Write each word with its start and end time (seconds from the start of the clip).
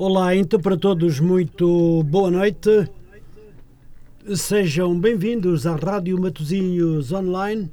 Olá, 0.00 0.36
então 0.36 0.60
para 0.60 0.76
todos, 0.76 1.18
muito 1.18 2.04
boa 2.04 2.30
noite. 2.30 2.88
Sejam 4.32 4.96
bem-vindos 4.96 5.66
à 5.66 5.74
Rádio 5.74 6.16
Matozinhos 6.20 7.10
Online. 7.10 7.68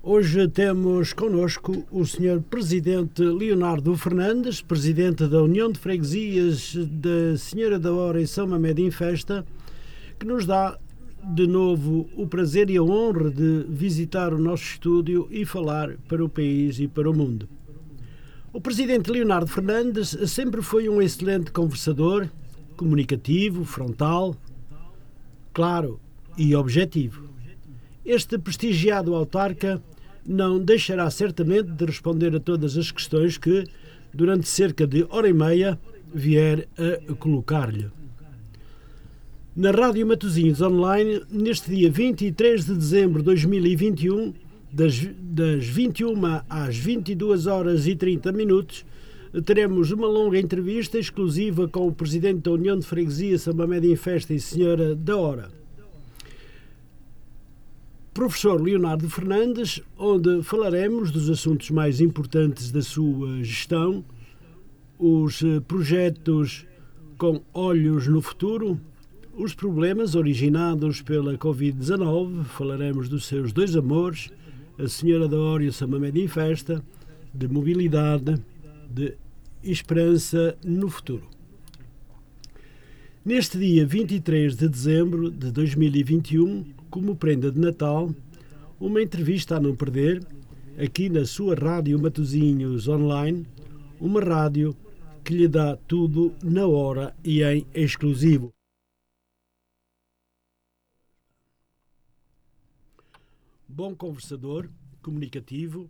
Hoje 0.00 0.46
temos 0.46 1.12
connosco 1.12 1.84
o 1.90 2.06
Sr. 2.06 2.40
Presidente 2.48 3.24
Leonardo 3.24 3.96
Fernandes, 3.96 4.62
Presidente 4.62 5.26
da 5.26 5.42
União 5.42 5.72
de 5.72 5.80
Freguesias 5.80 6.76
da 6.88 7.36
Senhora 7.36 7.80
da 7.80 7.92
Hora 7.92 8.22
e 8.22 8.28
São 8.28 8.46
Mamede 8.46 8.82
em 8.82 8.92
Festa, 8.92 9.44
que 10.20 10.26
nos 10.26 10.46
dá 10.46 10.78
de 11.34 11.48
novo 11.48 12.08
o 12.16 12.28
prazer 12.28 12.70
e 12.70 12.76
a 12.76 12.82
honra 12.84 13.28
de 13.28 13.66
visitar 13.68 14.32
o 14.32 14.38
nosso 14.38 14.62
estúdio 14.62 15.26
e 15.32 15.44
falar 15.44 15.96
para 16.08 16.24
o 16.24 16.28
país 16.28 16.78
e 16.78 16.86
para 16.86 17.10
o 17.10 17.12
mundo. 17.12 17.48
O 18.52 18.60
presidente 18.60 19.10
Leonardo 19.10 19.48
Fernandes 19.48 20.08
sempre 20.26 20.60
foi 20.60 20.88
um 20.88 21.00
excelente 21.00 21.52
conversador, 21.52 22.28
comunicativo, 22.76 23.64
frontal, 23.64 24.36
claro 25.52 26.00
e 26.36 26.54
objetivo. 26.56 27.28
Este 28.04 28.38
prestigiado 28.38 29.14
autarca 29.14 29.80
não 30.26 30.58
deixará 30.58 31.08
certamente 31.10 31.70
de 31.70 31.84
responder 31.84 32.34
a 32.34 32.40
todas 32.40 32.76
as 32.76 32.90
questões 32.90 33.38
que, 33.38 33.64
durante 34.12 34.48
cerca 34.48 34.86
de 34.86 35.06
hora 35.10 35.28
e 35.28 35.32
meia, 35.32 35.78
vier 36.12 36.68
a 36.76 37.14
colocar-lhe 37.14 37.88
na 39.54 39.72
Rádio 39.72 40.06
Matosinhos 40.06 40.60
Online, 40.60 41.22
neste 41.28 41.70
dia 41.70 41.90
23 41.90 42.64
de 42.64 42.74
dezembro 42.74 43.18
de 43.18 43.26
2021, 43.26 44.32
das, 44.72 45.00
das 45.18 45.66
21 45.66 46.14
às 46.48 46.76
22 46.76 47.46
horas 47.46 47.86
e 47.86 47.94
30 47.94 48.32
minutos, 48.32 48.84
teremos 49.44 49.90
uma 49.90 50.06
longa 50.06 50.38
entrevista 50.38 50.98
exclusiva 50.98 51.68
com 51.68 51.86
o 51.86 51.92
Presidente 51.92 52.40
da 52.42 52.52
União 52.52 52.78
de 52.78 52.86
Freguesia 52.86 53.38
Samba 53.38 53.76
em 53.76 53.96
Festa 53.96 54.34
e 54.34 54.40
Senhora 54.40 54.94
da 54.94 55.16
Hora. 55.16 55.50
Professor 58.12 58.60
Leonardo 58.60 59.08
Fernandes, 59.08 59.80
onde 59.96 60.42
falaremos 60.42 61.12
dos 61.12 61.30
assuntos 61.30 61.70
mais 61.70 62.00
importantes 62.00 62.72
da 62.72 62.82
sua 62.82 63.42
gestão, 63.42 64.04
os 64.98 65.42
projetos 65.68 66.66
com 67.16 67.40
olhos 67.54 68.08
no 68.08 68.20
futuro, 68.20 68.80
os 69.32 69.54
problemas 69.54 70.14
originados 70.14 71.00
pela 71.00 71.38
Covid-19, 71.38 72.44
falaremos 72.44 73.08
dos 73.08 73.26
seus 73.26 73.52
dois 73.52 73.76
amores, 73.76 74.30
a 74.82 74.88
Senhora 74.88 75.28
da 75.28 75.38
Hora 75.38 75.62
e 75.62 75.68
o 75.68 75.72
Samamed 75.72 76.18
em 76.18 76.26
Festa, 76.26 76.82
de 77.34 77.46
mobilidade, 77.46 78.34
de 78.88 79.14
esperança 79.62 80.56
no 80.64 80.88
futuro. 80.88 81.28
Neste 83.22 83.58
dia 83.58 83.86
23 83.86 84.56
de 84.56 84.68
dezembro 84.68 85.30
de 85.30 85.52
2021, 85.52 86.64
como 86.88 87.14
prenda 87.14 87.52
de 87.52 87.60
Natal, 87.60 88.14
uma 88.80 89.02
entrevista 89.02 89.56
a 89.56 89.60
não 89.60 89.76
perder, 89.76 90.22
aqui 90.82 91.10
na 91.10 91.26
sua 91.26 91.54
Rádio 91.54 92.00
Matozinhos 92.00 92.88
Online, 92.88 93.46
uma 94.00 94.22
rádio 94.22 94.74
que 95.22 95.34
lhe 95.34 95.46
dá 95.46 95.76
tudo 95.76 96.32
na 96.42 96.66
hora 96.66 97.14
e 97.22 97.42
em 97.42 97.66
exclusivo. 97.74 98.50
Bom 103.70 103.94
conversador, 103.94 104.68
comunicativo, 105.00 105.88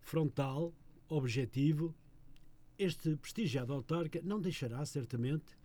frontal, 0.00 0.72
objetivo, 1.08 1.94
este 2.78 3.16
prestigiado 3.16 3.72
autarca 3.72 4.20
não 4.22 4.40
deixará 4.40 4.84
certamente 4.86 5.58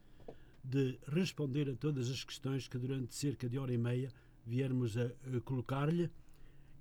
de 0.63 1.00
responder 1.07 1.69
a 1.69 1.75
todas 1.75 2.09
as 2.09 2.23
questões 2.23 2.67
que 2.67 2.78
durante 2.78 3.13
cerca 3.13 3.47
de 3.47 3.59
hora 3.59 3.72
e 3.72 3.78
meia 3.78 4.11
viermos 4.45 4.97
a, 4.97 5.05
a 5.05 5.41
colocar-lhe 5.41 6.09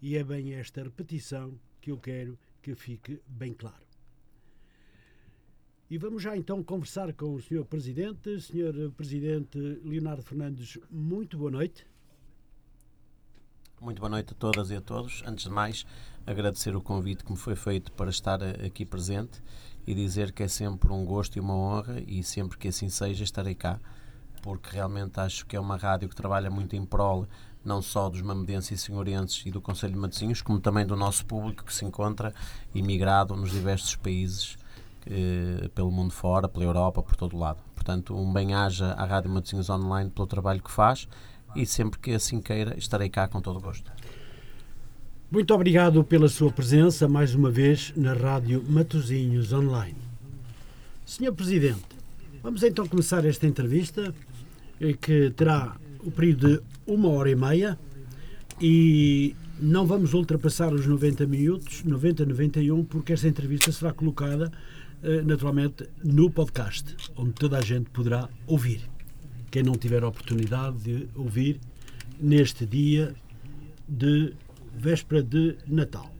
e 0.00 0.16
é 0.16 0.24
bem 0.24 0.54
esta 0.54 0.82
repetição 0.82 1.58
que 1.80 1.90
eu 1.90 1.98
quero 1.98 2.38
que 2.62 2.74
fique 2.74 3.20
bem 3.28 3.52
claro. 3.52 3.84
E 5.90 5.98
vamos 5.98 6.22
já 6.22 6.34
então 6.34 6.64
conversar 6.64 7.12
com 7.12 7.34
o 7.34 7.40
Sr. 7.42 7.64
Presidente. 7.66 8.40
Sr. 8.40 8.90
Presidente 8.96 9.58
Leonardo 9.84 10.22
Fernandes, 10.22 10.78
muito 10.90 11.36
boa 11.36 11.50
noite. 11.50 11.86
Muito 13.80 13.98
boa 14.00 14.08
noite 14.08 14.32
a 14.32 14.36
todas 14.36 14.70
e 14.70 14.76
a 14.76 14.80
todos. 14.80 15.22
Antes 15.26 15.44
de 15.44 15.50
mais, 15.50 15.84
agradecer 16.26 16.74
o 16.74 16.80
convite 16.80 17.24
que 17.24 17.30
me 17.30 17.36
foi 17.36 17.54
feito 17.54 17.92
para 17.92 18.08
estar 18.08 18.42
aqui 18.42 18.86
presente 18.86 19.42
e 19.86 19.94
dizer 19.94 20.32
que 20.32 20.42
é 20.42 20.48
sempre 20.48 20.90
um 20.92 21.04
gosto 21.04 21.36
e 21.36 21.40
uma 21.40 21.54
honra 21.54 22.00
e 22.06 22.22
sempre 22.22 22.56
que 22.56 22.68
assim 22.68 22.88
seja 22.88 23.24
estarei 23.24 23.54
cá, 23.54 23.78
porque 24.42 24.70
realmente 24.70 25.20
acho 25.20 25.44
que 25.44 25.56
é 25.56 25.60
uma 25.60 25.76
rádio 25.76 26.08
que 26.08 26.14
trabalha 26.16 26.50
muito 26.50 26.74
em 26.74 26.84
prol 26.86 27.26
não 27.62 27.82
só 27.82 28.08
dos 28.08 28.22
mamedenses 28.22 28.70
e 28.70 28.78
senhorenses 28.78 29.44
e 29.44 29.50
do 29.50 29.60
Conselho 29.60 29.94
de 29.94 29.98
Matosinhos, 29.98 30.40
como 30.40 30.60
também 30.60 30.86
do 30.86 30.96
nosso 30.96 31.26
público 31.26 31.64
que 31.64 31.74
se 31.74 31.84
encontra 31.84 32.32
imigrado 32.74 33.34
nos 33.36 33.50
diversos 33.50 33.96
países 33.96 34.56
eh, 35.06 35.68
pelo 35.74 35.90
mundo 35.90 36.12
fora, 36.12 36.48
pela 36.48 36.64
Europa, 36.64 37.02
por 37.02 37.16
todo 37.16 37.36
o 37.36 37.38
lado. 37.38 37.62
Portanto, 37.74 38.16
um 38.16 38.32
bem-aja 38.32 38.92
à 38.92 39.04
Rádio 39.04 39.30
Matosinhos 39.30 39.68
Online 39.68 40.10
pelo 40.10 40.26
trabalho 40.26 40.62
que 40.62 40.70
faz 40.70 41.08
e 41.54 41.66
sempre 41.66 41.98
que 41.98 42.12
assim 42.12 42.40
queira 42.40 42.76
estarei 42.78 43.08
cá 43.08 43.28
com 43.28 43.40
todo 43.40 43.58
o 43.58 43.60
gosto. 43.60 43.90
Muito 45.30 45.52
obrigado 45.52 46.04
pela 46.04 46.28
sua 46.28 46.52
presença 46.52 47.08
mais 47.08 47.34
uma 47.34 47.50
vez 47.50 47.92
na 47.96 48.12
Rádio 48.12 48.62
Matozinhos 48.68 49.52
Online. 49.52 49.96
Senhor 51.04 51.32
Presidente, 51.32 51.82
vamos 52.42 52.62
então 52.62 52.86
começar 52.86 53.24
esta 53.24 53.46
entrevista 53.46 54.14
eh, 54.80 54.92
que 54.92 55.30
terá 55.30 55.76
o 56.04 56.10
período 56.10 56.48
de 56.48 56.62
uma 56.86 57.08
hora 57.08 57.30
e 57.30 57.34
meia 57.34 57.78
e 58.60 59.34
não 59.58 59.86
vamos 59.86 60.14
ultrapassar 60.14 60.72
os 60.72 60.86
90 60.86 61.26
minutos, 61.26 61.82
90, 61.82 62.26
91, 62.26 62.84
porque 62.84 63.12
esta 63.12 63.26
entrevista 63.26 63.72
será 63.72 63.92
colocada 63.92 64.52
eh, 65.02 65.22
naturalmente 65.22 65.88
no 66.02 66.30
podcast, 66.30 66.96
onde 67.16 67.32
toda 67.32 67.58
a 67.58 67.62
gente 67.62 67.90
poderá 67.90 68.28
ouvir 68.46 68.93
quem 69.54 69.62
não 69.62 69.74
tiver 69.74 70.02
a 70.02 70.08
oportunidade 70.08 70.78
de 70.78 71.08
ouvir 71.14 71.60
neste 72.18 72.66
dia 72.66 73.14
de 73.88 74.34
véspera 74.76 75.22
de 75.22 75.56
Natal. 75.68 76.12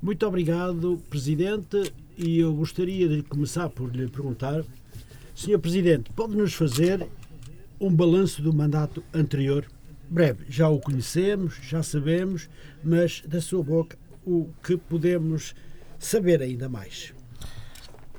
Muito 0.00 0.24
obrigado, 0.24 1.02
Presidente, 1.10 1.92
e 2.16 2.38
eu 2.38 2.54
gostaria 2.54 3.08
de 3.08 3.22
começar 3.24 3.68
por 3.68 3.92
lhe 3.92 4.06
perguntar, 4.06 4.62
Senhor 5.34 5.58
Presidente, 5.58 6.12
pode-nos 6.12 6.54
fazer 6.54 7.04
um 7.80 7.92
balanço 7.92 8.40
do 8.40 8.52
mandato 8.52 9.02
anterior? 9.12 9.66
Breve, 10.08 10.44
já 10.48 10.68
o 10.68 10.78
conhecemos, 10.78 11.56
já 11.68 11.82
sabemos, 11.82 12.48
mas 12.84 13.24
da 13.26 13.40
sua 13.40 13.64
boca 13.64 13.98
o 14.24 14.48
que 14.62 14.76
podemos 14.76 15.52
saber 15.98 16.42
ainda 16.42 16.68
mais? 16.68 17.12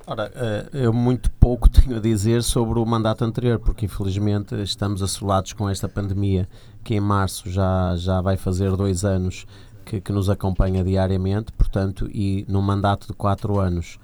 Ora, 0.07 0.31
eh, 0.35 0.69
eu 0.71 0.93
muito 0.93 1.31
pouco 1.31 1.67
tenho 1.67 1.97
a 1.97 1.99
dizer 1.99 2.43
sobre 2.43 2.77
o 2.77 2.85
mandato 2.85 3.25
anterior, 3.25 3.57
porque 3.57 3.85
infelizmente 3.85 4.53
estamos 4.61 5.01
assolados 5.01 5.53
com 5.53 5.67
esta 5.67 5.89
pandemia 5.89 6.47
que 6.83 6.93
em 6.93 6.99
março 6.99 7.49
já, 7.49 7.95
já 7.95 8.21
vai 8.21 8.37
fazer 8.37 8.75
dois 8.75 9.03
anos 9.03 9.47
que, 9.83 9.99
que 9.99 10.11
nos 10.11 10.29
acompanha 10.29 10.83
diariamente, 10.83 11.51
portanto, 11.51 12.07
e 12.13 12.45
no 12.47 12.61
mandato 12.61 13.07
de 13.07 13.13
quatro 13.13 13.59
anos 13.59 13.97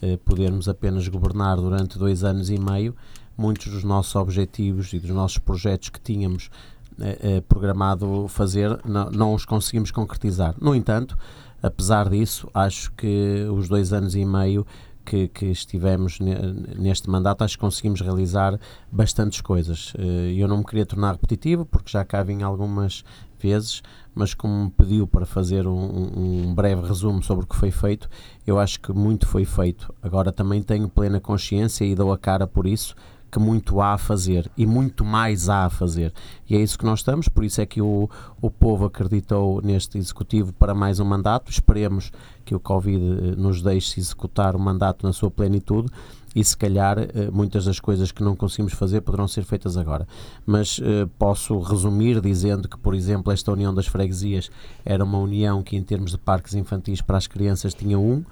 eh, 0.00 0.16
podermos 0.24 0.68
apenas 0.68 1.08
governar 1.08 1.56
durante 1.56 1.98
dois 1.98 2.22
anos 2.22 2.50
e 2.50 2.58
meio, 2.58 2.94
muitos 3.36 3.66
dos 3.66 3.82
nossos 3.82 4.14
objetivos 4.14 4.92
e 4.92 5.00
dos 5.00 5.10
nossos 5.10 5.38
projetos 5.38 5.88
que 5.88 6.00
tínhamos 6.00 6.50
eh 7.00 7.40
programado 7.48 8.26
fazer 8.28 8.80
não, 8.84 9.08
não 9.10 9.34
os 9.34 9.44
conseguimos 9.44 9.92
concretizar. 9.92 10.54
No 10.60 10.74
entanto, 10.74 11.16
apesar 11.62 12.08
disso, 12.08 12.48
acho 12.52 12.92
que 12.92 13.46
os 13.52 13.68
dois 13.68 13.92
anos 13.92 14.16
e 14.16 14.24
meio 14.24 14.66
que, 15.08 15.28
que 15.28 15.46
estivemos 15.46 16.18
neste 16.20 17.08
mandato, 17.08 17.42
acho 17.42 17.56
que 17.56 17.60
conseguimos 17.60 18.02
realizar 18.02 18.60
bastantes 18.92 19.40
coisas. 19.40 19.94
Eh, 19.98 20.34
eu 20.36 20.46
não 20.46 20.58
me 20.58 20.64
queria 20.64 20.84
tornar 20.84 21.12
repetitivo, 21.12 21.64
porque 21.64 21.90
já 21.90 22.04
cá 22.04 22.22
vim 22.22 22.42
algumas 22.42 23.02
vezes, 23.38 23.82
mas 24.14 24.34
como 24.34 24.64
me 24.64 24.70
pediu 24.70 25.06
para 25.06 25.24
fazer 25.24 25.66
um, 25.66 26.48
um, 26.48 26.54
breve 26.54 26.86
resumo 26.86 27.22
sobre 27.22 27.46
o 27.46 27.48
que 27.48 27.56
foi 27.56 27.70
feito, 27.70 28.10
eu 28.46 28.58
acho 28.58 28.80
que 28.80 28.92
muito 28.92 29.26
foi 29.26 29.46
feito. 29.46 29.94
Agora 30.02 30.30
também 30.30 30.62
tenho 30.62 30.88
plena 30.90 31.20
consciência 31.20 31.86
e 31.86 31.94
dou 31.94 32.12
a 32.12 32.18
cara 32.18 32.46
por 32.46 32.66
isso, 32.66 32.94
que 33.30 33.38
muito 33.38 33.80
há 33.80 33.94
a 33.94 33.98
fazer 33.98 34.50
e 34.56 34.66
muito 34.66 35.04
mais 35.04 35.48
há 35.48 35.66
a 35.66 35.70
fazer. 35.70 36.12
E 36.48 36.56
é 36.56 36.60
isso 36.60 36.78
que 36.78 36.84
nós 36.84 37.00
estamos, 37.00 37.28
por 37.28 37.44
isso 37.44 37.60
é 37.60 37.66
que 37.66 37.80
o, 37.80 38.08
o 38.40 38.50
povo 38.50 38.86
acreditou 38.86 39.60
neste 39.62 39.98
executivo 39.98 40.52
para 40.52 40.74
mais 40.74 40.98
um 40.98 41.04
mandato. 41.04 41.50
Esperemos 41.50 42.10
que 42.44 42.54
o 42.54 42.60
Covid 42.60 42.96
eh, 42.98 43.36
nos 43.36 43.60
deixe 43.60 44.00
executar 44.00 44.56
o 44.56 44.58
mandato 44.58 45.06
na 45.06 45.12
sua 45.12 45.30
plenitude 45.30 45.90
e 46.34 46.42
se 46.42 46.56
calhar 46.56 46.98
eh, 46.98 47.30
muitas 47.30 47.66
das 47.66 47.78
coisas 47.78 48.10
que 48.10 48.22
não 48.22 48.34
conseguimos 48.34 48.72
fazer 48.72 49.02
poderão 49.02 49.28
ser 49.28 49.44
feitas 49.44 49.76
agora. 49.76 50.06
Mas 50.46 50.80
eh, 50.82 51.06
posso 51.18 51.58
resumir 51.60 52.20
dizendo 52.20 52.68
que, 52.68 52.78
por 52.78 52.94
exemplo, 52.94 53.32
esta 53.32 53.52
União 53.52 53.74
das 53.74 53.86
Freguesias 53.86 54.50
era 54.84 55.04
uma 55.04 55.18
união 55.18 55.62
que, 55.62 55.76
em 55.76 55.82
termos 55.82 56.12
de 56.12 56.18
parques 56.18 56.54
infantis 56.54 57.02
para 57.02 57.18
as 57.18 57.26
crianças, 57.26 57.74
tinha 57.74 57.98
um 57.98 58.24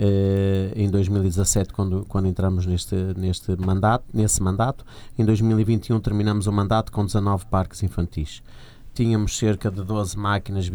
eh, 0.00 0.72
em 0.76 0.88
2017 0.88 1.72
quando, 1.72 2.06
quando 2.08 2.28
entramos 2.28 2.64
neste, 2.64 2.94
neste 3.16 3.56
mandato, 3.56 4.04
nesse 4.14 4.40
mandato. 4.40 4.84
Em 5.18 5.24
2021 5.24 5.98
terminamos 5.98 6.46
o 6.46 6.52
mandato 6.52 6.92
com 6.92 7.04
19 7.04 7.46
parques 7.46 7.82
infantis. 7.82 8.40
Tínhamos 8.94 9.36
cerca 9.36 9.70
de 9.70 9.82
12 9.82 10.16
máquinas 10.16 10.70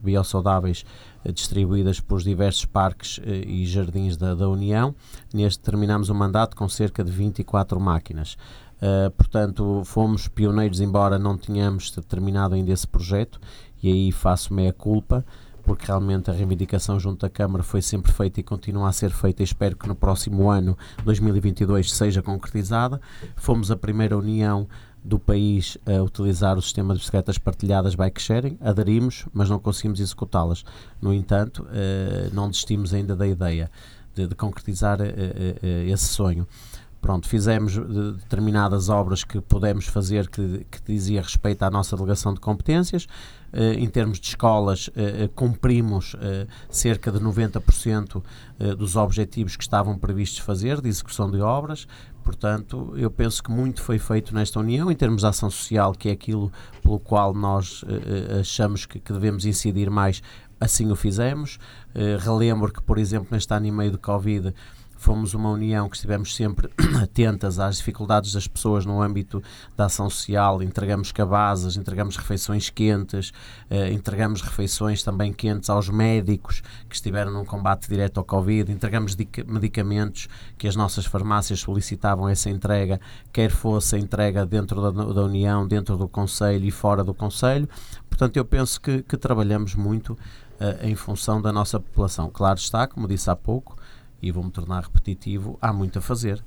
biosaudáveis 0.00 0.84
eh, 1.24 1.32
distribuídas 1.32 1.98
por 1.98 2.22
diversos 2.22 2.64
parques 2.64 3.20
eh, 3.24 3.42
e 3.44 3.66
jardins 3.66 4.16
da, 4.16 4.36
da 4.36 4.48
União. 4.48 4.94
Neste 5.34 5.60
terminamos 5.60 6.08
o 6.08 6.14
mandato 6.14 6.56
com 6.56 6.68
cerca 6.68 7.02
de 7.02 7.10
24 7.10 7.80
máquinas. 7.80 8.36
Uh, 8.80 9.10
portanto, 9.10 9.82
fomos 9.84 10.26
pioneiros, 10.26 10.80
embora 10.80 11.18
não 11.18 11.36
tenhamos 11.36 11.90
terminado 12.08 12.54
ainda 12.54 12.72
esse 12.72 12.88
projeto, 12.88 13.38
e 13.82 13.92
aí 13.92 14.10
faço 14.10 14.54
meia 14.54 14.72
culpa, 14.72 15.22
porque 15.70 15.86
realmente 15.86 16.28
a 16.28 16.32
reivindicação 16.32 16.98
junto 16.98 17.24
à 17.24 17.30
Câmara 17.30 17.62
foi 17.62 17.80
sempre 17.80 18.10
feita 18.10 18.40
e 18.40 18.42
continua 18.42 18.88
a 18.88 18.92
ser 18.92 19.10
feita. 19.10 19.40
Espero 19.40 19.76
que 19.76 19.86
no 19.86 19.94
próximo 19.94 20.50
ano, 20.50 20.76
2022, 21.04 21.92
seja 21.92 22.20
concretizada. 22.20 23.00
Fomos 23.36 23.70
a 23.70 23.76
primeira 23.76 24.18
união 24.18 24.66
do 25.04 25.16
país 25.16 25.78
a 25.86 26.02
utilizar 26.02 26.58
o 26.58 26.62
sistema 26.62 26.92
de 26.92 26.98
bicicletas 26.98 27.38
partilhadas 27.38 27.94
bike 27.94 28.20
sharing, 28.20 28.58
aderimos, 28.60 29.26
mas 29.32 29.48
não 29.48 29.60
conseguimos 29.60 30.00
executá-las. 30.00 30.64
No 31.00 31.14
entanto, 31.14 31.62
uh, 31.62 32.34
não 32.34 32.50
desistimos 32.50 32.92
ainda 32.92 33.14
da 33.14 33.28
ideia 33.28 33.70
de, 34.12 34.26
concretizar 34.34 35.00
uh, 35.00 35.04
uh, 35.04 35.88
esse 35.88 36.08
sonho. 36.08 36.48
Pronto, 37.00 37.26
fizemos 37.26 37.78
determinadas 38.18 38.90
obras 38.90 39.24
que 39.24 39.40
pudemos 39.40 39.86
fazer 39.86 40.28
que, 40.28 40.66
que 40.70 40.80
dizia 40.84 41.22
respeito 41.22 41.62
à 41.62 41.70
nossa 41.70 41.96
delegação 41.96 42.34
de 42.34 42.40
competências. 42.40 43.06
Uh, 43.52 43.72
em 43.78 43.88
termos 43.88 44.20
de 44.20 44.28
escolas, 44.28 44.88
uh, 44.88 45.28
cumprimos 45.34 46.14
uh, 46.14 46.46
cerca 46.68 47.10
de 47.10 47.18
90% 47.18 48.22
dos 48.76 48.94
objetivos 48.94 49.56
que 49.56 49.62
estavam 49.62 49.98
previstos 49.98 50.40
fazer 50.40 50.82
de 50.82 50.88
execução 50.90 51.30
de 51.30 51.40
obras. 51.40 51.88
Portanto, 52.22 52.92
eu 52.94 53.10
penso 53.10 53.42
que 53.42 53.50
muito 53.50 53.82
foi 53.82 53.98
feito 53.98 54.34
nesta 54.34 54.60
União, 54.60 54.90
em 54.90 54.94
termos 54.94 55.22
de 55.22 55.26
ação 55.26 55.50
social, 55.50 55.94
que 55.94 56.10
é 56.10 56.12
aquilo 56.12 56.52
pelo 56.82 57.00
qual 57.00 57.32
nós 57.32 57.82
achamos 58.38 58.84
que, 58.84 59.00
que 59.00 59.12
devemos 59.14 59.46
incidir 59.46 59.88
mais, 59.88 60.22
assim 60.60 60.92
o 60.92 60.94
fizemos. 60.94 61.58
relembro 62.22 62.70
que, 62.70 62.82
por 62.82 62.98
exemplo, 62.98 63.28
neste 63.32 63.52
ano 63.54 63.66
e 63.66 63.72
meio 63.72 63.92
de 63.92 63.98
Covid, 63.98 64.54
fomos 65.00 65.32
uma 65.32 65.50
união 65.50 65.88
que 65.88 65.96
estivemos 65.96 66.36
sempre 66.36 66.70
atentas 67.02 67.58
às 67.58 67.78
dificuldades 67.78 68.34
das 68.34 68.46
pessoas 68.46 68.84
no 68.84 69.00
âmbito 69.00 69.42
da 69.74 69.86
ação 69.86 70.10
social, 70.10 70.62
entregamos 70.62 71.10
cabazes, 71.10 71.78
entregamos 71.78 72.18
refeições 72.18 72.68
quentes, 72.68 73.32
eh, 73.70 73.90
entregamos 73.94 74.42
refeições 74.42 75.02
também 75.02 75.32
quentes 75.32 75.70
aos 75.70 75.88
médicos 75.88 76.62
que 76.86 76.94
estiveram 76.94 77.32
num 77.32 77.46
combate 77.46 77.88
direto 77.88 78.18
ao 78.18 78.24
Covid, 78.24 78.70
entregamos 78.70 79.16
medicamentos 79.46 80.28
que 80.58 80.68
as 80.68 80.76
nossas 80.76 81.06
farmácias 81.06 81.60
solicitavam 81.60 82.28
essa 82.28 82.50
entrega, 82.50 83.00
quer 83.32 83.50
fosse 83.50 83.96
a 83.96 83.98
entrega 83.98 84.44
dentro 84.44 84.82
da, 84.82 84.90
da 84.90 85.22
União, 85.22 85.66
dentro 85.66 85.96
do 85.96 86.08
Conselho 86.08 86.66
e 86.66 86.70
fora 86.70 87.02
do 87.02 87.14
Conselho. 87.14 87.66
Portanto, 88.10 88.36
eu 88.36 88.44
penso 88.44 88.78
que, 88.78 89.02
que 89.02 89.16
trabalhamos 89.16 89.74
muito 89.74 90.12
uh, 90.12 90.86
em 90.86 90.94
função 90.94 91.40
da 91.40 91.50
nossa 91.50 91.80
população. 91.80 92.30
Claro 92.30 92.58
está, 92.58 92.86
como 92.86 93.08
disse 93.08 93.30
há 93.30 93.34
pouco, 93.34 93.79
e 94.22 94.30
vou-me 94.30 94.50
tornar 94.50 94.84
repetitivo, 94.84 95.58
há 95.60 95.72
muito 95.72 95.98
a 95.98 96.02
fazer. 96.02 96.42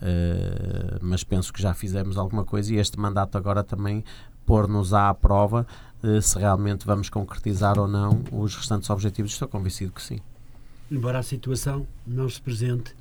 Uh, 0.00 0.98
mas 1.00 1.24
penso 1.24 1.52
que 1.52 1.60
já 1.60 1.74
fizemos 1.74 2.16
alguma 2.16 2.44
coisa 2.44 2.72
e 2.72 2.76
este 2.76 2.98
mandato 2.98 3.36
agora 3.36 3.64
também 3.64 4.04
pôr-nos 4.46 4.94
à 4.94 5.12
prova 5.12 5.66
uh, 6.02 6.22
se 6.22 6.38
realmente 6.38 6.86
vamos 6.86 7.10
concretizar 7.10 7.78
ou 7.78 7.88
não 7.88 8.22
os 8.30 8.54
restantes 8.54 8.88
objetivos. 8.90 9.32
Estou 9.32 9.48
convencido 9.48 9.92
que 9.92 10.02
sim. 10.02 10.20
Embora 10.90 11.18
a 11.18 11.22
situação 11.22 11.86
não 12.06 12.28
se 12.28 12.40
presente 12.40 12.94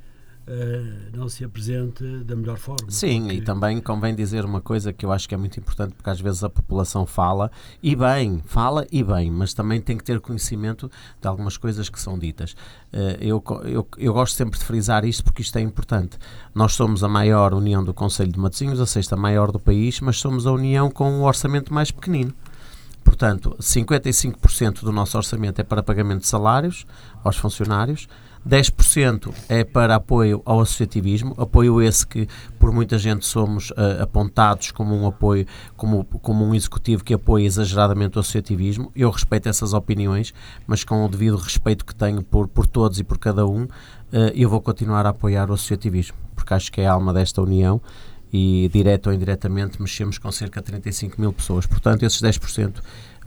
não 1.13 1.27
se 1.27 1.43
apresente 1.43 2.03
da 2.23 2.35
melhor 2.35 2.57
forma. 2.57 2.89
Sim, 2.89 3.23
porque... 3.23 3.35
e 3.35 3.41
também 3.41 3.81
convém 3.81 4.15
dizer 4.15 4.45
uma 4.45 4.61
coisa 4.61 4.93
que 4.93 5.05
eu 5.05 5.11
acho 5.11 5.27
que 5.27 5.35
é 5.35 5.37
muito 5.37 5.59
importante, 5.59 5.93
porque 5.93 6.09
às 6.09 6.21
vezes 6.21 6.43
a 6.43 6.49
população 6.49 7.05
fala, 7.05 7.51
e 7.83 7.95
bem, 7.95 8.41
fala 8.45 8.87
e 8.91 9.03
bem, 9.03 9.29
mas 9.29 9.53
também 9.53 9.81
tem 9.81 9.97
que 9.97 10.03
ter 10.03 10.19
conhecimento 10.21 10.89
de 11.21 11.27
algumas 11.27 11.57
coisas 11.57 11.89
que 11.89 11.99
são 11.99 12.17
ditas. 12.17 12.53
Uh, 12.93 13.17
eu, 13.19 13.43
eu, 13.65 13.87
eu 13.97 14.13
gosto 14.13 14.35
sempre 14.35 14.57
de 14.57 14.63
frisar 14.63 15.03
isto 15.03 15.23
porque 15.23 15.41
isto 15.41 15.57
é 15.57 15.61
importante. 15.61 16.17
Nós 16.55 16.73
somos 16.73 17.03
a 17.03 17.09
maior 17.09 17.53
união 17.53 17.83
do 17.83 17.93
Conselho 17.93 18.31
de 18.31 18.39
Matosinhos, 18.39 18.79
a 18.79 18.85
sexta 18.85 19.17
maior 19.17 19.51
do 19.51 19.59
país, 19.59 19.99
mas 19.99 20.17
somos 20.17 20.47
a 20.47 20.51
união 20.51 20.89
com 20.89 21.11
um 21.11 21.23
orçamento 21.23 21.73
mais 21.73 21.91
pequenino. 21.91 22.33
Portanto, 23.03 23.55
55% 23.59 24.81
do 24.81 24.91
nosso 24.91 25.17
orçamento 25.17 25.59
é 25.59 25.63
para 25.63 25.81
pagamento 25.81 26.21
de 26.21 26.27
salários 26.27 26.85
aos 27.23 27.37
funcionários, 27.37 28.07
10% 28.47 29.33
é 29.49 29.63
para 29.63 29.95
apoio 29.95 30.41
ao 30.45 30.59
associativismo, 30.61 31.33
apoio 31.37 31.81
esse 31.81 32.05
que 32.05 32.27
por 32.59 32.71
muita 32.71 32.97
gente 32.97 33.25
somos 33.25 33.71
uh, 33.71 34.01
apontados 34.01 34.71
como 34.71 34.95
um 34.95 35.07
apoio, 35.07 35.45
como, 35.75 36.03
como 36.03 36.45
um 36.45 36.53
executivo 36.53 37.03
que 37.03 37.13
apoia 37.13 37.45
exageradamente 37.45 38.17
o 38.17 38.19
associativismo. 38.19 38.91
Eu 38.95 39.09
respeito 39.09 39.49
essas 39.49 39.73
opiniões, 39.73 40.33
mas 40.65 40.83
com 40.83 41.05
o 41.05 41.09
devido 41.09 41.37
respeito 41.37 41.85
que 41.85 41.95
tenho 41.95 42.23
por, 42.23 42.47
por 42.47 42.67
todos 42.67 42.99
e 42.99 43.03
por 43.03 43.17
cada 43.17 43.45
um, 43.45 43.63
uh, 43.63 43.69
eu 44.33 44.49
vou 44.49 44.61
continuar 44.61 45.05
a 45.05 45.09
apoiar 45.09 45.49
o 45.49 45.53
associativismo, 45.53 46.17
porque 46.35 46.53
acho 46.53 46.71
que 46.71 46.81
é 46.81 46.87
a 46.87 46.93
alma 46.93 47.13
desta 47.13 47.41
união 47.41 47.81
e, 48.31 48.69
direto 48.73 49.07
ou 49.07 49.13
indiretamente, 49.13 49.81
mexemos 49.81 50.17
com 50.17 50.31
cerca 50.31 50.61
de 50.61 50.67
35 50.67 51.19
mil 51.19 51.31
pessoas. 51.31 51.65
Portanto, 51.65 52.03
esses 52.03 52.21
10% 52.21 52.75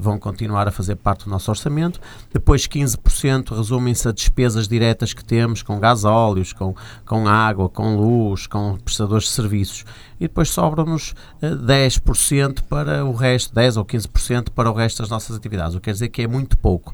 vão 0.00 0.18
continuar 0.18 0.66
a 0.66 0.70
fazer 0.70 0.96
parte 0.96 1.24
do 1.24 1.30
nosso 1.30 1.50
orçamento. 1.50 2.00
Depois 2.32 2.66
15% 2.66 3.56
resumem-se 3.56 4.08
a 4.08 4.12
despesas 4.12 4.66
diretas 4.66 5.12
que 5.12 5.24
temos 5.24 5.62
com 5.62 5.78
gasóleos, 5.78 6.52
com, 6.52 6.74
com 7.04 7.28
água, 7.28 7.68
com 7.68 7.96
luz, 7.96 8.46
com 8.46 8.76
prestadores 8.78 9.24
de 9.24 9.30
serviços. 9.30 9.84
E 10.18 10.26
depois 10.26 10.50
sobram-nos 10.50 11.14
10% 11.42 12.58
eh, 12.58 12.62
para 12.68 13.04
o 13.04 13.12
resto, 13.12 13.54
10 13.54 13.76
ou 13.76 13.84
15% 13.84 14.50
para 14.50 14.70
o 14.70 14.74
resto 14.74 15.02
das 15.02 15.10
nossas 15.10 15.36
atividades. 15.36 15.74
O 15.74 15.78
que 15.78 15.84
quer 15.84 15.92
dizer 15.92 16.08
que 16.08 16.22
é 16.22 16.26
muito 16.26 16.56
pouco. 16.58 16.92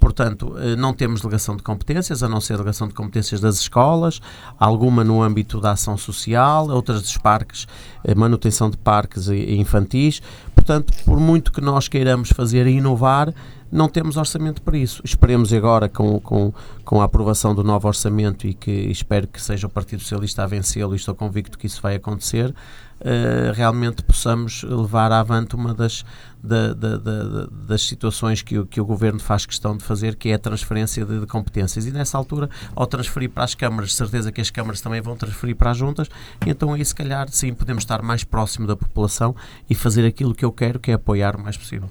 Portanto, 0.00 0.54
eh, 0.58 0.76
não 0.76 0.92
temos 0.92 1.20
delegação 1.20 1.56
de 1.56 1.62
competências, 1.62 2.22
a 2.22 2.28
não 2.28 2.40
ser 2.40 2.54
delegação 2.54 2.88
de 2.88 2.94
competências 2.94 3.40
das 3.40 3.60
escolas, 3.60 4.20
alguma 4.58 5.02
no 5.02 5.22
âmbito 5.22 5.60
da 5.60 5.72
ação 5.72 5.96
social, 5.96 6.68
outras 6.68 7.02
dos 7.02 7.16
parques, 7.16 7.66
eh, 8.04 8.14
manutenção 8.14 8.70
de 8.70 8.76
parques 8.76 9.28
infantis. 9.28 10.22
Portanto, 10.68 10.92
por 11.06 11.18
muito 11.18 11.50
que 11.50 11.62
nós 11.62 11.88
queiramos 11.88 12.28
fazer 12.28 12.66
e 12.66 12.72
inovar, 12.72 13.32
não 13.72 13.88
temos 13.88 14.18
orçamento 14.18 14.60
para 14.60 14.76
isso. 14.76 15.00
Esperemos 15.02 15.50
agora, 15.50 15.88
com, 15.88 16.20
com, 16.20 16.52
com 16.84 17.00
a 17.00 17.04
aprovação 17.04 17.54
do 17.54 17.64
novo 17.64 17.88
orçamento 17.88 18.46
e 18.46 18.52
que 18.52 18.70
espero 18.70 19.26
que 19.26 19.40
seja 19.40 19.66
o 19.66 19.70
Partido 19.70 20.02
Socialista 20.02 20.44
a 20.44 20.46
vencê-lo 20.46 20.92
e 20.92 20.96
estou 20.96 21.14
convicto 21.14 21.58
que 21.58 21.66
isso 21.66 21.80
vai 21.80 21.94
acontecer, 21.94 22.54
uh, 23.00 23.52
realmente 23.52 24.02
possamos 24.02 24.62
levar 24.62 25.12
avante 25.12 25.54
uma 25.54 25.74
das, 25.74 26.04
da, 26.42 26.72
da, 26.72 26.96
da, 26.96 27.46
das 27.66 27.82
situações 27.82 28.42
que 28.42 28.58
o, 28.58 28.66
que 28.66 28.80
o 28.80 28.84
Governo 28.84 29.18
faz 29.18 29.46
questão 29.46 29.76
de 29.76 29.84
fazer, 29.84 30.16
que 30.16 30.30
é 30.30 30.34
a 30.34 30.38
transferência 30.38 31.04
de, 31.04 31.20
de, 31.20 31.26
competências. 31.26 31.86
E 31.86 31.90
nessa 31.90 32.16
altura, 32.16 32.48
ao 32.74 32.86
transferir 32.86 33.30
para 33.30 33.44
as 33.44 33.54
câmaras, 33.54 33.94
certeza 33.94 34.32
que 34.32 34.40
as 34.40 34.50
câmaras 34.50 34.80
também 34.80 35.00
vão 35.00 35.16
transferir 35.16 35.56
para 35.56 35.70
as 35.70 35.76
juntas, 35.76 36.08
então 36.46 36.72
aí 36.72 36.84
se 36.84 36.94
calhar 36.94 37.28
sim 37.30 37.52
podemos 37.52 37.82
estar 37.82 38.02
mais 38.02 38.24
próximo 38.24 38.66
da 38.66 38.76
população 38.76 39.34
e 39.68 39.74
fazer 39.74 40.06
aquilo 40.06 40.34
que 40.34 40.44
eu 40.44 40.52
quero, 40.52 40.78
que 40.78 40.90
é 40.90 40.94
apoiar 40.94 41.36
o 41.36 41.42
mais 41.42 41.56
possível. 41.56 41.90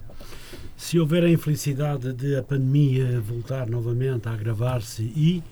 Se 0.75 0.99
houver 0.99 1.23
a 1.23 1.29
infelicidade 1.29 2.13
de 2.13 2.35
a 2.35 2.43
pandemia 2.43 3.19
voltar 3.19 3.67
novamente 3.67 4.29
a 4.29 4.33
agravar-se 4.33 5.01
e 5.01 5.43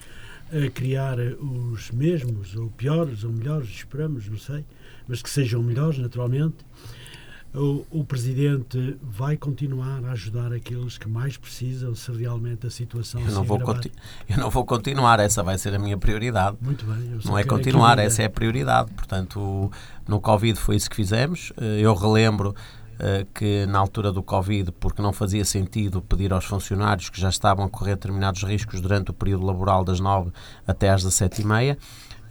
a 0.51 0.69
criar 0.69 1.17
os 1.17 1.89
mesmos, 1.89 2.55
ou 2.55 2.69
piores, 2.69 3.23
ou 3.23 3.31
melhores, 3.31 3.69
esperamos, 3.69 4.29
não 4.29 4.37
sei, 4.37 4.63
mas 5.07 5.21
que 5.21 5.29
sejam 5.29 5.61
melhores, 5.61 5.99
naturalmente, 5.99 6.55
o, 7.55 7.85
o, 7.89 8.03
Presidente 8.03 8.97
vai 9.01 9.37
continuar 9.37 10.03
a 10.03 10.11
ajudar 10.11 10.51
aqueles 10.51 10.97
que 10.97 11.07
mais 11.07 11.37
precisam 11.37 11.95
se 11.95 12.11
realmente 12.11 12.67
a 12.67 12.69
situação 12.69 13.21
eu 13.21 13.31
não 13.31 13.43
se 13.43 13.47
vou 13.47 13.59
Eu 14.27 14.37
não 14.37 14.49
vou 14.49 14.65
continuar, 14.65 15.21
essa 15.21 15.41
vai 15.41 15.57
ser 15.57 15.73
a 15.73 15.79
minha 15.79 15.97
prioridade. 15.97 16.57
Muito 16.59 16.85
bem. 16.85 17.17
Não 17.23 17.37
é 17.37 17.45
continuar, 17.45 17.97
essa 17.97 18.23
é 18.23 18.25
a 18.25 18.29
prioridade. 18.29 18.91
Portanto, 18.91 19.71
no 20.05 20.19
Covid 20.19 20.59
foi 20.59 20.75
isso 20.75 20.89
que 20.89 20.97
fizemos. 20.97 21.53
Eh, 21.57 21.79
eu 21.79 21.95
relembro 21.95 22.49
uh, 22.49 23.25
que 23.33 23.65
na 23.67 23.79
altura 23.79 24.11
do 24.11 24.21
Covid, 24.21 24.71
porque 24.73 25.01
não 25.01 25.13
fazia 25.13 25.45
sentido 25.45 26.01
pedir 26.01 26.33
aos 26.33 26.45
funcionários 26.45 27.09
que 27.09 27.19
já 27.19 27.29
estavam 27.29 27.65
a 27.65 27.69
correr 27.69 27.95
determinados 27.95 28.43
riscos 28.43 28.81
durante 28.81 29.11
o 29.11 29.13
período 29.13 29.45
laboral 29.45 29.83
das 29.83 29.99
9 29.99 30.31
até 30.67 30.89
às 30.89 31.03
17 31.03 31.41
e 31.41 31.45
meia, 31.45 31.77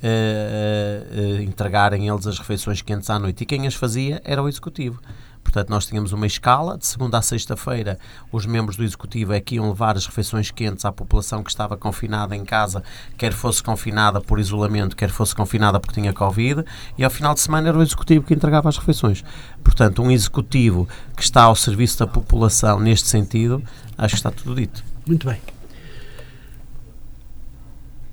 uh, 0.04 1.38
uh, 1.38 1.42
entregarem 1.42 2.08
eles 2.08 2.26
as 2.26 2.38
refeições 2.38 2.82
quentes 2.82 3.08
à 3.08 3.18
noite. 3.18 3.42
E 3.42 3.46
quem 3.46 3.66
as 3.66 3.74
fazia 3.74 4.20
era 4.24 4.42
o 4.42 4.48
Executivo. 4.48 5.00
Portanto, 5.42 5.68
nós 5.68 5.86
tínhamos 5.86 6.12
uma 6.12 6.26
escala, 6.26 6.78
de 6.78 6.86
segunda 6.86 7.18
a 7.18 7.22
sexta-feira, 7.22 7.98
os 8.32 8.46
membros 8.46 8.76
do 8.76 8.82
Executivo 8.82 9.34
é 9.34 9.40
que 9.40 9.56
iam 9.56 9.68
levar 9.68 9.94
as 9.94 10.06
refeições 10.06 10.50
quentes 10.50 10.86
à 10.86 10.90
população 10.90 11.44
que 11.44 11.50
estava 11.50 11.76
confinada 11.76 12.34
em 12.34 12.44
casa, 12.44 12.82
quer 13.16 13.32
fosse 13.32 13.62
confinada 13.62 14.22
por 14.22 14.40
isolamento, 14.40 14.96
quer 14.96 15.10
fosse 15.10 15.34
confinada 15.34 15.78
porque 15.78 16.00
tinha 16.00 16.14
Covid, 16.14 16.64
e 16.96 17.04
ao 17.04 17.10
final 17.10 17.34
de 17.34 17.40
semana 17.40 17.68
era 17.68 17.78
o 17.78 17.82
Executivo 17.82 18.24
que 18.24 18.34
entregava 18.34 18.70
as 18.70 18.78
refeições. 18.78 19.22
Portanto, 19.62 20.02
um 20.02 20.10
Executivo 20.10 20.88
que 21.14 21.22
está 21.22 21.42
ao 21.42 21.54
serviço 21.54 21.98
da 21.98 22.06
população 22.06 22.80
neste 22.80 23.06
sentido, 23.06 23.62
acho 23.98 24.14
que 24.14 24.18
está 24.18 24.30
tudo 24.30 24.56
dito. 24.56 24.82
Muito 25.06 25.28
bem. 25.28 25.53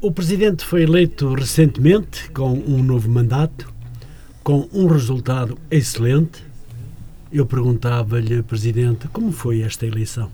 O 0.04 0.12
Presidente 0.12 0.66
foi 0.66 0.82
eleito 0.82 1.32
recentemente 1.32 2.28
com 2.32 2.54
um 2.54 2.82
novo 2.82 3.08
mandato, 3.08 3.72
com 4.44 4.68
um 4.74 4.88
resultado 4.88 5.60
excelente. 5.70 6.44
Eu 7.32 7.46
perguntava-lhe, 7.46 8.42
Presidente, 8.42 9.08
como 9.10 9.32
foi 9.32 9.62
esta 9.62 9.86
eleição? 9.86 10.32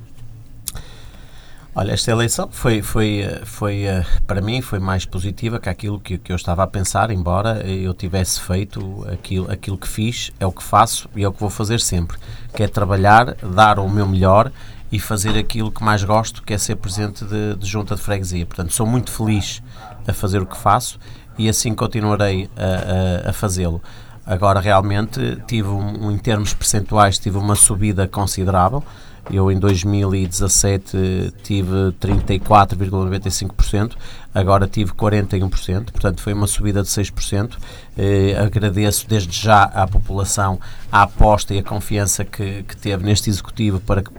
Olha, 1.75 1.91
esta 1.91 2.09
eleição 2.09 2.47
foi, 2.49 2.81
foi, 2.81 3.25
foi 3.43 3.83
para 4.25 4.39
mim 4.39 4.61
foi 4.61 4.79
mais 4.79 5.05
positiva 5.05 5.59
que 5.59 5.67
aquilo 5.67 5.99
que, 5.99 6.17
que 6.17 6.31
eu 6.31 6.37
estava 6.37 6.63
a 6.63 6.67
pensar, 6.67 7.11
embora 7.11 7.59
eu 7.67 7.93
tivesse 7.93 8.39
feito 8.39 9.05
aquilo, 9.11 9.51
aquilo 9.51 9.77
que 9.77 9.87
fiz, 9.87 10.31
é 10.39 10.45
o 10.47 10.51
que 10.51 10.63
faço 10.63 11.09
e 11.13 11.23
é 11.23 11.27
o 11.27 11.33
que 11.33 11.41
vou 11.41 11.49
fazer 11.49 11.81
sempre, 11.81 12.17
que 12.55 12.63
é 12.63 12.69
trabalhar, 12.69 13.35
dar 13.53 13.79
o 13.79 13.89
meu 13.89 14.07
melhor 14.07 14.49
e 14.91 14.99
fazer 14.99 15.37
aquilo 15.37 15.71
que 15.71 15.83
mais 15.83 16.03
gosto, 16.03 16.41
que 16.43 16.53
é 16.53 16.57
ser 16.57 16.75
presidente 16.75 17.25
de, 17.25 17.55
de 17.55 17.65
junta 17.65 17.95
de 17.95 18.01
freguesia. 18.01 18.45
Portanto, 18.45 18.71
sou 18.73 18.85
muito 18.85 19.11
feliz 19.11 19.61
a 20.07 20.13
fazer 20.13 20.41
o 20.41 20.45
que 20.45 20.57
faço 20.57 20.99
e 21.37 21.49
assim 21.49 21.73
continuarei 21.75 22.49
a, 22.55 23.27
a, 23.27 23.29
a 23.29 23.33
fazê-lo. 23.33 23.81
Agora, 24.25 24.59
realmente, 24.59 25.41
tive, 25.47 25.69
um, 25.69 26.11
em 26.11 26.17
termos 26.17 26.53
percentuais, 26.53 27.17
tive 27.17 27.37
uma 27.37 27.55
subida 27.55 28.07
considerável. 28.07 28.83
Eu 29.31 29.49
em 29.51 29.59
2017 29.59 31.33
tive 31.43 31.93
34,95%, 31.99 33.93
agora 34.37 34.67
tive 34.67 34.91
41%, 34.91 35.91
portanto 35.91 36.21
foi 36.21 36.33
uma 36.33 36.45
subida 36.45 36.83
de 36.83 36.89
6%. 36.89 37.57
Eh, 37.97 38.37
agradeço 38.37 39.07
desde 39.07 39.35
já 39.35 39.63
à 39.63 39.87
população 39.87 40.59
a 40.91 41.01
aposta 41.01 41.55
e 41.55 41.59
a 41.59 41.63
confiança 41.63 42.23
que, 42.23 42.61
que 42.63 42.77
teve 42.77 43.03
neste 43.03 43.29
Executivo 43.29 43.79
para 43.79 44.03
que 44.03 44.11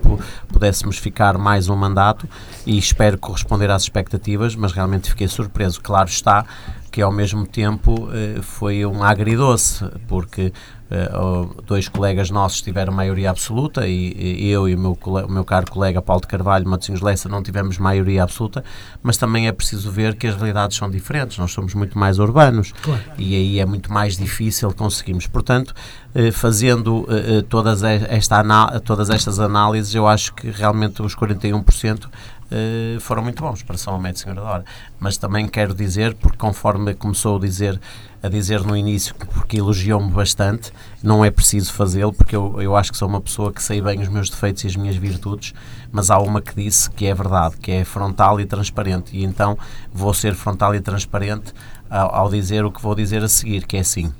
pudéssemos 0.49 0.97
ficar 0.97 1.37
mais 1.37 1.69
um 1.69 1.75
mandato 1.75 2.27
e 2.65 2.77
espero 2.77 3.17
corresponder 3.17 3.71
às 3.71 3.83
expectativas, 3.83 4.55
mas 4.55 4.73
realmente 4.73 5.09
fiquei 5.09 5.27
surpreso. 5.27 5.79
Claro 5.81 6.09
está 6.09 6.45
que 6.91 7.01
ao 7.01 7.11
mesmo 7.11 7.45
tempo 7.45 8.09
eh, 8.11 8.41
foi 8.41 8.85
um 8.85 9.01
agridoce, 9.01 9.85
porque 10.07 10.51
uh, 10.91 11.61
dois 11.63 11.87
colegas 11.87 12.29
nossos 12.29 12.61
tiveram 12.61 12.91
maioria 12.93 13.29
absoluta 13.29 13.87
e, 13.87 14.13
e 14.15 14.49
eu 14.49 14.67
e 14.67 14.75
o 14.75 14.79
meu, 14.79 14.97
o 15.01 15.31
meu 15.31 15.45
caro 15.45 15.69
colega 15.69 16.01
Paulo 16.01 16.21
de 16.21 16.27
Carvalho, 16.27 16.67
Matosinhos 16.67 17.01
Lessa, 17.01 17.29
não 17.29 17.43
tivemos 17.43 17.77
maioria 17.77 18.23
absoluta, 18.23 18.63
mas 19.01 19.17
também 19.17 19.47
é 19.47 19.51
preciso 19.51 19.91
ver 19.91 20.15
que 20.15 20.27
as 20.27 20.35
realidades 20.35 20.77
são 20.77 20.89
diferentes, 20.89 21.37
nós 21.37 21.51
somos 21.51 21.73
muito 21.73 21.97
mais 21.97 22.19
urbanos 22.19 22.73
claro. 22.81 23.01
e 23.17 23.35
aí 23.35 23.59
é 23.59 23.65
muito 23.65 23.91
mais 23.91 24.17
difícil 24.17 24.73
conseguirmos. 24.73 25.27
Portanto, 25.27 25.73
uh, 26.15 26.31
fazendo 26.31 27.01
uh, 27.01 27.43
todas, 27.43 27.83
esta 27.83 28.39
todas 28.83 29.09
estas 29.09 29.39
análises, 29.39 29.93
eu 29.93 30.07
acho 30.07 30.33
que 30.33 30.49
realmente 30.49 31.01
os 31.01 31.15
41% 31.15 32.07
Uh, 32.51 32.99
foram 32.99 33.21
muito 33.21 33.43
bons 33.43 33.61
para 33.61 33.77
São 33.77 33.99
Médio 33.99 34.21
Senhora 34.21 34.41
da 34.41 34.47
Hora. 34.47 34.65
Mas 34.99 35.17
também 35.17 35.47
quero 35.47 35.73
dizer, 35.73 36.15
porque 36.15 36.37
conforme 36.37 36.93
começou 36.95 37.37
a 37.37 37.39
dizer 37.39 37.79
a 38.21 38.27
dizer 38.27 38.61
no 38.63 38.75
início, 38.75 39.15
porque 39.15 39.57
elogiou-me 39.57 40.11
bastante, 40.11 40.73
não 41.01 41.23
é 41.23 41.31
preciso 41.31 41.71
fazê-lo, 41.71 42.11
porque 42.11 42.35
eu, 42.35 42.61
eu 42.61 42.75
acho 42.75 42.91
que 42.91 42.97
sou 42.97 43.07
uma 43.07 43.21
pessoa 43.21 43.53
que 43.53 43.63
sei 43.63 43.81
bem 43.81 44.01
os 44.01 44.09
meus 44.09 44.29
defeitos 44.29 44.63
e 44.65 44.67
as 44.67 44.75
minhas 44.75 44.97
virtudes, 44.97 45.53
mas 45.91 46.11
há 46.11 46.19
uma 46.19 46.41
que 46.41 46.53
disse 46.53 46.89
que 46.91 47.05
é 47.05 47.13
verdade, 47.13 47.55
que 47.57 47.71
é 47.71 47.85
frontal 47.85 48.39
e 48.41 48.45
transparente, 48.45 49.15
e 49.15 49.23
então 49.23 49.57
vou 49.93 50.13
ser 50.13 50.35
frontal 50.35 50.75
e 50.75 50.81
transparente 50.81 51.53
ao, 51.89 52.13
ao 52.13 52.29
dizer 52.29 52.65
o 52.65 52.71
que 52.71 52.81
vou 52.81 52.93
dizer 52.93 53.23
a 53.23 53.29
seguir, 53.29 53.65
que 53.65 53.77
é 53.77 53.79
assim. 53.79 54.13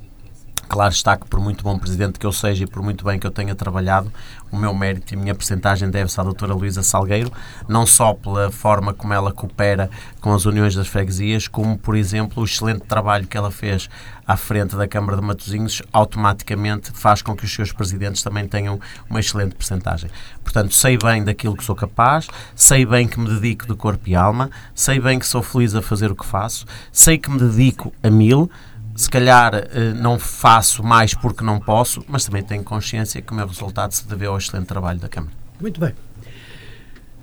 Claro 0.70 0.94
está 0.94 1.18
que, 1.18 1.26
por 1.26 1.40
muito 1.40 1.64
bom 1.64 1.80
presidente 1.80 2.20
que 2.20 2.26
eu 2.28 2.32
seja 2.32 2.64
e 2.64 2.68
por 2.68 2.84
muito 2.84 3.04
bem 3.04 3.18
que 3.18 3.26
eu 3.26 3.32
tenha 3.32 3.56
trabalhado, 3.56 4.14
o 4.52 4.56
meu 4.56 4.72
mérito 4.72 5.14
e 5.14 5.18
a 5.18 5.20
minha 5.20 5.34
percentagem 5.34 5.90
deve-se 5.90 6.22
à 6.22 6.24
doutora 6.24 6.54
Luísa 6.54 6.84
Salgueiro, 6.84 7.32
não 7.68 7.88
só 7.88 8.14
pela 8.14 8.52
forma 8.52 8.94
como 8.94 9.12
ela 9.12 9.34
coopera 9.34 9.90
com 10.22 10.32
as 10.32 10.46
uniões 10.46 10.76
das 10.76 10.88
freguesias, 10.88 11.48
como, 11.48 11.76
por 11.76 11.96
exemplo, 11.96 12.44
o 12.44 12.46
excelente 12.46 12.82
trabalho 12.82 13.26
que 13.26 13.36
ela 13.36 13.50
fez 13.50 13.90
à 14.28 14.38
frente 14.38 14.76
da 14.76 14.88
Câmara 14.88 15.18
de 15.18 15.24
Matosinhos, 15.24 15.82
automaticamente 15.92 16.92
faz 16.94 17.24
com 17.24 17.36
que 17.36 17.46
os 17.46 17.52
seus 17.52 17.72
presidentes 17.72 18.22
também 18.22 18.48
tenham 18.48 18.80
uma 19.10 19.20
excelente 19.20 19.56
percentagem. 19.56 20.08
Portanto, 20.44 20.72
sei 20.76 21.00
bem 21.00 21.24
daquilo 21.24 21.58
que 21.58 21.64
sou 21.64 21.76
capaz, 21.76 22.28
sei 22.54 22.86
bem 22.86 23.08
que 23.08 23.20
me 23.20 23.28
dedico 23.28 23.66
de 23.66 23.74
corpo 23.74 24.08
e 24.08 24.16
alma, 24.16 24.52
sei 24.76 25.00
bem 25.00 25.18
que 25.18 25.26
sou 25.26 25.42
feliz 25.42 25.74
a 25.74 25.82
fazer 25.82 26.12
o 26.12 26.16
que 26.16 26.26
faço, 26.26 26.68
sei 26.92 27.18
que 27.18 27.32
me 27.32 27.40
dedico 27.40 27.92
a 28.04 28.10
mil, 28.12 28.52
se 29.00 29.10
calhar 29.10 29.56
eh, 29.56 29.94
não 29.94 30.20
faço 30.20 30.84
mais 30.84 31.14
porque 31.14 31.42
não 31.42 31.58
posso, 31.58 32.04
mas 32.06 32.26
também 32.26 32.44
tenho 32.44 32.66
consciência 32.66 33.22
que 33.22 33.32
o 33.32 33.36
meu 33.36 33.48
resultado 33.48 33.94
se 33.94 34.06
deve 34.06 34.26
ao 34.26 34.38
excelente 34.38 34.66
trabalho 34.68 35.00
da 35.00 35.08
Câmara. 35.08 35.32
Muito 35.62 35.80
bem. 35.80 35.94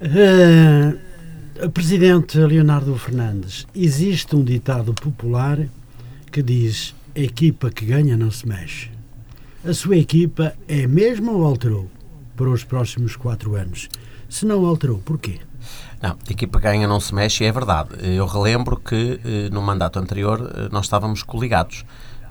Uh, 0.00 1.68
Presidente 1.68 2.38
Leonardo 2.38 2.96
Fernandes, 2.96 3.66
existe 3.74 4.34
um 4.34 4.42
ditado 4.42 4.94
popular 4.94 5.58
que 6.32 6.42
diz: 6.42 6.94
a 7.14 7.20
equipa 7.20 7.70
que 7.70 7.84
ganha 7.84 8.16
não 8.16 8.30
se 8.30 8.48
mexe. 8.48 8.90
A 9.62 9.74
sua 9.74 9.98
equipa 9.98 10.54
é 10.66 10.84
a 10.84 10.88
mesma 10.88 11.30
ou 11.32 11.44
alterou 11.44 11.90
para 12.34 12.48
os 12.48 12.64
próximos 12.64 13.16
quatro 13.16 13.54
anos? 13.54 13.90
Se 14.30 14.46
não 14.46 14.64
alterou, 14.64 14.96
porquê? 15.04 15.40
Não, 16.00 16.10
a 16.10 16.30
equipa 16.32 16.60
ganha 16.60 16.86
não 16.86 17.00
se 17.00 17.14
mexe, 17.14 17.44
é 17.44 17.52
verdade. 17.52 17.90
Eu 18.02 18.26
relembro 18.26 18.76
que 18.76 19.20
eh, 19.24 19.48
no 19.50 19.62
mandato 19.62 19.98
anterior 19.98 20.52
eh, 20.54 20.68
nós 20.70 20.86
estávamos 20.86 21.22
coligados. 21.22 21.84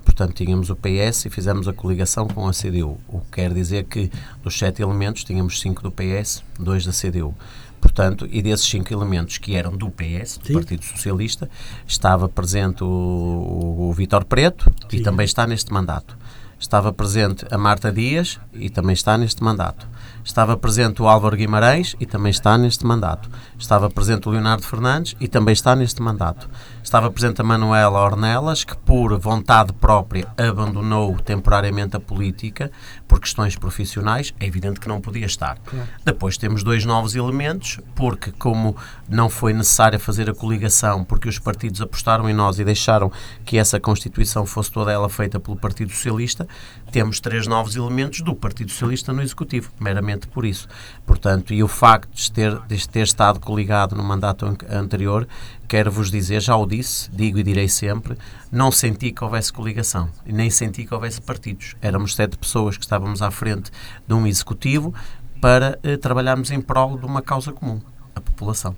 Portanto, 0.04 0.34
tínhamos 0.36 0.70
o 0.70 0.76
PS 0.76 1.26
e 1.26 1.30
fizemos 1.32 1.68
a 1.68 1.74
coligação 1.74 2.28
com 2.28 2.48
a 2.48 2.52
CDU. 2.52 3.00
O 3.08 3.22
que 3.22 3.32
quer 3.42 3.52
dizer 3.52 3.86
que 3.86 4.12
dos 4.44 4.58
sete 4.58 4.84
elementos 4.84 5.24
tínhamos 5.24 5.60
cinco 5.60 5.82
do 5.82 5.92
PS, 5.92 6.44
dois 6.60 6.86
da 6.86 6.92
CDU. 6.92 7.34
Portanto, 7.82 8.28
e 8.32 8.42
desses 8.42 8.68
cinco 8.68 8.94
elementos 8.94 9.38
que 9.38 9.56
eram 9.56 9.76
do 9.76 9.90
PS, 9.90 10.38
do 10.38 10.48
Sim. 10.48 10.54
Partido 10.54 10.84
Socialista, 10.84 11.50
estava 11.88 12.30
presente 12.30 12.84
o, 12.84 12.88
o, 12.88 13.90
o 13.90 13.94
Vítor 13.94 14.26
Preto 14.26 14.72
Sim. 14.90 14.98
e 14.98 15.02
também 15.02 15.26
está 15.26 15.48
neste 15.48 15.74
mandato. 15.74 16.18
Estava 16.60 16.94
presente 16.94 17.46
a 17.52 17.58
Marta 17.58 17.92
Dias 17.92 18.40
e 18.54 18.70
também 18.70 18.94
está 18.94 19.18
neste 19.18 19.44
mandato. 19.44 19.88
Estava 20.26 20.58
presente 20.58 21.04
o 21.04 21.08
Álvaro 21.08 21.38
Guimarães 21.38 21.96
e 22.00 22.06
também 22.06 22.32
está 22.32 22.58
neste 22.58 22.84
mandato. 22.84 23.30
Estava 23.60 23.92
presente 23.92 24.28
o 24.28 24.32
Leonardo 24.32 24.64
Fernandes 24.64 25.16
e 25.20 25.28
também 25.28 25.54
está 25.54 25.76
neste 25.76 26.02
mandato. 26.02 26.50
Estava 26.84 27.12
presente 27.12 27.42
a 27.42 27.44
Manuela 27.44 28.04
Ornelas, 28.04 28.64
que 28.64 28.76
por 28.76 29.18
vontade 29.20 29.72
própria 29.74 30.28
abandonou 30.36 31.16
temporariamente 31.20 31.96
a 31.96 32.00
política 32.00 32.72
por 33.08 33.20
questões 33.20 33.56
profissionais. 33.56 34.34
É 34.40 34.48
evidente 34.48 34.80
que 34.80 34.88
não 34.88 35.00
podia 35.00 35.28
estar. 35.28 35.60
Claro. 35.60 35.88
Depois 36.04 36.38
temos 36.38 36.64
dois 36.64 36.84
novos 36.86 37.16
elementos, 37.16 37.80
porque 37.94 38.32
como 38.32 38.76
não 39.08 39.30
foi 39.30 39.54
necessário 39.54 40.00
fazer 40.00 40.28
a 40.28 40.34
coligação, 40.34 41.04
porque 41.04 41.30
os 41.30 41.38
partidos 41.38 41.82
apostaram 41.82 42.28
em 42.28 42.34
nós 42.34 42.58
e 42.58 42.64
deixaram 42.64 43.12
que 43.46 43.60
essa 43.60 43.80
Constituição 43.80 44.44
fosse 44.46 44.72
toda 44.72 44.92
ela 44.92 45.08
feita 45.08 45.40
pelo 45.40 45.56
Partido 45.56 45.92
Socialista, 45.92 46.48
temos 46.96 47.20
três 47.20 47.46
novos 47.46 47.76
elementos 47.76 48.22
do 48.22 48.34
Partido 48.34 48.72
Socialista 48.72 49.12
no 49.12 49.22
Executivo, 49.22 49.70
meramente 49.82 50.30
por 50.30 50.46
isso. 50.46 50.66
Portanto, 51.06 51.54
e 51.54 51.62
o 51.62 51.68
facto 51.68 52.10
de 52.14 52.32
ter, 52.32 52.58
de 52.70 52.88
ter 52.88 53.02
estado 53.02 53.38
coligado 53.38 53.98
no 53.98 54.02
mandato 54.02 54.46
anterior, 54.70 55.28
quero 55.68 55.92
vos 55.92 56.10
dizer, 56.10 56.42
já 56.42 56.56
o 56.56 56.66
disse, 56.66 57.12
digo 57.12 57.38
e 57.38 57.44
direi 57.44 57.68
sempre, 57.68 58.18
não 58.50 58.72
senti 58.72 59.12
que 59.12 59.22
houvesse 59.22 59.52
coligação, 59.52 60.10
nem 60.26 60.50
senti 60.50 60.86
que 60.86 60.94
houvesse 60.94 61.20
partidos. 61.20 61.76
Éramos 61.82 62.16
sete 62.16 62.38
pessoas 62.38 62.78
que 62.78 62.86
estávamos 62.86 63.22
à 63.22 63.30
frente 63.30 63.70
de 64.08 64.14
um 64.14 64.26
Executivo 64.26 64.94
para 65.42 65.78
eh, 65.84 65.98
trabalharmos 65.98 66.50
em 66.50 66.62
prol 66.62 66.98
de 66.98 67.06
uma 67.06 67.22
causa 67.22 67.52
comum, 67.52 67.82
a 68.16 68.22
população. 68.22 68.74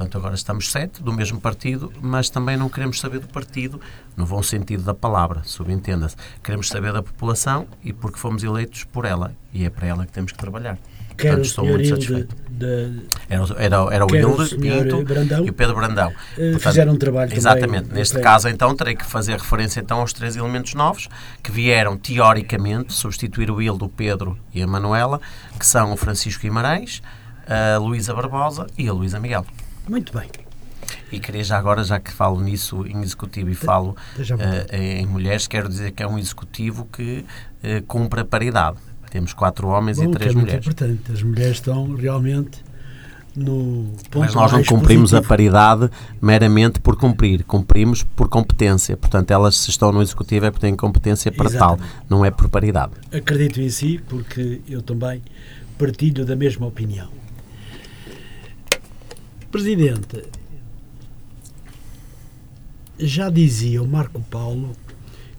Portanto, 0.00 0.16
agora 0.16 0.34
estamos 0.34 0.72
sete 0.72 1.02
do 1.02 1.12
mesmo 1.12 1.38
partido, 1.38 1.92
mas 2.00 2.30
também 2.30 2.56
não 2.56 2.70
queremos 2.70 2.98
saber 2.98 3.18
do 3.18 3.28
partido 3.28 3.78
no 4.16 4.24
bom 4.24 4.42
sentido 4.42 4.82
da 4.82 4.94
palavra, 4.94 5.42
subentenda-se. 5.44 6.16
Queremos 6.42 6.68
saber 6.68 6.90
da 6.90 7.02
população 7.02 7.66
e 7.84 7.92
porque 7.92 8.18
fomos 8.18 8.42
eleitos 8.42 8.84
por 8.84 9.04
ela 9.04 9.34
e 9.52 9.62
é 9.62 9.68
para 9.68 9.86
ela 9.86 10.06
que 10.06 10.12
temos 10.12 10.32
que 10.32 10.38
trabalhar. 10.38 10.78
Quero 11.18 11.36
Portanto, 11.36 11.44
estou 11.44 11.66
muito 11.66 11.86
satisfeito. 11.86 12.34
De, 12.48 13.02
era, 13.28 13.44
era, 13.58 13.76
era 13.94 14.06
o 14.06 14.16
Hilde 14.16 14.56
Pinto 14.56 15.04
Brandão, 15.04 15.44
e 15.44 15.50
o 15.50 15.52
Pedro 15.52 15.74
Brandão. 15.74 16.08
Eh, 16.08 16.52
Portanto, 16.52 16.60
fizeram 16.60 16.92
um 16.94 16.96
trabalho 16.96 17.34
Exatamente. 17.34 17.82
Também, 17.82 17.98
Neste 17.98 18.18
caso, 18.20 18.48
então, 18.48 18.74
terei 18.74 18.96
que 18.96 19.04
fazer 19.04 19.32
referência 19.32 19.80
então 19.80 20.00
aos 20.00 20.14
três 20.14 20.34
elementos 20.34 20.72
novos 20.72 21.10
que 21.42 21.52
vieram, 21.52 21.98
teoricamente, 21.98 22.94
substituir 22.94 23.50
o 23.50 23.60
Hilde, 23.60 23.84
o 23.84 23.88
Pedro 23.90 24.38
e 24.54 24.62
a 24.62 24.66
Manuela, 24.66 25.20
que 25.58 25.66
são 25.66 25.92
o 25.92 25.96
Francisco 25.98 26.40
Guimarães, 26.40 27.02
a 27.46 27.76
Luísa 27.76 28.14
Barbosa 28.14 28.66
e 28.78 28.88
a 28.88 28.92
Luísa 28.94 29.20
Miguel. 29.20 29.44
Muito 29.88 30.16
bem. 30.16 30.28
E 31.12 31.18
queria 31.18 31.42
já 31.42 31.58
agora, 31.58 31.82
já 31.82 31.98
que 31.98 32.12
falo 32.12 32.40
nisso 32.40 32.86
em 32.86 33.02
executivo 33.02 33.50
e 33.50 33.54
falo 33.54 33.90
uh, 33.90 34.74
em 34.74 35.06
mulheres, 35.06 35.46
quero 35.46 35.68
dizer 35.68 35.90
que 35.92 36.02
é 36.02 36.06
um 36.06 36.18
executivo 36.18 36.88
que 36.92 37.24
uh, 37.64 37.82
cumpre 37.86 38.20
a 38.20 38.24
paridade. 38.24 38.78
Temos 39.10 39.32
quatro 39.32 39.66
homens 39.68 39.98
Bom, 39.98 40.04
e 40.04 40.10
três 40.12 40.32
é 40.32 40.38
mulheres. 40.38 40.64
Muito 40.64 40.84
importante. 40.84 41.12
As 41.12 41.22
mulheres 41.22 41.56
estão 41.56 41.94
realmente 41.94 42.62
no 43.34 43.92
ponto 44.10 44.18
Mas 44.20 44.34
nós 44.34 44.52
não 44.52 44.62
cumprimos 44.64 45.10
positivo. 45.10 45.26
a 45.26 45.28
paridade 45.28 45.90
meramente 46.20 46.80
por 46.80 46.96
cumprir, 46.96 47.44
cumprimos 47.44 48.02
por 48.02 48.28
competência. 48.28 48.96
Portanto, 48.96 49.30
elas 49.30 49.56
se 49.56 49.70
estão 49.70 49.90
no 49.92 50.02
executivo 50.02 50.46
é 50.46 50.50
porque 50.50 50.66
têm 50.66 50.76
competência 50.76 51.30
para 51.32 51.46
Exatamente. 51.46 51.80
tal, 51.80 52.04
não 52.08 52.24
é 52.24 52.30
por 52.30 52.48
paridade. 52.48 52.92
Acredito 53.12 53.60
em 53.60 53.68
si, 53.68 54.00
porque 54.08 54.60
eu 54.68 54.82
também 54.82 55.22
partilho 55.78 56.24
da 56.24 56.36
mesma 56.36 56.66
opinião. 56.66 57.08
Presidente, 59.50 60.22
já 62.96 63.28
dizia 63.28 63.82
o 63.82 63.88
Marco 63.88 64.22
Paulo 64.22 64.76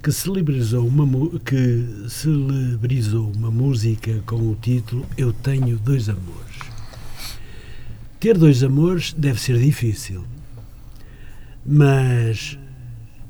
que 0.04 0.12
celebrizou 0.12 0.86
uma, 0.86 1.08
que 1.40 2.10
celebrizou 2.10 3.32
uma 3.32 3.50
música 3.50 4.22
com 4.26 4.36
o 4.52 4.56
título 4.56 5.06
Eu 5.18 5.32
Tenho 5.32 5.78
Dois 5.78 6.10
Amores. 6.10 6.60
Ter 8.20 8.38
dois 8.38 8.62
amores 8.64 9.14
deve 9.14 9.40
ser 9.40 9.58
difícil, 9.58 10.26
mas 11.66 12.60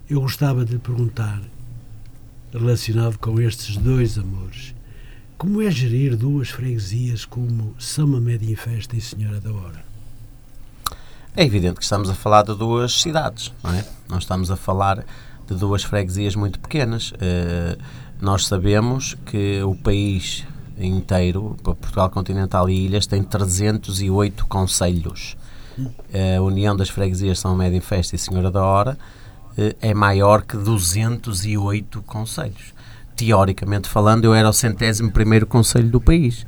eu 0.10 0.20
gostava 0.20 0.66
de 0.66 0.74
lhe 0.74 0.80
perguntar, 0.80 1.44
relacionado 2.52 3.20
com 3.20 3.40
estes 3.40 3.78
dois 3.78 4.18
amores, 4.18 4.74
como 5.38 5.62
é 5.62 5.70
gerir 5.70 6.18
duas 6.18 6.50
freguesias 6.50 7.24
como 7.24 7.76
São 7.78 8.08
Mamed 8.08 8.52
em 8.52 8.56
Festa 8.56 8.98
e 8.98 9.02
Senhora 9.02 9.40
da 9.40 9.54
Hora? 9.54 9.91
É 11.34 11.46
evidente 11.46 11.76
que 11.76 11.84
estamos 11.84 12.10
a 12.10 12.14
falar 12.14 12.44
de 12.44 12.54
duas 12.54 13.02
cidades, 13.02 13.54
não 13.64 13.74
é? 13.74 13.86
Não 14.10 14.18
estamos 14.18 14.52
a 14.52 14.58
falar 14.58 15.06
de 15.48 15.56
duas 15.56 15.82
freguesias 15.82 16.36
muito 16.36 16.60
pequenas. 16.60 17.12
Uh, 17.12 17.82
nós 18.20 18.46
sabemos 18.46 19.16
que 19.26 19.62
o 19.64 19.74
país 19.74 20.46
inteiro, 20.78 21.56
Portugal 21.64 22.10
continental 22.10 22.70
e 22.70 22.86
ilhas, 22.86 23.08
tem 23.08 23.24
308 23.24 24.46
conselhos. 24.48 25.38
Uh, 25.80 26.38
a 26.38 26.42
União 26.42 26.76
das 26.76 26.90
Freguesias 26.90 27.40
São 27.40 27.56
Médio 27.56 27.78
em 27.78 27.82
Festa 27.82 28.14
e 28.14 28.20
Senhora 28.20 28.52
da 28.52 28.62
Hora 28.62 28.98
uh, 29.58 29.76
é 29.82 29.94
maior 29.94 30.42
que 30.42 30.58
208 30.58 32.02
conselhos. 32.02 32.74
Teoricamente 33.16 33.88
falando, 33.88 34.26
eu 34.26 34.34
era 34.34 34.50
o 34.50 34.54
centésimo 34.54 35.10
primeiro 35.10 35.48
conselho 35.48 35.90
do 35.90 36.02
país. 36.02 36.46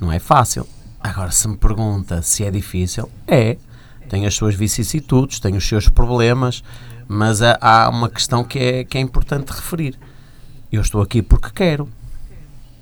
Não 0.00 0.10
é 0.10 0.18
fácil. 0.18 0.66
Agora, 0.98 1.30
se 1.30 1.46
me 1.46 1.58
pergunta 1.58 2.22
se 2.22 2.42
é 2.42 2.50
difícil, 2.50 3.10
é 3.28 3.58
tem 4.08 4.26
as 4.26 4.34
suas 4.34 4.54
vicissitudes, 4.54 5.40
tem 5.40 5.56
os 5.56 5.66
seus 5.66 5.88
problemas, 5.88 6.62
mas 7.08 7.42
há, 7.42 7.58
há 7.60 7.88
uma 7.88 8.08
questão 8.08 8.44
que 8.44 8.58
é, 8.58 8.84
que 8.84 8.98
é 8.98 9.00
importante 9.00 9.50
referir. 9.50 9.98
Eu 10.70 10.80
estou 10.80 11.00
aqui 11.00 11.22
porque 11.22 11.50
quero. 11.50 11.88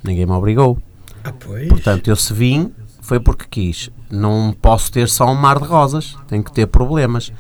Ninguém 0.03 0.27
me 0.27 0.33
obrigou. 0.33 0.79
Ah, 1.25 1.33
Portanto, 1.69 2.09
eu 2.09 2.17
se 2.17 2.33
vim, 2.33 2.73
foi 3.01 3.21
porque 3.21 3.47
quis. 3.49 3.91
Não 4.11 4.55
posso 4.61 4.91
ter 4.91 5.09
só 5.09 5.31
um 5.31 5.35
mar 5.35 5.59
de 5.59 5.67
rosas. 5.67 6.17
Tenho 6.27 6.43
que 6.43 6.53
ter 6.53 6.67
problemas. 6.67 7.33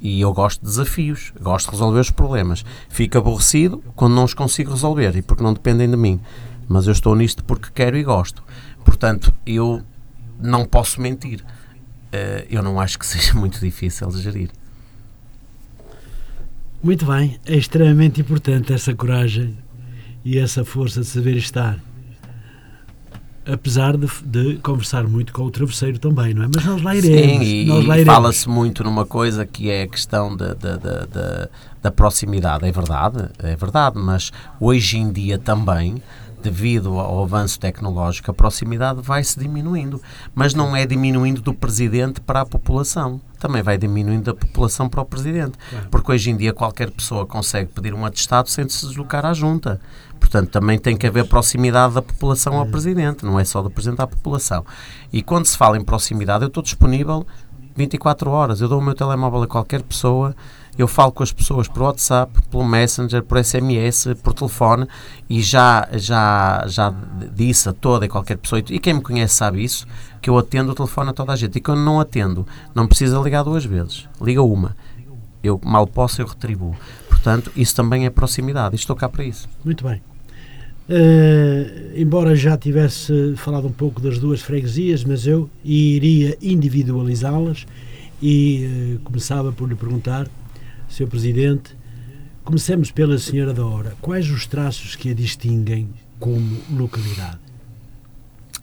E 0.00 0.20
eu 0.20 0.32
gosto 0.32 0.60
de 0.60 0.66
desafios. 0.66 1.32
Gosto 1.40 1.66
de 1.66 1.72
resolver 1.72 2.00
os 2.00 2.10
problemas. 2.10 2.64
Fico 2.88 3.18
aborrecido 3.18 3.82
quando 3.94 4.14
não 4.14 4.24
os 4.24 4.34
consigo 4.34 4.70
resolver 4.70 5.14
e 5.16 5.22
porque 5.22 5.42
não 5.42 5.52
dependem 5.52 5.90
de 5.90 5.96
mim. 5.96 6.20
Mas 6.68 6.86
eu 6.86 6.92
estou 6.92 7.14
nisto 7.14 7.44
porque 7.44 7.68
quero 7.74 7.96
e 7.96 8.02
gosto. 8.02 8.42
Portanto, 8.84 9.34
eu 9.44 9.82
não 10.40 10.64
posso 10.64 11.00
mentir. 11.00 11.44
Uh, 12.12 12.46
eu 12.50 12.62
não 12.62 12.80
acho 12.80 12.98
que 12.98 13.06
seja 13.06 13.34
muito 13.34 13.60
difícil 13.60 14.08
de 14.08 14.20
gerir. 14.20 14.50
Muito 16.82 17.04
bem, 17.04 17.38
é 17.46 17.56
extremamente 17.56 18.20
importante 18.22 18.72
essa 18.72 18.94
coragem 18.94 19.56
e 20.24 20.38
essa 20.38 20.64
força 20.64 21.00
de 21.00 21.06
saber 21.06 21.36
estar. 21.36 21.78
Apesar 23.44 23.96
de, 23.96 24.06
de 24.24 24.56
conversar 24.58 25.04
muito 25.06 25.32
com 25.32 25.42
o 25.42 25.50
travesseiro 25.50 25.98
também, 25.98 26.32
não 26.32 26.44
é? 26.44 26.48
Mas 26.54 26.64
nós 26.64 26.82
lá 26.82 26.94
iremos. 26.96 27.46
Sim, 27.46 27.64
e, 27.66 28.00
e 28.00 28.04
fala-se 28.04 28.48
muito 28.48 28.82
numa 28.84 29.04
coisa 29.04 29.44
que 29.44 29.68
é 29.70 29.82
a 29.82 29.88
questão 29.88 30.34
da, 30.34 30.54
da, 30.54 30.76
da, 30.76 31.48
da 31.82 31.90
proximidade. 31.90 32.66
É 32.66 32.72
verdade, 32.72 33.28
é 33.40 33.56
verdade, 33.56 33.98
mas 33.98 34.30
hoje 34.58 34.98
em 34.98 35.12
dia 35.12 35.38
também 35.38 36.02
devido 36.42 36.98
ao 36.98 37.22
avanço 37.22 37.58
tecnológico, 37.58 38.30
a 38.30 38.34
proximidade 38.34 39.00
vai-se 39.00 39.38
diminuindo. 39.38 40.00
Mas 40.34 40.54
não 40.54 40.74
é 40.74 40.86
diminuindo 40.86 41.40
do 41.40 41.54
presidente 41.54 42.20
para 42.20 42.40
a 42.40 42.46
população. 42.46 43.20
Também 43.38 43.62
vai 43.62 43.78
diminuindo 43.78 44.24
da 44.24 44.34
população 44.34 44.88
para 44.88 45.00
o 45.00 45.04
presidente. 45.04 45.58
Porque 45.90 46.12
hoje 46.12 46.30
em 46.30 46.36
dia 46.36 46.52
qualquer 46.52 46.90
pessoa 46.90 47.26
consegue 47.26 47.72
pedir 47.72 47.94
um 47.94 48.04
atestado 48.04 48.48
sem 48.48 48.68
se 48.68 48.86
deslocar 48.86 49.24
à 49.24 49.32
junta. 49.32 49.80
Portanto, 50.18 50.50
também 50.50 50.78
tem 50.78 50.96
que 50.96 51.06
haver 51.06 51.26
proximidade 51.26 51.94
da 51.94 52.02
população 52.02 52.58
ao 52.58 52.66
presidente, 52.66 53.24
não 53.24 53.40
é 53.40 53.44
só 53.44 53.62
do 53.62 53.70
presidente 53.70 54.02
à 54.02 54.06
população. 54.06 54.64
E 55.10 55.22
quando 55.22 55.46
se 55.46 55.56
fala 55.56 55.78
em 55.78 55.84
proximidade, 55.84 56.44
eu 56.44 56.48
estou 56.48 56.62
disponível 56.62 57.26
24 57.74 58.30
horas. 58.30 58.60
Eu 58.60 58.68
dou 58.68 58.78
o 58.78 58.82
meu 58.82 58.94
telemóvel 58.94 59.42
a 59.42 59.46
qualquer 59.46 59.82
pessoa 59.82 60.36
eu 60.78 60.88
falo 60.88 61.12
com 61.12 61.22
as 61.22 61.32
pessoas 61.32 61.68
por 61.68 61.82
WhatsApp, 61.82 62.32
pelo 62.50 62.64
Messenger, 62.64 63.22
por 63.22 63.42
SMS, 63.42 64.14
por 64.22 64.32
telefone 64.32 64.86
e 65.28 65.42
já, 65.42 65.88
já, 65.92 66.64
já 66.66 66.94
disse 67.34 67.68
a 67.68 67.72
toda 67.72 68.06
e 68.06 68.08
qualquer 68.08 68.36
pessoa, 68.36 68.62
e 68.70 68.78
quem 68.78 68.94
me 68.94 69.02
conhece 69.02 69.34
sabe 69.34 69.62
isso, 69.62 69.86
que 70.20 70.30
eu 70.30 70.38
atendo 70.38 70.72
o 70.72 70.74
telefone 70.74 71.10
a 71.10 71.12
toda 71.12 71.32
a 71.32 71.36
gente. 71.36 71.56
E 71.56 71.60
quando 71.60 71.80
não 71.80 72.00
atendo, 72.00 72.46
não 72.74 72.86
precisa 72.86 73.18
ligar 73.18 73.42
duas 73.42 73.64
vezes, 73.64 74.08
liga 74.20 74.42
uma. 74.42 74.76
Eu 75.42 75.60
mal 75.64 75.86
posso, 75.86 76.20
eu 76.20 76.26
retribuo. 76.26 76.76
Portanto, 77.08 77.50
isso 77.56 77.74
também 77.74 78.06
é 78.06 78.10
proximidade 78.10 78.76
estou 78.76 78.96
cá 78.96 79.08
para 79.08 79.24
isso. 79.24 79.48
Muito 79.64 79.84
bem. 79.84 80.00
Uh, 80.88 81.92
embora 81.94 82.34
já 82.34 82.56
tivesse 82.56 83.34
falado 83.36 83.68
um 83.68 83.72
pouco 83.72 84.00
das 84.00 84.18
duas 84.18 84.40
freguesias, 84.40 85.04
mas 85.04 85.24
eu 85.24 85.48
iria 85.64 86.36
individualizá-las 86.42 87.64
e 88.20 88.96
uh, 88.96 89.00
começava 89.04 89.52
por 89.52 89.68
lhe 89.68 89.76
perguntar 89.76 90.26
Sr. 90.90 91.06
Presidente, 91.06 91.76
comecemos 92.44 92.90
pela 92.90 93.16
Senhora 93.18 93.54
da 93.54 93.64
Hora. 93.64 93.94
Quais 94.00 94.28
os 94.28 94.46
traços 94.46 94.96
que 94.96 95.10
a 95.10 95.14
distinguem 95.14 95.88
como 96.18 96.60
localidade? 96.70 97.38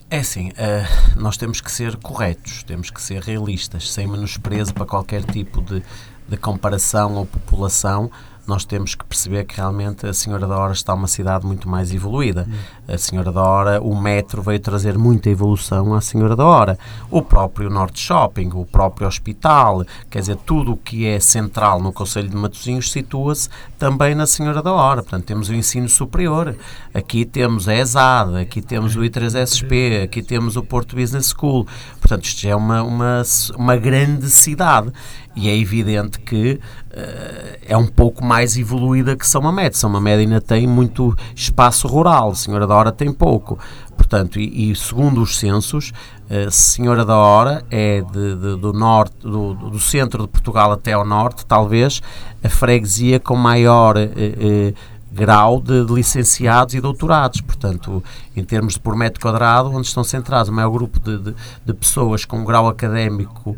É 0.09 0.19
assim, 0.19 0.49
uh, 0.49 1.19
nós 1.19 1.37
temos 1.37 1.61
que 1.61 1.71
ser 1.71 1.95
corretos, 1.97 2.63
temos 2.63 2.89
que 2.89 3.01
ser 3.01 3.21
realistas, 3.21 3.91
sem 3.91 4.07
menosprezo 4.07 4.73
para 4.73 4.85
qualquer 4.85 5.23
tipo 5.23 5.61
de, 5.61 5.81
de 6.27 6.37
comparação 6.37 7.15
ou 7.15 7.25
população 7.25 8.11
nós 8.47 8.63
temos 8.63 8.95
que 8.95 9.03
perceber 9.03 9.43
que 9.43 9.57
realmente 9.57 10.07
a 10.07 10.13
Senhora 10.13 10.47
da 10.47 10.57
Hora 10.57 10.71
está 10.71 10.93
uma 10.93 11.07
cidade 11.07 11.45
muito 11.45 11.67
mais 11.67 11.93
evoluída. 11.93 12.47
A 12.87 12.97
Senhora 12.97 13.33
da 13.33 13.41
Hora, 13.41 13.81
o 13.81 13.99
metro 13.99 14.41
veio 14.41 14.61
trazer 14.61 14.97
muita 14.97 15.29
evolução 15.29 15.93
à 15.93 15.99
Senhora 15.99 16.37
da 16.37 16.45
Hora. 16.45 16.79
O 17.11 17.21
próprio 17.21 17.69
Norte 17.69 17.99
Shopping, 17.99 18.49
o 18.53 18.65
próprio 18.65 19.05
hospital, 19.05 19.83
quer 20.09 20.21
dizer, 20.21 20.37
tudo 20.37 20.71
o 20.71 20.77
que 20.77 21.05
é 21.05 21.19
central 21.19 21.81
no 21.81 21.91
Conselho 21.91 22.29
de 22.29 22.35
Matosinhos 22.37 22.89
situa-se 22.89 23.49
também 23.77 24.15
na 24.15 24.25
Senhora 24.25 24.61
da 24.61 24.71
Hora. 24.71 25.01
Portanto, 25.01 25.25
temos 25.25 25.49
o 25.49 25.53
ensino 25.53 25.89
superior, 25.89 26.55
aqui 26.93 27.25
temos 27.25 27.67
a 27.67 27.75
ESAD, 27.75 28.37
aqui 28.37 28.61
temos 28.61 28.95
o 28.95 29.01
I3SP, 29.01 30.03
aqui 30.05 30.23
temos 30.23 30.55
o 30.55 30.63
Porto 30.63 30.95
Business 30.95 31.33
School. 31.37 31.67
Portanto, 31.99 32.23
isto 32.23 32.39
já 32.39 32.51
é 32.51 32.55
uma, 32.55 32.83
uma, 32.83 33.21
uma 33.57 33.75
grande 33.75 34.29
cidade 34.29 34.93
e 35.35 35.49
é 35.49 35.55
evidente 35.55 36.19
que 36.19 36.53
uh, 36.53 37.57
é 37.67 37.77
um 37.77 37.85
pouco 37.85 38.25
mais 38.25 38.57
evoluída 38.57 39.15
que 39.15 39.27
São 39.27 39.41
Mamede. 39.41 39.77
São 39.77 39.89
Mamede 39.89 40.21
ainda 40.21 40.41
tem 40.41 40.65
muito 40.65 41.15
espaço 41.35 41.87
rural, 41.87 42.33
Senhora 42.33 42.65
da 42.65 42.76
Hora 42.77 42.91
tem 42.91 43.11
pouco. 43.11 43.59
Portanto, 43.95 44.39
e, 44.39 44.71
e 44.71 44.75
segundo 44.75 45.21
os 45.21 45.37
censos, 45.37 45.91
uh, 46.29 46.51
Senhora 46.51 47.03
da 47.03 47.17
Hora 47.17 47.65
é 47.69 48.01
de, 48.01 48.35
de, 48.35 48.55
do 48.55 48.71
norte, 48.71 49.17
do, 49.19 49.53
do, 49.53 49.79
centro 49.79 50.23
de 50.23 50.29
Portugal 50.29 50.71
até 50.71 50.93
ao 50.93 51.05
norte, 51.05 51.45
talvez 51.45 52.01
a 52.43 52.47
freguesia 52.47 53.19
com 53.19 53.35
maior 53.35 53.97
uh, 53.97 54.73
grau 55.11 55.59
de, 55.59 55.83
de, 55.83 55.93
licenciados 55.93 56.75
e 56.75 56.79
doutorados. 56.79 57.41
Portanto, 57.41 58.03
em 58.35 58.43
termos 58.43 58.73
de 58.73 58.79
por 58.79 58.95
metro 58.95 59.19
quadrado, 59.19 59.71
onde 59.71 59.87
estão 59.87 60.03
centrados 60.03 60.49
o 60.49 60.53
maior 60.53 60.69
grupo 60.69 60.99
de, 60.99 61.17
de, 61.17 61.35
de 61.65 61.73
pessoas 61.73 62.23
com 62.23 62.45
grau 62.45 62.67
académico 62.67 63.57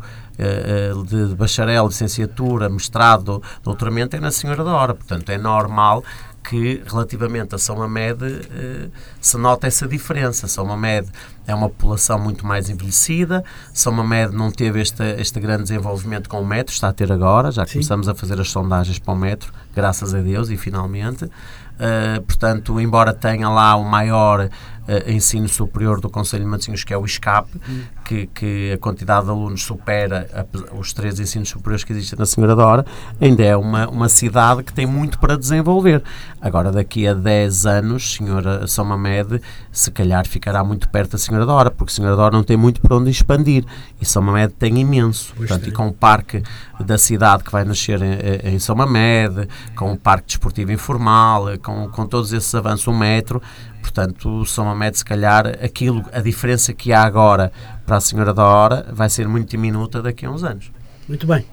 de 1.06 1.34
bacharel, 1.34 1.86
licenciatura, 1.86 2.66
mestrado, 2.70 3.42
doutoramento 3.62 4.16
é 4.16 4.20
na 4.20 4.30
Senhora 4.30 4.64
da 4.64 4.72
Hora. 4.72 4.94
Portanto, 4.94 5.28
é 5.28 5.36
normal 5.36 6.02
que 6.42 6.82
relativamente 6.86 7.54
a 7.54 7.58
São 7.58 7.76
Mamed 7.76 8.24
eh, 8.24 8.88
se 9.20 9.36
nota 9.36 9.66
essa 9.66 9.86
diferença. 9.86 10.48
São 10.48 10.64
Mamed 10.64 11.08
é 11.46 11.54
uma 11.54 11.68
população 11.68 12.18
muito 12.18 12.46
mais 12.46 12.68
envelhecida, 12.70 13.44
São 13.72 13.92
Mamed 13.92 14.34
não 14.34 14.50
teve 14.50 14.80
este, 14.80 15.02
este 15.18 15.40
grande 15.40 15.64
desenvolvimento 15.64 16.28
com 16.28 16.40
o 16.40 16.46
metro, 16.46 16.72
está 16.72 16.88
a 16.88 16.92
ter 16.92 17.10
agora, 17.10 17.50
já 17.50 17.66
Sim. 17.66 17.74
começamos 17.74 18.08
a 18.08 18.14
fazer 18.14 18.40
as 18.40 18.50
sondagens 18.50 18.98
para 18.98 19.12
o 19.12 19.16
metro, 19.16 19.52
graças 19.74 20.14
a 20.14 20.20
Deus 20.20 20.48
e 20.48 20.56
finalmente. 20.56 21.24
Uh, 21.24 22.20
portanto, 22.26 22.78
embora 22.78 23.14
tenha 23.14 23.48
lá 23.48 23.74
o 23.74 23.84
maior 23.84 24.50
uh, 24.88 25.10
ensino 25.10 25.48
superior 25.48 26.00
do 26.00 26.08
Conselho 26.08 26.44
de 26.44 26.50
Matosinhos, 26.50 26.84
que 26.84 26.92
é 26.92 26.98
o 26.98 27.04
escape 27.04 27.50
hum. 27.68 27.82
que, 28.04 28.26
que 28.26 28.72
a 28.72 28.78
quantidade 28.78 29.24
de 29.24 29.30
alunos 29.30 29.62
supera 29.62 30.28
a, 30.32 30.76
os 30.76 30.92
três 30.92 31.18
ensinos 31.18 31.48
superiores 31.48 31.84
que 31.84 31.92
existem 31.92 32.18
na 32.18 32.26
Senhora 32.26 32.54
da 32.54 32.66
Hora, 32.66 32.86
ainda 33.20 33.42
é 33.42 33.56
uma, 33.56 33.88
uma 33.88 34.08
cidade 34.08 34.62
que 34.62 34.72
tem 34.72 34.86
muito 34.86 35.18
para 35.18 35.36
desenvolver. 35.36 36.02
Agora, 36.40 36.72
daqui 36.72 37.06
a 37.06 37.14
10 37.14 37.66
anos, 37.66 38.14
Senhora 38.14 38.66
São 38.66 38.84
Mamed, 38.84 39.40
se 39.70 39.90
calhar 39.90 40.26
ficará 40.26 40.64
muito 40.64 40.88
perto 40.88 41.12
da 41.12 41.18
Senhora 41.18 41.44
da 41.44 41.52
Hora, 41.52 41.70
porque 41.70 41.92
a 41.92 41.94
Senhora 41.94 42.16
da 42.16 42.22
Hora 42.22 42.36
não 42.36 42.44
tem 42.44 42.56
muito 42.56 42.80
para 42.80 42.96
onde 42.96 43.10
expandir 43.10 43.64
e 44.00 44.06
São 44.06 44.22
Mamed 44.22 44.54
tem 44.54 44.78
imenso. 44.78 45.34
Portanto, 45.34 45.68
e 45.68 45.72
com 45.72 45.88
o 45.88 45.92
parque 45.92 46.42
da 46.78 46.96
cidade 46.96 47.44
que 47.44 47.52
vai 47.52 47.64
nascer 47.64 48.00
em, 48.02 48.54
em 48.54 48.58
São 48.58 48.74
Mamed, 48.74 49.48
com 49.76 49.92
o 49.92 49.96
parque 49.96 50.28
desportivo 50.28 50.72
informal, 50.72 51.46
com, 51.62 51.88
com 51.88 52.06
todos 52.06 52.32
esses 52.32 52.54
avanços, 52.54 52.86
o 52.86 52.92
metro, 52.92 53.42
portanto, 53.80 54.44
São 54.46 54.64
Mamed, 54.64 54.98
se 54.98 55.04
calhar, 55.04 55.46
aquilo, 55.62 56.04
a 56.12 56.20
diferença 56.20 56.72
que 56.72 56.92
há 56.92 57.02
agora 57.02 57.52
para 57.86 57.96
a 57.96 58.00
Senhora 58.00 58.32
da 58.32 58.44
Hora 58.44 58.86
vai 58.92 59.08
ser 59.08 59.26
muito 59.26 59.50
diminuta 59.50 60.02
daqui 60.02 60.26
a 60.26 60.30
uns 60.30 60.44
anos. 60.44 60.70
Muito 61.08 61.26
bem. 61.26 61.44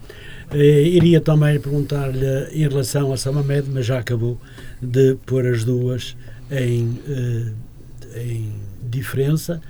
Eh, 0.52 0.84
iria 0.84 1.20
também 1.20 1.60
perguntar-lhe 1.60 2.50
em 2.54 2.68
relação 2.68 3.12
a 3.12 3.18
Samamed, 3.18 3.70
mas 3.70 3.86
já 3.86 4.00
acabou 4.00 4.40
de 4.82 5.16
pôr 5.26 5.46
as 5.46 5.64
duas 5.64 6.16
em, 6.50 7.00
eh, 7.08 8.22
em 8.22 8.54
diferença, 8.82 9.62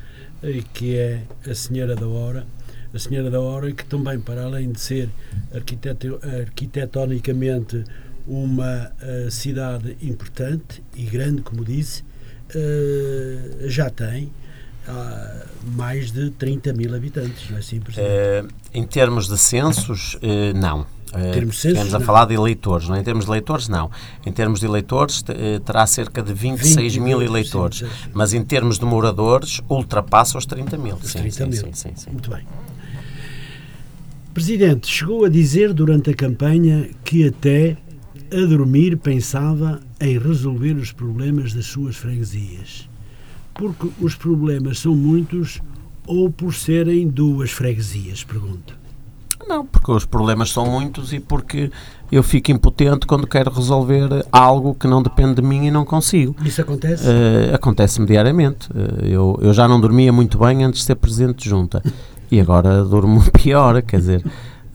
eh, 0.43 0.61
que 0.73 0.95
é 0.95 1.21
a 1.49 1.55
Senhora 1.55 1.95
da 1.95 2.07
Hora. 2.07 2.45
A 2.93 2.99
Senhora 2.99 3.31
da 3.31 3.39
Hora, 3.39 3.71
que 3.71 3.85
também, 3.85 4.19
para 4.19 4.43
além 4.43 4.71
de 4.71 4.79
ser 4.79 5.09
arquiteto, 5.53 6.19
arquitetonicamente 6.41 7.83
uma 8.27 8.91
uh, 9.01 9.31
cidade 9.31 9.95
importante 10.01 10.83
e 10.95 11.03
grande, 11.03 11.41
como 11.41 11.63
disse, 11.63 12.03
uh, 12.55 13.69
já 13.69 13.89
tem 13.89 14.25
uh, 14.87 15.47
mais 15.75 16.11
de 16.11 16.29
30 16.31 16.73
mil 16.73 16.93
habitantes, 16.95 17.49
não 17.49 17.57
é 17.57 17.59
assim, 17.59 17.77
uh, 17.79 18.47
Em 18.73 18.85
termos 18.85 19.27
de 19.27 19.37
censos, 19.37 20.17
não. 20.55 20.85
Em 21.07 21.31
termos 21.31 21.55
de 21.55 21.61
censos, 21.61 21.77
Estamos 21.83 21.95
a 21.95 21.99
falar 22.01 22.25
de 22.25 22.33
eleitores, 22.33 22.89
não 22.89 22.95
é? 22.95 22.99
Em 22.99 23.03
termos 23.03 23.25
de 23.25 23.31
eleitores, 23.31 23.69
não. 23.69 23.89
Em 24.25 24.31
termos 24.31 24.59
de 24.59 24.65
eleitores, 24.65 25.23
terá 25.65 25.87
cerca 25.87 26.21
de 26.21 26.33
26 26.33 26.95
20, 26.95 27.01
mil 27.01 27.21
eleitores. 27.21 27.79
Sim, 27.79 27.85
sim. 27.85 28.09
Mas 28.13 28.33
em 28.33 28.43
termos 28.43 28.77
de 28.77 28.85
moradores, 28.85 29.61
ultrapassa 29.69 30.37
os 30.37 30.45
30 30.45 30.77
mil. 30.77 30.95
Os 30.95 31.13
30 31.13 31.31
sim, 31.31 31.43
mil. 31.45 31.53
Sim, 31.53 31.73
sim, 31.73 31.91
sim. 31.95 32.11
Muito 32.11 32.29
bem. 32.29 32.45
Presidente, 34.33 34.87
chegou 34.87 35.25
a 35.25 35.29
dizer 35.29 35.73
durante 35.73 36.11
a 36.11 36.13
campanha 36.13 36.89
que 37.03 37.25
até 37.25 37.77
a 38.31 38.45
dormir 38.45 38.97
pensava 38.97 39.79
em 39.99 40.17
resolver 40.17 40.73
os 40.73 40.91
problemas 40.91 41.53
das 41.53 41.65
suas 41.65 41.95
freguesias. 41.95 42.87
Porque 43.53 43.89
os 43.99 44.15
problemas 44.15 44.79
são 44.79 44.95
muitos 44.95 45.61
ou 46.05 46.29
por 46.29 46.53
serem 46.53 47.07
duas 47.07 47.51
freguesias? 47.51 48.23
Pergunto. 48.23 48.77
Não, 49.47 49.65
porque 49.65 49.91
os 49.91 50.05
problemas 50.05 50.51
são 50.51 50.65
muitos 50.65 51.13
e 51.13 51.19
porque 51.19 51.71
eu 52.11 52.21
fico 52.21 52.51
impotente 52.51 53.05
quando 53.07 53.25
quero 53.25 53.49
resolver 53.51 54.25
algo 54.31 54.75
que 54.75 54.87
não 54.87 55.01
depende 55.01 55.35
de 55.35 55.41
mim 55.41 55.67
e 55.67 55.71
não 55.71 55.85
consigo. 55.85 56.35
Isso 56.43 56.61
acontece? 56.61 57.07
Uh, 57.07 57.55
Acontece-me 57.55 58.05
diariamente. 58.05 58.69
Uh, 58.71 59.05
eu, 59.05 59.39
eu 59.41 59.53
já 59.53 59.67
não 59.67 59.79
dormia 59.79 60.11
muito 60.11 60.37
bem 60.37 60.63
antes 60.63 60.81
de 60.81 60.85
ser 60.85 60.95
presidente 60.95 61.43
de 61.43 61.49
junta 61.49 61.81
e 62.29 62.39
agora 62.41 62.83
durmo 62.83 63.23
pior, 63.31 63.81
quer 63.81 63.99
dizer. 63.99 64.23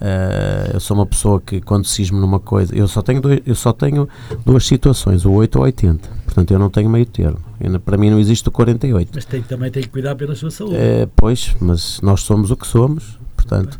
Uh, 0.02 0.74
eu 0.74 0.80
sou 0.80 0.96
uma 0.96 1.06
pessoa 1.06 1.40
que 1.40 1.60
quando 1.60 1.84
cismo 1.84 2.18
numa 2.18 2.40
coisa, 2.40 2.74
eu 2.74 2.88
só 2.88 3.02
tenho, 3.02 3.20
dois, 3.20 3.40
eu 3.46 3.54
só 3.54 3.72
tenho 3.72 4.08
duas 4.44 4.66
situações, 4.66 5.24
o 5.24 5.30
8 5.30 5.56
ou 5.56 5.64
80. 5.64 6.08
Portanto, 6.24 6.50
eu 6.50 6.58
não 6.58 6.68
tenho 6.68 6.90
meio 6.90 7.06
termo. 7.06 7.38
Eu, 7.60 7.78
para 7.78 7.96
mim 7.96 8.10
não 8.10 8.18
existe 8.18 8.48
o 8.48 8.50
48. 8.50 9.12
Mas 9.14 9.24
tem, 9.24 9.42
também 9.42 9.70
tem 9.70 9.80
que 9.80 9.88
cuidar 9.88 10.16
pela 10.16 10.34
sua 10.34 10.50
saúde. 10.50 10.74
Uh, 10.74 11.08
pois, 11.14 11.54
mas 11.60 12.00
nós 12.00 12.22
somos 12.22 12.50
o 12.50 12.56
que 12.56 12.66
somos. 12.66 13.16
Portanto, 13.36 13.78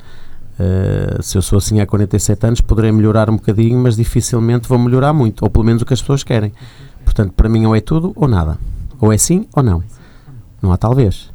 uh, 0.60 1.20
se 1.20 1.36
eu 1.36 1.42
sou 1.42 1.58
assim 1.58 1.80
há 1.80 1.86
47 1.86 2.46
anos, 2.46 2.60
poderei 2.60 2.92
melhorar 2.92 3.28
um 3.28 3.34
bocadinho, 3.34 3.76
mas 3.80 3.96
dificilmente 3.96 4.68
vou 4.68 4.78
melhorar 4.78 5.12
muito. 5.12 5.42
Ou 5.42 5.50
pelo 5.50 5.64
menos 5.64 5.82
o 5.82 5.84
que 5.84 5.92
as 5.92 6.00
pessoas 6.00 6.22
querem. 6.22 6.52
Portanto, 7.04 7.32
para 7.32 7.48
mim 7.48 7.66
ou 7.66 7.74
é 7.74 7.80
tudo 7.80 8.12
ou 8.14 8.28
nada. 8.28 8.58
Ou 9.00 9.12
é 9.12 9.18
sim 9.18 9.48
ou 9.56 9.62
não. 9.62 9.82
Não 10.62 10.70
há 10.70 10.76
talvez. 10.76 11.32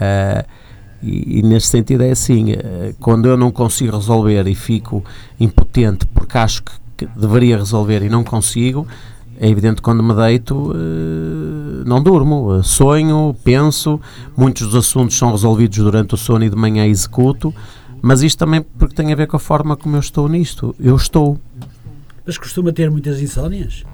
Uh, 0.00 0.46
e, 1.06 1.38
e, 1.38 1.42
neste 1.42 1.68
sentido 1.68 2.02
é 2.02 2.10
assim, 2.10 2.52
eh, 2.52 2.94
quando 2.98 3.26
eu 3.26 3.36
não 3.36 3.50
consigo 3.52 3.96
resolver 3.96 4.46
e 4.46 4.54
fico 4.54 5.04
impotente 5.38 6.06
porque 6.06 6.36
acho 6.36 6.62
que, 6.62 6.72
que 6.96 7.06
deveria 7.18 7.56
resolver 7.56 8.02
e 8.02 8.08
não 8.08 8.24
consigo, 8.24 8.86
é 9.38 9.48
evidente 9.48 9.76
que 9.76 9.82
quando 9.82 10.02
me 10.02 10.14
deito 10.14 10.72
eh, 10.74 11.84
não 11.86 12.02
durmo, 12.02 12.62
sonho, 12.62 13.36
penso, 13.44 14.00
muitos 14.36 14.66
dos 14.66 14.74
assuntos 14.74 15.16
são 15.16 15.30
resolvidos 15.30 15.78
durante 15.78 16.14
o 16.14 16.16
sono 16.16 16.44
e 16.44 16.50
de 16.50 16.56
manhã 16.56 16.86
executo, 16.86 17.54
mas 18.02 18.22
isto 18.22 18.38
também 18.38 18.62
porque 18.62 18.94
tem 18.94 19.12
a 19.12 19.16
ver 19.16 19.26
com 19.26 19.36
a 19.36 19.40
forma 19.40 19.76
como 19.76 19.96
eu 19.96 20.00
estou 20.00 20.28
nisto. 20.28 20.74
Eu 20.78 20.96
estou. 20.96 21.40
Mas 22.24 22.38
costuma 22.38 22.72
ter 22.72 22.90
muitas 22.90 23.20
insónias? 23.20 23.84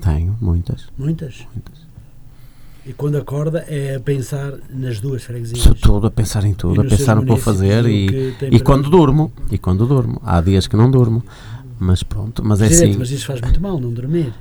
Tenho, 0.00 0.36
muitas. 0.40 0.86
Muitas? 0.98 1.46
Muitas. 1.54 1.83
E 2.86 2.92
quando 2.92 3.16
acorda 3.16 3.64
é 3.66 3.96
a 3.96 4.00
pensar 4.00 4.52
nas 4.68 5.00
duas 5.00 5.22
freguesias. 5.22 5.64
Todo 5.80 6.06
a 6.06 6.10
pensar 6.10 6.44
em 6.44 6.52
tudo, 6.52 6.82
a 6.82 6.84
pensar 6.84 7.16
no 7.16 7.22
que 7.22 7.28
vou 7.28 7.38
fazer 7.38 7.86
e, 7.86 8.34
e 8.50 8.60
quando 8.60 8.90
durmo, 8.90 9.32
e 9.50 9.56
quando 9.56 9.86
durmo. 9.86 10.20
Há 10.22 10.40
dias 10.42 10.66
que 10.66 10.76
não 10.76 10.90
durmo, 10.90 11.24
mas 11.78 12.02
pronto, 12.02 12.44
mas 12.44 12.60
é 12.60 12.66
assim. 12.66 12.94
Mas 12.98 13.10
isso 13.10 13.26
faz 13.26 13.40
muito 13.40 13.60
mal, 13.60 13.80
não 13.80 13.90
dormir. 13.90 14.34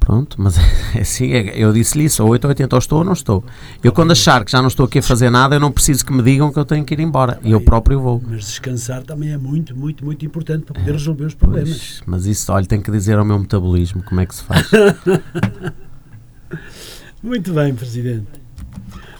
Pronto, 0.00 0.40
mas 0.40 0.56
é 0.96 1.00
assim, 1.00 1.32
é, 1.32 1.56
eu 1.56 1.72
disse-lhe 1.72 2.04
isso, 2.04 2.24
ou 2.24 2.30
8 2.30 2.44
ou 2.44 2.48
80, 2.48 2.76
ou 2.76 2.78
estou 2.78 2.98
ou 2.98 3.04
não 3.04 3.12
estou. 3.12 3.44
Eu 3.82 3.92
quando 3.92 4.10
achar 4.10 4.44
que 4.44 4.50
já 4.50 4.60
não 4.60 4.68
estou 4.68 4.86
aqui 4.86 4.98
a 4.98 5.02
fazer 5.02 5.30
nada, 5.30 5.56
eu 5.56 5.60
não 5.60 5.70
preciso 5.70 6.04
que 6.04 6.12
me 6.12 6.24
digam 6.24 6.52
que 6.52 6.58
eu 6.58 6.64
tenho 6.64 6.84
que 6.84 6.94
ir 6.94 7.00
embora, 7.00 7.38
e 7.44 7.52
eu 7.52 7.60
próprio 7.60 8.00
vou. 8.00 8.20
Mas 8.24 8.46
descansar 8.46 9.04
também 9.04 9.32
é 9.32 9.36
muito, 9.36 9.76
muito, 9.76 10.04
muito 10.04 10.26
importante 10.26 10.64
para 10.64 10.74
poder 10.74 10.92
resolver 10.92 11.24
os 11.24 11.34
problemas. 11.34 11.70
Pois, 11.70 12.02
mas 12.04 12.26
isso, 12.26 12.52
olha, 12.52 12.66
tenho 12.66 12.82
que 12.82 12.90
dizer 12.90 13.16
ao 13.16 13.24
meu 13.24 13.38
metabolismo 13.38 14.02
como 14.02 14.20
é 14.20 14.26
que 14.26 14.34
se 14.34 14.42
faz. 14.42 14.68
Muito 17.22 17.52
bem, 17.54 17.74
Presidente. 17.74 18.26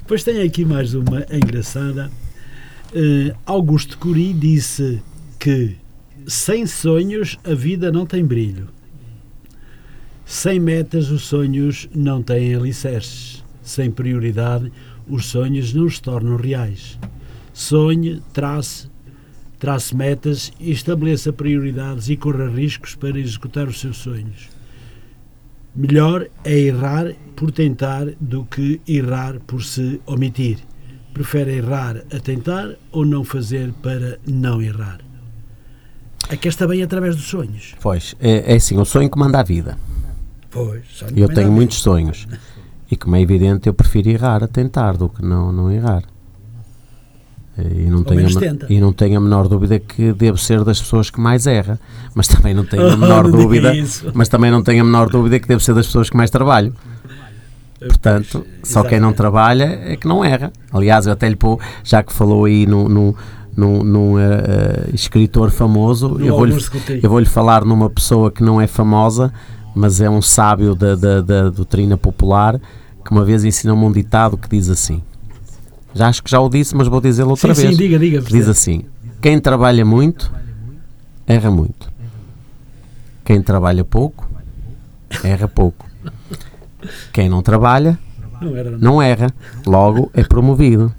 Pois 0.06 0.22
tenho 0.22 0.44
aqui 0.44 0.64
mais 0.64 0.92
uma 0.92 1.26
engraçada. 1.32 2.10
Uh, 2.92 3.34
Augusto 3.46 3.96
Curi 3.98 4.34
disse 4.34 5.02
que 5.38 5.76
sem 6.26 6.66
sonhos 6.66 7.38
a 7.42 7.54
vida 7.54 7.90
não 7.90 8.04
tem 8.04 8.24
brilho. 8.24 8.68
Sem 10.26 10.60
metas 10.60 11.10
os 11.10 11.22
sonhos 11.22 11.88
não 11.94 12.22
têm 12.22 12.54
alicerces. 12.54 13.42
Sem 13.62 13.90
prioridade 13.90 14.70
os 15.08 15.26
sonhos 15.26 15.72
não 15.72 15.88
se 15.88 16.00
tornam 16.02 16.36
reais. 16.36 16.98
Sonhe, 17.54 18.22
trace, 18.32 18.88
trace 19.58 19.96
metas, 19.96 20.52
estabeleça 20.60 21.32
prioridades 21.32 22.10
e 22.10 22.16
corra 22.16 22.48
riscos 22.48 22.94
para 22.94 23.18
executar 23.18 23.66
os 23.66 23.80
seus 23.80 23.96
sonhos. 23.96 24.55
Melhor 25.76 26.26
é 26.42 26.58
errar 26.58 27.12
por 27.36 27.52
tentar 27.52 28.06
do 28.18 28.46
que 28.46 28.80
errar 28.88 29.38
por 29.46 29.62
se 29.62 30.00
omitir. 30.06 30.58
Prefere 31.12 31.56
errar 31.56 31.98
a 32.10 32.18
tentar 32.18 32.76
ou 32.90 33.04
não 33.04 33.22
fazer 33.22 33.74
para 33.82 34.18
não 34.26 34.62
errar? 34.62 35.00
Aqui 36.30 36.48
está 36.48 36.66
bem 36.66 36.82
através 36.82 37.14
dos 37.14 37.26
sonhos. 37.26 37.74
Pois, 37.80 38.16
é, 38.18 38.52
é 38.52 38.56
assim, 38.56 38.78
o 38.78 38.86
sonho 38.86 39.10
que 39.10 39.18
manda 39.18 39.38
a 39.38 39.42
vida. 39.42 39.76
Pois, 40.50 41.04
eu 41.14 41.28
tenho 41.28 41.52
muitos 41.52 41.78
sonhos. 41.78 42.26
E 42.90 42.96
como 42.96 43.16
é 43.16 43.20
evidente, 43.20 43.68
eu 43.68 43.74
prefiro 43.74 44.08
errar 44.08 44.42
a 44.42 44.48
tentar 44.48 44.96
do 44.96 45.10
que 45.10 45.22
não, 45.22 45.52
não 45.52 45.70
errar. 45.70 46.04
E 47.58 47.88
não, 47.88 48.02
tenho 48.02 48.26
a, 48.26 48.72
e 48.72 48.80
não 48.80 48.92
tenho 48.92 49.16
a 49.16 49.20
menor 49.20 49.48
dúvida 49.48 49.78
que 49.78 50.12
devo 50.12 50.36
ser 50.36 50.62
das 50.62 50.78
pessoas 50.78 51.08
que 51.08 51.18
mais 51.18 51.46
erra, 51.46 51.80
mas 52.14 52.28
também 52.28 52.52
não 52.52 52.66
tenho 52.66 52.86
a 52.86 52.92
oh, 52.94 52.96
menor 52.98 53.24
oh, 53.24 53.30
dúvida, 53.30 53.72
mas 54.12 54.28
também 54.28 54.50
não 54.50 54.62
tenho 54.62 54.82
a 54.82 54.84
menor 54.84 55.08
dúvida 55.08 55.40
que 55.40 55.48
devo 55.48 55.60
ser 55.60 55.74
das 55.74 55.86
pessoas 55.86 56.10
que 56.10 56.16
mais 56.16 56.30
trabalho. 56.30 56.74
Portanto, 57.78 58.44
pois, 58.44 58.68
só 58.70 58.82
quem 58.84 59.00
não 59.00 59.12
trabalha 59.12 59.80
é 59.84 59.96
que 59.96 60.06
não 60.06 60.22
erra. 60.22 60.52
Aliás, 60.70 61.06
eu 61.06 61.12
até 61.12 61.28
lhe 61.28 61.36
pô, 61.36 61.58
já 61.82 62.02
que 62.02 62.12
falou 62.12 62.44
aí 62.44 62.66
no, 62.66 62.88
no, 62.88 63.16
no, 63.56 63.82
no 63.82 64.16
uh, 64.16 64.94
escritor 64.94 65.50
famoso, 65.50 66.18
eu 66.20 66.36
vou-lhe 66.36 66.52
vou 67.02 67.24
falar 67.24 67.64
numa 67.64 67.88
pessoa 67.88 68.30
que 68.30 68.42
não 68.42 68.60
é 68.60 68.66
famosa, 68.66 69.32
mas 69.74 70.00
é 70.00 70.10
um 70.10 70.20
sábio 70.20 70.74
da, 70.74 70.94
da, 70.94 71.20
da 71.22 71.48
doutrina 71.48 71.96
popular, 71.96 72.60
que 73.02 73.10
uma 73.10 73.24
vez 73.24 73.44
ensinou-me 73.44 73.84
um 73.84 73.92
ditado 73.92 74.36
que 74.36 74.48
diz 74.48 74.68
assim: 74.68 75.02
já 75.96 76.08
acho 76.08 76.22
que 76.22 76.30
já 76.30 76.38
o 76.38 76.48
disse, 76.48 76.76
mas 76.76 76.88
vou 76.88 77.00
dizê-lo 77.00 77.30
outra 77.30 77.54
sim, 77.54 77.62
vez. 77.62 77.76
Sim, 77.76 77.82
diga, 77.82 77.98
diga. 77.98 78.20
Diz 78.20 78.48
assim: 78.48 78.84
quem 79.20 79.40
trabalha 79.40 79.84
muito, 79.84 80.30
erra 81.26 81.50
muito. 81.50 81.90
Quem 83.24 83.42
trabalha 83.42 83.82
pouco, 83.82 84.28
erra 85.24 85.48
pouco. 85.48 85.86
Quem 87.12 87.28
não 87.28 87.42
trabalha, 87.42 87.98
não, 88.78 89.00
erra. 89.00 89.28
Logo 89.66 90.10
é 90.12 90.22
promovido. 90.22 90.94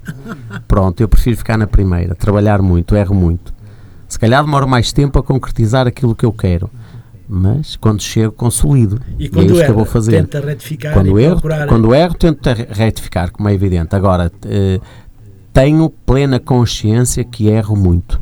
Pronto, 0.66 1.00
eu 1.00 1.08
prefiro 1.08 1.36
ficar 1.36 1.56
na 1.56 1.66
primeira. 1.66 2.14
Trabalhar 2.14 2.60
muito, 2.60 2.96
erro 2.96 3.14
muito. 3.14 3.54
Se 4.08 4.18
calhar 4.18 4.44
demoro 4.44 4.66
mais 4.66 4.92
tempo 4.92 5.18
a 5.18 5.22
concretizar 5.22 5.86
aquilo 5.86 6.14
que 6.14 6.26
eu 6.26 6.32
quero 6.32 6.68
mas 7.28 7.76
quando 7.76 8.02
chego 8.02 8.32
consolido. 8.32 9.00
E, 9.18 9.24
e 9.24 9.26
é 9.26 9.44
isso 9.44 9.56
erra, 9.56 9.64
que 9.64 9.70
eu 9.70 9.74
vou 9.74 9.84
fazer. 9.84 10.24
tenta 10.24 10.40
retificar 10.40 10.94
quando 10.94 11.18
erro 11.18 11.32
procurar... 11.32 11.68
quando 11.68 11.94
erro 11.94 12.14
tento 12.14 12.48
retificar 12.70 13.30
como 13.30 13.48
é 13.48 13.54
evidente. 13.54 13.94
Agora 13.94 14.32
eh, 14.46 14.80
tenho 15.52 15.90
plena 15.90 16.40
consciência 16.40 17.22
que 17.24 17.48
erro 17.48 17.76
muito 17.76 18.20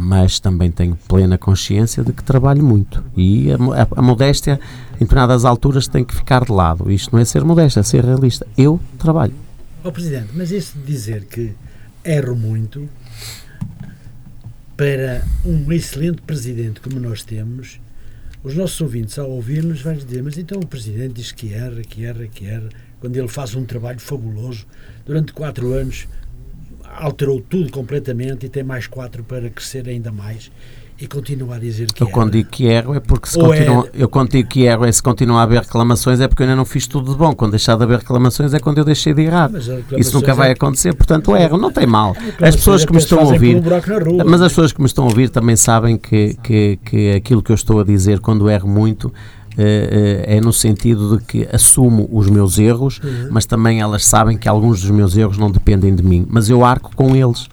mas 0.00 0.38
também 0.38 0.70
tenho 0.70 0.96
plena 1.08 1.36
consciência 1.36 2.04
de 2.04 2.12
que 2.12 2.22
trabalho 2.22 2.62
muito. 2.62 3.04
E 3.16 3.50
a, 3.50 3.56
a, 3.82 3.88
a 3.96 4.02
modéstia 4.02 4.60
em 4.94 5.00
determinadas 5.00 5.44
alturas 5.44 5.88
tem 5.88 6.04
que 6.04 6.14
ficar 6.14 6.44
de 6.44 6.52
lado. 6.52 6.90
Isto 6.90 7.12
não 7.12 7.20
é 7.20 7.24
ser 7.24 7.42
modesto, 7.44 7.80
é 7.80 7.82
ser 7.82 8.04
realista. 8.04 8.46
Eu 8.56 8.78
trabalho. 8.96 9.34
Oh, 9.82 9.90
Presidente, 9.90 10.28
mas 10.34 10.52
isso 10.52 10.78
de 10.78 10.84
dizer 10.84 11.24
que 11.24 11.52
erro 12.04 12.36
muito 12.36 12.88
para 14.76 15.24
um 15.44 15.72
excelente 15.72 16.22
Presidente 16.22 16.80
como 16.80 17.00
nós 17.00 17.24
temos 17.24 17.80
os 18.48 18.56
nossos 18.56 18.80
ouvintes, 18.80 19.18
ao 19.18 19.30
ouvir-nos, 19.30 19.82
vão 19.82 19.94
dizer: 19.94 20.22
Mas 20.22 20.38
então 20.38 20.58
o 20.58 20.66
Presidente 20.66 21.14
diz 21.14 21.32
que 21.32 21.52
erra, 21.52 21.82
que 21.82 22.04
erra, 22.04 22.26
que 22.26 22.46
erra, 22.46 22.70
quando 22.98 23.14
ele 23.16 23.28
faz 23.28 23.54
um 23.54 23.64
trabalho 23.64 24.00
fabuloso 24.00 24.66
durante 25.04 25.34
quatro 25.34 25.72
anos. 25.72 26.08
alterou 26.82 27.40
tudo 27.42 27.70
completamente 27.70 28.46
e 28.46 28.48
tem 28.48 28.62
mais 28.62 28.86
quatro 28.86 29.22
para 29.22 29.50
crescer 29.50 29.86
ainda 29.86 30.10
mais 30.10 30.50
e 31.00 31.06
continuar 31.06 31.56
a 31.56 31.58
dizer 31.60 31.86
que 31.92 32.02
Eu 32.02 32.08
quando 32.08 32.32
digo 32.32 32.48
que 32.50 32.66
erro 32.66 32.94
é 32.94 32.98
porque 32.98 33.28
se 33.28 33.38
continua, 33.38 33.88
eu 33.94 34.08
quando 34.08 34.30
digo 34.30 34.48
que 34.48 34.62
erro 34.62 34.84
é 34.84 34.90
se 34.90 35.00
continuar 35.00 35.40
a 35.40 35.42
haver 35.44 35.60
reclamações 35.60 36.20
é 36.20 36.26
porque 36.26 36.42
eu 36.42 36.46
ainda 36.46 36.56
não 36.56 36.64
fiz 36.64 36.88
tudo 36.88 37.12
de 37.12 37.16
bom. 37.16 37.32
Quando 37.32 37.52
deixar 37.52 37.76
de 37.76 37.84
haver 37.84 37.98
reclamações 37.98 38.52
é 38.52 38.58
quando 38.58 38.78
eu 38.78 38.84
deixei 38.84 39.14
de 39.14 39.22
errar. 39.22 39.50
Isso 39.96 40.14
nunca 40.14 40.34
vai 40.34 40.48
é 40.48 40.52
acontecer, 40.52 40.92
portanto 40.94 41.36
erro, 41.36 41.56
não 41.56 41.70
tem 41.70 41.86
mal. 41.86 42.16
As 42.40 42.56
pessoas 42.56 42.84
que 42.84 42.92
me 42.92 42.98
estão 42.98 43.20
a 43.20 43.24
ouvir, 43.24 43.62
mas 44.26 44.42
as 44.42 44.50
pessoas 44.50 44.72
que 44.72 44.80
me 44.80 44.86
estão 44.86 45.04
a 45.04 45.08
ouvir 45.08 45.28
também 45.30 45.54
sabem 45.54 45.96
que, 45.96 46.36
que, 46.42 46.78
que 46.84 47.12
aquilo 47.12 47.42
que 47.42 47.52
eu 47.52 47.56
estou 47.56 47.80
a 47.80 47.84
dizer 47.84 48.18
quando 48.18 48.50
erro 48.50 48.68
muito 48.68 49.12
Uh, 49.58 50.22
é 50.22 50.40
no 50.40 50.52
sentido 50.52 51.18
de 51.18 51.24
que 51.24 51.48
assumo 51.52 52.08
os 52.12 52.30
meus 52.30 52.60
erros, 52.60 53.00
uhum. 53.02 53.26
mas 53.32 53.44
também 53.44 53.80
elas 53.80 54.04
sabem 54.04 54.38
que 54.38 54.48
alguns 54.48 54.82
dos 54.82 54.90
meus 54.92 55.16
erros 55.16 55.36
não 55.36 55.50
dependem 55.50 55.92
de 55.96 56.00
mim, 56.00 56.24
mas 56.30 56.48
eu 56.48 56.64
arco 56.64 56.94
com 56.94 57.16
eles 57.16 57.48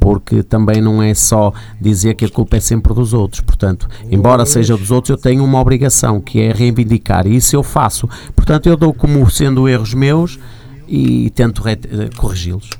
porque 0.00 0.42
também 0.42 0.80
não 0.80 1.02
é 1.02 1.12
só 1.12 1.52
dizer 1.78 2.14
que 2.14 2.24
a 2.24 2.28
culpa 2.28 2.56
é 2.56 2.60
sempre 2.60 2.94
dos 2.94 3.12
outros. 3.12 3.42
Portanto, 3.42 3.86
embora 4.10 4.46
seja 4.46 4.76
dos 4.76 4.90
outros, 4.90 5.10
eu 5.10 5.18
tenho 5.18 5.44
uma 5.44 5.60
obrigação 5.60 6.20
que 6.20 6.40
é 6.40 6.52
reivindicar 6.52 7.26
e 7.26 7.36
isso 7.36 7.54
eu 7.54 7.62
faço. 7.62 8.08
Portanto, 8.34 8.66
eu 8.68 8.76
dou 8.76 8.94
como 8.94 9.30
sendo 9.30 9.68
erros 9.68 9.92
meus 9.92 10.40
e 10.88 11.28
tento 11.30 11.62
eh, 11.68 11.78
corrigi-los. 12.16 12.70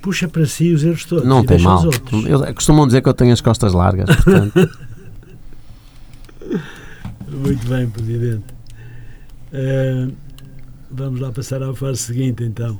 Puxa 0.00 0.28
para 0.28 0.46
si 0.46 0.72
os 0.72 0.84
erros 0.84 1.04
todos. 1.04 1.26
Não 1.26 1.44
tem 1.44 1.58
mal. 1.58 1.82
Eu, 2.26 2.54
costumam 2.54 2.86
dizer 2.86 3.02
que 3.02 3.08
eu 3.08 3.14
tenho 3.14 3.32
as 3.32 3.40
costas 3.40 3.72
largas. 3.72 4.08
Muito 7.28 7.66
bem, 7.66 7.88
Presidente. 7.90 8.44
Uh, 9.52 10.12
vamos 10.90 11.20
lá 11.20 11.32
passar 11.32 11.62
à 11.62 11.74
fase 11.74 11.98
seguinte, 11.98 12.44
então. 12.44 12.78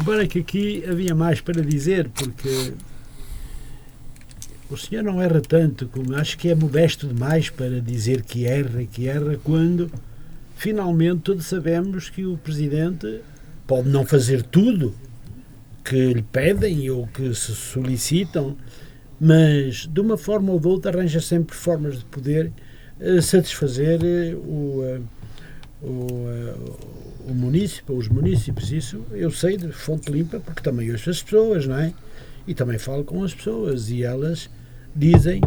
Embora 0.00 0.28
que 0.28 0.38
aqui 0.38 0.84
havia 0.88 1.12
mais 1.12 1.40
para 1.40 1.60
dizer, 1.60 2.08
porque 2.10 2.72
o 4.70 4.76
senhor 4.76 5.02
não 5.02 5.20
erra 5.20 5.40
tanto, 5.40 5.88
como 5.88 6.14
acho 6.14 6.38
que 6.38 6.48
é 6.48 6.54
modesto 6.54 7.08
demais 7.08 7.50
para 7.50 7.80
dizer 7.80 8.22
que 8.22 8.46
erra, 8.46 8.84
que 8.84 9.08
erra, 9.08 9.38
quando 9.42 9.90
finalmente 10.56 11.22
todos 11.22 11.46
sabemos 11.46 12.08
que 12.08 12.24
o 12.24 12.36
Presidente 12.36 13.20
pode 13.66 13.88
não 13.88 14.06
fazer 14.06 14.42
tudo 14.44 14.94
que 15.84 16.14
lhe 16.14 16.22
pedem 16.22 16.88
ou 16.90 17.08
que 17.08 17.34
se 17.34 17.52
solicitam, 17.56 18.56
mas 19.20 19.88
de 19.88 20.00
uma 20.00 20.16
forma 20.16 20.52
ou 20.52 20.60
de 20.60 20.68
outra 20.68 20.92
arranja 20.92 21.20
sempre 21.20 21.56
formas 21.56 21.98
de 21.98 22.04
poder 22.04 22.52
uh, 23.00 23.20
satisfazer 23.20 24.00
uh, 24.00 24.38
o, 24.38 24.82
uh, 24.84 25.04
o, 25.82 26.26
o 27.28 27.34
município, 27.34 27.96
os 27.96 28.08
municípios, 28.08 28.72
isso 28.72 29.02
eu 29.12 29.30
sei 29.30 29.56
de 29.56 29.70
fonte 29.72 30.10
limpa, 30.10 30.40
porque 30.40 30.62
também 30.62 30.90
ouço 30.90 31.10
as 31.10 31.22
pessoas, 31.22 31.66
não 31.66 31.78
é? 31.78 31.92
E 32.46 32.54
também 32.54 32.78
falo 32.78 33.04
com 33.04 33.22
as 33.22 33.34
pessoas 33.34 33.90
e 33.90 34.02
elas 34.02 34.48
dizem 34.94 35.40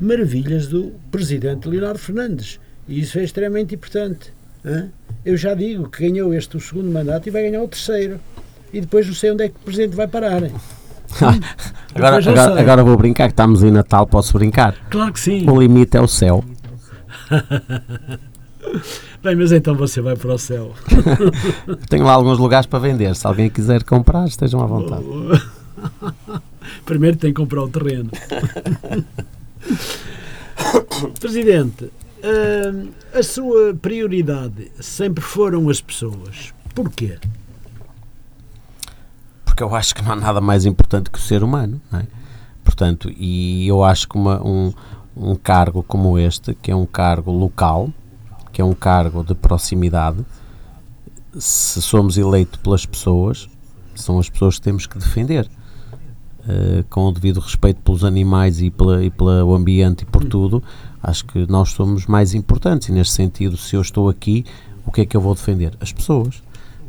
maravilhas 0.00 0.66
do 0.66 0.92
presidente 1.10 1.68
Leonardo 1.68 1.98
Fernandes. 1.98 2.60
E 2.86 3.00
isso 3.00 3.18
é 3.18 3.24
extremamente 3.24 3.74
importante. 3.74 4.32
Hein? 4.64 4.90
Eu 5.24 5.36
já 5.36 5.54
digo 5.54 5.88
que 5.88 6.08
ganhou 6.08 6.34
este 6.34 6.56
o 6.56 6.60
segundo 6.60 6.90
mandato 6.90 7.26
e 7.28 7.30
vai 7.30 7.42
ganhar 7.42 7.62
o 7.62 7.68
terceiro. 7.68 8.20
E 8.72 8.80
depois 8.80 9.06
não 9.06 9.14
sei 9.14 9.30
onde 9.30 9.44
é 9.44 9.48
que 9.48 9.56
o 9.56 9.60
presidente 9.60 9.96
vai 9.96 10.08
parar. 10.08 10.42
agora, 11.94 12.16
agora, 12.16 12.60
agora, 12.60 12.84
vou 12.84 12.96
brincar, 12.96 13.28
que 13.28 13.32
estamos 13.32 13.62
em 13.62 13.70
Natal, 13.70 14.06
posso 14.06 14.36
brincar? 14.36 14.74
Claro 14.90 15.12
que 15.12 15.20
sim. 15.20 15.48
O 15.48 15.60
limite 15.60 15.96
é 15.96 16.00
o 16.00 16.08
céu. 16.08 16.44
Bem, 19.22 19.36
mas 19.36 19.52
então 19.52 19.74
você 19.74 20.00
vai 20.00 20.16
para 20.16 20.34
o 20.34 20.38
céu. 20.38 20.72
Tenho 21.88 22.04
lá 22.04 22.12
alguns 22.12 22.38
lugares 22.38 22.66
para 22.66 22.78
vender. 22.78 23.14
Se 23.14 23.26
alguém 23.26 23.50
quiser 23.50 23.82
comprar, 23.84 24.26
estejam 24.26 24.60
à 24.60 24.66
vontade. 24.66 25.04
Primeiro 26.84 27.16
tem 27.16 27.32
que 27.32 27.40
comprar 27.40 27.62
o 27.62 27.68
terreno. 27.68 28.10
Presidente, 31.20 31.90
hum, 32.22 32.88
a 33.14 33.22
sua 33.22 33.74
prioridade 33.74 34.70
sempre 34.80 35.22
foram 35.22 35.68
as 35.68 35.80
pessoas. 35.80 36.52
Porquê? 36.74 37.18
Porque 39.44 39.62
eu 39.62 39.74
acho 39.74 39.94
que 39.94 40.02
não 40.02 40.12
há 40.12 40.16
nada 40.16 40.40
mais 40.40 40.64
importante 40.64 41.10
que 41.10 41.18
o 41.18 41.22
ser 41.22 41.42
humano. 41.42 41.80
É? 41.92 42.06
Portanto, 42.64 43.10
e 43.16 43.66
eu 43.66 43.84
acho 43.84 44.08
que 44.08 44.16
uma, 44.16 44.44
um, 44.44 44.72
um 45.16 45.34
cargo 45.34 45.82
como 45.82 46.18
este, 46.18 46.54
que 46.54 46.70
é 46.70 46.76
um 46.76 46.86
cargo 46.86 47.30
local, 47.30 47.90
que 48.52 48.60
é 48.60 48.64
um 48.64 48.74
cargo 48.74 49.24
de 49.24 49.34
proximidade, 49.34 50.24
se 51.38 51.80
somos 51.80 52.18
eleitos 52.18 52.60
pelas 52.60 52.84
pessoas, 52.84 53.48
são 53.94 54.18
as 54.18 54.28
pessoas 54.28 54.56
que 54.56 54.62
temos 54.62 54.86
que 54.86 54.98
defender. 54.98 55.48
Uh, 56.42 56.82
com 56.90 57.06
o 57.06 57.12
devido 57.12 57.38
respeito 57.38 57.80
pelos 57.82 58.02
animais 58.02 58.60
e, 58.60 58.68
pela, 58.68 59.04
e 59.04 59.10
pelo 59.10 59.54
ambiente 59.54 60.02
e 60.02 60.04
por 60.04 60.24
tudo, 60.24 60.60
acho 61.00 61.24
que 61.24 61.46
nós 61.48 61.70
somos 61.70 62.06
mais 62.06 62.34
importantes. 62.34 62.88
E 62.88 62.92
neste 62.92 63.14
sentido, 63.14 63.56
se 63.56 63.76
eu 63.76 63.80
estou 63.80 64.08
aqui, 64.08 64.44
o 64.84 64.90
que 64.90 65.02
é 65.02 65.06
que 65.06 65.16
eu 65.16 65.20
vou 65.20 65.34
defender? 65.34 65.76
As 65.80 65.92
pessoas. 65.92 66.42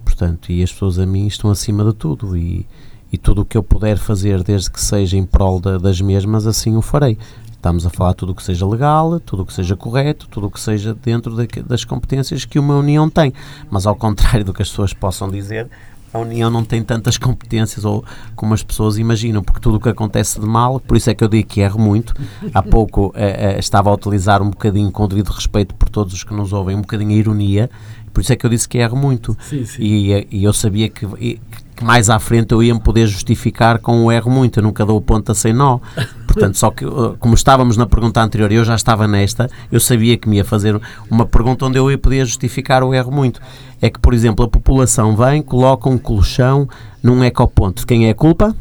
Portanto, 0.03 0.51
e 0.51 0.63
as 0.63 0.71
pessoas 0.71 0.97
a 0.97 1.05
mim 1.05 1.27
estão 1.27 1.51
acima 1.51 1.85
de 1.85 1.93
tudo. 1.93 2.35
E, 2.35 2.65
e 3.11 3.17
tudo 3.17 3.43
o 3.43 3.45
que 3.45 3.55
eu 3.55 3.61
puder 3.61 3.97
fazer, 3.99 4.41
desde 4.41 4.71
que 4.71 4.81
seja 4.81 5.15
em 5.15 5.23
prol 5.23 5.59
da, 5.59 5.77
das 5.77 6.01
mesmas, 6.01 6.47
assim 6.47 6.75
o 6.75 6.81
farei. 6.81 7.15
Estamos 7.63 7.85
a 7.85 7.89
falar 7.89 8.13
tudo 8.13 8.33
o 8.33 8.35
que 8.35 8.43
seja 8.43 8.67
legal, 8.67 9.21
tudo 9.21 9.43
o 9.43 9.45
que 9.45 9.53
seja 9.53 9.73
correto, 9.73 10.27
tudo 10.27 10.47
o 10.47 10.51
que 10.51 10.59
seja 10.59 10.93
dentro 10.93 11.33
de, 11.33 11.61
das 11.61 11.85
competências 11.85 12.43
que 12.43 12.59
uma 12.59 12.75
União 12.75 13.09
tem. 13.09 13.31
Mas 13.71 13.87
ao 13.87 13.95
contrário 13.95 14.43
do 14.43 14.53
que 14.53 14.61
as 14.61 14.67
pessoas 14.67 14.93
possam 14.93 15.29
dizer, 15.29 15.69
a 16.13 16.19
União 16.19 16.49
não 16.49 16.65
tem 16.65 16.83
tantas 16.83 17.17
competências 17.17 17.85
ou, 17.85 18.03
como 18.35 18.53
as 18.53 18.61
pessoas 18.61 18.97
imaginam, 18.97 19.41
porque 19.41 19.61
tudo 19.61 19.77
o 19.77 19.79
que 19.79 19.87
acontece 19.87 20.41
de 20.41 20.45
mal, 20.45 20.77
por 20.77 20.97
isso 20.97 21.09
é 21.09 21.15
que 21.15 21.23
eu 21.23 21.29
digo 21.29 21.47
que 21.47 21.61
erro 21.61 21.79
muito. 21.79 22.13
Há 22.53 22.61
pouco 22.67 23.13
eh, 23.15 23.53
eh, 23.53 23.59
estava 23.59 23.89
a 23.89 23.93
utilizar 23.93 24.41
um 24.41 24.49
bocadinho, 24.49 24.91
com 24.91 25.07
devido 25.07 25.29
respeito 25.29 25.73
por 25.73 25.87
todos 25.87 26.13
os 26.13 26.21
que 26.21 26.33
nos 26.33 26.51
ouvem, 26.51 26.75
um 26.75 26.81
bocadinho 26.81 27.11
a 27.11 27.15
ironia, 27.15 27.69
por 28.13 28.21
isso 28.21 28.31
é 28.31 28.35
que 28.35 28.45
eu 28.45 28.49
disse 28.49 28.69
que 28.69 28.77
erro 28.77 28.95
muito. 28.95 29.35
Sim, 29.49 29.65
sim. 29.65 29.81
E, 29.81 30.27
e, 30.31 30.43
eu 30.43 30.53
sabia 30.53 30.87
que, 30.87 31.05
que 31.07 31.83
mais 31.83 32.09
à 32.09 32.19
frente 32.19 32.51
eu 32.51 32.61
ia 32.61 32.73
me 32.73 32.79
poder 32.79 33.07
justificar 33.07 33.79
com 33.79 34.05
o 34.05 34.11
erro 34.11 34.29
muito, 34.29 34.59
eu 34.59 34.63
nunca 34.63 34.85
dou 34.85 35.01
ponta 35.01 35.33
sem 35.33 35.51
nó. 35.51 35.79
Portanto, 36.27 36.57
só 36.57 36.69
que 36.69 36.85
uh, 36.85 37.15
como 37.19 37.33
estávamos 37.33 37.75
na 37.75 37.85
pergunta 37.85 38.21
anterior 38.21 38.51
e 38.51 38.55
eu 38.55 38.63
já 38.63 38.75
estava 38.75 39.07
nesta, 39.07 39.49
eu 39.71 39.79
sabia 39.79 40.15
que 40.17 40.29
me 40.29 40.37
ia 40.37 40.45
fazer 40.45 40.79
uma 41.09 41.25
pergunta 41.25 41.65
onde 41.65 41.77
eu 41.77 41.89
ia 41.89 41.97
poder 41.97 42.25
justificar 42.25 42.83
o 42.83 42.93
erro 42.93 43.11
muito. 43.11 43.41
É 43.81 43.89
que, 43.89 43.99
por 43.99 44.13
exemplo, 44.13 44.45
a 44.45 44.47
população 44.47 45.15
vem, 45.15 45.41
coloca 45.41 45.89
um 45.89 45.97
colchão 45.97 46.69
num 47.01 47.23
ecoponto. 47.23 47.85
Quem 47.85 48.07
é 48.07 48.11
a 48.11 48.15
culpa? 48.15 48.55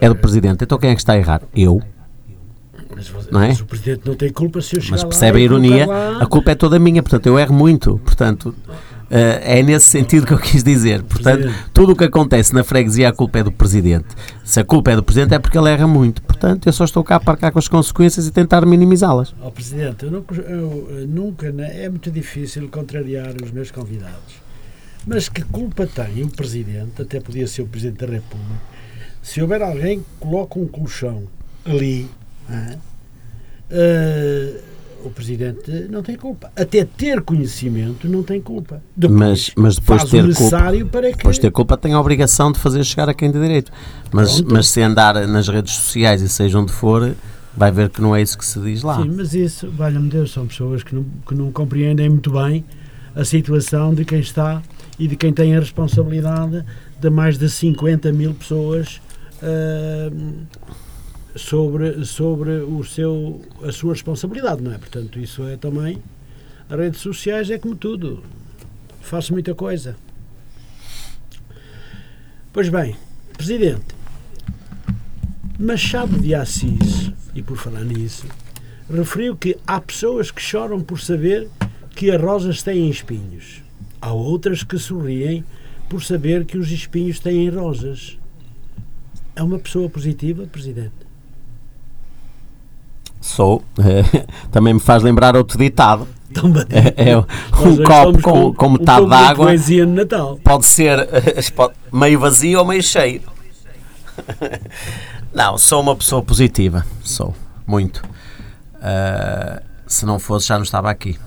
É 0.00 0.08
do 0.08 0.16
Presidente. 0.16 0.64
Então 0.64 0.78
quem 0.78 0.90
é 0.90 0.94
que 0.94 1.00
está 1.00 1.12
a 1.12 1.18
errar? 1.18 1.42
Eu. 1.54 1.82
Mas, 2.96 3.30
não 3.30 3.42
é? 3.42 3.48
mas 3.48 3.60
o 3.60 3.66
Presidente 3.66 4.02
não 4.04 4.14
tem 4.14 4.32
culpa 4.32 4.60
se 4.60 4.76
eu 4.76 4.80
chegar 4.80 4.92
Mas 4.92 5.04
percebe 5.04 5.38
a 5.38 5.40
ironia? 5.40 5.86
A 6.20 6.26
culpa 6.26 6.52
é 6.52 6.54
toda 6.54 6.78
minha, 6.78 7.02
portanto 7.02 7.26
eu 7.26 7.38
erro 7.38 7.54
muito. 7.54 7.98
Portanto, 8.04 8.54
Uh, 9.04 9.38
é 9.42 9.62
nesse 9.62 9.86
sentido 9.86 10.26
que 10.26 10.32
eu 10.32 10.38
quis 10.38 10.64
dizer. 10.64 11.02
Portanto, 11.02 11.42
presidente. 11.42 11.70
tudo 11.74 11.92
o 11.92 11.96
que 11.96 12.04
acontece 12.04 12.54
na 12.54 12.64
freguesia, 12.64 13.10
a 13.10 13.12
culpa 13.12 13.38
é 13.38 13.42
do 13.44 13.52
Presidente. 13.52 14.06
Se 14.42 14.58
a 14.58 14.64
culpa 14.64 14.92
é 14.92 14.96
do 14.96 15.02
Presidente, 15.02 15.34
é 15.34 15.38
porque 15.38 15.56
ele 15.56 15.68
erra 15.68 15.86
muito. 15.86 16.22
Portanto, 16.22 16.66
eu 16.66 16.72
só 16.72 16.84
estou 16.84 17.04
cá 17.04 17.20
para 17.20 17.36
cá 17.36 17.52
com 17.52 17.58
as 17.58 17.68
consequências 17.68 18.26
e 18.26 18.32
tentar 18.32 18.64
minimizá-las. 18.64 19.34
Oh, 19.42 19.50
Presidente, 19.50 20.04
eu 20.04 20.10
nunca, 20.10 20.34
eu 20.34 21.06
nunca, 21.06 21.52
né, 21.52 21.84
é 21.84 21.88
muito 21.88 22.10
difícil 22.10 22.68
contrariar 22.70 23.34
os 23.42 23.50
meus 23.50 23.70
convidados. 23.70 24.42
Mas 25.06 25.28
que 25.28 25.42
culpa 25.42 25.86
tem 25.86 26.24
o 26.24 26.30
Presidente, 26.30 27.02
até 27.02 27.20
podia 27.20 27.46
ser 27.46 27.62
o 27.62 27.66
Presidente 27.66 28.06
da 28.06 28.12
República, 28.12 28.60
se 29.22 29.40
houver 29.40 29.62
alguém 29.62 30.00
que 30.00 30.06
coloca 30.18 30.58
um 30.58 30.66
colchão 30.66 31.24
ali, 31.64 32.08
uh, 32.50 32.78
o 35.04 35.10
Presidente 35.10 35.70
não 35.90 36.02
tem 36.02 36.16
culpa. 36.16 36.50
Até 36.56 36.84
ter 36.84 37.20
conhecimento 37.20 38.08
não 38.08 38.22
tem 38.22 38.40
culpa. 38.40 38.82
Depois, 38.96 39.18
mas, 39.18 39.52
mas 39.56 39.74
depois 39.76 40.00
faz 40.00 40.10
ter 40.10 40.24
o 40.24 40.28
necessário 40.28 40.80
culpa, 40.80 40.98
para 40.98 41.10
que... 41.10 41.16
Depois 41.18 41.38
ter 41.38 41.50
culpa 41.50 41.76
tem 41.76 41.92
a 41.92 42.00
obrigação 42.00 42.50
de 42.50 42.58
fazer 42.58 42.82
chegar 42.84 43.08
a 43.08 43.14
quem 43.14 43.30
tem 43.30 43.40
direito. 43.40 43.70
Mas, 44.10 44.40
mas 44.40 44.68
se 44.68 44.80
andar 44.80 45.26
nas 45.26 45.48
redes 45.48 45.74
sociais 45.74 46.22
e 46.22 46.28
seja 46.28 46.58
onde 46.58 46.72
for, 46.72 47.14
vai 47.56 47.70
ver 47.70 47.90
que 47.90 48.00
não 48.00 48.16
é 48.16 48.22
isso 48.22 48.38
que 48.38 48.44
se 48.44 48.58
diz 48.60 48.82
lá. 48.82 49.02
Sim, 49.02 49.12
mas 49.14 49.34
isso, 49.34 49.70
valha-me 49.70 50.08
Deus, 50.08 50.32
são 50.32 50.46
pessoas 50.46 50.82
que 50.82 50.94
não, 50.94 51.04
que 51.26 51.34
não 51.34 51.52
compreendem 51.52 52.08
muito 52.08 52.30
bem 52.30 52.64
a 53.14 53.24
situação 53.24 53.94
de 53.94 54.04
quem 54.04 54.20
está 54.20 54.62
e 54.98 55.06
de 55.06 55.16
quem 55.16 55.32
tem 55.32 55.56
a 55.56 55.60
responsabilidade 55.60 56.64
de 57.00 57.10
mais 57.10 57.38
de 57.38 57.48
50 57.48 58.12
mil 58.12 58.34
pessoas 58.34 59.00
uh, 59.42 60.44
sobre, 61.34 62.04
sobre 62.04 62.50
o 62.50 62.84
seu, 62.84 63.42
a 63.62 63.72
sua 63.72 63.92
responsabilidade, 63.92 64.62
não 64.62 64.72
é? 64.72 64.78
Portanto, 64.78 65.18
isso 65.18 65.44
é 65.44 65.56
também. 65.56 66.02
As 66.68 66.78
redes 66.78 67.00
sociais 67.00 67.50
é 67.50 67.58
como 67.58 67.74
tudo. 67.74 68.22
Faço 69.00 69.32
muita 69.32 69.54
coisa. 69.54 69.96
Pois 72.52 72.68
bem, 72.68 72.96
Presidente, 73.36 73.94
Machado 75.58 76.18
de 76.18 76.34
Assis, 76.34 77.10
e 77.34 77.42
por 77.42 77.56
falar 77.56 77.84
nisso, 77.84 78.26
referiu 78.88 79.36
que 79.36 79.56
há 79.66 79.80
pessoas 79.80 80.30
que 80.30 80.40
choram 80.40 80.80
por 80.80 81.00
saber 81.00 81.48
que 81.94 82.10
as 82.10 82.20
rosas 82.20 82.62
têm 82.62 82.88
espinhos. 82.88 83.62
Há 84.00 84.12
outras 84.12 84.62
que 84.62 84.78
sorriem 84.78 85.44
por 85.88 86.02
saber 86.02 86.44
que 86.44 86.56
os 86.56 86.70
espinhos 86.70 87.18
têm 87.18 87.48
rosas. 87.48 88.18
É 89.34 89.42
uma 89.42 89.58
pessoa 89.58 89.88
positiva, 89.88 90.46
Presidente? 90.46 91.03
Sou. 93.24 93.64
também 94.52 94.74
me 94.74 94.80
faz 94.80 95.02
lembrar 95.02 95.34
outro 95.34 95.58
ditado. 95.58 96.06
Também. 96.34 96.62
É, 96.68 97.12
é 97.12 97.16
um 97.16 97.24
copo 97.82 98.20
com, 98.20 98.54
com, 98.54 98.68
metade 98.68 99.08
d'água. 99.08 99.46
poesia 99.46 99.86
no 99.86 99.94
Natal. 99.94 100.38
Pode 100.44 100.66
ser 100.66 101.08
meio 101.90 102.20
vazio 102.20 102.58
ou 102.58 102.66
meio 102.66 102.82
cheio. 102.82 103.22
Não, 105.32 105.56
sou 105.56 105.80
uma 105.80 105.96
pessoa 105.96 106.22
positiva. 106.22 106.84
Sou. 107.02 107.34
Muito. 107.66 108.04
Uh, 108.74 109.62
se 109.86 110.04
não 110.04 110.18
fosse, 110.18 110.46
já 110.46 110.56
não 110.56 110.62
estava 110.62 110.90
aqui. 110.90 111.18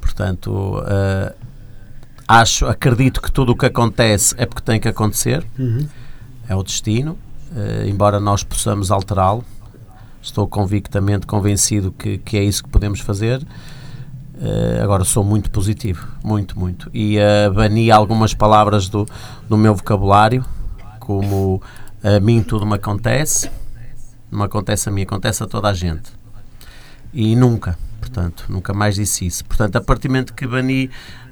Portanto, 0.00 0.50
uh, 0.80 1.32
acho, 2.26 2.66
acredito 2.66 3.22
que 3.22 3.30
tudo 3.30 3.52
o 3.52 3.56
que 3.56 3.64
acontece 3.64 4.34
é 4.36 4.44
porque 4.44 4.60
tem 4.60 4.80
que 4.80 4.88
acontecer. 4.88 5.46
Uhum. 5.56 5.88
É 6.48 6.54
o 6.54 6.62
destino. 6.62 7.16
Uh, 7.52 7.88
embora 7.88 8.20
nós 8.20 8.42
possamos 8.42 8.90
alterá-lo, 8.90 9.44
estou 10.22 10.46
convictamente 10.46 11.26
convencido 11.26 11.92
que, 11.92 12.18
que 12.18 12.36
é 12.36 12.42
isso 12.42 12.62
que 12.62 12.68
podemos 12.68 13.00
fazer. 13.00 13.42
Uh, 14.34 14.82
agora 14.82 15.04
sou 15.04 15.22
muito 15.22 15.50
positivo, 15.50 16.08
muito, 16.24 16.58
muito. 16.58 16.90
E 16.94 17.18
uh, 17.18 17.52
bani 17.52 17.90
algumas 17.90 18.32
palavras 18.32 18.88
do, 18.88 19.06
do 19.48 19.56
meu 19.56 19.74
vocabulário, 19.74 20.44
como 20.98 21.62
a 22.02 22.18
mim 22.20 22.42
tudo 22.42 22.64
me 22.64 22.74
acontece, 22.74 23.50
não 24.30 24.42
acontece 24.42 24.88
a 24.88 24.92
mim, 24.92 25.02
acontece 25.02 25.42
a 25.42 25.46
toda 25.46 25.68
a 25.68 25.74
gente. 25.74 26.10
E 27.12 27.36
nunca, 27.36 27.76
portanto, 28.00 28.46
nunca 28.48 28.72
mais 28.72 28.94
disse 28.94 29.26
isso. 29.26 29.44
Portanto, 29.44 29.76
a 29.76 29.80
partir 29.80 30.08
do 30.08 30.12
momento 30.12 30.32
que 30.32 30.46
bani 30.46 30.86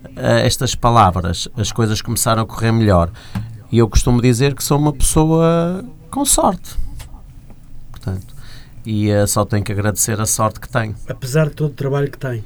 uh, 0.04 0.20
estas 0.44 0.74
palavras, 0.74 1.48
as 1.56 1.72
coisas 1.72 2.02
começaram 2.02 2.42
a 2.42 2.46
correr 2.46 2.72
melhor. 2.72 3.10
E 3.72 3.78
eu 3.78 3.88
costumo 3.88 4.20
dizer 4.20 4.54
que 4.54 4.64
sou 4.64 4.78
uma 4.78 4.92
pessoa 4.92 5.84
com 6.10 6.24
sorte. 6.24 6.76
E 8.90 9.12
uh, 9.12 9.26
só 9.26 9.44
tenho 9.44 9.62
que 9.62 9.70
agradecer 9.70 10.18
a 10.18 10.24
sorte 10.24 10.58
que 10.58 10.66
tenho. 10.66 10.94
Apesar 11.06 11.50
de 11.50 11.54
todo 11.54 11.72
o 11.72 11.74
trabalho 11.74 12.10
que 12.10 12.16
tem. 12.16 12.42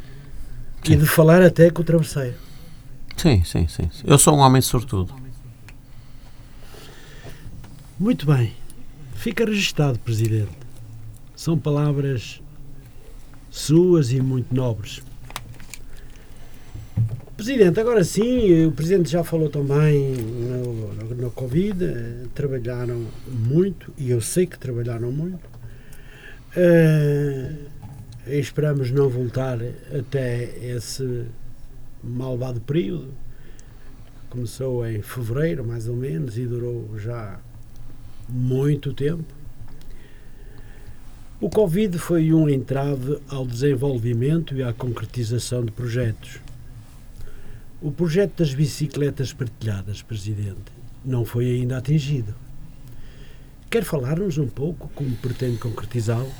Sim. 0.85 0.94
E 0.94 0.96
de 0.96 1.07
falar 1.07 1.40
até 1.40 1.70
com 1.70 1.83
o 1.83 1.85
travesseiro. 1.85 2.35
Sim, 3.16 3.44
sim, 3.44 3.68
sim. 3.68 3.88
Eu 4.05 4.18
sou 4.18 4.35
um 4.35 4.40
homem 4.40 4.61
sortudo. 4.61 5.14
Muito 7.96 8.26
bem. 8.26 8.57
Fica 9.14 9.44
registado, 9.44 10.00
Presidente. 10.00 10.50
São 11.37 11.57
palavras 11.57 12.42
suas 13.48 14.11
e 14.11 14.20
muito 14.20 14.52
nobres. 14.52 15.00
Presidente, 17.37 17.78
agora 17.78 18.02
sim, 18.02 18.66
o 18.66 18.72
Presidente 18.72 19.09
já 19.09 19.22
falou 19.22 19.48
também 19.48 20.16
no, 20.16 20.92
no, 20.92 21.14
no 21.14 21.31
Covid, 21.31 21.85
eh, 21.85 22.24
trabalharam 22.35 23.07
muito, 23.28 23.92
e 23.96 24.11
eu 24.11 24.20
sei 24.20 24.44
que 24.44 24.59
trabalharam 24.59 25.12
muito. 25.12 25.51
Uh, 26.54 27.56
esperamos 28.26 28.90
não 28.90 29.08
voltar 29.08 29.58
até 29.98 30.44
esse 30.62 31.26
malvado 32.04 32.60
período. 32.60 33.08
Começou 34.28 34.86
em 34.86 35.00
fevereiro, 35.00 35.64
mais 35.64 35.88
ou 35.88 35.96
menos, 35.96 36.36
e 36.36 36.46
durou 36.46 36.98
já 36.98 37.40
muito 38.28 38.92
tempo. 38.92 39.24
O 41.40 41.48
Covid 41.48 41.98
foi 41.98 42.32
um 42.32 42.48
entrave 42.48 43.18
ao 43.28 43.46
desenvolvimento 43.46 44.54
e 44.54 44.62
à 44.62 44.72
concretização 44.72 45.64
de 45.64 45.72
projetos. 45.72 46.38
O 47.80 47.90
projeto 47.90 48.38
das 48.38 48.54
bicicletas 48.54 49.32
partilhadas, 49.32 50.02
Presidente, 50.02 50.70
não 51.04 51.24
foi 51.24 51.46
ainda 51.46 51.78
atingido. 51.78 52.32
Quer 53.72 53.82
falar-nos 53.82 54.38
um 54.38 54.46
pouco 54.46 54.88
como 54.94 55.16
pretende 55.16 55.58
concretizá-lo? 55.58 56.30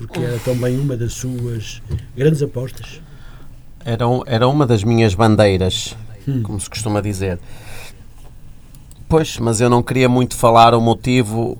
porque 0.00 0.18
era 0.18 0.38
também 0.38 0.80
uma 0.80 0.96
das 0.96 1.12
suas 1.12 1.82
grandes 2.16 2.42
apostas. 2.42 3.02
Era, 3.84 4.06
era 4.26 4.48
uma 4.48 4.66
das 4.66 4.82
minhas 4.82 5.14
bandeiras, 5.14 5.94
hum. 6.26 6.42
como 6.42 6.58
se 6.58 6.70
costuma 6.70 7.02
dizer. 7.02 7.38
Pois, 9.06 9.38
mas 9.38 9.60
eu 9.60 9.68
não 9.68 9.82
queria 9.82 10.08
muito 10.08 10.34
falar 10.34 10.72
o 10.74 10.80
motivo 10.80 11.58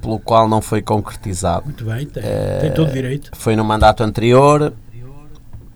pelo 0.00 0.20
qual 0.20 0.48
não 0.48 0.62
foi 0.62 0.80
concretizado. 0.80 1.64
Muito 1.64 1.84
bem, 1.84 2.06
tem, 2.06 2.22
é, 2.24 2.58
tem 2.60 2.72
todo 2.72 2.92
direito. 2.92 3.32
Foi 3.34 3.56
no 3.56 3.64
mandato 3.64 4.04
anterior, 4.04 4.72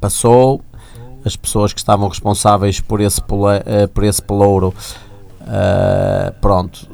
passou, 0.01 0.63
as 1.25 1.35
pessoas 1.35 1.73
que 1.73 1.81
estavam 1.81 2.07
responsáveis 2.09 2.79
por 2.79 3.01
esse, 3.01 3.21
uh, 3.21 3.89
por 3.93 4.05
esse 4.05 4.23
pelouro, 4.23 4.73
uh, 5.41 6.33
pronto, 6.41 6.94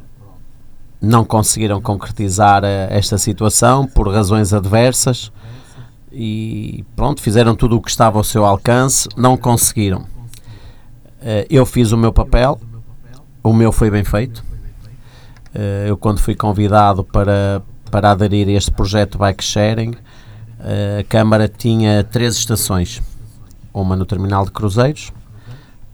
não 1.01 1.25
conseguiram 1.25 1.81
concretizar 1.81 2.63
eh, 2.63 2.89
esta 2.91 3.17
situação 3.17 3.87
por 3.87 4.13
razões 4.13 4.53
adversas 4.53 5.33
e 6.13 6.85
pronto, 6.95 7.23
fizeram 7.23 7.55
tudo 7.55 7.77
o 7.77 7.81
que 7.81 7.89
estava 7.89 8.19
ao 8.19 8.25
seu 8.25 8.45
alcance, 8.45 9.09
não 9.17 9.37
conseguiram. 9.37 10.05
Eh, 11.23 11.47
eu 11.49 11.65
fiz 11.65 11.93
o 11.93 11.97
meu 11.97 12.13
papel, 12.13 12.61
o 13.43 13.53
meu 13.53 13.73
foi 13.73 13.91
bem 13.91 14.05
feito. 14.05 14.45
Eh, 15.55 15.87
eu, 15.89 15.97
quando 15.97 16.19
fui 16.21 16.35
convidado 16.35 17.03
para, 17.03 17.63
para 17.91 18.11
aderir 18.11 18.49
a 18.49 18.53
este 18.53 18.71
projeto 18.71 19.17
Bike 19.17 19.43
Sharing, 19.43 19.95
a 20.61 21.03
Câmara 21.05 21.49
tinha 21.49 22.05
três 22.05 22.37
estações: 22.37 23.01
uma 23.73 23.97
no 23.97 24.05
Terminal 24.05 24.45
de 24.45 24.51
Cruzeiros, 24.51 25.11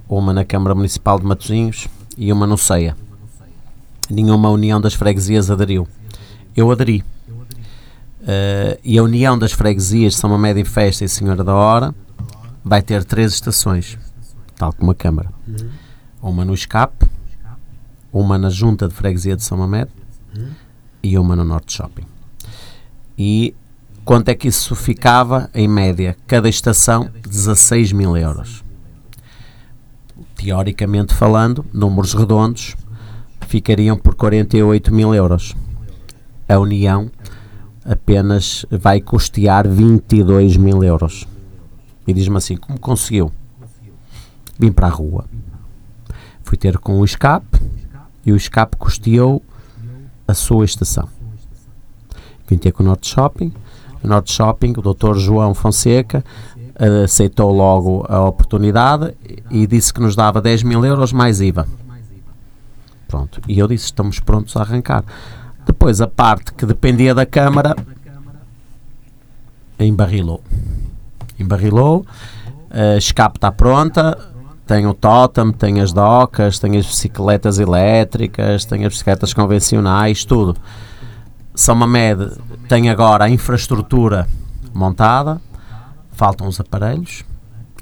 uma 0.08 0.32
na 0.32 0.44
Câmara 0.44 0.74
Municipal 0.74 1.20
de 1.20 1.24
Matosinhos 1.24 1.86
e 2.18 2.32
uma 2.32 2.48
no 2.48 2.58
Ceia 2.58 2.96
nenhuma 4.10 4.50
união 4.50 4.80
das 4.80 4.94
freguesias 4.94 5.50
aderiu. 5.50 5.86
Eu 6.56 6.70
aderi. 6.70 7.04
Uh, 8.26 8.76
e 8.82 8.98
a 8.98 9.02
União 9.04 9.38
das 9.38 9.52
Freguesias 9.52 10.16
São 10.16 10.28
Mamed 10.30 10.60
em 10.60 10.64
Festa 10.64 11.04
e 11.04 11.08
Senhora 11.08 11.44
da 11.44 11.54
Hora 11.54 11.94
vai 12.64 12.82
ter 12.82 13.04
três 13.04 13.32
estações, 13.32 13.96
tal 14.56 14.72
como 14.72 14.90
a 14.90 14.94
Câmara. 14.96 15.30
Uma 16.20 16.44
no 16.44 16.52
escape, 16.52 17.06
uma 18.12 18.36
na 18.36 18.50
Junta 18.50 18.88
de 18.88 18.94
Freguesia 18.94 19.36
de 19.36 19.44
São 19.44 19.56
Mamed 19.58 19.88
uhum. 20.36 20.48
e 21.04 21.16
uma 21.16 21.36
no 21.36 21.44
Norte 21.44 21.74
Shopping. 21.74 22.04
E 23.16 23.54
quanto 24.04 24.28
é 24.28 24.34
que 24.34 24.48
isso 24.48 24.74
ficava, 24.74 25.48
em 25.54 25.68
média, 25.68 26.16
cada 26.26 26.48
estação, 26.48 27.08
16 27.28 27.92
mil 27.92 28.16
euros. 28.16 28.64
Teoricamente 30.34 31.14
falando, 31.14 31.64
números 31.72 32.12
redondos, 32.12 32.74
ficariam 33.42 33.96
por 33.96 34.14
48 34.14 34.92
mil 34.92 35.14
euros. 35.14 35.54
A 36.48 36.58
União 36.58 37.10
apenas 37.84 38.64
vai 38.70 39.00
custear 39.00 39.68
22 39.68 40.56
mil 40.56 40.82
euros. 40.82 41.26
E 42.06 42.12
diz-me 42.12 42.36
assim: 42.36 42.56
como 42.56 42.78
conseguiu? 42.78 43.32
Vim 44.58 44.72
para 44.72 44.86
a 44.86 44.90
rua. 44.90 45.24
Fui 46.42 46.56
ter 46.56 46.78
com 46.78 47.00
o 47.00 47.04
escape 47.04 47.60
e 48.24 48.32
o 48.32 48.36
escape 48.36 48.76
custeou 48.76 49.42
a 50.26 50.34
sua 50.34 50.64
estação. 50.64 51.08
Vim 52.48 52.56
ter 52.56 52.72
com 52.72 52.82
o 52.82 52.86
Norte 52.86 53.08
Shopping. 53.08 53.52
O 54.02 54.06
Norte 54.08 54.32
Shopping, 54.32 54.74
o 54.76 54.94
Dr. 54.94 55.16
João 55.16 55.54
Fonseca, 55.54 56.24
aceitou 57.04 57.50
logo 57.52 58.04
a 58.08 58.24
oportunidade 58.24 59.14
e 59.50 59.66
disse 59.66 59.92
que 59.92 60.00
nos 60.00 60.14
dava 60.14 60.40
10 60.40 60.62
mil 60.62 60.84
euros 60.84 61.12
mais 61.12 61.40
IVA. 61.40 61.66
Pronto. 63.08 63.40
E 63.48 63.58
eu 63.58 63.68
disse: 63.68 63.86
estamos 63.86 64.20
prontos 64.20 64.56
a 64.56 64.62
arrancar. 64.62 65.04
Depois, 65.64 66.00
a 66.00 66.06
parte 66.06 66.52
que 66.52 66.66
dependia 66.66 67.14
da 67.14 67.26
Câmara 67.26 67.76
embarrilou. 69.78 70.42
Embarrilou. 71.38 72.06
A 72.70 72.96
escape 72.96 73.38
está 73.38 73.50
pronta. 73.50 74.16
Tem 74.66 74.84
o 74.84 74.92
totem, 74.92 75.52
tem 75.52 75.80
as 75.80 75.92
docas, 75.92 76.58
tem 76.58 76.76
as 76.76 76.84
bicicletas 76.86 77.60
elétricas, 77.60 78.64
tem 78.64 78.84
as 78.84 78.92
bicicletas 78.92 79.32
convencionais, 79.32 80.24
tudo. 80.24 80.56
São 81.54 81.76
Mamed 81.76 82.32
tem 82.68 82.90
agora 82.90 83.24
a 83.24 83.30
infraestrutura 83.30 84.26
montada, 84.74 85.40
faltam 86.10 86.48
os 86.48 86.58
aparelhos 86.58 87.24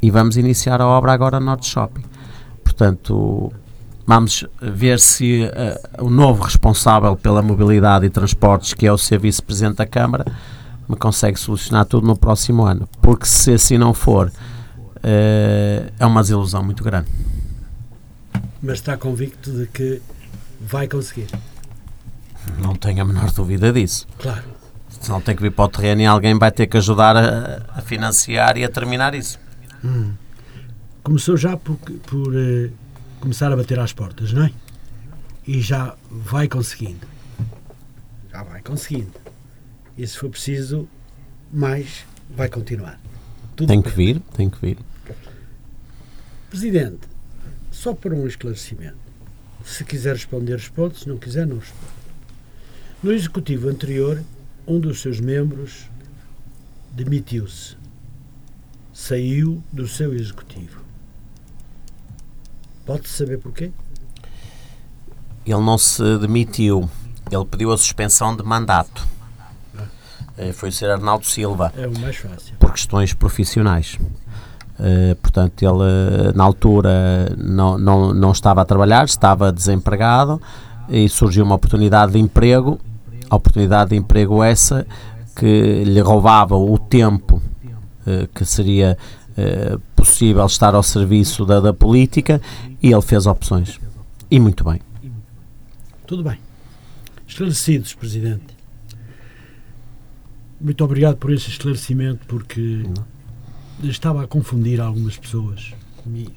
e 0.03 0.11
vamos 0.11 0.37
iniciar 0.37 0.83
a 0.83 0.87
obra 0.87 1.12
agora 1.12 1.41
no 1.41 1.47
Norte 1.47 1.66
Shopping. 1.66 2.05
Portanto, 2.62 3.51
Vamos 4.07 4.45
ver 4.61 5.01
se 5.01 5.45
uh, 5.45 6.05
o 6.05 6.11
novo 6.11 6.43
responsável 6.43 7.17
pela 7.17 7.41
mobilidade 7.41 8.05
e 8.05 8.11
transportes, 8.11 8.75
que 8.75 8.87
é 8.87 8.93
o 8.93 8.99
ser 8.99 9.19
vice-presidente 9.19 9.77
da 9.77 9.87
Câmara, 9.87 10.27
me 10.87 10.97
consegue 10.97 11.39
solucionar 11.41 11.87
tudo 11.87 12.07
no 12.07 12.17
próximo 12.17 12.65
ano. 12.65 12.87
Porque 13.01 13.25
se 13.25 13.55
assim 13.55 13.79
não 13.79 13.95
for, 13.95 14.29
uh, 14.29 15.93
é 15.99 16.07
uma 16.07 16.21
desilusão 16.21 16.63
muito 16.63 16.85
grande. 16.85 17.11
Mas 18.63 18.75
está 18.75 18.97
convicto 18.97 19.51
de 19.51 19.67
que 19.67 20.03
vai 20.61 20.87
conseguir? 20.87 21.29
Não 22.59 22.75
tenho 22.75 23.01
a 23.03 23.05
menor 23.07 23.33
dúvida 23.33 23.73
disso. 23.73 24.07
Claro. 24.19 24.45
Se 25.01 25.11
não 25.11 25.21
tem 25.21 25.35
que 25.35 25.43
vir 25.43 25.53
para 25.53 25.65
o 25.65 25.69
terreno 25.69 26.03
e 26.03 26.07
alguém 26.07 26.39
vai 26.39 26.51
ter 26.51 26.67
que 26.67 26.77
ajudar 26.77 27.17
a, 27.17 27.63
a 27.75 27.81
financiar 27.81 28.59
e 28.59 28.65
a 28.65 28.69
terminar 28.69 29.15
isso. 29.15 29.39
Hum. 29.83 30.13
Começou 31.03 31.37
já 31.37 31.57
por, 31.57 31.77
por 31.77 32.35
uh, 32.35 32.71
começar 33.21 33.53
a 33.53 33.57
bater 33.57 33.79
às 33.79 33.93
portas, 33.93 34.33
não 34.33 34.45
é? 34.45 34.53
E 35.47 35.61
já 35.61 35.97
vai 36.11 36.49
conseguindo. 36.49 37.07
Já 38.31 38.43
vai 38.43 38.61
conseguindo. 38.62 39.12
E 39.97 40.07
se 40.07 40.19
for 40.19 40.31
preciso, 40.31 40.89
mais 41.53 42.05
vai 42.31 42.49
continuar. 42.49 43.01
Tudo 43.55 43.69
tem 43.69 43.81
que 43.81 43.91
vir, 43.91 44.21
tem 44.37 44.51
que 44.51 44.61
vir. 44.61 44.79
Presidente, 46.51 47.09
só 47.71 47.95
para 47.95 48.15
um 48.15 48.27
esclarecimento. 48.27 48.97
Se 49.65 49.85
quiser 49.85 50.15
responder, 50.15 50.57
responde. 50.57 50.99
Se 50.99 51.09
não 51.09 51.17
quiser, 51.17 51.47
não 51.47 51.59
responde. 51.59 51.95
No 53.03 53.12
executivo 53.12 53.69
anterior, 53.69 54.23
um 54.67 54.79
dos 54.79 55.01
seus 55.01 55.21
membros 55.21 55.85
demitiu-se. 56.93 57.77
Saiu 58.93 59.62
do 59.73 59.89
seu 59.89 60.15
executivo. 60.15 60.84
Pode-se 62.85 63.16
saber 63.16 63.39
porquê? 63.39 63.70
Ele 65.47 65.61
não 65.61 65.78
se 65.78 66.18
demitiu. 66.18 66.89
Ele 67.30 67.45
pediu 67.45 67.72
a 67.72 67.78
suspensão 67.78 68.37
de 68.37 68.43
mandato. 68.43 69.07
Ah. 69.76 70.53
Foi 70.53 70.68
o 70.68 70.72
Sr. 70.72 70.91
Arnaldo 70.91 71.26
Silva. 71.26 71.72
É 71.76 71.87
o 71.87 71.99
mais 71.99 72.16
fácil. 72.16 72.55
Por 72.59 72.72
questões 72.72 73.14
profissionais. 73.14 73.99
Uh, 74.78 75.14
portanto, 75.22 75.62
ele 75.62 76.32
na 76.35 76.45
altura 76.45 77.35
não, 77.39 77.78
não, 77.78 78.12
não 78.12 78.32
estava 78.32 78.62
a 78.62 78.64
trabalhar, 78.64 79.05
estava 79.05 79.53
desempregado 79.53 80.43
e 80.89 81.09
surgiu 81.09 81.45
uma 81.45 81.55
oportunidade 81.55 82.12
de 82.12 82.18
emprego. 82.18 82.80
A 83.30 83.37
oportunidade 83.37 83.91
de 83.91 83.97
emprego 83.97 84.43
essa 84.43 84.87
que 85.37 85.85
lhe 85.85 86.01
roubava 86.01 86.57
o 86.57 86.78
tempo 86.78 87.41
uh, 88.07 88.28
que 88.35 88.45
seria 88.45 88.99
uh, 89.39 89.80
possível 90.05 90.45
estar 90.45 90.75
ao 90.75 90.83
serviço 90.83 91.47
da, 91.47 91.61
da 91.61 91.73
política 91.73 92.41
e 92.83 92.93
ele 92.93 93.03
fez 93.03 93.27
opções. 93.27 93.81
E 94.31 94.39
muito 94.39 94.63
bem. 94.63 94.81
Tudo 96.07 96.23
bem. 96.23 96.39
Esclarecidos, 97.27 97.95
Presidente. 97.95 98.55
Muito 100.61 100.85
obrigado 100.85 101.17
por 101.17 101.33
esse 101.33 101.49
esclarecimento, 101.49 102.21
porque 102.27 102.85
Não. 103.81 103.91
estava 103.91 104.23
a 104.23 104.27
confundir 104.27 104.81
algumas 104.81 105.17
pessoas. 105.17 105.73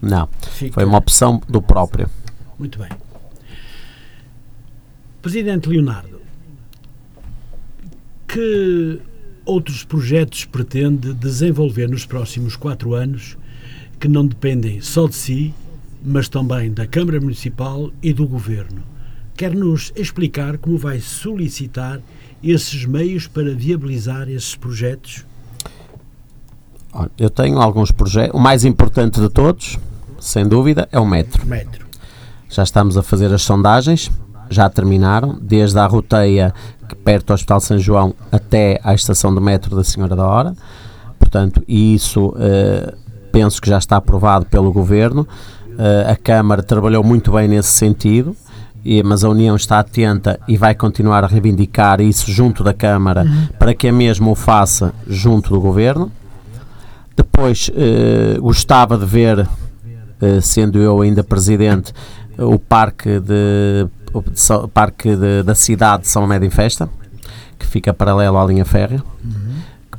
Não, 0.01 0.29
Fica... 0.53 0.75
foi 0.75 0.85
uma 0.85 0.97
opção 0.97 1.41
do 1.47 1.61
próprio. 1.61 2.09
Muito 2.57 2.79
bem. 2.79 2.89
Presidente 5.21 5.67
Leonardo, 5.67 6.21
que 8.27 9.01
outros 9.45 9.83
projetos 9.83 10.45
pretende 10.45 11.13
desenvolver 11.13 11.89
nos 11.89 12.05
próximos 12.05 12.55
quatro 12.55 12.93
anos 12.93 13.37
que 13.99 14.07
não 14.07 14.25
dependem 14.25 14.81
só 14.81 15.07
de 15.07 15.15
si, 15.15 15.53
mas 16.03 16.29
também 16.29 16.71
da 16.71 16.85
Câmara 16.85 17.19
Municipal 17.19 17.91
e 18.01 18.13
do 18.13 18.27
Governo? 18.27 18.97
quer 19.37 19.53
nos 19.53 19.93
explicar 19.95 20.57
como 20.57 20.79
vai 20.79 20.99
solicitar 20.99 21.99
esses 22.43 22.85
meios 22.85 23.27
para 23.27 23.53
viabilizar 23.53 24.27
esses 24.27 24.55
projetos? 24.55 25.23
Eu 27.17 27.29
tenho 27.29 27.61
alguns 27.61 27.91
projetos. 27.91 28.33
O 28.33 28.39
mais 28.39 28.65
importante 28.65 29.21
de 29.21 29.29
todos, 29.29 29.77
sem 30.19 30.47
dúvida, 30.47 30.89
é 30.91 30.99
o 30.99 31.05
metro. 31.05 31.45
metro. 31.45 31.85
Já 32.49 32.63
estamos 32.63 32.97
a 32.97 33.03
fazer 33.03 33.31
as 33.31 33.43
sondagens, 33.43 34.09
já 34.49 34.67
terminaram, 34.67 35.37
desde 35.39 35.77
a 35.77 35.85
roteia 35.85 36.53
perto 37.03 37.27
do 37.27 37.33
Hospital 37.33 37.59
São 37.59 37.77
João 37.77 38.15
até 38.31 38.79
à 38.83 38.95
estação 38.95 39.35
do 39.35 39.41
metro 39.41 39.75
da 39.75 39.83
Senhora 39.83 40.15
da 40.15 40.25
Hora. 40.25 40.55
Portanto, 41.19 41.61
isso 41.67 42.29
uh, 42.29 42.97
penso 43.37 43.61
que 43.61 43.69
já 43.69 43.77
está 43.77 43.97
aprovado 43.97 44.45
pelo 44.47 44.73
Governo. 44.73 45.21
Uh, 45.21 46.11
a 46.11 46.15
Câmara 46.15 46.63
trabalhou 46.63 47.03
muito 47.03 47.33
bem 47.33 47.47
nesse 47.47 47.69
sentido 47.69 48.35
e, 48.83 49.03
mas 49.03 49.23
a 49.23 49.29
União 49.29 49.55
está 49.55 49.77
atenta 49.77 50.39
e 50.47 50.57
vai 50.57 50.73
continuar 50.73 51.23
a 51.23 51.27
reivindicar 51.27 52.01
isso 52.01 52.31
junto 52.31 52.63
da 52.63 52.73
Câmara 52.73 53.21
uhum. 53.23 53.47
para 53.59 53.75
que 53.75 53.87
a 53.87 53.93
mesma 53.93 54.31
o 54.31 54.33
faça 54.33 54.91
junto 55.07 55.51
do 55.51 55.61
Governo. 55.61 56.11
Depois 57.15 57.69
eh, 57.75 58.37
gostava 58.39 58.97
de 58.97 59.05
ver, 59.05 59.47
eh, 60.21 60.41
sendo 60.41 60.79
eu 60.79 61.01
ainda 61.01 61.23
presidente, 61.23 61.93
o 62.39 62.57
parque, 62.57 63.19
de, 63.19 63.87
o 64.13 64.67
parque 64.67 65.15
de, 65.15 65.43
da 65.43 65.53
cidade 65.53 66.03
de 66.03 66.09
São 66.09 66.25
Médio 66.25 66.47
em 66.47 66.51
Festa, 66.51 66.89
que 67.59 67.67
fica 67.67 67.93
paralelo 67.93 68.37
à 68.37 68.45
linha 68.45 68.65
férrea, 68.65 69.03
uhum. 69.23 69.57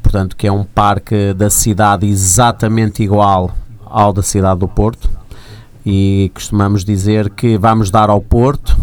Portanto 0.08 0.36
que 0.36 0.46
é 0.46 0.52
um 0.52 0.64
parque 0.64 1.34
da 1.34 1.50
cidade 1.50 2.06
exatamente 2.06 3.02
igual 3.02 3.54
ao 3.84 4.10
da 4.10 4.22
cidade 4.22 4.60
do 4.60 4.66
Porto 4.66 5.10
e 5.84 6.30
costumamos 6.32 6.82
dizer 6.82 7.28
que 7.28 7.58
vamos 7.58 7.90
dar 7.90 8.08
ao 8.08 8.18
Porto 8.18 8.74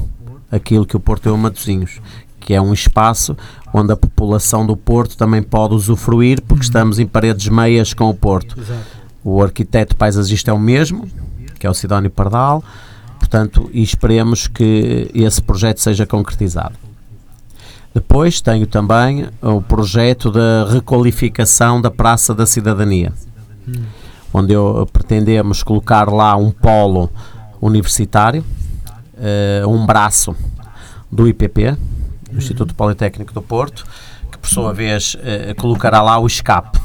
aquilo 0.51 0.85
que 0.85 0.95
o 0.95 0.99
Porto 0.99 1.23
deu 1.23 1.33
a 1.33 1.37
Matosinhos, 1.37 1.99
que 2.39 2.53
é 2.53 2.61
um 2.61 2.71
espaço 2.71 3.35
onde 3.73 3.91
a 3.91 3.97
população 3.97 4.67
do 4.67 4.77
Porto 4.77 5.17
também 5.17 5.41
pode 5.41 5.73
usufruir, 5.73 6.43
porque 6.43 6.61
uhum. 6.61 6.67
estamos 6.67 6.99
em 6.99 7.07
paredes 7.07 7.49
meias 7.49 7.91
com 7.91 8.07
o 8.07 8.13
Porto. 8.13 8.55
O 9.23 9.41
arquiteto 9.41 9.95
paisagista 9.95 10.51
é 10.51 10.53
o 10.53 10.59
mesmo, 10.59 11.09
que 11.59 11.65
é 11.65 11.69
o 11.69 11.73
Sidónio 11.73 12.11
Pardal, 12.11 12.63
portanto, 13.17 13.67
e 13.73 13.81
esperemos 13.81 14.47
que 14.47 15.09
esse 15.11 15.41
projeto 15.41 15.81
seja 15.81 16.05
concretizado. 16.05 16.75
Depois 17.95 18.39
tenho 18.41 18.67
também 18.67 19.27
o 19.41 19.59
projeto 19.59 20.29
da 20.29 20.67
requalificação 20.69 21.81
da 21.81 21.89
Praça 21.89 22.35
da 22.35 22.45
Cidadania. 22.45 23.11
Hum 23.67 23.85
onde 24.37 24.51
eu, 24.51 24.85
pretendemos 24.91 25.63
colocar 25.63 26.11
lá 26.11 26.35
um 26.35 26.51
polo 26.51 27.09
universitário, 27.61 28.43
uh, 29.13 29.69
um 29.69 29.85
braço 29.85 30.35
do 31.09 31.25
IPP, 31.25 31.77
do 32.29 32.37
Instituto 32.37 32.75
Politécnico 32.75 33.33
do 33.33 33.41
Porto, 33.41 33.85
que 34.29 34.37
por 34.37 34.49
sua 34.49 34.73
vez 34.73 35.15
uh, 35.15 35.55
colocará 35.55 36.01
lá 36.01 36.19
o 36.19 36.27
escape. 36.27 36.77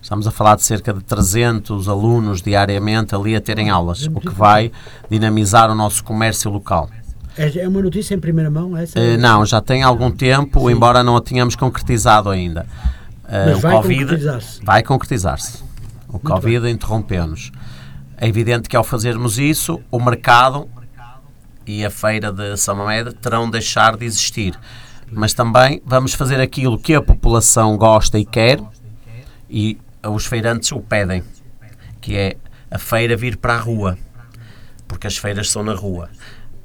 Estamos 0.00 0.26
a 0.26 0.30
falar 0.30 0.56
de 0.56 0.62
cerca 0.62 0.94
de 0.94 1.00
300 1.04 1.88
alunos 1.88 2.40
diariamente 2.40 3.14
ali 3.14 3.36
a 3.36 3.40
terem 3.40 3.68
aulas, 3.68 4.06
o 4.06 4.18
que 4.18 4.30
vai 4.30 4.72
dinamizar 5.10 5.70
o 5.70 5.74
nosso 5.74 6.02
comércio 6.02 6.50
local. 6.50 6.88
É, 7.36 7.60
é 7.60 7.68
uma 7.68 7.80
notícia 7.80 8.14
em 8.14 8.20
primeira 8.20 8.50
mão? 8.50 8.76
Essa 8.76 8.98
uh, 8.98 9.18
não, 9.18 9.44
já 9.46 9.60
tem 9.60 9.82
algum 9.82 10.10
tempo, 10.10 10.68
Sim. 10.68 10.74
embora 10.74 11.02
não 11.02 11.16
a 11.16 11.22
tínhamos 11.22 11.56
concretizado 11.56 12.28
ainda. 12.28 12.66
Uh, 13.24 13.50
Mas 13.50 13.60
vai 13.60 13.82
concretizar-se. 13.82 14.64
Vai 14.64 14.82
concretizar-se. 14.82 15.62
O 16.08 16.12
Muito 16.12 16.28
Covid 16.28 16.68
interrompeu-nos. 16.68 17.50
É 18.16 18.28
evidente 18.28 18.68
que 18.68 18.76
ao 18.76 18.84
fazermos 18.84 19.38
isso, 19.38 19.80
o 19.90 19.98
mercado 19.98 20.68
e 21.66 21.84
a 21.84 21.90
feira 21.90 22.32
de 22.32 22.56
São 22.56 22.76
Mamede 22.76 23.14
terão 23.14 23.46
de 23.46 23.52
deixar 23.52 23.96
de 23.96 24.04
existir. 24.04 24.58
Mas 25.10 25.34
também 25.34 25.82
vamos 25.84 26.14
fazer 26.14 26.40
aquilo 26.40 26.78
que 26.78 26.94
a 26.94 27.02
população 27.02 27.76
gosta 27.76 28.18
e 28.18 28.24
quer 28.24 28.60
e 29.48 29.78
os 30.02 30.26
feirantes 30.26 30.72
o 30.72 30.80
pedem, 30.80 31.22
que 32.00 32.16
é 32.16 32.36
a 32.70 32.78
feira 32.78 33.16
vir 33.16 33.36
para 33.36 33.54
a 33.54 33.58
rua, 33.58 33.98
porque 34.88 35.06
as 35.06 35.16
feiras 35.16 35.50
são 35.50 35.62
na 35.62 35.74
rua. 35.74 36.08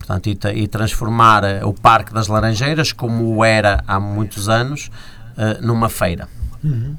Portanto, 0.07 0.27
e, 0.27 0.63
e 0.63 0.67
transformar 0.69 1.43
eh, 1.43 1.65
o 1.65 1.73
Parque 1.73 2.13
das 2.13 2.29
Laranjeiras, 2.29 2.93
como 2.93 3.43
era 3.43 3.83
há 3.85 3.99
muitos 3.99 4.47
anos, 4.47 4.89
uh, 5.37 5.61
numa 5.61 5.89
feira. 5.89 6.29
Uhum. 6.63 6.95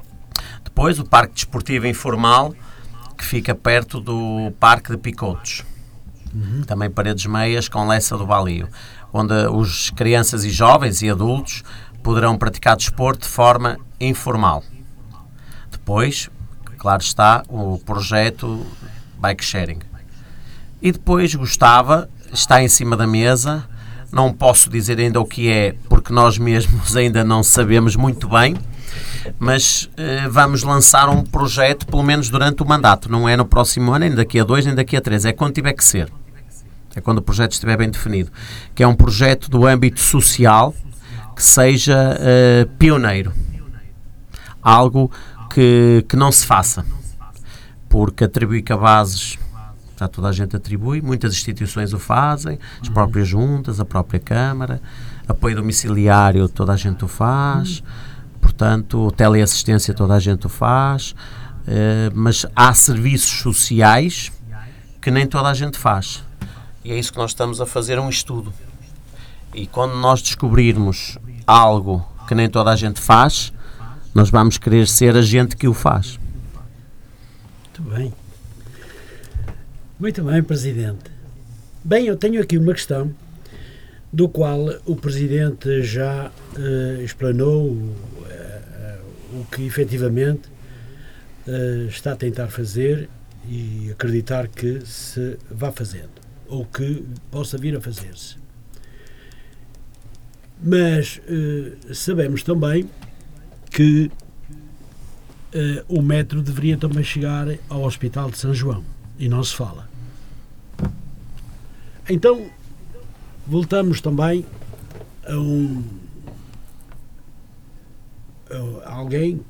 Depois, 0.63 0.99
o 0.99 1.07
Parque 1.07 1.33
Desportivo 1.33 1.87
Informal, 1.87 2.55
que 3.17 3.25
fica 3.25 3.55
perto 3.55 3.99
do 3.99 4.53
Parque 4.61 4.91
de 4.91 4.99
Picotos. 4.99 5.65
Uhum. 6.35 6.63
Também 6.67 6.91
paredes 6.91 7.25
meias 7.25 7.67
com 7.67 7.87
Lessa 7.87 8.15
do 8.19 8.27
Balio, 8.27 8.69
onde 9.11 9.33
os 9.47 9.89
crianças 9.89 10.45
e 10.45 10.51
jovens 10.51 11.01
e 11.01 11.09
adultos 11.09 11.65
poderão 12.03 12.37
praticar 12.37 12.77
desporto 12.77 13.23
de 13.23 13.33
forma 13.33 13.79
informal. 13.99 14.63
Depois, 15.71 16.29
claro 16.77 17.01
está, 17.01 17.43
o 17.49 17.79
projeto 17.79 18.67
Bike 19.19 19.43
Sharing. 19.43 19.81
E 20.83 20.93
depois 20.93 21.35
gostava, 21.35 22.09
está 22.33 22.63
em 22.63 22.69
cima 22.69 22.97
da 22.97 23.07
mesa, 23.07 23.65
não 24.13 24.33
posso 24.33 24.71
dizer 24.71 24.99
ainda 24.99 25.21
o 25.21 25.25
que 25.25 25.51
é, 25.51 25.75
porque 25.89 26.13
nós 26.13 26.39
mesmos 26.39 26.95
ainda 26.97 27.25
não 27.25 27.43
sabemos 27.43 27.97
muito 27.97 28.29
bem, 28.29 28.57
mas 29.39 29.85
uh, 29.85 30.31
vamos 30.31 30.63
lançar 30.63 31.09
um 31.09 31.23
projeto 31.23 31.87
pelo 31.87 32.03
menos 32.03 32.29
durante 32.29 32.63
o 32.63 32.67
mandato, 32.67 33.11
não 33.11 33.29
é 33.29 33.37
no 33.37 33.45
próximo 33.45 33.93
ano, 33.93 34.01
nem 34.01 34.15
daqui 34.15 34.41
a 34.41 34.45
dois, 34.45 34.65
nem 34.65 34.75
daqui 34.75 34.97
a 34.97 35.01
três, 35.01 35.25
é 35.25 35.33
quando 35.33 35.55
tiver 35.55 35.73
que 35.73 35.85
ser. 35.85 36.11
É 36.99 37.01
quando 37.01 37.19
o 37.19 37.23
projeto 37.23 37.53
estiver 37.53 37.77
bem 37.77 37.91
definido. 37.91 38.33
Que 38.75 38.83
é 38.83 38.89
um 38.89 38.95
projeto 38.95 39.49
do 39.49 39.67
âmbito 39.67 40.01
social 40.01 40.75
que 41.37 41.43
seja 41.45 42.17
uh, 42.17 42.69
pioneiro. 42.77 43.33
Algo 44.61 45.11
que, 45.53 46.05
que 46.09 46.17
não 46.17 46.33
se 46.33 46.45
faça. 46.45 46.85
Porque 47.89 48.25
atribuir 48.25 48.63
cabazes 48.63 49.39
já 49.99 50.09
toda 50.09 50.29
a 50.29 50.33
gente 50.33 50.55
atribui, 50.55 51.01
muitas 51.03 51.33
instituições 51.33 51.93
o 51.93 51.99
fazem, 51.99 52.59
as 52.81 52.89
próprias 52.89 53.27
juntas, 53.27 53.81
a 53.81 53.85
própria 53.85 54.21
Câmara, 54.21 54.81
apoio 55.27 55.57
domiciliário 55.57 56.49
toda 56.49 56.73
a 56.73 56.77
gente 56.77 57.05
o 57.05 57.09
faz. 57.09 57.83
Portanto, 58.41 59.11
teleassistência 59.13 59.93
toda 59.93 60.15
a 60.15 60.21
gente 60.21 60.47
o 60.47 60.49
faz, 60.49 61.11
uh, 61.67 62.15
mas 62.15 62.47
há 62.55 62.73
serviços 62.73 63.41
sociais 63.41 64.31
que 65.01 65.11
nem 65.11 65.27
toda 65.27 65.49
a 65.49 65.55
gente 65.55 65.77
faz. 65.77 66.23
E 66.85 66.93
é 66.93 66.99
isso 66.99 67.13
que 67.13 67.19
nós 67.19 67.33
estamos 67.33 67.61
a 67.61 67.67
fazer 67.67 67.99
um 67.99 68.09
estudo. 68.09 68.53
E 69.55 69.67
quando 69.67 69.97
nós 69.97 70.23
descobrirmos 70.23 71.19
algo 71.47 72.07
que 72.27 72.35
nem 72.35 72.49
toda 72.49 72.71
a 72.71 72.77
gente 72.77 73.01
faz, 73.01 73.53
nós 74.15 74.31
vamos 74.31 74.59
querer 74.59 74.87
ser 74.87 75.17
a 75.17 75.23
gente 75.23 75.57
que 75.57 75.67
o 75.67 75.75
faz. 75.75 76.19
Muito 77.65 77.83
bem. 77.95 78.13
Muito 80.01 80.23
bem, 80.23 80.41
Presidente. 80.45 81.11
Bem, 81.83 82.07
eu 82.07 82.17
tenho 82.17 82.41
aqui 82.41 82.57
uma 82.57 82.73
questão 82.73 83.13
do 84.13 84.29
qual 84.29 84.69
o 84.87 84.95
Presidente 84.95 85.83
já 85.83 86.31
uh, 86.57 87.03
explanou 87.03 87.73
uh, 87.73 87.97
o 89.33 89.45
que 89.51 89.67
efetivamente 89.67 90.49
está 91.89 92.13
a 92.13 92.17
tentar 92.17 92.49
fazer 92.49 93.09
e 93.49 93.91
acreditar 93.91 94.47
que 94.47 94.87
se 94.87 95.37
vá 95.51 95.73
fazendo 95.73 96.11
ou 96.47 96.65
que 96.65 97.05
possa 97.31 97.57
vir 97.57 97.75
a 97.75 97.81
fazer-se. 97.81 98.37
Mas 100.63 101.23
sabemos 101.95 102.43
também 102.43 102.89
que 103.71 104.11
o 105.89 106.03
metro 106.03 106.43
deveria 106.43 106.77
também 106.77 107.03
chegar 107.03 107.47
ao 107.71 107.83
Hospital 107.85 108.31
de 108.31 108.37
São 108.37 108.53
João 108.53 108.85
e 109.19 109.29
não 109.29 109.43
se 109.43 109.55
fala. 109.55 109.89
Então, 112.09 112.49
voltamos 113.47 114.01
também 114.01 114.47
a 115.27 115.37
um 115.37 115.85
a 118.85 118.95
alguém, 118.95 119.41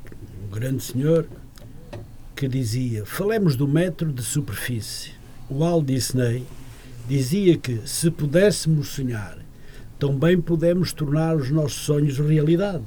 um 0.44 0.50
grande 0.50 0.82
senhor, 0.82 1.26
que 2.34 2.48
dizia: 2.48 3.06
Falemos 3.06 3.56
do 3.56 3.68
metro 3.68 4.12
de 4.12 4.22
superfície. 4.22 5.12
O 5.48 5.58
Walt 5.58 5.86
Disney 5.86 6.44
dizia 7.08 7.56
que 7.56 7.80
se 7.86 8.10
pudéssemos 8.10 8.88
sonhar, 8.88 9.38
também 9.98 10.40
podemos 10.40 10.92
tornar 10.92 11.36
os 11.36 11.50
nossos 11.50 11.80
sonhos 11.80 12.18
realidade. 12.18 12.84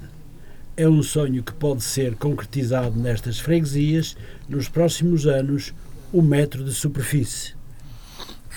É 0.77 0.87
um 0.87 1.03
sonho 1.03 1.43
que 1.43 1.53
pode 1.53 1.83
ser 1.83 2.15
concretizado 2.15 2.97
nestas 2.97 3.39
freguesias 3.39 4.15
nos 4.47 4.69
próximos 4.69 5.27
anos 5.27 5.73
o 6.11 6.21
metro 6.21 6.63
de 6.63 6.71
superfície. 6.71 7.53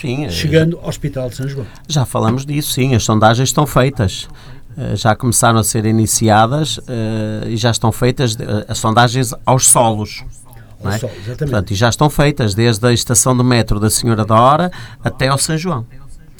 Sim, 0.00 0.28
chegando 0.28 0.78
ao 0.78 0.88
Hospital 0.88 1.28
de 1.28 1.36
São 1.36 1.48
João. 1.48 1.66
Já 1.88 2.04
falamos 2.04 2.44
disso, 2.44 2.72
sim, 2.72 2.94
as 2.94 3.04
sondagens 3.04 3.48
estão 3.48 3.66
feitas. 3.66 4.28
Eh, 4.76 4.96
já 4.96 5.14
começaram 5.14 5.58
a 5.58 5.64
ser 5.64 5.86
iniciadas 5.86 6.78
uh, 6.78 7.46
e 7.46 7.56
já 7.56 7.70
estão 7.70 7.92
feitas 7.92 8.34
uh, 8.34 8.64
as 8.68 8.78
sondagens 8.78 9.32
aos 9.46 9.68
solos. 9.68 10.24
Ao 10.82 10.90
é? 10.90 10.98
solo. 10.98 11.12
Portanto, 11.38 11.70
e 11.70 11.74
já 11.74 11.88
estão 11.88 12.10
feitas 12.10 12.54
desde 12.54 12.84
a 12.86 12.92
estação 12.92 13.36
de 13.36 13.44
metro 13.44 13.78
da 13.78 13.88
Senhora 13.88 14.24
da 14.24 14.34
Hora 14.34 14.72
até 15.02 15.28
ao 15.28 15.38
São 15.38 15.56
João. 15.56 15.86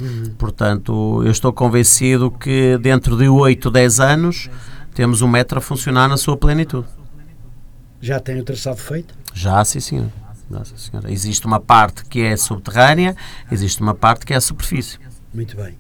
Uhum. 0.01 0.35
Portanto, 0.37 1.23
eu 1.25 1.31
estou 1.31 1.53
convencido 1.53 2.29
que 2.31 2.77
dentro 2.79 3.17
de 3.17 3.29
8, 3.29 3.71
10 3.71 4.01
anos 4.01 4.51
temos 4.93 5.23
o 5.23 5.29
metro 5.29 5.59
a 5.59 5.61
funcionar 5.61 6.09
na 6.09 6.17
sua 6.17 6.37
plenitude. 6.37 6.89
Já 8.01 8.19
tem 8.19 8.41
o 8.41 8.45
traçado 8.45 8.77
feito? 8.77 9.15
Já, 9.33 9.65
sim, 9.65 9.79
senhor. 9.79 10.09
Nossa 10.49 10.77
Senhora. 10.77 11.11
Existe 11.11 11.47
uma 11.47 11.61
parte 11.61 12.05
que 12.05 12.23
é 12.23 12.37
subterrânea, 12.37 13.17
existe 13.51 13.81
uma 13.81 13.95
parte 13.95 14.27
que 14.27 14.33
é 14.33 14.37
a 14.37 14.41
superfície. 14.41 14.99
Muito 15.33 15.57
bem. 15.57 15.79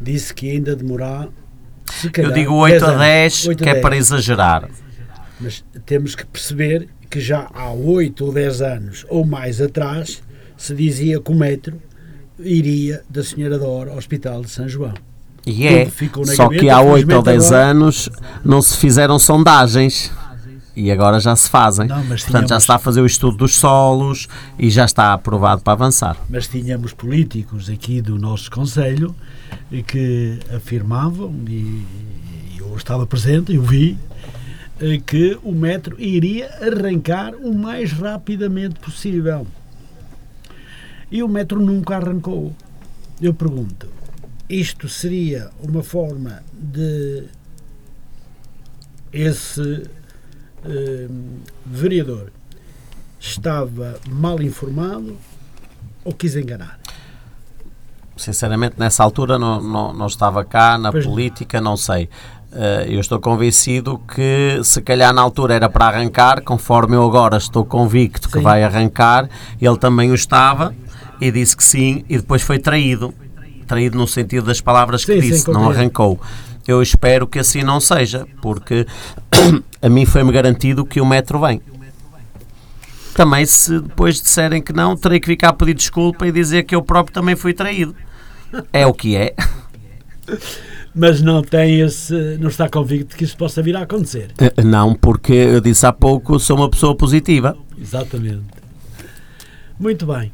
Disse 0.00 0.34
que 0.34 0.50
ainda 0.50 0.76
demorar. 0.76 1.28
Calhar, 2.12 2.30
Eu 2.30 2.34
digo 2.34 2.54
8 2.54 2.84
a 2.84 2.94
10, 2.96 3.46
8 3.48 3.58
que 3.58 3.64
10. 3.64 3.76
é 3.76 3.80
para 3.80 3.96
exagerar. 3.96 4.68
Mas 5.40 5.64
temos 5.84 6.14
que 6.14 6.24
perceber 6.24 6.88
que 7.10 7.20
já 7.20 7.48
há 7.52 7.70
8 7.72 8.24
ou 8.24 8.32
10 8.32 8.62
anos 8.62 9.06
ou 9.08 9.24
mais 9.24 9.60
atrás 9.60 10.22
se 10.56 10.74
dizia 10.74 11.20
que 11.20 11.30
o 11.30 11.34
metro 11.34 11.80
iria 12.38 13.02
da 13.08 13.22
Senhora 13.22 13.58
da 13.58 13.66
Hora 13.66 13.90
ao 13.90 13.98
Hospital 13.98 14.42
de 14.42 14.50
São 14.50 14.68
João. 14.68 14.94
E 15.44 15.66
é, 15.66 15.90
só 16.36 16.48
que 16.48 16.70
há 16.70 16.80
8 16.80 17.12
ou 17.16 17.22
10 17.22 17.46
agora... 17.46 17.70
anos 17.70 18.08
não 18.44 18.62
se 18.62 18.76
fizeram 18.76 19.18
sondagens 19.18 20.12
e 20.74 20.90
agora 20.90 21.20
já 21.20 21.36
se 21.36 21.48
fazem. 21.48 21.86
Não, 21.86 21.96
Portanto, 21.96 22.26
tínhamos... 22.26 22.48
já 22.50 22.60
se 22.60 22.64
está 22.64 22.74
a 22.76 22.78
fazer 22.78 23.00
o 23.00 23.06
estudo 23.06 23.36
dos 23.36 23.54
solos 23.54 24.28
e 24.58 24.70
já 24.70 24.84
está 24.84 25.12
aprovado 25.12 25.62
para 25.62 25.72
avançar. 25.72 26.16
Mas 26.28 26.48
tínhamos 26.48 26.92
políticos 26.92 27.68
aqui 27.68 28.00
do 28.00 28.18
nosso 28.18 28.50
Conselho 28.50 29.14
que 29.86 30.38
afirmavam, 30.54 31.34
e 31.48 31.84
eu 32.58 32.74
estava 32.76 33.06
presente, 33.06 33.54
eu 33.54 33.62
vi, 33.62 33.98
eh, 34.80 35.00
que 35.04 35.38
o 35.42 35.52
metro 35.52 36.00
iria 36.00 36.48
arrancar 36.60 37.34
o 37.34 37.54
mais 37.54 37.92
rapidamente 37.92 38.80
possível. 38.80 39.46
E 41.10 41.22
o 41.22 41.28
metro 41.28 41.60
nunca 41.60 41.96
arrancou. 41.96 42.54
Eu 43.20 43.34
pergunto, 43.34 43.88
isto 44.48 44.88
seria 44.88 45.50
uma 45.62 45.82
forma 45.82 46.42
de 46.52 47.24
esse 49.12 49.84
vereador 51.64 52.30
estava 53.18 53.98
mal 54.08 54.40
informado 54.42 55.16
ou 56.04 56.12
quis 56.12 56.36
enganar? 56.36 56.78
Sinceramente, 58.16 58.74
nessa 58.78 59.02
altura 59.02 59.38
não, 59.38 59.60
não, 59.60 59.92
não 59.92 60.06
estava 60.06 60.44
cá, 60.44 60.76
na 60.76 60.92
pois 60.92 61.06
política, 61.06 61.60
não, 61.60 61.72
não 61.72 61.76
sei. 61.76 62.08
Uh, 62.52 62.84
eu 62.86 63.00
estou 63.00 63.18
convencido 63.18 63.98
que 64.14 64.60
se 64.62 64.82
calhar 64.82 65.12
na 65.14 65.22
altura 65.22 65.54
era 65.54 65.70
para 65.70 65.86
arrancar, 65.86 66.42
conforme 66.42 66.94
eu 66.94 67.02
agora 67.02 67.38
estou 67.38 67.64
convicto 67.64 68.28
sim. 68.28 68.32
que 68.34 68.40
vai 68.40 68.62
arrancar, 68.62 69.26
ele 69.58 69.78
também 69.78 70.10
o 70.10 70.14
estava 70.14 70.74
e 71.18 71.30
disse 71.30 71.56
que 71.56 71.64
sim, 71.64 72.04
e 72.08 72.18
depois 72.18 72.42
foi 72.42 72.58
traído. 72.58 73.14
Traído 73.66 73.96
no 73.96 74.06
sentido 74.06 74.44
das 74.44 74.60
palavras 74.60 75.02
que 75.02 75.14
sim, 75.14 75.20
disse, 75.20 75.44
sim, 75.46 75.52
não 75.52 75.70
arrancou. 75.70 76.20
Eu 76.66 76.80
espero 76.82 77.26
que 77.26 77.38
assim 77.38 77.62
não 77.62 77.80
seja, 77.80 78.26
porque 78.40 78.86
a 79.82 79.88
mim 79.88 80.06
foi-me 80.06 80.32
garantido 80.32 80.84
que 80.84 81.00
o 81.00 81.06
metro 81.06 81.40
vem. 81.40 81.60
Também, 83.14 83.44
se 83.44 83.78
depois 83.80 84.20
disserem 84.20 84.62
que 84.62 84.72
não, 84.72 84.96
terei 84.96 85.20
que 85.20 85.26
ficar 85.26 85.50
a 85.50 85.52
pedir 85.52 85.74
desculpa 85.74 86.26
e 86.26 86.32
dizer 86.32 86.62
que 86.62 86.74
eu 86.74 86.82
próprio 86.82 87.12
também 87.12 87.36
fui 87.36 87.52
traído. 87.52 87.94
É 88.72 88.86
o 88.86 88.94
que 88.94 89.16
é. 89.16 89.34
Mas 90.94 91.22
não 91.22 91.42
tem 91.42 91.80
esse. 91.80 92.36
não 92.38 92.48
está 92.48 92.68
convicto 92.68 93.16
que 93.16 93.24
isso 93.24 93.36
possa 93.36 93.62
vir 93.62 93.74
a 93.76 93.82
acontecer. 93.82 94.30
Eh, 94.38 94.62
não, 94.62 94.94
porque 94.94 95.32
eu 95.32 95.60
disse 95.60 95.86
há 95.86 95.92
pouco, 95.92 96.38
sou 96.38 96.56
uma 96.56 96.68
pessoa 96.68 96.94
positiva. 96.94 97.56
Exatamente. 97.78 98.44
Muito 99.80 100.06
bem. 100.06 100.30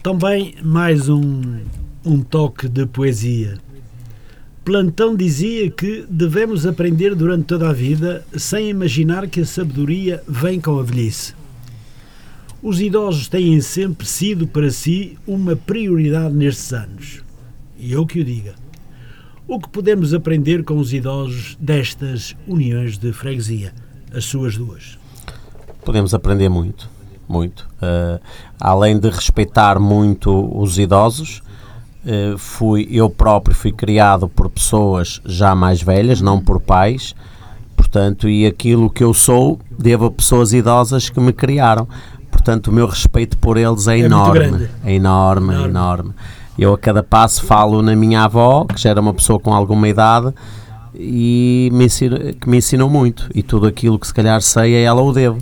Também 0.00 0.54
mais 0.62 1.08
um, 1.08 1.60
um 2.04 2.22
toque 2.22 2.68
de 2.68 2.86
poesia. 2.86 3.58
Plantão 4.64 5.16
dizia 5.16 5.68
que 5.72 6.06
devemos 6.08 6.66
aprender 6.66 7.16
durante 7.16 7.46
toda 7.46 7.68
a 7.68 7.72
vida 7.72 8.24
sem 8.36 8.70
imaginar 8.70 9.26
que 9.26 9.40
a 9.40 9.46
sabedoria 9.46 10.22
vem 10.26 10.60
com 10.60 10.78
a 10.78 10.82
velhice. 10.84 11.34
Os 12.62 12.80
idosos 12.80 13.26
têm 13.26 13.60
sempre 13.60 14.06
sido 14.06 14.46
para 14.46 14.70
si 14.70 15.18
uma 15.26 15.56
prioridade 15.56 16.32
nestes 16.32 16.72
anos. 16.72 17.24
E 17.76 17.92
eu 17.92 18.06
que 18.06 18.20
o 18.20 18.24
diga. 18.24 18.54
O 19.48 19.58
que 19.58 19.68
podemos 19.68 20.14
aprender 20.14 20.62
com 20.62 20.78
os 20.78 20.92
idosos 20.92 21.56
destas 21.58 22.36
uniões 22.46 22.96
de 22.96 23.12
freguesia, 23.12 23.74
as 24.14 24.24
suas 24.26 24.56
duas? 24.56 24.96
Podemos 25.84 26.14
aprender 26.14 26.48
muito, 26.48 26.88
muito. 27.28 27.68
Uh, 27.78 28.22
além 28.60 28.96
de 28.96 29.10
respeitar 29.10 29.80
muito 29.80 30.56
os 30.56 30.78
idosos, 30.78 31.42
fui 32.36 32.88
eu 32.90 33.08
próprio 33.08 33.54
fui 33.54 33.72
criado 33.72 34.28
por 34.28 34.48
pessoas 34.50 35.20
já 35.24 35.54
mais 35.54 35.82
velhas, 35.82 36.20
não 36.20 36.40
por 36.40 36.60
pais, 36.60 37.14
portanto, 37.76 38.28
e 38.28 38.46
aquilo 38.46 38.90
que 38.90 39.04
eu 39.04 39.14
sou 39.14 39.60
devo 39.78 40.06
a 40.06 40.10
pessoas 40.10 40.52
idosas 40.52 41.08
que 41.08 41.20
me 41.20 41.32
criaram. 41.32 41.88
Portanto, 42.30 42.68
o 42.68 42.72
meu 42.72 42.86
respeito 42.86 43.36
por 43.36 43.56
eles 43.56 43.86
é, 43.86 43.94
é 43.94 43.98
enorme, 44.00 44.68
é 44.84 44.94
enorme, 44.94 45.52
enorme, 45.54 45.68
enorme. 45.68 46.14
Eu 46.58 46.74
a 46.74 46.78
cada 46.78 47.02
passo 47.02 47.44
falo 47.44 47.82
na 47.82 47.94
minha 47.94 48.24
avó, 48.24 48.64
que 48.64 48.80
já 48.80 48.90
era 48.90 49.00
uma 49.00 49.14
pessoa 49.14 49.38
com 49.38 49.54
alguma 49.54 49.88
idade 49.88 50.32
e 50.94 51.70
me 51.72 51.86
ensino, 51.86 52.18
que 52.34 52.48
me 52.48 52.58
ensinou 52.58 52.90
muito 52.90 53.28
e 53.34 53.42
tudo 53.42 53.66
aquilo 53.66 53.98
que 53.98 54.06
se 54.06 54.14
calhar 54.14 54.40
sei 54.42 54.76
a 54.76 54.80
ela 54.80 55.02
o 55.02 55.12
devo. 55.12 55.40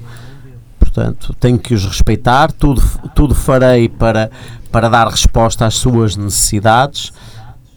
Portanto, 0.78 1.34
tenho 1.38 1.58
que 1.58 1.74
os 1.74 1.84
respeitar, 1.84 2.50
tudo, 2.52 2.82
tudo 3.14 3.34
farei 3.34 3.88
para 3.88 4.30
para 4.70 4.88
dar 4.88 5.08
resposta 5.08 5.66
às 5.66 5.74
suas 5.74 6.16
necessidades 6.16 7.12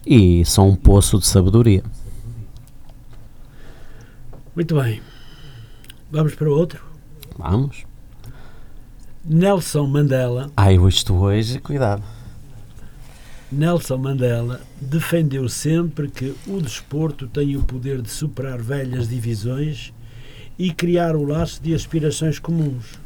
e 0.06 0.44
são 0.46 0.70
um 0.70 0.76
poço 0.76 1.18
de 1.18 1.26
sabedoria. 1.26 1.84
Muito 4.56 4.76
bem. 4.76 5.02
Vamos 6.12 6.36
para 6.36 6.48
o 6.48 6.54
outro? 6.54 6.84
Vamos. 7.38 7.86
Nelson 9.26 9.88
Mandela. 9.88 10.52
Ai, 10.56 10.76
isto 10.88 11.16
hoje, 11.16 11.60
cuidado. 11.60 12.04
Nelson 13.52 13.98
Mandela 13.98 14.62
defendeu 14.80 15.48
sempre 15.48 16.10
que 16.10 16.36
o 16.48 16.62
desporto 16.62 17.28
tem 17.28 17.56
o 17.56 17.64
poder 17.64 18.02
de 18.02 18.10
superar 18.10 18.62
velhas 18.62 19.08
divisões 19.08 19.94
e 20.58 20.72
criar 20.72 21.16
o 21.16 21.24
laço 21.24 21.62
de 21.62 21.74
aspirações 21.74 22.38
comuns. 22.38 23.00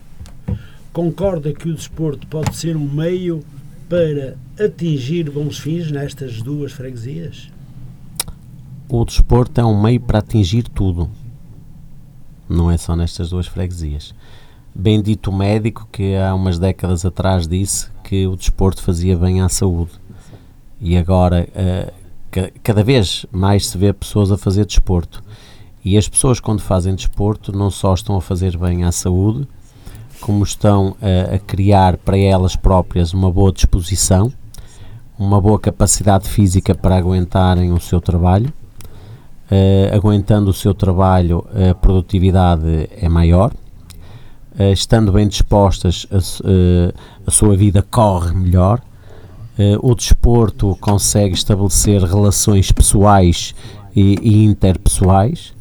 Concorda 0.92 1.54
que 1.54 1.70
o 1.70 1.74
desporto 1.76 2.26
pode 2.28 2.56
ser 2.56 2.76
um 2.76 2.90
meio 2.90 3.44
para 3.90 4.38
atingir 4.60 5.30
bons 5.30 5.60
fins 5.60 5.92
nestas 5.92 6.42
duas 6.42 6.72
freguesias? 6.72 7.50
o 8.90 9.04
desporto 9.04 9.60
é 9.60 9.66
um 9.66 9.80
meio 9.82 10.00
para 10.00 10.20
atingir 10.20 10.64
tudo. 10.64 11.10
Não 12.48 12.72
é 12.72 12.78
só 12.78 12.96
nestas 12.96 13.30
duas 13.30 13.46
freguesias. 13.46 14.16
Bendito 14.74 15.32
médico 15.32 15.88
que 15.92 16.16
há 16.16 16.34
umas 16.34 16.58
décadas 16.58 17.06
atrás 17.06 17.48
disse 17.48 17.90
que 18.04 18.26
o 18.26 18.36
desporto 18.36 18.82
fazia 18.82 19.18
bem 19.18 19.42
à 19.42 19.50
saúde. 19.50 19.92
E 20.80 20.96
agora, 20.96 21.50
uh, 21.50 22.52
cada 22.64 22.84
vez 22.84 23.26
mais 23.32 23.68
se 23.68 23.78
vê 23.78 23.92
pessoas 23.92 24.32
a 24.32 24.38
fazer 24.38 24.66
desporto. 24.66 25.22
E 25.84 25.98
as 25.98 26.08
pessoas, 26.08 26.40
quando 26.40 26.62
fazem 26.62 26.96
desporto, 26.96 27.52
não 27.52 27.70
só 27.70 27.94
estão 27.94 28.16
a 28.16 28.22
fazer 28.22 28.58
bem 28.58 28.84
à 28.84 28.92
saúde, 28.92 29.48
como 30.22 30.43
estão 30.43 30.95
a, 31.01 31.36
a 31.36 31.39
criar 31.39 31.97
para 31.97 32.18
elas 32.18 32.55
próprias 32.55 33.13
uma 33.13 33.32
boa 33.32 33.51
disposição, 33.51 34.32
uma 35.18 35.41
boa 35.41 35.59
capacidade 35.59 36.28
física 36.30 36.76
para 36.76 36.95
aguentarem 36.97 37.72
o 37.72 37.80
seu 37.80 37.99
trabalho. 37.99 38.53
Uh, 39.49 39.95
aguentando 39.95 40.49
o 40.49 40.53
seu 40.53 40.74
trabalho, 40.74 41.45
a 41.72 41.74
produtividade 41.74 42.89
é 42.97 43.07
maior 43.07 43.53
uh, 44.59 44.74
estando 44.74 45.11
bem 45.11 45.28
dispostas, 45.28 46.05
a, 46.11 46.18
uh, 46.18 46.93
a, 47.26 47.32
sua 47.32 47.55
vida 47.55 47.82
corre 47.82 48.34
melhor. 48.34 48.82
O 49.82 49.95
desporto 49.95 50.78
consegue 50.80 51.34
estabelecer 51.34 52.03
relações 52.03 52.72
pessoais 52.72 53.55
e, 53.95 54.20
e 54.22 54.45
interpessoais. 54.45 55.51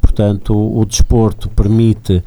Portanto, 0.00 0.54
o, 0.54 0.78
o 0.78 0.86
desporto 0.86 1.48
permite 1.50 2.22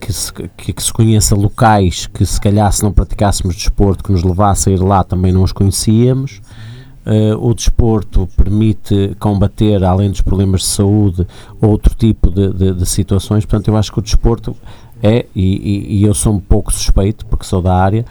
que 0.00 0.12
se, 0.12 0.32
que, 0.32 0.72
que, 0.72 0.82
se 0.82 0.92
conheça 0.92 1.36
locais 1.36 2.06
que, 2.06 2.26
se 2.26 2.40
calhar, 2.40 2.72
se 2.72 2.82
não 2.82 2.92
praticássemos 2.92 3.54
desporto, 3.54 4.02
que 4.02 4.10
nos 4.10 4.24
levasse 4.24 4.68
a 4.68 4.72
ir 4.72 4.82
lá, 4.82 5.04
também 5.04 5.32
não 5.32 5.42
os 5.42 5.52
conhecíamos. 5.52 6.40
Uh, 7.06 7.34
o 7.40 7.54
desporto 7.54 8.28
permite 8.36 9.16
combater, 9.18 9.82
além 9.82 10.10
dos 10.10 10.20
problemas 10.20 10.60
de 10.60 10.66
saúde, 10.66 11.26
outro 11.60 11.94
tipo 11.94 12.30
de, 12.30 12.52
de, 12.52 12.74
de 12.74 12.86
situações. 12.86 13.46
Portanto, 13.46 13.68
eu 13.68 13.76
acho 13.76 13.90
que 13.90 13.98
o 14.00 14.02
desporto 14.02 14.54
é, 15.02 15.24
e, 15.34 15.56
e, 15.56 15.98
e, 15.98 16.04
eu 16.04 16.12
sou 16.12 16.34
um 16.34 16.40
pouco 16.40 16.72
suspeito, 16.72 17.24
porque 17.26 17.44
sou 17.44 17.62
da 17.62 17.74
área, 17.74 18.04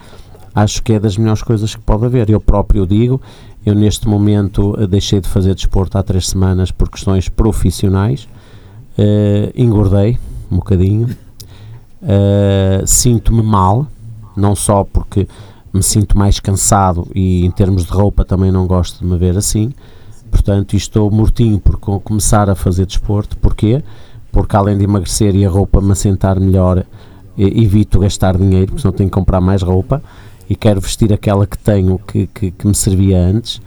acho 0.54 0.82
que 0.82 0.92
é 0.92 0.98
das 0.98 1.16
melhores 1.16 1.42
coisas 1.42 1.74
que 1.74 1.80
pode 1.80 2.04
haver. 2.04 2.28
Eu 2.30 2.40
próprio 2.40 2.84
digo, 2.84 3.20
eu 3.64 3.74
neste 3.74 4.08
momento 4.08 4.74
eh, 4.78 4.86
deixei 4.86 5.20
de 5.20 5.28
fazer 5.28 5.54
desporto 5.54 5.96
há 5.96 6.02
três 6.02 6.28
semanas 6.28 6.72
por 6.72 6.90
questões 6.90 7.28
profissionais, 7.28 8.28
uh, 8.98 9.52
engordei 9.54 10.18
um 10.50 10.56
bocadinho, 10.56 11.08
uh, 12.02 12.86
sinto-me 12.86 13.42
mal, 13.42 13.86
não 14.36 14.54
só 14.54 14.84
porque 14.84 15.28
me 15.72 15.82
sinto 15.82 16.18
mais 16.18 16.40
cansado 16.40 17.06
e 17.14 17.44
em 17.44 17.50
termos 17.50 17.84
de 17.84 17.92
roupa 17.92 18.24
também 18.24 18.50
não 18.50 18.66
gosto 18.66 18.98
de 19.00 19.04
me 19.04 19.16
ver 19.16 19.36
assim. 19.36 19.72
Portanto, 20.30 20.76
estou 20.76 21.10
mortinho 21.10 21.58
por 21.58 21.78
começar 21.78 22.48
a 22.48 22.54
fazer 22.54 22.86
desporto. 22.86 23.36
Porquê? 23.36 23.82
Porque 24.30 24.56
além 24.56 24.78
de 24.78 24.84
emagrecer 24.84 25.34
e 25.34 25.44
a 25.44 25.50
roupa 25.50 25.80
me 25.80 25.92
assentar 25.92 26.38
melhor, 26.38 26.84
evito 27.36 27.98
gastar 27.98 28.36
dinheiro, 28.36 28.68
porque 28.68 28.82
senão 28.82 28.92
tenho 28.92 29.08
que 29.08 29.14
comprar 29.14 29.40
mais 29.40 29.62
roupa 29.62 30.02
e 30.48 30.54
quero 30.54 30.80
vestir 30.80 31.12
aquela 31.12 31.46
que 31.46 31.58
tenho 31.58 31.98
que, 31.98 32.26
que, 32.28 32.50
que 32.50 32.66
me 32.66 32.74
servia 32.74 33.18
antes. 33.18 33.60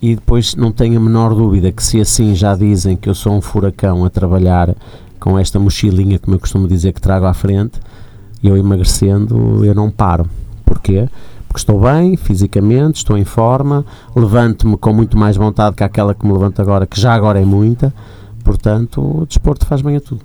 E 0.00 0.14
depois 0.14 0.54
não 0.54 0.70
tenho 0.70 0.98
a 0.98 1.02
menor 1.02 1.34
dúvida 1.34 1.72
que 1.72 1.82
se 1.82 2.00
assim 2.00 2.34
já 2.34 2.54
dizem 2.54 2.96
que 2.96 3.08
eu 3.08 3.14
sou 3.14 3.32
um 3.32 3.40
furacão 3.40 4.04
a 4.04 4.10
trabalhar 4.10 4.74
com 5.18 5.38
esta 5.38 5.58
mochilinha, 5.58 6.18
como 6.18 6.36
eu 6.36 6.40
costumo 6.40 6.66
dizer 6.66 6.92
que 6.92 7.00
trago 7.00 7.26
à 7.26 7.34
frente, 7.34 7.80
eu 8.42 8.56
emagrecendo, 8.56 9.64
eu 9.64 9.74
não 9.74 9.90
paro. 9.90 10.28
Porquê? 10.64 11.08
porque 11.48 11.58
estou 11.58 11.80
bem 11.80 12.16
fisicamente, 12.16 12.96
estou 12.96 13.16
em 13.16 13.24
forma, 13.24 13.84
levanto-me 14.14 14.76
com 14.76 14.92
muito 14.92 15.16
mais 15.16 15.36
vontade 15.36 15.74
que 15.74 15.82
aquela 15.82 16.14
que 16.14 16.24
me 16.24 16.32
levanto 16.32 16.60
agora, 16.60 16.86
que 16.86 17.00
já 17.00 17.14
agora 17.14 17.40
é 17.40 17.44
muita, 17.44 17.92
portanto, 18.44 19.00
o 19.00 19.26
desporto 19.26 19.66
faz 19.66 19.80
bem 19.80 19.96
a 19.96 20.00
tudo. 20.00 20.20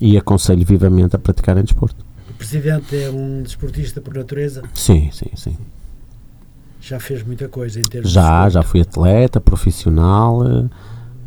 E 0.00 0.18
aconselho 0.18 0.66
vivamente 0.66 1.14
a 1.14 1.18
praticar 1.18 1.56
em 1.56 1.62
desporto. 1.62 2.04
O 2.28 2.34
Presidente 2.34 3.00
é 3.00 3.08
um 3.08 3.42
desportista 3.42 4.00
por 4.00 4.14
natureza? 4.14 4.62
Sim, 4.74 5.08
sim, 5.12 5.30
sim. 5.36 5.56
Já 6.80 6.98
fez 6.98 7.22
muita 7.22 7.48
coisa 7.48 7.78
em 7.78 7.84
termos 7.84 8.10
Já, 8.10 8.48
já 8.48 8.62
fui 8.62 8.80
atleta 8.80 9.40
profissional 9.40 10.42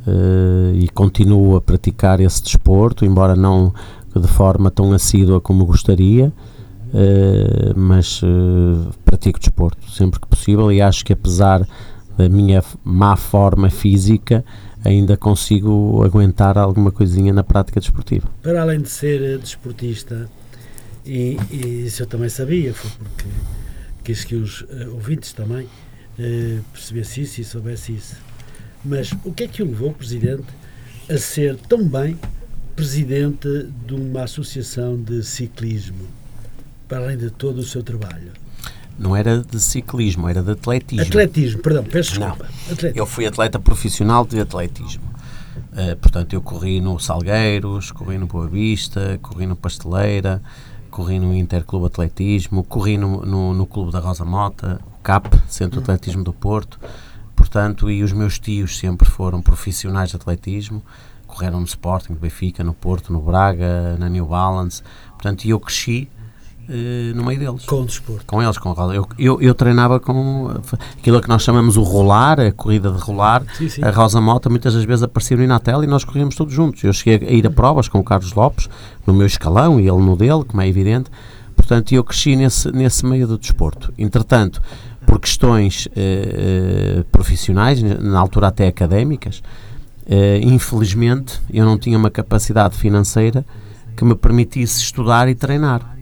uh, 0.07 0.75
e 0.75 0.87
continuo 0.89 1.55
a 1.55 1.61
praticar 1.61 2.19
esse 2.19 2.41
desporto, 2.41 3.05
embora 3.05 3.35
não 3.35 3.73
de 4.15 4.27
forma 4.27 4.71
tão 4.71 4.93
assídua 4.93 5.39
como 5.39 5.65
gostaria 5.65 6.33
Uh, 6.87 7.77
mas 7.77 8.21
uh, 8.23 8.89
pratico 9.03 9.37
desporto 9.37 9.91
sempre 9.91 10.21
que 10.21 10.27
possível 10.27 10.71
e 10.71 10.81
acho 10.81 11.03
que 11.03 11.11
apesar 11.11 11.67
da 12.17 12.29
minha 12.29 12.63
má 12.81 13.17
forma 13.17 13.69
física 13.69 14.43
ainda 14.85 15.17
consigo 15.17 16.01
aguentar 16.05 16.57
alguma 16.57 16.89
coisinha 16.89 17.33
na 17.33 17.43
prática 17.43 17.81
desportiva. 17.81 18.29
Para 18.41 18.61
além 18.61 18.79
de 18.79 18.89
ser 18.89 19.37
desportista, 19.37 20.29
e, 21.05 21.37
e 21.51 21.85
isso 21.85 22.03
eu 22.03 22.07
também 22.07 22.29
sabia, 22.29 22.73
foi 22.73 22.89
porque 22.91 23.29
quis 24.05 24.23
que 24.23 24.35
os 24.35 24.61
uh, 24.61 24.93
ouvintes 24.93 25.33
também 25.33 25.65
uh, 25.65 26.63
percebessem 26.71 27.23
isso 27.23 27.41
e 27.41 27.43
soubessem 27.43 27.95
isso. 27.95 28.15
Mas 28.87 29.11
o 29.23 29.33
que 29.33 29.43
é 29.43 29.47
que 29.47 29.61
o 29.61 29.65
levou, 29.65 29.93
Presidente, 29.93 30.45
a 31.09 31.17
ser 31.17 31.55
tão 31.55 31.87
bem 31.87 32.17
Presidente 32.75 33.47
de 33.87 33.95
uma 33.95 34.23
associação 34.23 35.01
de 35.01 35.23
ciclismo? 35.23 36.07
para 36.87 36.99
além 36.99 37.17
de 37.17 37.29
todo 37.29 37.59
o 37.59 37.63
seu 37.63 37.83
trabalho? 37.83 38.31
Não 38.97 39.15
era 39.15 39.43
de 39.43 39.59
ciclismo, 39.59 40.27
era 40.27 40.41
de 40.41 40.51
atletismo. 40.51 41.05
Atletismo, 41.05 41.61
perdão, 41.61 41.83
peço 41.83 42.13
desculpa. 42.13 42.47
Não, 42.81 42.91
eu 42.95 43.05
fui 43.05 43.27
atleta 43.27 43.59
profissional 43.59 44.25
de 44.25 44.39
atletismo. 44.39 45.03
Uh, 45.73 45.95
portanto, 45.97 46.33
eu 46.33 46.41
corri 46.41 46.81
no 46.81 46.97
Salgueiros, 46.97 47.91
corri 47.91 48.17
no 48.17 48.25
Boa 48.25 48.47
Vista, 48.47 49.19
corri 49.21 49.45
no 49.45 49.55
Pasteleira, 49.55 50.41
corri 50.89 51.19
no 51.19 51.35
Interclube 51.35 51.85
Atletismo, 51.85 52.63
corri 52.63 52.97
no, 52.97 53.23
no, 53.23 53.53
no 53.53 53.65
Clube 53.67 53.91
da 53.91 53.99
Rosa 53.99 54.25
Mota, 54.25 54.79
o 54.99 55.03
CAP, 55.03 55.27
Centro 55.47 55.79
de 55.79 55.83
Atletismo 55.83 56.23
do 56.23 56.33
Porto. 56.33 56.79
Portanto, 57.47 57.89
e 57.89 58.03
os 58.03 58.11
meus 58.11 58.37
tios 58.37 58.77
sempre 58.77 59.09
foram 59.09 59.41
profissionais 59.41 60.09
de 60.09 60.17
atletismo, 60.17 60.83
correram 61.25 61.61
no 61.61 61.65
Sporting, 61.65 62.11
no 62.11 62.19
Benfica, 62.19 62.61
no 62.61 62.73
Porto, 62.73 63.13
no 63.13 63.21
Braga, 63.21 63.95
na 63.97 64.09
New 64.09 64.25
Balance. 64.25 64.83
Portanto, 65.11 65.45
e 65.45 65.51
eu 65.51 65.59
cresci 65.61 66.09
uh, 66.67 67.15
no 67.15 67.23
meio 67.23 67.39
deles. 67.39 67.65
Com 67.65 67.83
o 67.83 67.85
desporto. 67.85 68.25
Com 68.25 68.43
eles, 68.43 68.57
com 68.57 68.75
eu, 68.91 69.07
eu, 69.17 69.41
eu 69.41 69.55
treinava 69.55 69.97
com 69.97 70.59
aquilo 70.99 71.21
que 71.21 71.29
nós 71.29 71.41
chamamos 71.41 71.77
o 71.77 71.83
rolar, 71.83 72.37
a 72.37 72.51
corrida 72.51 72.91
de 72.91 72.99
rolar. 72.99 73.45
Sim, 73.57 73.69
sim. 73.69 73.81
A 73.81 73.91
Rosa 73.91 74.19
Mota 74.19 74.49
muitas 74.49 74.73
das 74.73 74.83
vezes 74.83 75.03
aparecia 75.03 75.37
no 75.37 75.43
Inatel 75.43 75.85
e 75.85 75.87
nós 75.87 76.03
corríamos 76.03 76.35
todos 76.35 76.53
juntos. 76.53 76.83
Eu 76.83 76.91
cheguei 76.91 77.29
a 77.29 77.31
ir 77.31 77.47
a 77.47 77.49
provas 77.49 77.87
com 77.87 77.97
o 77.97 78.03
Carlos 78.03 78.33
Lopes, 78.33 78.69
no 79.05 79.13
meu 79.13 79.25
escalão 79.25 79.79
e 79.79 79.87
ele 79.87 80.03
no 80.03 80.17
dele, 80.17 80.43
como 80.43 80.61
é 80.61 80.67
evidente. 80.67 81.09
Portanto, 81.55 81.93
eu 81.93 82.03
cresci 82.03 82.35
nesse, 82.35 82.71
nesse 82.73 83.05
meio 83.05 83.25
do 83.25 83.37
desporto. 83.37 83.93
Entretanto, 83.97 84.61
por 85.07 85.19
questões 85.21 85.85
uh, 85.87 86.99
uh, 86.99 87.03
profissionais, 87.05 87.81
na 87.81 88.19
altura 88.19 88.49
até 88.49 88.67
académicas, 88.67 89.41
uh, 90.05 90.43
infelizmente 90.43 91.41
eu 91.49 91.65
não 91.65 91.77
tinha 91.79 91.97
uma 91.97 92.11
capacidade 92.11 92.77
financeira 92.77 93.45
que 93.95 94.03
me 94.03 94.13
permitisse 94.13 94.81
estudar 94.81 95.29
e 95.29 95.33
treinar. 95.33 95.95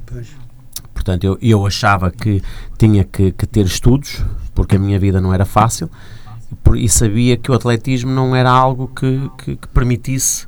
Portanto, 0.91 1.23
eu, 1.23 1.37
eu 1.39 1.65
achava 1.67 2.09
que 2.09 2.41
tinha 2.79 3.03
que, 3.03 3.31
que 3.31 3.45
ter 3.45 3.65
estudos, 3.65 4.25
porque 4.55 4.75
a 4.75 4.79
minha 4.79 4.99
vida 4.99 5.21
não 5.21 5.31
era 5.31 5.45
fácil, 5.45 5.87
e 6.75 6.89
sabia 6.89 7.37
que 7.37 7.51
o 7.51 7.53
atletismo 7.53 8.11
não 8.11 8.35
era 8.35 8.49
algo 8.49 8.87
que, 8.87 9.29
que, 9.37 9.55
que 9.55 9.67
permitisse 9.67 10.47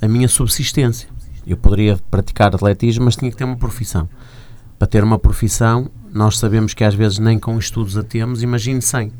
a 0.00 0.08
minha 0.08 0.26
subsistência. 0.26 1.08
Eu 1.46 1.56
poderia 1.56 1.98
praticar 2.10 2.52
atletismo, 2.52 3.04
mas 3.04 3.14
tinha 3.14 3.30
que 3.30 3.36
ter 3.36 3.44
uma 3.44 3.56
profissão. 3.56 4.08
Para 4.76 4.88
ter 4.88 5.04
uma 5.04 5.18
profissão, 5.18 5.88
nós 6.12 6.38
sabemos 6.38 6.74
que 6.74 6.84
às 6.84 6.94
vezes 6.94 7.18
nem 7.18 7.38
com 7.38 7.58
estudos 7.58 7.96
a 7.96 8.02
temos, 8.02 8.42
imagine 8.42 8.82
sem. 8.82 9.12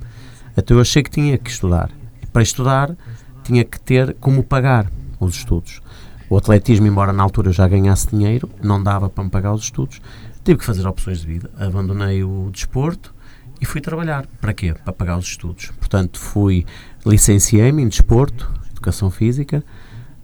Então 0.57 0.77
eu 0.77 0.81
achei 0.81 1.03
que 1.03 1.11
tinha 1.11 1.39
que 1.39 1.51
estudar. 1.51 1.91
E 2.23 2.27
para 2.27 2.43
estudar, 2.43 2.95
tinha 3.43 3.65
que 3.65 3.81
ter 3.81 4.15
como 4.21 4.43
pagar 4.43 4.91
os 5.19 5.37
estudos. 5.37 5.81
O 6.29 6.37
atletismo, 6.37 6.87
embora 6.87 7.13
na 7.13 7.23
altura 7.23 7.49
eu 7.49 7.53
já 7.53 7.67
ganhasse 7.69 8.09
dinheiro, 8.09 8.49
não 8.63 8.83
dava 8.83 9.09
para 9.09 9.25
me 9.25 9.31
pagar 9.31 9.53
os 9.53 9.65
estudos. 9.65 10.01
Tive 10.45 10.59
que 10.59 10.65
fazer 10.65 10.87
opções 10.87 11.21
de 11.21 11.27
vida. 11.27 11.51
Abandonei 11.59 12.25
o 12.25 12.51
desporto 12.53 13.15
e 13.61 13.65
fui 13.65 13.81
trabalhar. 13.81 14.27
Para 14.41 14.53
quê? 14.53 14.75
Para 14.75 14.93
pagar 14.93 15.19
os 15.19 15.27
estudos. 15.27 15.71
Portanto, 15.79 16.19
fui, 16.19 16.67
licenciei-me 17.07 17.83
em 17.83 17.89
desporto, 17.89 18.51
educação 18.71 19.11
física, 19.11 19.65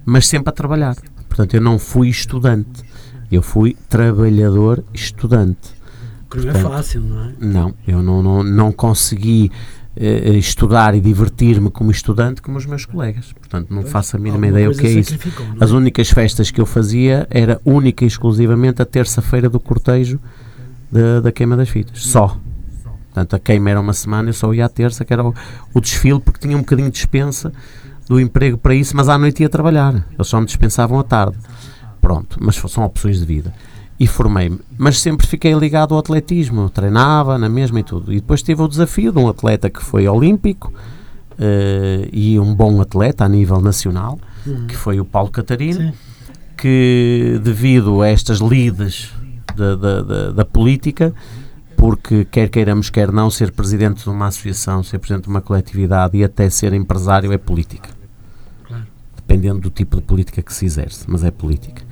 mas 0.05 0.27
sempre 0.27 0.51
a 0.51 0.53
trabalhar. 0.53 0.97
Portanto, 1.29 1.55
eu 1.55 1.61
não 1.61 1.79
fui 1.79 2.09
estudante. 2.09 2.83
Eu 3.31 3.43
fui 3.43 3.77
trabalhador 3.89 4.83
estudante. 4.93 5.78
Que 6.31 6.39
não 6.39 6.51
é 6.51 6.55
fácil, 6.55 7.01
não 7.01 7.25
é? 7.25 7.33
Não, 7.41 7.75
eu 7.87 8.03
não, 8.03 8.23
não, 8.23 8.43
não 8.43 8.73
consegui 8.73 9.51
uh, 9.97 10.33
estudar 10.35 10.95
e 10.95 11.01
divertir-me 11.01 11.71
como 11.71 11.91
estudante 11.91 12.43
como 12.43 12.59
os 12.59 12.67
meus 12.67 12.85
colegas. 12.85 13.33
Portanto, 13.33 13.69
não 13.71 13.83
pois, 13.83 13.93
faço 13.93 14.17
a 14.17 14.19
mínima 14.19 14.47
ideia 14.47 14.71
o 14.71 14.75
que 14.75 14.87
é 14.87 14.91
isso. 14.91 15.15
É? 15.15 15.65
As 15.65 15.71
únicas 15.71 16.11
festas 16.11 16.51
que 16.51 16.61
eu 16.61 16.67
fazia 16.67 17.27
era 17.31 17.61
única 17.65 18.05
e 18.05 18.07
exclusivamente 18.07 18.83
a 18.83 18.85
terça-feira 18.85 19.49
do 19.49 19.59
cortejo 19.59 20.21
de, 20.91 21.21
da 21.21 21.33
queima 21.33 21.57
das 21.57 21.69
fitas. 21.69 22.05
Só. 22.05 22.39
Portanto, 23.07 23.35
a 23.35 23.39
queima 23.39 23.71
era 23.71 23.81
uma 23.81 23.93
semana, 23.93 24.29
eu 24.29 24.35
só 24.35 24.53
ia 24.55 24.67
à 24.67 24.69
terça, 24.69 25.05
que 25.05 25.13
era 25.13 25.25
o, 25.25 25.35
o 25.75 25.81
desfile, 25.81 26.21
porque 26.21 26.39
tinha 26.41 26.57
um 26.57 26.61
bocadinho 26.61 26.89
de 26.89 26.95
dispensa 26.95 27.53
do 28.09 28.21
emprego 28.21 28.57
para 28.57 28.75
isso, 28.75 28.97
mas 28.97 29.09
à 29.09 29.19
noite 29.19 29.43
ia 29.43 29.49
trabalhar. 29.49 30.07
Eles 30.13 30.27
só 30.27 30.39
me 30.41 30.47
dispensavam 30.47 30.99
à 30.99 31.03
tarde. 31.03 31.37
Pronto, 32.01 32.39
mas 32.41 32.57
são 32.57 32.85
opções 32.85 33.19
de 33.19 33.27
vida. 33.27 33.53
E 33.99 34.07
formei-me. 34.07 34.61
Mas 34.77 35.01
sempre 35.01 35.27
fiquei 35.27 35.53
ligado 35.55 35.93
ao 35.95 36.01
atletismo. 36.01 36.71
Treinava 36.71 37.37
na 37.37 37.49
mesma 37.49 37.81
e 37.81 37.83
tudo. 37.83 38.13
E 38.13 38.17
depois 38.17 38.43
tive 38.43 38.63
o 38.63 38.69
desafio 38.69 39.11
de 39.13 39.19
um 39.19 39.29
atleta 39.29 39.69
que 39.69 39.83
foi 39.83 40.07
olímpico 40.07 40.73
uh, 41.33 42.09
e 42.13 42.39
um 42.39 42.55
bom 42.55 42.81
atleta 42.81 43.25
a 43.25 43.29
nível 43.29 43.61
nacional, 43.61 44.19
uhum. 44.47 44.67
que 44.67 44.77
foi 44.77 45.01
o 45.01 45.05
Paulo 45.05 45.31
Catarino, 45.31 45.81
Sim. 45.81 45.93
que 46.57 47.41
devido 47.43 48.03
a 48.03 48.09
estas 48.09 48.39
lides 48.39 49.13
da, 49.57 49.75
da, 49.75 50.03
da, 50.03 50.31
da 50.31 50.45
política 50.45 51.13
porque 51.79 52.25
quer 52.25 52.49
queiramos, 52.49 52.91
quer 52.91 53.13
não, 53.13 53.31
ser 53.31 53.53
presidente 53.53 54.03
de 54.03 54.11
uma 54.11 54.27
associação, 54.27 54.83
ser 54.83 54.99
presidente 54.99 55.25
de 55.25 55.31
uma 55.31 55.41
coletividade 55.41 56.19
e 56.19 56.25
até 56.25 56.51
ser 56.51 56.73
empresário 56.73 57.33
é 57.33 57.39
política. 57.39 57.89
Claro. 58.67 58.85
Dependendo 59.15 59.61
do 59.61 59.71
tipo 59.71 59.97
de 59.97 60.03
política 60.03 60.43
que 60.43 60.53
se 60.53 60.67
exerce, 60.67 61.05
mas 61.07 61.23
é 61.23 61.31
política. 61.31 61.83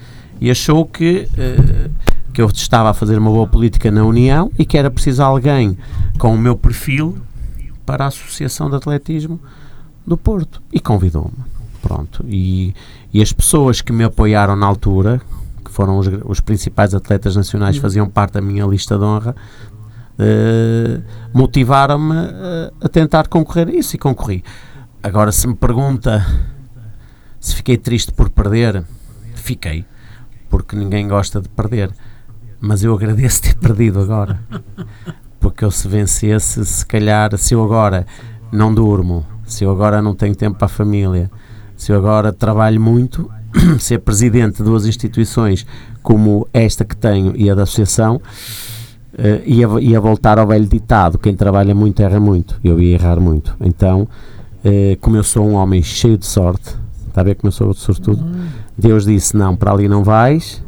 E 0.41 0.51
achou 0.51 0.85
que, 0.85 1.29
uh, 1.33 1.91
que 2.33 2.41
eu 2.41 2.47
estava 2.49 2.91
a 2.91 2.95
fazer 2.95 3.19
uma 3.19 3.31
boa 3.31 3.47
política 3.47 3.91
na 3.91 4.05
União 4.05 4.51
e 4.59 4.65
que 4.65 4.77
era 4.77 4.91
preciso 4.91 5.23
alguém 5.23 5.77
com 6.19 6.35
o 6.35 6.39
meu 6.39 6.57
perfil 6.57 7.17
para 7.85 8.05
a 8.05 8.09
Associação 8.09 8.69
de 8.69 8.77
Atletismo 8.77 9.41
do 10.07 10.17
Porto. 10.17 10.63
E 10.73 10.81
convidou-me. 10.81 11.45
Pronto. 11.83 12.25
E, 12.29 12.75
e 13.13 13.23
as 13.23 13.33
pessoas 13.33 13.81
que 13.81 13.93
me 13.93 14.05
apoiaram 14.05 14.57
na 14.57 14.67
altura, 14.67 15.21
que 15.65 15.71
foram 15.71 15.99
os, 15.99 16.09
os 16.25 16.41
principais 16.41 16.95
atletas 16.95 17.37
nacionais, 17.37 17.77
uhum. 17.77 17.83
faziam 17.83 18.09
parte 18.09 18.33
da 18.33 18.41
minha 18.41 18.67
lista 18.67 18.99
de 18.99 19.05
honra, 19.05 19.35
uh, 20.19 21.03
motivaram-me 21.33 22.17
a, 22.17 22.73
a 22.83 22.89
tentar 22.89 23.29
concorrer 23.29 23.69
a 23.69 23.73
isso 23.73 23.97
e 23.97 23.99
concorri. 23.99 24.45
Agora, 25.03 25.31
se 25.31 25.47
me 25.47 25.55
pergunta 25.55 26.27
se 27.39 27.55
fiquei 27.55 27.77
triste 27.77 28.13
por 28.13 28.29
perder, 28.29 28.83
fiquei, 29.37 29.85
porque 30.49 30.77
ninguém 30.77 31.09
gosta 31.09 31.41
de 31.41 31.49
perder. 31.49 31.91
Mas 32.61 32.83
eu 32.83 32.95
agradeço 32.95 33.43
ter 33.43 33.55
perdido 33.57 34.01
agora, 34.01 34.41
porque 35.39 35.65
eu 35.65 35.71
se 35.71 35.87
vencesse, 35.87 36.65
se 36.65 36.85
calhar, 36.85 37.37
se 37.37 37.55
eu 37.55 37.63
agora 37.63 38.07
não 38.51 38.73
durmo, 38.73 39.27
se 39.45 39.65
eu 39.65 39.71
agora 39.71 40.01
não 40.01 40.15
tenho 40.15 40.35
tempo 40.35 40.59
para 40.59 40.67
a 40.67 40.69
família, 40.69 41.31
se 41.77 41.93
eu 41.93 41.97
agora 41.97 42.33
trabalho 42.33 42.81
muito, 42.81 43.31
ser 43.79 43.99
presidente 43.99 44.59
de 44.59 44.65
duas 44.65 44.87
instituições 44.87 45.67
como 46.03 46.47
esta 46.53 46.85
que 46.85 46.97
tenho 46.97 47.37
e 47.37 47.51
a 47.51 47.55
da 47.55 47.65
associação, 47.65 48.17
uh, 48.17 49.43
ia, 49.45 49.67
ia 49.81 50.01
voltar 50.01 50.39
ao 50.39 50.47
velho 50.47 50.67
ditado: 50.67 51.19
quem 51.19 51.35
trabalha 51.35 51.75
muito 51.75 52.01
erra 52.01 52.21
muito. 52.21 52.59
Eu 52.63 52.81
ia 52.81 52.95
errar 52.95 53.21
muito. 53.21 53.55
Então, 53.61 54.03
uh, 54.03 54.97
como 55.01 55.17
eu 55.17 55.25
sou 55.25 55.47
um 55.47 55.55
homem 55.55 55.83
cheio 55.83 56.17
de 56.17 56.27
sorte, 56.27 56.77
está 57.09 57.21
a 57.21 57.25
ver 57.25 57.35
como 57.35 57.49
eu 57.49 57.53
sou 57.53 57.75
sortudo? 57.75 58.25
Uhum. 58.25 58.47
Deus 58.77 59.05
disse: 59.05 59.37
não, 59.37 59.57
para 59.57 59.73
ali 59.73 59.89
não 59.89 60.05
vais 60.05 60.63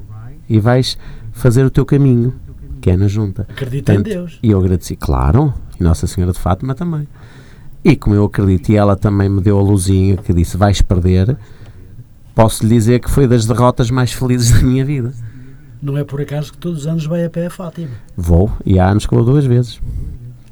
e 0.48 0.58
vais 0.58 0.98
fazer 1.32 1.64
o 1.64 1.70
teu 1.70 1.84
caminho, 1.84 2.34
que 2.80 2.90
é 2.90 2.96
na 2.96 3.08
junta. 3.08 3.42
Acredita 3.50 3.92
Portanto, 3.92 4.06
em 4.06 4.14
Deus. 4.14 4.38
E 4.42 4.50
eu 4.50 4.58
agradeci, 4.58 4.96
claro, 4.96 5.52
e 5.78 5.82
Nossa 5.82 6.06
Senhora 6.06 6.32
de 6.32 6.38
Fátima 6.38 6.74
também. 6.74 7.06
E 7.84 7.94
como 7.96 8.14
eu 8.14 8.24
acredito, 8.24 8.70
e 8.70 8.76
ela 8.76 8.96
também 8.96 9.28
me 9.28 9.40
deu 9.40 9.58
a 9.58 9.62
luzinha 9.62 10.16
que 10.16 10.32
disse: 10.32 10.56
vais 10.56 10.82
perder. 10.82 11.36
Posso 12.34 12.64
lhe 12.64 12.74
dizer 12.74 13.00
que 13.00 13.10
foi 13.10 13.26
das 13.26 13.46
derrotas 13.46 13.90
mais 13.90 14.12
felizes 14.12 14.52
da 14.52 14.62
minha 14.66 14.84
vida. 14.84 15.12
Não 15.82 15.96
é 15.96 16.04
por 16.04 16.20
acaso 16.20 16.52
que 16.52 16.58
todos 16.58 16.80
os 16.80 16.86
anos 16.86 17.04
vai 17.06 17.24
a 17.24 17.30
pé 17.30 17.46
a 17.46 17.50
Fátima. 17.50 17.90
Vou, 18.16 18.50
e 18.64 18.78
há 18.78 18.88
anos 18.88 19.06
que 19.06 19.14
vou 19.14 19.24
duas 19.24 19.44
vezes. 19.44 19.80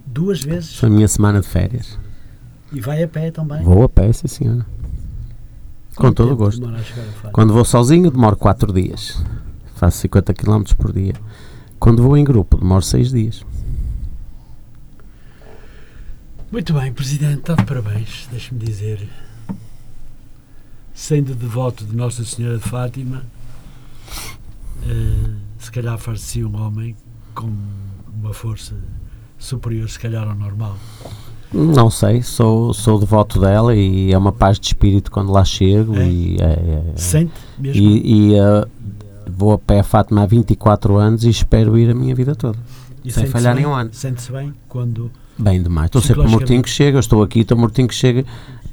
Duas 0.04 0.42
vezes? 0.42 0.76
Foi 0.76 0.88
a 0.88 0.92
minha 0.92 1.08
semana 1.08 1.40
de 1.40 1.46
férias. 1.46 1.98
E 2.72 2.80
vai 2.80 3.02
a 3.02 3.08
pé 3.08 3.30
também? 3.30 3.62
Vou 3.62 3.82
a 3.84 3.88
pé, 3.88 4.12
sim 4.12 4.26
senhora. 4.26 4.66
Com 5.96 6.12
todo 6.12 6.32
o 6.32 6.36
gosto. 6.36 6.62
Quando 7.32 7.54
vou 7.54 7.64
sozinho, 7.64 8.10
demoro 8.10 8.36
4 8.36 8.72
dias. 8.72 9.22
Faço 9.76 9.98
50 9.98 10.34
km 10.34 10.62
por 10.76 10.92
dia. 10.92 11.14
Quando 11.78 12.02
vou 12.02 12.16
em 12.16 12.24
grupo, 12.24 12.58
demoro 12.58 12.82
6 12.82 13.10
dias. 13.10 13.44
Muito 16.52 16.72
bem, 16.74 16.92
Presidente, 16.92 17.40
está 17.40 17.54
de 17.54 17.64
parabéns, 17.64 18.28
deixe-me 18.30 18.64
dizer. 18.64 19.08
Sendo 20.94 21.34
devoto 21.34 21.84
de 21.84 21.94
Nossa 21.94 22.24
Senhora 22.24 22.58
de 22.58 22.64
Fátima, 22.64 23.24
uh, 24.82 25.36
se 25.58 25.70
calhar 25.70 25.98
far-se 25.98 26.44
um 26.44 26.56
homem 26.56 26.94
com 27.34 27.52
uma 28.14 28.32
força 28.32 28.74
superior, 29.38 29.88
se 29.88 29.98
calhar, 29.98 30.26
ao 30.26 30.34
normal. 30.34 30.76
Não 31.52 31.88
sei, 31.90 32.22
sou, 32.22 32.74
sou 32.74 32.98
devoto 32.98 33.40
dela 33.40 33.74
e 33.74 34.12
é 34.12 34.18
uma 34.18 34.32
paz 34.32 34.58
de 34.58 34.66
espírito 34.66 35.10
quando 35.10 35.32
lá 35.32 35.44
chego 35.44 35.96
é. 35.96 36.06
e 36.06 36.36
é, 36.40 36.44
é, 36.44 36.82
Sente 36.96 37.32
mesmo? 37.58 37.80
E, 37.80 38.32
e 38.34 38.40
uh, 38.40 38.68
vou 39.30 39.52
a 39.52 39.58
pé 39.58 39.80
a 39.80 39.84
Fátima 39.84 40.22
há 40.22 40.26
24 40.26 40.96
anos 40.96 41.24
e 41.24 41.30
espero 41.30 41.78
ir 41.78 41.90
a 41.90 41.94
minha 41.94 42.14
vida 42.14 42.34
toda. 42.34 42.58
E 43.04 43.12
sem 43.12 43.26
falhar 43.26 43.54
nenhum 43.54 43.72
ano. 43.72 43.90
Sente-se 43.92 44.32
bem 44.32 44.52
quando. 44.68 45.10
Bem 45.38 45.62
demais. 45.62 45.86
Estou 45.86 46.02
sempre 46.02 46.26
mortinho 46.26 46.62
que 46.62 46.70
chega, 46.70 46.98
estou 46.98 47.22
aqui, 47.22 47.40
estou 47.40 47.56
mortinho 47.56 47.86
que 47.86 47.94
chega. 47.94 48.24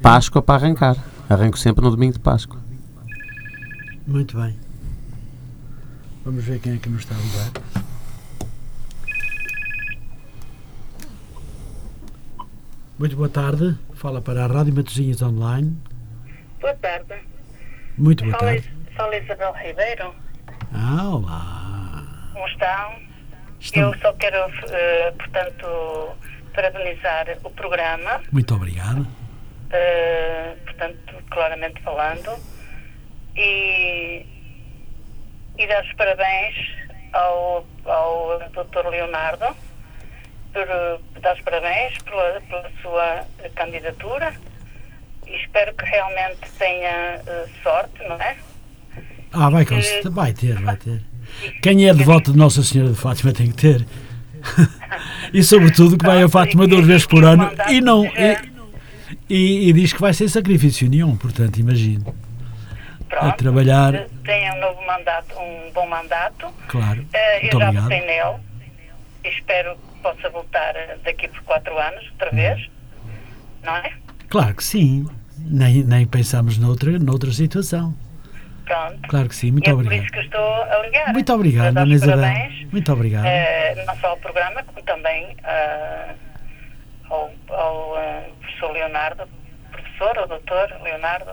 Páscoa 0.01 0.41
para 0.41 0.55
arrancar. 0.65 0.97
Arranco 1.30 1.57
sempre 1.57 1.84
no 1.84 1.91
domingo 1.91 2.13
de 2.13 2.19
Páscoa. 2.19 2.59
Muito 4.07 4.36
bem. 4.36 4.55
Vamos 6.26 6.43
ver 6.43 6.59
quem 6.59 6.74
é 6.74 6.78
que 6.78 6.89
nos 6.89 7.01
está 7.01 7.15
a 7.15 7.19
ligar. 7.19 7.83
Muito 12.98 13.16
boa 13.16 13.30
tarde. 13.30 13.78
Fala 13.96 14.22
para 14.22 14.44
a 14.44 14.48
Rádio 14.48 14.74
Matosinhos 14.76 15.22
Online. 15.22 15.76
Boa 16.60 16.74
tarde. 16.76 17.14
Muito 17.98 18.24
boa 18.24 18.38
fala, 18.38 18.52
tarde. 18.52 18.74
Fala 18.96 19.16
Isabel 19.18 19.54
Ribeiro. 19.54 20.16
Ah, 20.74 21.10
olá. 21.10 22.32
Como 22.34 22.48
estão? 22.48 23.00
Estão. 23.60 23.94
Eu 23.94 24.00
só 24.00 24.14
quero, 24.14 24.38
uh, 24.48 25.18
portanto, 25.18 26.18
parabenizar 26.54 27.38
o 27.44 27.50
programa. 27.50 28.22
Muito 28.32 28.56
obrigado. 28.56 29.02
Uh, 29.02 30.58
portanto, 30.66 31.24
claramente 31.30 31.82
falando. 31.82 32.38
E 33.36 34.26
e 35.58 35.68
dar 35.68 35.84
os 35.84 35.94
parabéns 35.94 36.56
ao, 37.14 37.66
ao 37.86 38.39
Dr. 38.50 38.88
Leonardo, 38.89 39.56
por, 40.54 41.22
dar 41.22 41.34
os 41.34 41.41
parabéns 41.41 41.97
pela, 41.99 42.41
pela 42.41 42.72
sua 42.82 43.26
candidatura 43.56 44.34
e 45.28 45.36
espero 45.36 45.74
que 45.74 45.86
realmente 45.86 46.39
tenha 46.58 47.20
uh, 47.22 47.49
sorte, 47.64 48.08
não 48.08 48.16
é? 48.16 48.38
Ah, 49.32 49.49
vai, 49.49 49.66
que... 49.66 50.10
vai 50.10 50.34
ter, 50.34 50.62
vai 50.62 50.78
ter. 50.78 51.01
Quem 51.62 51.88
é 51.88 51.93
devoto 51.93 52.32
de 52.32 52.38
Nossa 52.38 52.62
Senhora 52.62 52.91
de 52.91 52.97
Fátima 52.97 53.34
tem 53.34 53.49
que 53.49 53.56
ter. 53.56 53.86
e 55.34 55.41
sobretudo 55.41 55.97
que 55.97 56.06
vai 56.06 56.22
a 56.22 56.30
Fátima 56.30 56.68
duas 56.68 56.86
vezes 56.86 57.06
por 57.06 57.24
ano 57.24 57.49
e 57.70 57.82
não. 57.82 58.06
E, 58.06 58.54
e, 59.30 59.70
e, 59.70 59.74
diz 59.74 59.93
que 59.93 60.01
vai 60.01 60.14
sem 60.14 60.28
sacrifício 60.28 60.88
nenhum, 60.89 61.16
portanto, 61.16 61.58
imagino. 61.58 62.16
Pronto, 63.10 63.26
a 63.26 63.32
trabalhar. 63.32 64.08
Tenha 64.24 64.54
um 64.54 64.60
novo 64.60 64.86
mandato, 64.86 65.36
um 65.39 65.72
bom 65.72 65.88
mandato. 65.88 66.47
Claro. 66.68 67.01
Uh, 67.01 67.45
eu 67.51 67.60
já 67.60 67.72
votei 67.72 68.01
nele 68.01 68.54
espero 69.24 69.78
possa 70.04 70.30
voltar 70.30 70.76
daqui 71.04 71.28
por 71.30 71.41
quatro 71.43 71.76
anos, 71.80 72.06
outra 72.12 72.30
hum. 72.32 72.36
vez. 72.36 72.70
Não 73.64 73.76
é? 73.78 73.91
Claro 74.30 74.54
que 74.56 74.64
sim. 74.64 75.08
Nem, 75.39 75.84
nem 75.84 76.06
pensamos 76.06 76.58
noutra, 76.58 76.99
noutra 76.99 77.32
situação. 77.32 77.95
Pronto. 78.66 79.08
Claro 79.10 79.30
que 79.30 79.36
sim, 79.36 79.51
muito 79.51 79.70
e 79.70 79.74
obrigado. 79.74 79.93
É 79.93 79.97
por 79.97 80.04
isso 80.04 80.14
que 80.14 80.20
estou 80.20 80.64
a 80.64 80.80
ligar. 80.84 81.14
Muito 81.14 81.34
obrigado, 81.34 81.78
Ana 81.78 81.93
Isabel. 81.93 82.51
Muito 82.72 82.93
obrigado. 82.93 83.26
Uh, 83.26 83.86
não 83.86 83.95
só 83.97 84.08
ao 84.08 84.18
programa, 84.18 84.64
como 84.64 84.82
também 84.84 85.36
uh, 85.39 86.16
ao, 87.10 87.32
ao 87.49 87.91
uh, 87.93 88.34
professor 88.39 88.72
Leonardo, 88.72 89.24
professor 89.72 90.18
ou 90.20 90.28
doutor 90.28 90.82
Leonardo, 90.82 91.32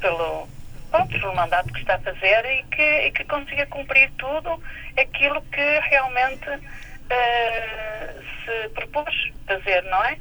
pelo, 0.00 0.48
pronto, 0.96 1.20
pelo 1.20 1.34
mandato 1.34 1.72
que 1.72 1.80
está 1.80 1.96
a 1.96 1.98
fazer 1.98 2.44
e 2.44 2.64
que, 2.74 3.06
e 3.06 3.10
que 3.12 3.24
consiga 3.24 3.66
cumprir 3.66 4.10
tudo 4.18 4.60
aquilo 4.98 5.42
que 5.52 5.80
realmente 5.90 6.48
uh, 6.48 8.22
se 8.44 8.68
propôs 8.70 9.14
fazer, 9.46 9.82
não 9.84 10.04
é? 10.04 10.16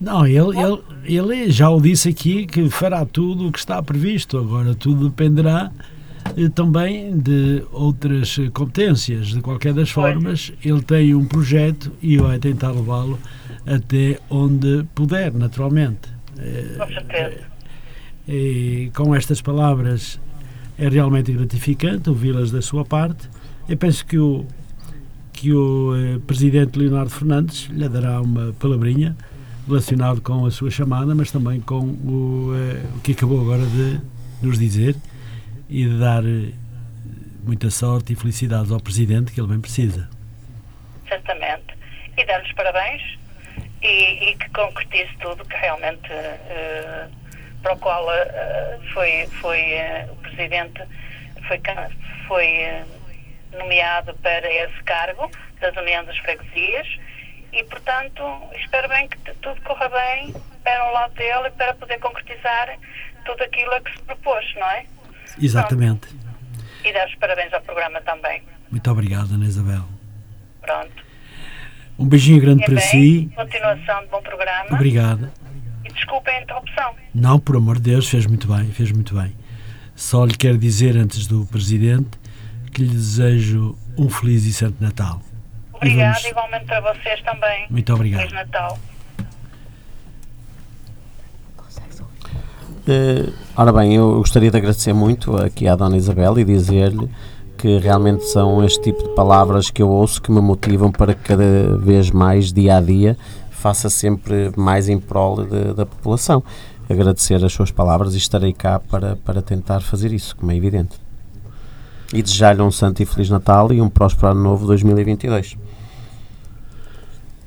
Não, 0.00 0.26
ele, 0.26 0.58
ele, 0.58 0.82
ele 1.04 1.50
já 1.50 1.70
o 1.70 1.80
disse 1.80 2.10
aqui 2.10 2.46
que 2.46 2.68
fará 2.68 3.06
tudo 3.06 3.48
o 3.48 3.52
que 3.52 3.58
está 3.58 3.82
previsto. 3.82 4.36
Agora, 4.36 4.74
tudo 4.74 5.08
dependerá 5.08 5.70
eh, 6.36 6.48
também 6.54 7.16
de 7.16 7.64
outras 7.72 8.36
competências. 8.52 9.28
De 9.28 9.40
qualquer 9.40 9.72
das 9.72 9.90
formas, 9.90 10.52
ele 10.62 10.82
tem 10.82 11.14
um 11.14 11.24
projeto 11.24 11.92
e 12.02 12.18
vai 12.18 12.38
tentar 12.38 12.72
levá-lo 12.72 13.18
até 13.64 14.18
onde 14.28 14.84
puder, 14.94 15.32
naturalmente. 15.32 16.08
Com 16.76 16.86
certeza. 16.92 17.53
E 18.26 18.90
com 18.94 19.14
estas 19.14 19.40
palavras 19.40 20.20
é 20.78 20.88
realmente 20.88 21.32
gratificante 21.32 22.08
ouvi-las 22.08 22.50
da 22.50 22.62
sua 22.62 22.84
parte. 22.84 23.28
Eu 23.68 23.76
penso 23.76 24.04
que 24.04 24.18
o, 24.18 24.46
que 25.32 25.52
o 25.52 25.94
eh, 25.96 26.18
presidente 26.26 26.78
Leonardo 26.78 27.10
Fernandes 27.10 27.68
lhe 27.70 27.88
dará 27.88 28.20
uma 28.20 28.52
palavrinha 28.54 29.16
relacionado 29.66 30.20
com 30.20 30.44
a 30.44 30.50
sua 30.50 30.70
chamada, 30.70 31.14
mas 31.14 31.30
também 31.30 31.60
com 31.60 31.80
o, 31.80 32.52
eh, 32.54 32.82
o 32.96 33.00
que 33.00 33.12
acabou 33.12 33.40
agora 33.40 33.64
de 33.66 34.00
nos 34.42 34.58
dizer 34.58 34.96
e 35.68 35.84
de 35.84 35.98
dar 35.98 36.24
eh, 36.24 36.52
muita 37.44 37.70
sorte 37.70 38.12
e 38.12 38.16
felicidades 38.16 38.70
ao 38.70 38.80
Presidente, 38.80 39.32
que 39.32 39.40
ele 39.40 39.48
bem 39.48 39.60
precisa. 39.60 40.08
Certamente. 41.08 41.74
E 42.16 42.24
dar-lhes 42.26 42.52
parabéns 42.52 43.02
e, 43.82 44.30
e, 44.30 44.36
que 44.36 44.48
concretize 44.50 45.10
tudo 45.20 45.44
que 45.44 45.56
realmente 45.56 46.08
uh, 46.08 47.10
para 47.64 47.72
o 47.72 47.78
qual 47.78 48.04
uh, 48.04 48.92
foi, 48.92 49.26
foi 49.40 49.58
uh, 49.58 50.12
o 50.12 50.16
Presidente 50.16 50.82
foi, 51.48 51.60
foi 52.28 52.84
nomeado 53.58 54.14
para 54.22 54.52
esse 54.52 54.82
cargo 54.84 55.30
das 55.60 55.74
Uniões 55.76 56.06
das 56.06 56.18
Freguesias 56.18 56.86
e, 57.52 57.64
portanto, 57.64 58.22
espero 58.60 58.88
bem 58.88 59.08
que 59.08 59.18
tudo 59.18 59.60
corra 59.62 59.88
bem 59.88 60.34
para 60.62 60.90
o 60.90 60.92
lado 60.92 61.14
dele 61.14 61.50
para 61.56 61.74
poder 61.74 61.98
concretizar 62.00 62.78
tudo 63.24 63.42
aquilo 63.42 63.72
a 63.72 63.80
que 63.80 63.92
se 63.92 64.02
propôs, 64.02 64.54
não 64.56 64.70
é? 64.70 64.84
Exatamente. 65.40 66.08
Pronto. 66.08 66.24
E 66.84 66.92
dar 66.92 67.06
os 67.06 67.14
parabéns 67.14 67.52
ao 67.54 67.62
programa 67.62 68.00
também. 68.02 68.42
Muito 68.70 68.90
obrigado, 68.90 69.34
Ana 69.34 69.46
Isabel. 69.46 69.84
Pronto. 70.60 71.04
Um 71.98 72.08
beijinho 72.08 72.40
grande 72.40 72.62
e 72.62 72.66
para 72.66 72.74
bem, 72.74 72.84
si. 72.84 73.30
Continuação 73.34 74.02
de 74.02 74.08
bom 74.08 74.20
programa. 74.20 74.68
Obrigado. 74.72 75.43
E 75.94 75.96
desculpem 75.96 76.34
a 76.34 76.42
interrupção. 76.42 76.94
Não, 77.14 77.38
por 77.38 77.56
amor 77.56 77.76
de 77.76 77.92
Deus, 77.92 78.08
fez 78.08 78.26
muito 78.26 78.48
bem, 78.48 78.66
fez 78.72 78.90
muito 78.90 79.14
bem. 79.14 79.32
Só 79.94 80.24
lhe 80.24 80.34
quero 80.34 80.58
dizer, 80.58 80.96
antes 80.96 81.26
do 81.26 81.46
Presidente, 81.46 82.18
que 82.72 82.82
lhe 82.82 82.88
desejo 82.88 83.76
um 83.96 84.08
feliz 84.10 84.44
e 84.44 84.52
santo 84.52 84.82
Natal. 84.82 85.20
Obrigada, 85.72 86.14
vamos... 86.14 86.28
igualmente 86.28 86.64
para 86.64 86.80
vocês 86.80 87.20
também. 87.22 87.66
Muito 87.70 87.94
obrigado. 87.94 88.20
Feliz 88.22 88.34
Natal. 88.34 88.78
Uh, 92.86 93.32
ora 93.56 93.72
bem, 93.72 93.94
eu 93.94 94.16
gostaria 94.16 94.50
de 94.50 94.56
agradecer 94.58 94.92
muito 94.92 95.36
aqui 95.36 95.66
à 95.66 95.74
Dona 95.74 95.96
Isabel 95.96 96.38
e 96.38 96.44
dizer-lhe 96.44 97.08
que 97.56 97.78
realmente 97.78 98.24
são 98.24 98.62
este 98.62 98.82
tipo 98.82 99.02
de 99.02 99.14
palavras 99.14 99.70
que 99.70 99.80
eu 99.80 99.88
ouço 99.88 100.20
que 100.20 100.30
me 100.30 100.40
motivam 100.40 100.92
para 100.92 101.14
cada 101.14 101.78
vez 101.78 102.10
mais, 102.10 102.52
dia 102.52 102.76
a 102.76 102.80
dia, 102.82 103.16
faça 103.64 103.88
sempre 103.88 104.52
mais 104.58 104.90
em 104.90 105.00
prol 105.00 105.42
de, 105.42 105.72
da 105.72 105.86
população. 105.86 106.44
Agradecer 106.86 107.42
as 107.42 107.50
suas 107.50 107.70
palavras 107.70 108.12
e 108.12 108.18
estarei 108.18 108.52
cá 108.52 108.78
para, 108.78 109.16
para 109.16 109.40
tentar 109.40 109.80
fazer 109.80 110.12
isso, 110.12 110.36
como 110.36 110.52
é 110.52 110.56
evidente. 110.56 111.00
E 112.12 112.22
desejar-lhe 112.22 112.60
um 112.60 112.70
santo 112.70 113.02
e 113.02 113.06
feliz 113.06 113.30
Natal 113.30 113.72
e 113.72 113.80
um 113.80 113.88
próspero 113.88 114.32
ano 114.32 114.42
novo 114.42 114.66
2022. 114.66 115.56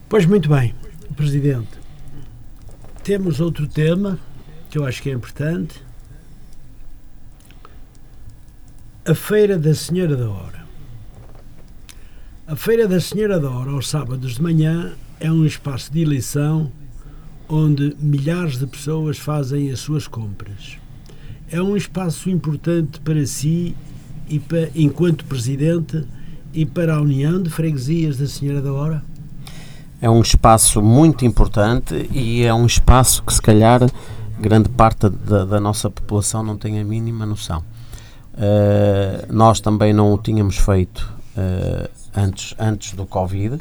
Pois 0.09 0.25
muito 0.25 0.49
bem, 0.49 0.73
Presidente. 1.15 1.69
Temos 3.03 3.39
outro 3.39 3.67
tema 3.67 4.17
que 4.71 4.79
eu 4.79 4.85
acho 4.87 5.03
que 5.03 5.11
é 5.11 5.13
importante. 5.13 5.83
A 9.05 9.13
Feira 9.13 9.55
da 9.55 9.75
Senhora 9.75 10.15
da 10.15 10.27
Hora. 10.27 10.65
A 12.47 12.55
Feira 12.55 12.87
da 12.87 12.99
Senhora 12.99 13.39
da 13.39 13.51
Hora, 13.51 13.69
aos 13.69 13.87
sábados 13.87 14.33
de 14.33 14.41
manhã, 14.41 14.95
é 15.19 15.31
um 15.31 15.45
espaço 15.45 15.91
de 15.91 16.01
eleição 16.01 16.71
onde 17.49 17.95
milhares 17.99 18.57
de 18.57 18.67
pessoas 18.67 19.17
fazem 19.17 19.71
as 19.71 19.79
suas 19.79 20.07
compras. 20.07 20.77
É 21.49 21.61
um 21.61 21.77
espaço 21.77 22.29
importante 22.29 22.99
para 22.99 23.25
si 23.25 23.75
e 24.27 24.39
para, 24.39 24.69
enquanto 24.75 25.25
Presidente 25.25 26.05
e 26.53 26.65
para 26.65 26.95
a 26.95 27.01
União 27.01 27.41
de 27.41 27.49
Freguesias 27.49 28.17
da 28.17 28.27
Senhora 28.27 28.61
da 28.61 28.73
Hora? 28.73 29.03
é 30.01 30.09
um 30.09 30.21
espaço 30.21 30.81
muito 30.81 31.25
importante 31.25 32.07
e 32.11 32.43
é 32.43 32.53
um 32.53 32.65
espaço 32.65 33.23
que 33.23 33.33
se 33.33 33.41
calhar 33.41 33.81
grande 34.39 34.69
parte 34.69 35.09
da, 35.09 35.45
da 35.45 35.59
nossa 35.59 35.89
população 35.89 36.43
não 36.43 36.55
tem 36.57 36.79
a 36.79 36.83
mínima 36.83 37.25
noção. 37.25 37.63
Uh, 38.33 39.33
nós 39.33 39.59
também 39.59 39.93
não 39.93 40.13
o 40.13 40.17
tínhamos 40.17 40.57
feito 40.57 41.11
uh, 41.35 41.89
antes, 42.15 42.53
antes 42.59 42.93
do 42.93 43.05
Covid, 43.07 43.57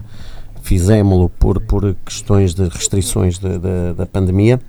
fizemos-lo 0.66 1.28
por, 1.28 1.60
por 1.60 1.94
questões 2.04 2.52
de 2.52 2.64
restrições 2.68 3.38
de, 3.38 3.56
de, 3.56 3.92
da 3.96 4.04
pandemia, 4.04 4.60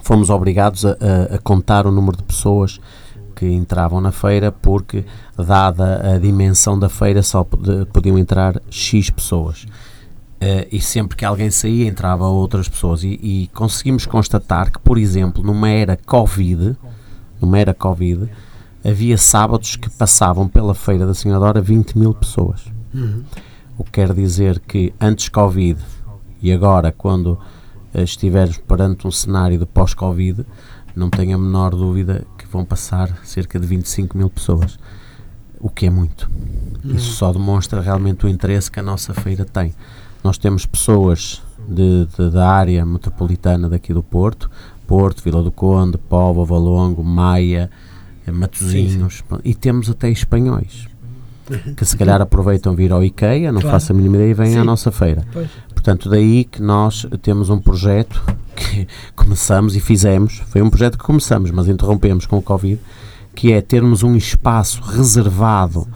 fomos 0.00 0.30
obrigados 0.30 0.86
a, 0.86 0.92
a, 1.34 1.38
contar 1.38 1.84
o 1.84 1.90
número 1.90 2.16
de 2.16 2.22
pessoas 2.22 2.80
que 3.34 3.44
entravam 3.44 4.00
na 4.00 4.12
feira 4.12 4.52
porque, 4.52 5.04
dada 5.36 6.14
a 6.14 6.18
dimensão 6.18 6.78
da 6.78 6.88
feira, 6.88 7.24
só 7.24 7.42
podiam 7.92 8.16
entrar 8.16 8.62
X 8.70 9.10
pessoas. 9.10 9.64
Uh, 10.36 10.62
e 10.70 10.80
sempre 10.80 11.16
que 11.16 11.24
alguém 11.24 11.50
saía 11.50 11.88
entrava 11.88 12.28
outras 12.28 12.68
pessoas 12.68 13.02
e, 13.02 13.18
e, 13.20 13.50
conseguimos 13.52 14.06
constatar 14.06 14.70
que, 14.70 14.78
por 14.78 14.96
exemplo, 14.96 15.42
numa 15.42 15.70
era 15.70 15.96
Covid, 15.96 16.76
numa 17.40 17.58
era 17.58 17.74
Covid, 17.74 18.28
havia 18.84 19.18
sábados 19.18 19.74
que 19.74 19.90
passavam 19.90 20.46
pela 20.46 20.74
feira 20.74 21.04
da 21.04 21.14
Senhora 21.14 21.60
20 21.60 21.98
mil 21.98 22.14
pessoas. 22.14 22.60
Uhum. 22.94 23.24
O 23.78 23.84
que 23.84 23.92
quer 23.92 24.12
dizer 24.14 24.60
que 24.60 24.92
antes 25.00 25.28
Covid 25.28 25.78
e 26.40 26.52
agora, 26.52 26.92
quando 26.92 27.38
uh, 27.94 28.00
estiveres 28.00 28.56
perante 28.58 29.06
um 29.06 29.10
cenário 29.10 29.58
de 29.58 29.66
pós-Covid, 29.66 30.44
não 30.94 31.10
tenho 31.10 31.36
a 31.36 31.38
menor 31.38 31.70
dúvida 31.70 32.24
que 32.38 32.46
vão 32.46 32.64
passar 32.64 33.18
cerca 33.24 33.58
de 33.58 33.66
25 33.66 34.16
mil 34.16 34.30
pessoas, 34.30 34.78
o 35.60 35.68
que 35.68 35.86
é 35.86 35.90
muito. 35.90 36.30
Uhum. 36.84 36.94
Isso 36.94 37.12
só 37.12 37.32
demonstra 37.32 37.80
realmente 37.80 38.24
o 38.24 38.28
interesse 38.28 38.70
que 38.70 38.80
a 38.80 38.82
nossa 38.82 39.12
feira 39.12 39.44
tem. 39.44 39.74
Nós 40.22 40.38
temos 40.38 40.64
pessoas 40.64 41.42
de, 41.68 42.06
de, 42.16 42.30
da 42.30 42.48
área 42.48 42.84
metropolitana 42.84 43.68
daqui 43.68 43.92
do 43.92 44.02
Porto, 44.02 44.50
Porto, 44.86 45.22
Vila 45.22 45.42
do 45.42 45.50
Conde, 45.50 45.98
Póvoa, 45.98 46.44
Valongo, 46.44 47.02
Maia, 47.02 47.70
eh, 48.26 48.30
Matosinhos, 48.30 49.24
e 49.44 49.54
temos 49.54 49.90
até 49.90 50.08
espanhóis 50.08 50.86
que 51.76 51.84
se 51.84 51.96
calhar 51.96 52.20
aproveitam 52.20 52.74
vir 52.74 52.92
ao 52.92 53.04
IKEA, 53.04 53.52
não 53.52 53.60
claro. 53.60 53.76
faço 53.76 53.92
a 53.92 53.94
mínima 53.94 54.16
ideia, 54.16 54.30
e 54.30 54.34
vêm 54.34 54.52
sim. 54.52 54.58
à 54.58 54.64
nossa 54.64 54.90
feira. 54.90 55.22
Pois. 55.32 55.48
Portanto, 55.72 56.08
daí 56.08 56.44
que 56.44 56.60
nós 56.60 57.06
temos 57.22 57.48
um 57.48 57.58
projeto 57.58 58.22
que 58.56 58.86
começamos 59.14 59.76
e 59.76 59.80
fizemos, 59.80 60.42
foi 60.48 60.62
um 60.62 60.70
projeto 60.70 60.98
que 60.98 61.04
começamos, 61.04 61.50
mas 61.50 61.68
interrompemos 61.68 62.26
com 62.26 62.36
o 62.38 62.42
Covid, 62.42 62.80
que 63.34 63.52
é 63.52 63.60
termos 63.60 64.02
um 64.02 64.16
espaço 64.16 64.80
reservado 64.82 65.86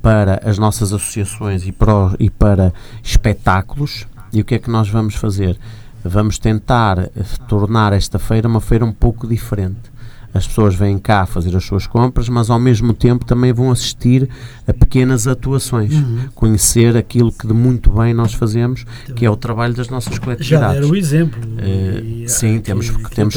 para 0.00 0.40
as 0.44 0.56
nossas 0.56 0.92
associações 0.92 1.66
e 1.66 1.72
para, 1.72 2.14
e 2.18 2.30
para 2.30 2.72
espetáculos. 3.02 4.06
E 4.32 4.40
o 4.40 4.44
que 4.44 4.54
é 4.54 4.58
que 4.58 4.70
nós 4.70 4.88
vamos 4.88 5.16
fazer? 5.16 5.58
Vamos 6.04 6.38
tentar 6.38 7.10
tornar 7.48 7.92
esta 7.92 8.18
feira 8.18 8.46
uma 8.46 8.60
feira 8.60 8.84
um 8.84 8.92
pouco 8.92 9.26
diferente 9.26 9.95
as 10.34 10.46
pessoas 10.46 10.74
vêm 10.74 10.98
cá 10.98 11.26
fazer 11.26 11.56
as 11.56 11.64
suas 11.64 11.86
compras, 11.86 12.28
mas 12.28 12.50
ao 12.50 12.58
mesmo 12.58 12.92
tempo 12.92 13.24
também 13.24 13.52
vão 13.52 13.70
assistir 13.70 14.28
a 14.66 14.72
pequenas 14.72 15.26
atuações, 15.26 15.94
uhum. 15.94 16.28
conhecer 16.34 16.96
aquilo 16.96 17.32
que 17.32 17.46
de 17.46 17.52
muito 17.52 17.90
bem 17.90 18.12
nós 18.12 18.34
fazemos, 18.34 18.84
que 19.14 19.24
é 19.24 19.30
o 19.30 19.36
trabalho 19.36 19.74
das 19.74 19.88
nossas 19.88 20.18
coletividades. 20.18 20.74
Já 20.74 20.84
era 20.84 20.86
o 20.86 20.96
exemplo. 20.96 21.40
Uh, 21.42 22.28
sim, 22.28 22.60
temos, 22.60 22.90
que, 22.90 23.10
temos 23.14 23.36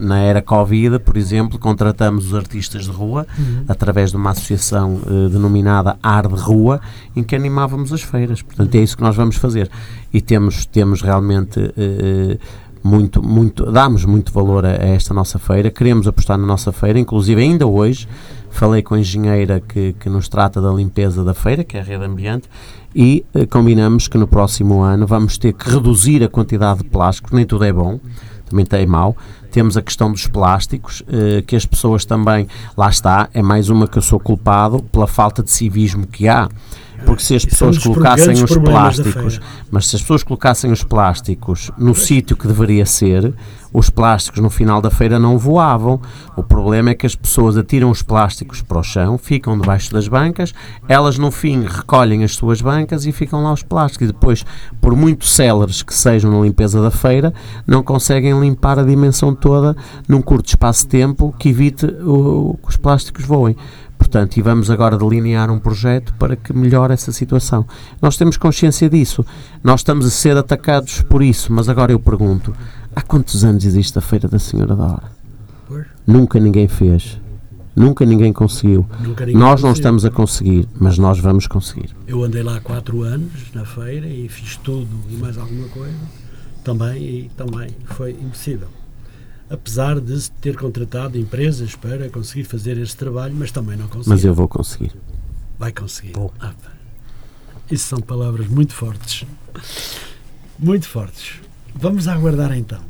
na 0.00 0.18
era 0.18 0.42
Covid, 0.42 0.98
por 1.00 1.16
exemplo, 1.16 1.58
contratamos 1.58 2.26
os 2.26 2.34
artistas 2.34 2.84
de 2.84 2.90
rua 2.90 3.26
uhum. 3.38 3.64
através 3.68 4.10
de 4.10 4.16
uma 4.16 4.30
associação 4.30 5.00
uh, 5.06 5.28
denominada 5.28 5.96
Ar 6.02 6.26
de 6.26 6.34
Rua, 6.34 6.80
em 7.14 7.22
que 7.22 7.36
animávamos 7.36 7.92
as 7.92 8.02
feiras. 8.02 8.42
Portanto, 8.42 8.74
é 8.74 8.78
isso 8.78 8.96
que 8.96 9.02
nós 9.02 9.14
vamos 9.14 9.36
fazer. 9.36 9.70
E 10.12 10.20
temos, 10.20 10.66
temos 10.66 11.02
realmente. 11.02 11.60
Uh, 11.60 12.65
muito, 12.86 13.22
muito, 13.22 13.70
damos 13.70 14.04
muito 14.04 14.32
valor 14.32 14.64
a, 14.64 14.70
a, 14.70 14.86
esta 14.86 15.12
nossa 15.12 15.38
feira, 15.38 15.70
queremos 15.70 16.06
apostar 16.06 16.38
na 16.38 16.46
nossa 16.46 16.70
feira, 16.70 16.98
inclusive 16.98 17.42
ainda 17.42 17.66
hoje 17.66 18.08
falei 18.50 18.82
com 18.82 18.94
a 18.94 19.00
engenheira 19.00 19.60
que, 19.60 19.92
que 19.94 20.08
nos 20.08 20.28
trata 20.28 20.62
da 20.62 20.70
limpeza 20.70 21.22
da 21.22 21.34
feira, 21.34 21.62
que 21.62 21.76
é 21.76 21.80
a 21.80 21.82
Rede 21.82 22.04
Ambiente, 22.04 22.48
e 22.94 23.26
eh, 23.34 23.44
combinamos 23.44 24.08
que 24.08 24.16
no 24.16 24.26
próximo 24.26 24.80
ano 24.80 25.06
vamos 25.06 25.36
ter 25.36 25.52
que 25.52 25.68
reduzir 25.68 26.24
a 26.24 26.28
quantidade 26.28 26.82
de 26.82 26.88
plásticos, 26.88 27.32
nem 27.32 27.44
tudo 27.44 27.64
é 27.64 27.72
bom, 27.72 28.00
também 28.48 28.64
tem 28.64 28.86
mau. 28.86 29.14
Temos 29.56 29.74
a 29.74 29.80
questão 29.80 30.12
dos 30.12 30.26
plásticos, 30.26 31.02
eh, 31.08 31.40
que 31.40 31.56
as 31.56 31.64
pessoas 31.64 32.04
também, 32.04 32.46
lá 32.76 32.90
está, 32.90 33.30
é 33.32 33.40
mais 33.40 33.70
uma 33.70 33.88
que 33.88 33.96
eu 33.96 34.02
sou 34.02 34.20
culpado 34.20 34.82
pela 34.92 35.06
falta 35.06 35.42
de 35.42 35.50
civismo 35.50 36.06
que 36.06 36.28
há. 36.28 36.46
Porque 37.06 37.22
se 37.22 37.34
as 37.34 37.42
pessoas 37.42 37.78
colocassem 37.78 38.34
os 38.44 38.54
plásticos, 38.54 39.40
mas 39.70 39.86
se 39.86 39.96
as 39.96 40.02
pessoas 40.02 40.22
colocassem 40.22 40.70
os 40.70 40.84
plásticos 40.84 41.70
no 41.78 41.94
sítio 41.94 42.36
que 42.36 42.46
deveria 42.46 42.84
ser, 42.84 43.32
os 43.76 43.90
plásticos 43.90 44.40
no 44.40 44.48
final 44.48 44.80
da 44.80 44.90
feira 44.90 45.18
não 45.18 45.36
voavam. 45.36 46.00
O 46.34 46.42
problema 46.42 46.88
é 46.88 46.94
que 46.94 47.04
as 47.04 47.14
pessoas 47.14 47.58
atiram 47.58 47.90
os 47.90 48.00
plásticos 48.00 48.62
para 48.62 48.78
o 48.78 48.82
chão, 48.82 49.18
ficam 49.18 49.58
debaixo 49.58 49.92
das 49.92 50.08
bancas, 50.08 50.54
elas 50.88 51.18
no 51.18 51.30
fim 51.30 51.62
recolhem 51.62 52.24
as 52.24 52.34
suas 52.34 52.62
bancas 52.62 53.04
e 53.04 53.12
ficam 53.12 53.44
lá 53.44 53.52
os 53.52 53.62
plásticos. 53.62 54.08
E 54.08 54.12
depois, 54.12 54.46
por 54.80 54.96
muito 54.96 55.26
céleres 55.26 55.82
que 55.82 55.92
sejam 55.92 56.30
na 56.30 56.40
limpeza 56.40 56.80
da 56.80 56.90
feira, 56.90 57.34
não 57.66 57.82
conseguem 57.82 58.40
limpar 58.40 58.78
a 58.78 58.82
dimensão 58.82 59.34
toda 59.34 59.76
num 60.08 60.22
curto 60.22 60.48
espaço 60.48 60.84
de 60.84 60.88
tempo 60.88 61.34
que 61.38 61.50
evite 61.50 61.84
o, 61.84 62.58
que 62.62 62.70
os 62.70 62.78
plásticos 62.78 63.26
voem. 63.26 63.54
Portanto, 63.98 64.36
e 64.36 64.42
vamos 64.42 64.70
agora 64.70 64.96
delinear 64.96 65.50
um 65.50 65.58
projeto 65.58 66.14
para 66.14 66.36
que 66.36 66.52
melhore 66.52 66.92
essa 66.92 67.12
situação. 67.12 67.66
Nós 68.00 68.16
temos 68.16 68.36
consciência 68.36 68.88
disso. 68.88 69.24
Nós 69.64 69.80
estamos 69.80 70.06
a 70.06 70.10
ser 70.10 70.36
atacados 70.36 71.02
por 71.02 71.22
isso, 71.22 71.52
mas 71.52 71.68
agora 71.68 71.92
eu 71.92 71.98
pergunto: 71.98 72.54
há 72.96 73.02
quantos 73.02 73.44
anos 73.44 73.64
existe 73.64 73.96
a 73.98 74.00
Feira 74.00 74.26
da 74.26 74.38
Senhora 74.38 74.74
da 74.74 74.84
Hora? 74.84 75.12
Pois. 75.68 75.86
Nunca 76.06 76.40
ninguém 76.40 76.66
fez. 76.66 77.20
Nunca 77.76 78.06
ninguém 78.06 78.32
conseguiu. 78.32 78.86
Nunca 79.00 79.26
ninguém 79.26 79.38
nós 79.38 79.60
não 79.60 79.68
conseguiu. 79.68 79.72
estamos 79.72 80.04
a 80.06 80.10
conseguir, 80.10 80.68
mas 80.80 80.96
nós 80.96 81.18
vamos 81.18 81.46
conseguir. 81.46 81.94
Eu 82.06 82.24
andei 82.24 82.42
lá 82.42 82.56
há 82.56 82.60
quatro 82.60 83.02
anos 83.02 83.52
na 83.52 83.66
feira 83.66 84.06
e 84.06 84.26
fiz 84.30 84.56
tudo 84.56 84.88
e 85.10 85.16
mais 85.16 85.36
alguma 85.36 85.68
coisa 85.68 85.94
também 86.64 87.00
e 87.00 87.30
também 87.36 87.68
foi 87.84 88.10
impossível. 88.10 88.68
Apesar 89.48 90.00
de 90.00 90.28
ter 90.32 90.56
contratado 90.56 91.16
empresas 91.16 91.76
para 91.76 92.08
conseguir 92.08 92.42
fazer 92.44 92.76
este 92.78 92.96
trabalho, 92.96 93.34
mas 93.36 93.52
também 93.52 93.76
não 93.76 93.86
conseguiu. 93.86 94.12
Mas 94.12 94.24
eu 94.24 94.34
vou 94.34 94.48
conseguir. 94.48 94.92
Vai 95.56 95.70
conseguir. 95.70 96.14
Ah. 96.40 96.52
Isso 97.70 97.88
são 97.88 98.00
palavras 98.00 98.48
muito 98.48 98.72
fortes. 98.72 99.24
Muito 100.58 100.88
fortes. 100.88 101.45
Vamos 101.78 102.08
aguardar 102.08 102.56
então, 102.56 102.80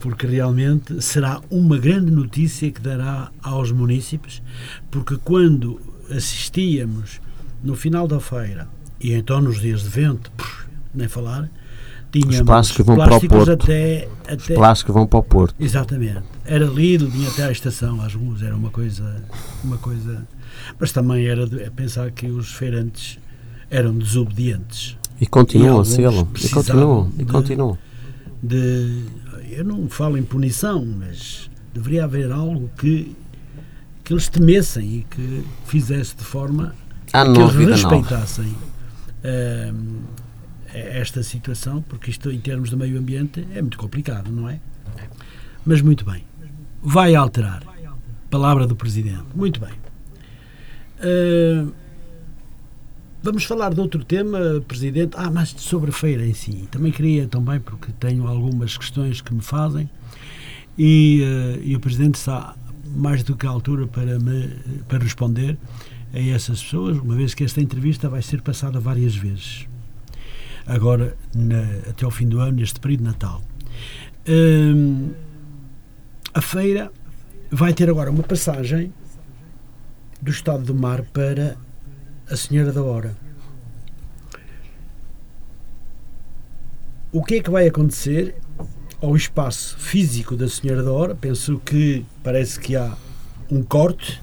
porque 0.00 0.26
realmente 0.26 1.00
será 1.00 1.40
uma 1.48 1.78
grande 1.78 2.10
notícia 2.10 2.70
que 2.72 2.80
dará 2.80 3.30
aos 3.40 3.70
munícipes, 3.70 4.42
porque 4.90 5.16
quando 5.22 5.80
assistíamos 6.10 7.20
no 7.62 7.76
final 7.76 8.08
da 8.08 8.18
feira 8.18 8.66
e 9.00 9.12
então 9.12 9.40
nos 9.40 9.60
dias 9.60 9.82
de 9.82 9.88
vento, 9.88 10.30
pff, 10.32 10.66
nem 10.92 11.06
falar, 11.06 11.48
tínhamos 12.10 12.42
plásticos 12.42 12.84
vão 12.84 12.96
para 12.96 13.04
o 13.04 13.08
plásticos 13.08 13.36
Porto. 13.38 13.62
até, 13.62 14.08
Os 14.26 14.32
até 14.32 14.54
plásticos 14.54 14.94
vão 14.94 15.06
para 15.06 15.18
o 15.20 15.22
Porto. 15.22 15.54
Exatamente. 15.60 16.24
Era 16.44 16.66
lido, 16.66 17.08
vinha 17.08 17.28
até 17.28 17.44
à 17.44 17.52
estação, 17.52 18.02
às 18.02 18.12
ruas, 18.12 18.42
era 18.42 18.56
uma 18.56 18.70
coisa, 18.70 19.22
uma 19.62 19.78
coisa. 19.78 20.26
Mas 20.80 20.90
também 20.90 21.26
era 21.26 21.46
de, 21.46 21.62
é 21.62 21.70
pensar 21.70 22.10
que 22.10 22.26
os 22.26 22.52
feirantes 22.52 23.20
eram 23.70 23.96
desobedientes. 23.96 24.98
E 25.20 25.26
continuam 25.26 25.80
a 25.80 25.84
sê-lo. 25.84 26.28
E 26.42 26.48
continuam. 26.48 27.12
E 27.16 27.24
continuam. 27.24 27.78
De, 28.42 29.04
eu 29.50 29.64
não 29.64 29.88
falo 29.88 30.18
em 30.18 30.22
punição, 30.22 30.84
mas 30.84 31.48
deveria 31.72 32.04
haver 32.04 32.32
algo 32.32 32.68
que, 32.76 33.16
que 34.02 34.12
eles 34.12 34.28
temessem 34.28 34.96
e 34.96 35.06
que 35.08 35.44
fizesse 35.66 36.16
de 36.16 36.24
forma 36.24 36.74
Há 37.12 37.24
que 37.24 37.40
eles 37.40 37.54
respeitassem 37.54 38.54
hum, 39.24 40.00
esta 40.72 41.22
situação, 41.22 41.82
porque 41.82 42.10
isto 42.10 42.30
em 42.30 42.40
termos 42.40 42.70
de 42.70 42.76
meio 42.76 42.98
ambiente 42.98 43.46
é 43.54 43.60
muito 43.60 43.78
complicado, 43.78 44.30
não 44.32 44.48
é? 44.48 44.58
Mas 45.64 45.80
muito 45.80 46.04
bem. 46.04 46.24
Vai 46.82 47.14
alterar. 47.14 47.62
Palavra 48.28 48.66
do 48.66 48.74
Presidente. 48.74 49.26
Muito 49.34 49.60
bem. 49.60 49.74
Hum, 51.04 51.72
vamos 53.22 53.44
falar 53.44 53.72
de 53.72 53.80
outro 53.80 54.04
tema, 54.04 54.38
Presidente. 54.66 55.14
Ah, 55.16 55.30
mas 55.30 55.50
sobre 55.50 55.90
a 55.90 55.92
feira 55.92 56.26
em 56.26 56.34
si. 56.34 56.68
Também 56.70 56.92
queria 56.92 57.26
também, 57.26 57.60
porque 57.60 57.92
tenho 57.92 58.26
algumas 58.26 58.76
questões 58.76 59.20
que 59.20 59.32
me 59.34 59.42
fazem 59.42 59.88
e, 60.78 61.22
eh, 61.22 61.60
e 61.64 61.76
o 61.76 61.80
Presidente 61.80 62.16
está 62.16 62.54
mais 62.94 63.22
do 63.22 63.36
que 63.36 63.46
à 63.46 63.50
altura 63.50 63.86
para, 63.86 64.18
me, 64.18 64.48
para 64.88 64.98
responder 65.02 65.56
a 66.12 66.18
essas 66.18 66.62
pessoas, 66.62 66.98
uma 66.98 67.14
vez 67.14 67.32
que 67.34 67.42
esta 67.42 67.60
entrevista 67.60 68.08
vai 68.08 68.20
ser 68.20 68.42
passada 68.42 68.78
várias 68.78 69.14
vezes. 69.16 69.66
Agora, 70.66 71.16
na- 71.34 71.88
até 71.90 72.04
ao 72.04 72.10
fim 72.10 72.28
do 72.28 72.38
ano, 72.38 72.58
neste 72.58 72.78
período 72.78 73.00
de 73.00 73.06
Natal. 73.06 73.42
Hum, 74.28 75.10
a 76.34 76.40
feira 76.40 76.92
vai 77.50 77.72
ter 77.72 77.88
agora 77.90 78.10
uma 78.10 78.22
passagem 78.22 78.92
do 80.20 80.30
estado 80.30 80.62
do 80.64 80.74
mar 80.74 81.02
para 81.02 81.56
a 82.32 82.36
Senhora 82.36 82.72
da 82.72 82.82
Hora. 82.82 83.14
O 87.12 87.22
que 87.22 87.34
é 87.34 87.42
que 87.42 87.50
vai 87.50 87.68
acontecer 87.68 88.34
ao 89.02 89.14
espaço 89.14 89.76
físico 89.76 90.34
da 90.34 90.48
Senhora 90.48 90.82
da 90.82 90.90
Hora? 90.90 91.14
Penso 91.14 91.58
que 91.58 92.06
parece 92.22 92.58
que 92.58 92.74
há 92.74 92.96
um 93.50 93.62
corte. 93.62 94.22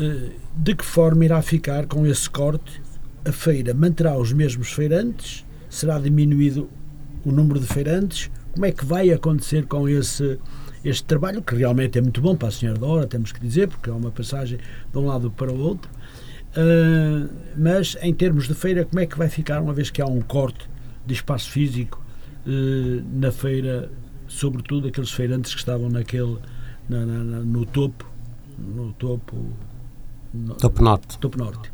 Eh, 0.00 0.30
De 0.56 0.74
que 0.74 0.84
forma 0.84 1.24
irá 1.24 1.40
ficar 1.40 1.86
com 1.86 2.04
esse 2.04 2.28
corte? 2.28 2.82
A 3.24 3.30
feira 3.30 3.72
manterá 3.72 4.18
os 4.18 4.32
mesmos 4.32 4.72
feirantes? 4.72 5.44
Será 5.70 6.00
diminuído 6.00 6.68
o 7.24 7.30
número 7.30 7.60
de 7.60 7.66
feirantes? 7.68 8.28
Como 8.52 8.66
é 8.66 8.72
que 8.72 8.84
vai 8.84 9.12
acontecer 9.12 9.66
com 9.66 9.88
esse 9.88 10.36
este 10.88 11.04
trabalho, 11.04 11.42
que 11.42 11.54
realmente 11.54 11.98
é 11.98 12.00
muito 12.00 12.20
bom 12.20 12.34
para 12.36 12.48
a 12.48 12.50
Senhora 12.50 12.78
da 12.78 12.86
Hora, 12.86 13.06
temos 13.06 13.32
que 13.32 13.40
dizer, 13.40 13.68
porque 13.68 13.90
é 13.90 13.92
uma 13.92 14.10
passagem 14.10 14.58
de 14.92 14.98
um 14.98 15.06
lado 15.06 15.30
para 15.30 15.52
o 15.52 15.58
outro. 15.58 15.90
Ah, 16.56 17.28
mas 17.56 17.96
em 18.02 18.12
termos 18.14 18.48
de 18.48 18.54
feira, 18.54 18.84
como 18.84 19.00
é 19.00 19.06
que 19.06 19.16
vai 19.18 19.28
ficar 19.28 19.60
uma 19.60 19.72
vez 19.72 19.90
que 19.90 20.00
há 20.02 20.06
um 20.06 20.20
corte 20.20 20.68
de 21.06 21.14
espaço 21.14 21.50
físico 21.50 22.02
eh, 22.46 23.02
na 23.12 23.30
feira, 23.30 23.90
sobretudo 24.26 24.88
aqueles 24.88 25.10
feirantes 25.10 25.52
que 25.52 25.60
estavam 25.60 25.88
naquele 25.88 26.38
na- 26.88 27.04
na- 27.04 27.24
na- 27.24 27.40
no 27.40 27.66
topo, 27.66 28.06
no 28.58 28.92
topo, 28.94 29.36
no, 30.32 30.54
Topo 30.54 30.82
Norte. 30.82 31.18
topo 31.18 31.38
norte. 31.38 31.70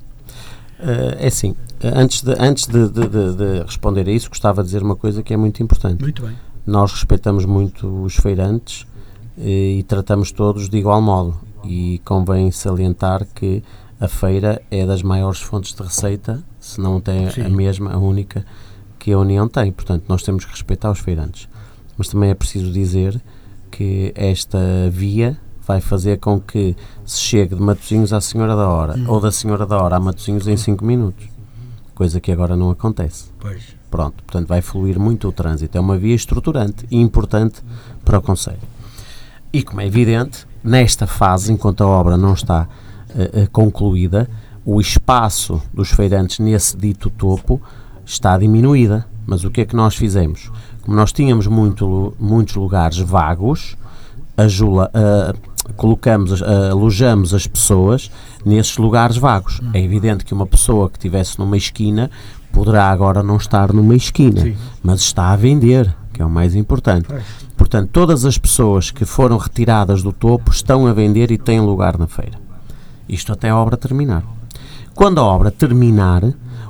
Eh, 0.81 1.17
é 1.21 1.27
assim, 1.29 1.55
antes, 1.83 2.23
de, 2.23 2.33
antes 2.39 2.67
de, 2.67 2.89
de- 2.89 3.09
de- 3.09 3.35
de 3.37 3.63
responder 3.65 4.09
a 4.09 4.13
isso, 4.13 4.29
gostava 4.29 4.63
de 4.63 4.69
dizer 4.69 4.83
uma 4.83 4.97
coisa 4.97 5.23
que 5.23 5.33
é 5.33 5.37
muito 5.37 5.63
importante. 5.63 6.01
Muito 6.01 6.23
bem. 6.23 6.37
Nós 6.67 6.93
respeitamos 6.93 7.45
muito 7.45 7.87
os 8.03 8.17
feirantes 8.17 8.87
e 9.39 9.85
tratamos 9.89 10.33
todos 10.33 10.69
de 10.69 10.79
igual 10.79 11.01
modo. 11.01 11.35
E 11.65 12.01
convém 12.05 12.51
salientar 12.51 13.27
que 13.35 13.63
a 14.01 14.09
feira 14.09 14.61
é 14.71 14.85
das 14.85 15.03
maiores 15.03 15.41
fontes 15.41 15.75
de 15.75 15.83
receita, 15.83 16.45
se 16.61 16.81
não 16.81 17.01
tem 17.01 17.31
Sim. 17.31 17.43
a 17.43 17.49
mesma, 17.49 17.93
a 17.93 17.99
única 17.99 18.45
que 18.99 19.13
a 19.13 19.19
União 19.19 19.49
tem. 19.49 19.73
Portanto, 19.73 20.05
nós 20.09 20.23
temos 20.23 20.45
que 20.45 20.51
respeitar 20.51 20.91
os 20.91 20.99
feirantes. 20.99 21.49
Mas 21.97 22.09
também 22.09 22.31
é 22.31 22.35
preciso 22.35 22.71
dizer 22.73 23.21
que 23.71 24.13
esta 24.15 24.59
via 24.91 25.39
vai 25.67 25.81
fazer 25.81 26.19
com 26.19 26.41
que 26.41 26.77
se 27.05 27.21
chegue 27.21 27.55
de 27.55 27.63
Matosinhos 27.63 28.13
à 28.13 28.21
Senhora 28.21 28.55
da 28.55 28.69
Hora 28.69 28.95
ou 29.09 29.21
da 29.21 29.33
Senhora 29.33 29.65
da 29.65 29.81
Hora 29.81 29.97
a 29.97 30.01
Matosinhos 30.01 30.47
em 30.47 30.57
5 30.57 30.85
minutos, 30.85 31.27
coisa 31.95 32.21
que 32.21 32.31
agora 32.31 32.57
não 32.57 32.71
acontece. 32.71 33.31
Pois. 33.39 33.75
Pronto, 33.91 34.23
portanto 34.25 34.49
vai 34.49 34.61
fluir 34.61 34.99
muito 34.99 35.29
o 35.29 35.33
trânsito. 35.33 35.79
É 35.79 35.81
uma 35.81 35.97
via 35.97 36.15
estruturante 36.15 36.85
e 36.91 37.01
importante 37.01 37.63
para 38.05 38.19
o 38.19 38.23
Conselho. 38.23 38.74
E 39.55 39.63
como 39.63 39.81
é 39.81 39.87
evidente, 39.87 40.47
nesta 40.65 41.07
fase, 41.07 41.53
enquanto 41.53 41.85
a 41.85 41.87
obra 41.87 42.17
não 42.17 42.35
está 42.35 42.67
eh, 43.17 43.47
concluída, 43.53 44.29
o 44.67 44.81
espaço 44.81 45.63
dos 45.73 45.91
feirantes 45.91 46.41
nesse 46.41 46.77
dito 46.77 47.09
topo 47.09 47.63
está 48.05 48.37
diminuída. 48.37 49.07
Mas 49.25 49.45
o 49.45 49.51
que 49.53 49.61
é 49.61 49.65
que 49.65 49.77
nós 49.77 49.95
fizemos? 49.95 50.51
Como 50.83 50.97
nós 50.97 51.13
tínhamos 51.13 51.47
muito, 51.47 52.15
muitos 52.19 52.57
lugares 52.57 52.99
vagos, 52.99 53.77
ajula, 54.37 54.91
ah, 54.93 55.33
colocamos, 55.77 56.43
ah, 56.43 56.71
alojamos 56.73 57.33
as 57.33 57.47
pessoas 57.47 58.11
nesses 58.45 58.77
lugares 58.77 59.17
vagos. 59.17 59.61
É 59.73 59.81
evidente 59.81 60.25
que 60.25 60.35
uma 60.35 60.47
pessoa 60.47 60.91
que 60.91 60.99
estivesse 60.99 61.39
numa 61.39 61.57
esquina 61.57 62.11
poderá 62.53 62.91
agora 62.91 63.23
não 63.23 63.37
estar 63.37 63.73
numa 63.73 63.95
esquina, 63.95 64.43
Sim. 64.43 64.57
mas 64.83 65.01
está 65.01 65.31
a 65.31 65.37
vender, 65.37 65.95
que 66.13 66.21
é 66.21 66.25
o 66.25 66.31
mais 66.31 66.55
importante. 66.55 67.07
Portanto, 67.75 67.91
todas 67.91 68.25
as 68.25 68.39
pessoas 68.39 68.93
que 68.93 69.05
foram 69.05 69.37
retiradas 69.37 70.01
do 70.01 70.13
topo 70.13 70.53
estão 70.53 70.87
a 70.87 70.93
vender 70.93 71.33
e 71.33 71.37
têm 71.37 71.61
lugar 71.61 71.99
na 71.99 72.07
feira. 72.07 72.39
Isto 73.09 73.33
até 73.33 73.51
a 73.51 73.57
obra 73.57 73.77
terminar. 73.77 74.23
Quando 74.95 75.19
a 75.19 75.25
obra 75.25 75.51
terminar, 75.51 76.23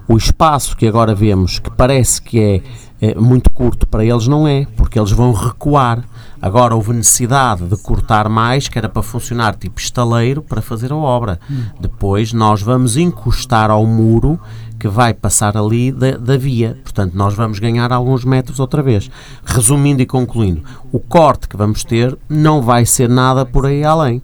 o 0.08 0.16
espaço 0.16 0.74
que 0.74 0.86
agora 0.86 1.14
vemos, 1.14 1.58
que 1.58 1.70
parece 1.70 2.22
que 2.22 2.40
é, 2.40 2.62
eh, 3.02 3.14
muito 3.16 3.50
curto 3.50 3.86
para 3.86 4.02
eles, 4.02 4.26
não 4.26 4.48
é, 4.48 4.66
porque 4.78 4.98
eles 4.98 5.12
vão 5.12 5.30
recuar. 5.34 6.02
Agora 6.40 6.74
houve 6.74 6.94
necessidade 6.94 7.66
de 7.66 7.76
cortar 7.76 8.26
mais, 8.30 8.66
que 8.66 8.78
era 8.78 8.88
para 8.88 9.02
funcionar 9.02 9.56
tipo 9.56 9.78
estaleiro, 9.78 10.40
para 10.40 10.62
fazer 10.62 10.90
a 10.90 10.96
obra. 10.96 11.38
Depois 11.78 12.32
nós 12.32 12.62
vamos 12.62 12.96
encostar 12.96 13.70
ao 13.70 13.86
muro 13.86 14.40
que 14.84 14.88
vai 14.88 15.14
passar 15.14 15.56
ali 15.56 15.90
da, 15.90 16.10
da 16.18 16.36
via. 16.36 16.76
Portanto, 16.82 17.14
nós 17.14 17.32
vamos 17.32 17.58
ganhar 17.58 17.90
alguns 17.90 18.22
metros 18.22 18.60
outra 18.60 18.82
vez. 18.82 19.10
Resumindo 19.42 20.02
e 20.02 20.06
concluindo, 20.06 20.62
o 20.92 21.00
corte 21.00 21.48
que 21.48 21.56
vamos 21.56 21.84
ter 21.84 22.14
não 22.28 22.60
vai 22.60 22.84
ser 22.84 23.08
nada 23.08 23.46
por 23.46 23.64
aí 23.64 23.82
além. 23.82 24.20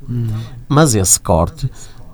Mas 0.69 0.95
esse 0.95 1.19
corte, 1.19 1.71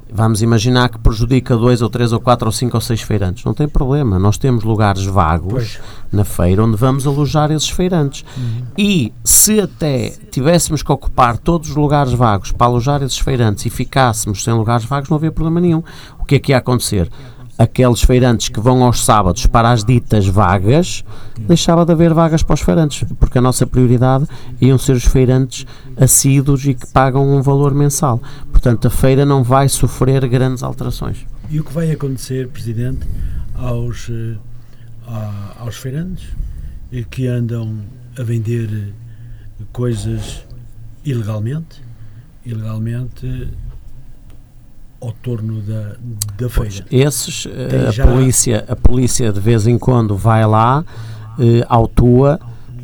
vamos 0.09 0.43
imaginar 0.43 0.91
que 0.91 0.99
prejudica 1.01 1.57
dois 1.57 1.83
ou 1.83 1.91
três 1.91 2.13
ou 2.13 2.21
quatro 2.21 2.47
ou 2.47 2.53
cinco 2.53 2.77
ou 2.77 2.81
seis 2.81 3.01
feirantes. 3.01 3.43
Não 3.45 3.53
tem 3.53 3.67
problema. 3.67 4.17
Nós 4.17 4.39
temos 4.39 4.63
lugares 4.63 5.05
vagos 5.05 5.53
Pois. 5.53 5.81
na 6.13 6.25
feira 6.25 6.63
onde 6.63 6.77
vamos 6.77 7.05
alojar 7.05 7.51
esses 7.51 7.69
feirantes. 7.69 8.25
E 8.79 9.13
se 9.25 9.61
até 9.61 10.13
tivéssemos 10.31 10.85
que 10.85 10.93
ocupar 10.93 11.37
todos 11.37 11.71
os 11.71 11.75
lugares 11.75 12.13
vagos 12.13 12.53
para 12.53 12.69
alojar 12.69 13.03
esses 13.03 13.19
feirantes 13.19 13.67
e 13.67 13.71
ficássemos 13.71 14.45
sem 14.45 14.55
lugares 14.55 14.87
vagos, 14.87 15.11
não 15.11 15.17
havia 15.17 15.33
problema 15.33 15.61
nenhum. 15.61 15.83
O 16.21 16.25
que 16.25 16.37
é 16.37 16.39
que 16.39 16.53
ia 16.53 16.59
acontecer? 16.59 17.11
Aqueles 17.59 18.03
feirantes 18.03 18.49
que 18.49 18.61
vão 18.61 18.83
aos 18.85 19.05
sábados 19.05 19.47
para 19.47 19.71
as 19.71 19.85
ditas 19.85 20.27
vagas, 20.27 21.05
deixava 21.39 21.85
de 21.85 21.93
haver 21.93 22.13
vagas 22.13 22.43
para 22.43 22.55
os 22.55 22.61
feirantes, 22.61 23.07
porque 23.19 23.39
a 23.39 23.41
nossa 23.41 23.67
prioridade 23.67 24.27
iam 24.61 24.77
ser 24.77 24.93
os 24.93 25.05
feirantes 25.05 25.67
assíduos 25.97 26.65
e 26.67 26.75
que 26.75 26.87
pagam 26.89 27.27
um 27.27 27.41
valor 27.41 27.75
mensal. 27.75 28.21
Portanto, 28.51 28.87
a 28.89 28.91
feira 28.91 29.25
não 29.25 29.43
vai 29.43 29.69
sofrer 29.69 30.27
grandes 30.29 30.63
alterações. 30.63 31.25
E 31.51 31.61
o 31.61 31.65
que 31.65 31.73
vai 31.73 31.91
acontecer, 31.91 32.49
Presidente, 32.49 33.07
aos, 33.55 34.11
eh, 34.11 34.37
aos 35.59 35.77
feirantes 35.77 36.27
eh, 36.93 37.05
que 37.09 37.27
andam 37.27 37.79
a 38.19 38.23
vender 38.23 38.93
coisas 39.73 40.45
ilegalmente, 41.05 41.83
ilegalmente 42.45 43.49
ao 45.01 45.13
torno 45.13 45.61
da, 45.61 45.97
da 46.39 46.49
feira? 46.49 46.85
Esses, 46.91 47.47
eh, 47.47 47.67
Tem 47.69 47.81
a, 47.87 47.91
já- 47.91 48.07
polícia, 48.07 48.65
a 48.69 48.77
polícia 48.77 49.33
de 49.33 49.41
vez 49.41 49.67
em 49.67 49.79
quando 49.79 50.17
vai 50.17 50.47
lá, 50.47 50.85
eh, 51.39 51.65
autua, 51.69 52.41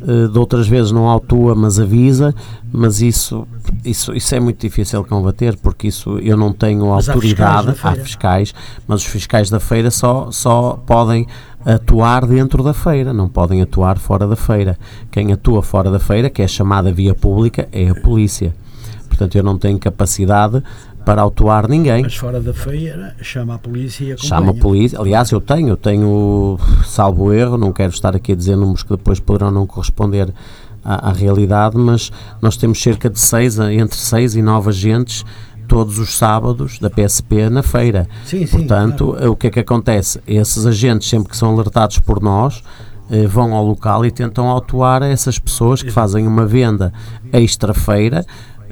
eh, 0.07 0.27
de 0.27 0.37
outras 0.37 0.67
vezes 0.67 0.91
não 0.91 1.07
autua, 1.09 1.55
mas 1.55 1.79
avisa, 1.79 2.33
mas 2.71 3.01
isso, 3.01 3.47
isso, 3.85 4.13
isso 4.13 4.35
é 4.35 4.39
muito 4.39 4.59
difícil 4.59 5.03
combater, 5.05 5.57
porque 5.57 5.87
isso 5.87 6.17
eu 6.19 6.35
não 6.37 6.51
tenho 6.53 6.87
Mas 6.89 7.07
há 7.09 7.13
autoridade, 7.13 7.71
fiscais 7.71 7.81
da 7.83 7.89
há 8.01 8.03
fiscais, 8.03 8.53
mas 8.87 8.99
os 9.01 9.05
fiscais 9.07 9.49
da 9.49 9.59
feira 9.59 9.89
só, 9.91 10.29
só 10.31 10.73
podem 10.85 11.27
atuar 11.65 12.25
dentro 12.27 12.61
da 12.61 12.73
feira, 12.73 13.13
não 13.13 13.29
podem 13.29 13.61
atuar 13.61 13.97
fora 13.97 14.27
da 14.27 14.35
feira. 14.35 14.77
Quem 15.09 15.31
atua 15.31 15.61
fora 15.63 15.89
da 15.89 15.99
feira, 15.99 16.29
que 16.29 16.41
é 16.41 16.47
chamada 16.47 16.91
via 16.91 17.15
pública, 17.15 17.69
é 17.71 17.89
a 17.89 17.95
polícia. 17.95 18.53
Portanto, 19.07 19.35
eu 19.37 19.43
não 19.43 19.57
tenho 19.57 19.77
capacidade 19.79 20.61
para 21.05 21.21
autuar 21.21 21.67
ninguém. 21.67 22.03
Mas 22.03 22.15
fora 22.15 22.39
da 22.39 22.53
feira, 22.53 23.15
chama 23.21 23.55
a 23.55 23.57
polícia 23.57 24.03
e 24.03 24.11
acompanha. 24.13 24.29
Chama 24.29 24.51
a 24.51 24.53
polícia. 24.53 24.99
Aliás, 24.99 25.31
eu 25.31 25.41
tenho, 25.41 25.69
eu 25.69 25.77
tenho, 25.77 26.57
salvo 26.85 27.33
erro, 27.33 27.57
não 27.57 27.71
quero 27.71 27.91
estar 27.91 28.15
aqui 28.15 28.31
a 28.31 28.35
dizer 28.35 28.55
números 28.55 28.83
que 28.83 28.89
depois 28.89 29.19
poderão 29.19 29.51
não 29.51 29.65
corresponder 29.67 30.33
à, 30.83 31.09
à 31.09 31.13
realidade, 31.13 31.77
mas 31.77 32.11
nós 32.41 32.57
temos 32.57 32.81
cerca 32.81 33.09
de 33.09 33.19
seis, 33.19 33.57
entre 33.59 33.97
6 33.97 34.35
e 34.35 34.41
9 34.41 34.69
agentes 34.69 35.25
todos 35.67 35.97
os 35.97 36.17
sábados 36.17 36.79
da 36.79 36.89
PSP 36.89 37.49
na 37.49 37.63
feira. 37.63 38.07
Sim, 38.25 38.45
sim, 38.45 38.57
Portanto, 38.57 39.15
o 39.29 39.35
que 39.35 39.47
é 39.47 39.49
que 39.49 39.59
acontece? 39.59 40.21
Esses 40.27 40.65
agentes, 40.65 41.09
sempre 41.09 41.29
que 41.29 41.37
são 41.37 41.53
alertados 41.53 41.99
por 41.99 42.21
nós, 42.21 42.61
eh, 43.09 43.27
vão 43.27 43.53
ao 43.53 43.65
local 43.65 44.05
e 44.05 44.11
tentam 44.11 44.47
autuar 44.47 45.03
essas 45.03 45.37
pessoas 45.37 45.83
que 45.83 45.91
fazem 45.91 46.25
uma 46.25 46.45
venda 46.45 46.93
extra-feira. 47.31 48.25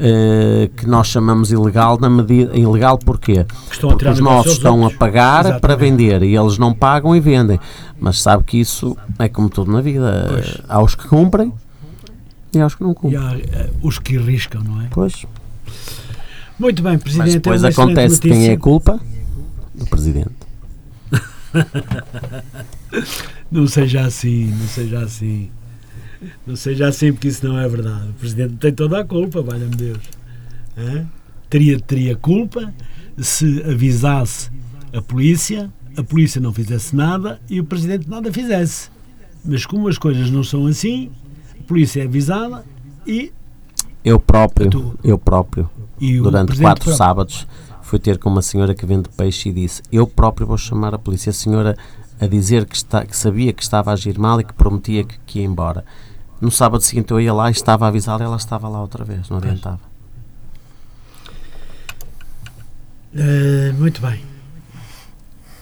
Eh, 0.04 0.70
que 0.76 0.88
nós 0.88 1.06
chamamos 1.08 1.52
ilegal 1.52 2.00
na 2.00 2.10
medida 2.10 2.58
ilegal 2.58 2.98
porquê? 2.98 3.46
Porque 3.80 4.08
os 4.10 4.20
nossos 4.20 4.54
estão 4.54 4.84
a 4.86 4.90
pagar 4.92 5.44
para 5.44 5.74
Exatamente. 5.76 5.80
vender 5.80 6.24
e 6.24 6.36
eles 6.36 6.58
não 6.58 6.74
pagam 6.74 7.16
e 7.16 7.20
vendem. 7.20 7.60
Mas 8.00 8.20
sabe 8.20 8.44
que 8.44 8.60
isso 8.60 8.98
é 9.20 9.30
como 9.30 9.48
tudo 9.48 9.72
na 9.72 9.80
vida. 9.80 10.26
Pois. 10.30 10.58
Há 10.68 10.82
os 10.82 10.96
que 10.96 11.08
cumprem 11.08 11.54
e 12.54 12.60
há 12.60 12.66
os 12.66 12.74
que 12.74 12.82
não 12.84 12.92
E 12.92 12.96
cumprem. 12.96 13.22
há 13.22 13.36
eh, 13.38 13.70
os 13.84 14.00
que 14.00 14.18
arriscam, 14.18 14.62
não 14.64 14.82
é? 14.82 14.88
Pois. 14.90 15.26
Muito 16.60 16.82
bem, 16.82 16.94
Mas 16.94 17.04
Presidente. 17.04 17.34
depois 17.34 17.62
é 17.62 17.66
uma 17.66 17.70
excelente 17.70 17.92
acontece 18.00 18.20
quem 18.22 18.48
é 18.50 18.54
a 18.54 18.58
culpa? 18.58 19.00
O 19.80 19.86
Presidente. 19.86 20.32
Não 23.52 23.68
seja 23.68 24.02
assim, 24.06 24.46
não 24.46 24.68
seja 24.68 25.00
assim. 25.00 25.50
Não 26.46 26.56
seja 26.56 26.88
assim, 26.88 27.12
porque 27.12 27.28
isso 27.28 27.46
não 27.46 27.58
é 27.58 27.68
verdade. 27.68 28.10
O 28.10 28.14
Presidente 28.14 28.56
tem 28.56 28.74
toda 28.74 29.00
a 29.00 29.06
culpa, 29.06 29.42
valha-me 29.42 29.76
Deus. 29.76 30.00
Hã? 30.78 31.06
Teria, 31.50 31.80
teria 31.80 32.16
culpa 32.16 32.74
se 33.18 33.62
avisasse 33.64 34.50
a 34.94 35.02
polícia, 35.02 35.70
a 35.98 36.04
polícia 36.04 36.40
não 36.40 36.54
fizesse 36.54 36.96
nada 36.96 37.40
e 37.50 37.60
o 37.60 37.64
Presidente 37.66 38.10
nada 38.10 38.32
fizesse. 38.32 38.90
Mas 39.44 39.66
como 39.66 39.88
as 39.88 39.98
coisas 39.98 40.30
não 40.30 40.44
são 40.44 40.68
assim, 40.68 41.12
a 41.60 41.64
polícia 41.64 42.02
é 42.02 42.06
avisada 42.06 42.64
e, 43.06 43.32
Eu 44.04 44.20
próprio, 44.20 44.98
eu 45.04 45.18
próprio, 45.18 45.70
e 46.00 46.18
durante 46.18 46.58
quatro 46.60 46.86
próprio. 46.86 46.96
sábados, 46.96 47.48
fui 47.82 48.00
ter 48.00 48.18
com 48.18 48.30
uma 48.30 48.42
senhora 48.42 48.74
que 48.76 48.86
vende 48.86 49.10
peixe 49.10 49.50
e 49.50 49.54
disse: 49.54 49.82
Eu 49.92 50.06
próprio 50.08 50.46
vou 50.48 50.58
chamar 50.58 50.94
a 50.94 51.00
polícia. 51.00 51.32
A 51.32 51.34
senhora 51.34 51.76
a 52.22 52.28
dizer 52.28 52.66
que, 52.66 52.76
está, 52.76 53.06
que 53.06 53.18
sabia 53.18 53.52
que 53.52 53.64
estava 53.64 53.90
a 53.90 53.94
agir 53.94 54.18
mal 54.18 54.40
e 54.40 54.44
que 54.44 54.54
prometia 54.54 55.04
que, 55.04 55.18
que 55.26 55.40
ia 55.40 55.46
embora. 55.46 55.84
No 56.40 56.50
sábado 56.52 56.82
seguinte 56.84 57.12
eu 57.12 57.20
ia 57.20 57.34
lá 57.34 57.50
e 57.50 57.52
estava 57.52 57.86
a 57.86 57.88
avisá-la 57.90 58.22
e 58.22 58.26
ela 58.26 58.38
estava 58.38 58.70
lá 58.70 58.80
outra 58.80 59.04
vez, 59.04 59.28
não 59.30 59.38
adiantava. 59.38 59.80
Eh, 63.14 63.72
muito 63.78 64.02
bem. 64.02 64.24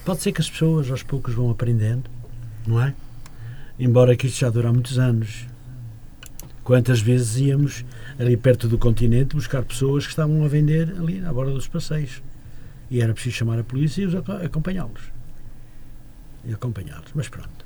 Pode 0.05 0.21
ser 0.21 0.31
que 0.31 0.41
as 0.41 0.49
pessoas 0.49 0.89
aos 0.89 1.03
poucos 1.03 1.33
vão 1.33 1.49
aprendendo, 1.49 2.09
não 2.65 2.81
é? 2.81 2.93
Embora 3.77 4.15
que 4.15 4.27
isto 4.27 4.39
já 4.39 4.49
dure 4.49 4.67
há 4.67 4.73
muitos 4.73 4.99
anos. 4.99 5.47
Quantas 6.63 6.99
vezes 7.01 7.37
íamos 7.37 7.83
ali 8.19 8.37
perto 8.37 8.67
do 8.67 8.77
continente 8.77 9.35
buscar 9.35 9.63
pessoas 9.63 10.03
que 10.05 10.11
estavam 10.11 10.43
a 10.43 10.47
vender 10.47 10.93
ali 10.99 11.23
à 11.25 11.33
borda 11.33 11.51
dos 11.51 11.67
passeios. 11.67 12.21
E 12.91 13.01
era 13.01 13.13
preciso 13.13 13.35
chamar 13.37 13.59
a 13.59 13.63
polícia 13.63 14.01
e 14.01 14.05
os 14.05 14.15
aco- 14.15 14.31
acompanhá-los. 14.33 15.01
E 16.45 16.53
acompanhá-los. 16.53 17.11
Mas 17.13 17.27
pronto. 17.27 17.65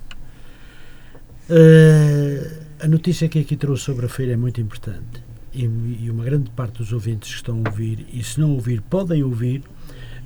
Eh, 1.50 2.62
a 2.80 2.88
notícia 2.88 3.28
que 3.28 3.40
aqui 3.40 3.56
trouxe 3.56 3.84
sobre 3.84 4.06
a 4.06 4.10
feira 4.10 4.34
é 4.34 4.38
muito 4.38 4.60
importante. 4.62 5.24
E, 5.54 5.64
e 5.64 6.10
uma 6.10 6.24
grande 6.24 6.50
parte 6.52 6.80
dos 6.80 6.92
ouvintes 6.92 7.30
que 7.30 7.36
estão 7.36 7.62
a 7.64 7.70
ouvir, 7.70 8.06
e 8.12 8.24
se 8.24 8.40
não 8.40 8.52
ouvir, 8.52 8.82
podem 8.82 9.24
ouvir 9.24 9.64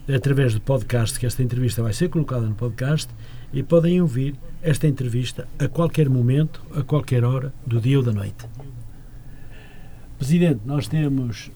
através 0.08 0.54
do 0.54 0.62
podcast, 0.62 1.20
que 1.20 1.26
esta 1.26 1.44
entrevista 1.44 1.84
vai 1.84 1.92
ser 1.92 2.10
colocada 2.10 2.46
no 2.46 2.56
podcast, 2.56 3.12
e 3.52 3.62
podem 3.62 4.02
ouvir 4.02 4.36
esta 4.62 4.88
entrevista 4.88 5.48
a 5.60 5.68
qualquer 5.68 6.10
momento, 6.10 6.62
a 6.74 6.82
qualquer 6.82 7.24
hora 7.24 7.54
do 7.66 7.82
dia 7.82 7.98
ou 7.98 8.04
da 8.04 8.14
noite. 8.14 8.46
Presidente, 10.18 10.62
nós 10.66 10.88
temos 10.88 11.52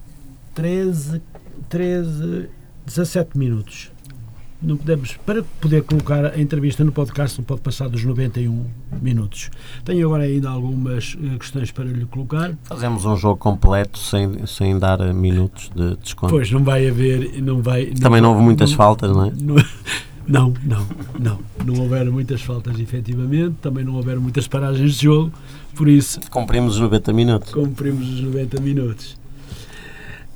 13, 0.54 1.22
13 1.70 2.50
17 2.86 3.38
minutos. 3.38 3.91
Não 4.62 4.78
podemos, 4.78 5.18
para 5.26 5.42
poder 5.60 5.82
colocar 5.84 6.24
a 6.24 6.40
entrevista 6.40 6.84
no 6.84 6.92
podcast, 6.92 7.40
não 7.40 7.44
pode 7.46 7.62
passar 7.62 7.90
dos 7.90 8.04
91 8.04 8.64
minutos. 9.02 9.50
Tenho 9.84 10.06
agora 10.06 10.24
ainda 10.24 10.50
algumas 10.52 11.18
eh, 11.20 11.38
questões 11.40 11.72
para 11.72 11.86
lhe 11.86 12.06
colocar. 12.06 12.56
Fazemos 12.66 13.04
um 13.04 13.18
jogo 13.18 13.38
completo 13.38 13.98
sem, 13.98 14.46
sem 14.46 14.78
dar 14.78 15.00
eh, 15.02 15.12
minutos 15.14 15.72
de 15.76 15.96
desconto. 15.98 16.32
Pois, 16.34 16.52
não 16.52 16.64
vai 16.64 16.88
haver. 16.88 17.42
Não 17.42 17.60
vai, 17.62 17.88
Também 17.88 18.22
não 18.22 18.30
houve 18.34 18.44
muitas 18.44 18.70
não- 18.70 18.78
faltas, 18.78 19.10
não 19.12 19.26
é? 19.26 19.32
Não, 19.42 19.56
não, 20.28 20.54
não, 20.64 20.88
não. 21.20 21.40
Não 21.66 21.82
houveram 21.82 22.12
muitas 22.12 22.42
faltas, 22.44 22.80
efetivamente. 22.80 23.56
Também 23.64 23.84
não 23.84 23.96
houveram 23.96 24.22
muitas 24.22 24.48
paragens 24.48 24.94
de 24.96 25.06
jogo. 25.06 25.32
Por 25.76 25.88
isso, 25.88 26.20
Cumprimos 26.30 26.76
os 26.76 26.82
90 26.82 27.14
minutos. 27.14 27.52
cumprimos 27.52 28.08
os 28.10 28.22
90 28.22 28.62
minutos. 28.62 29.18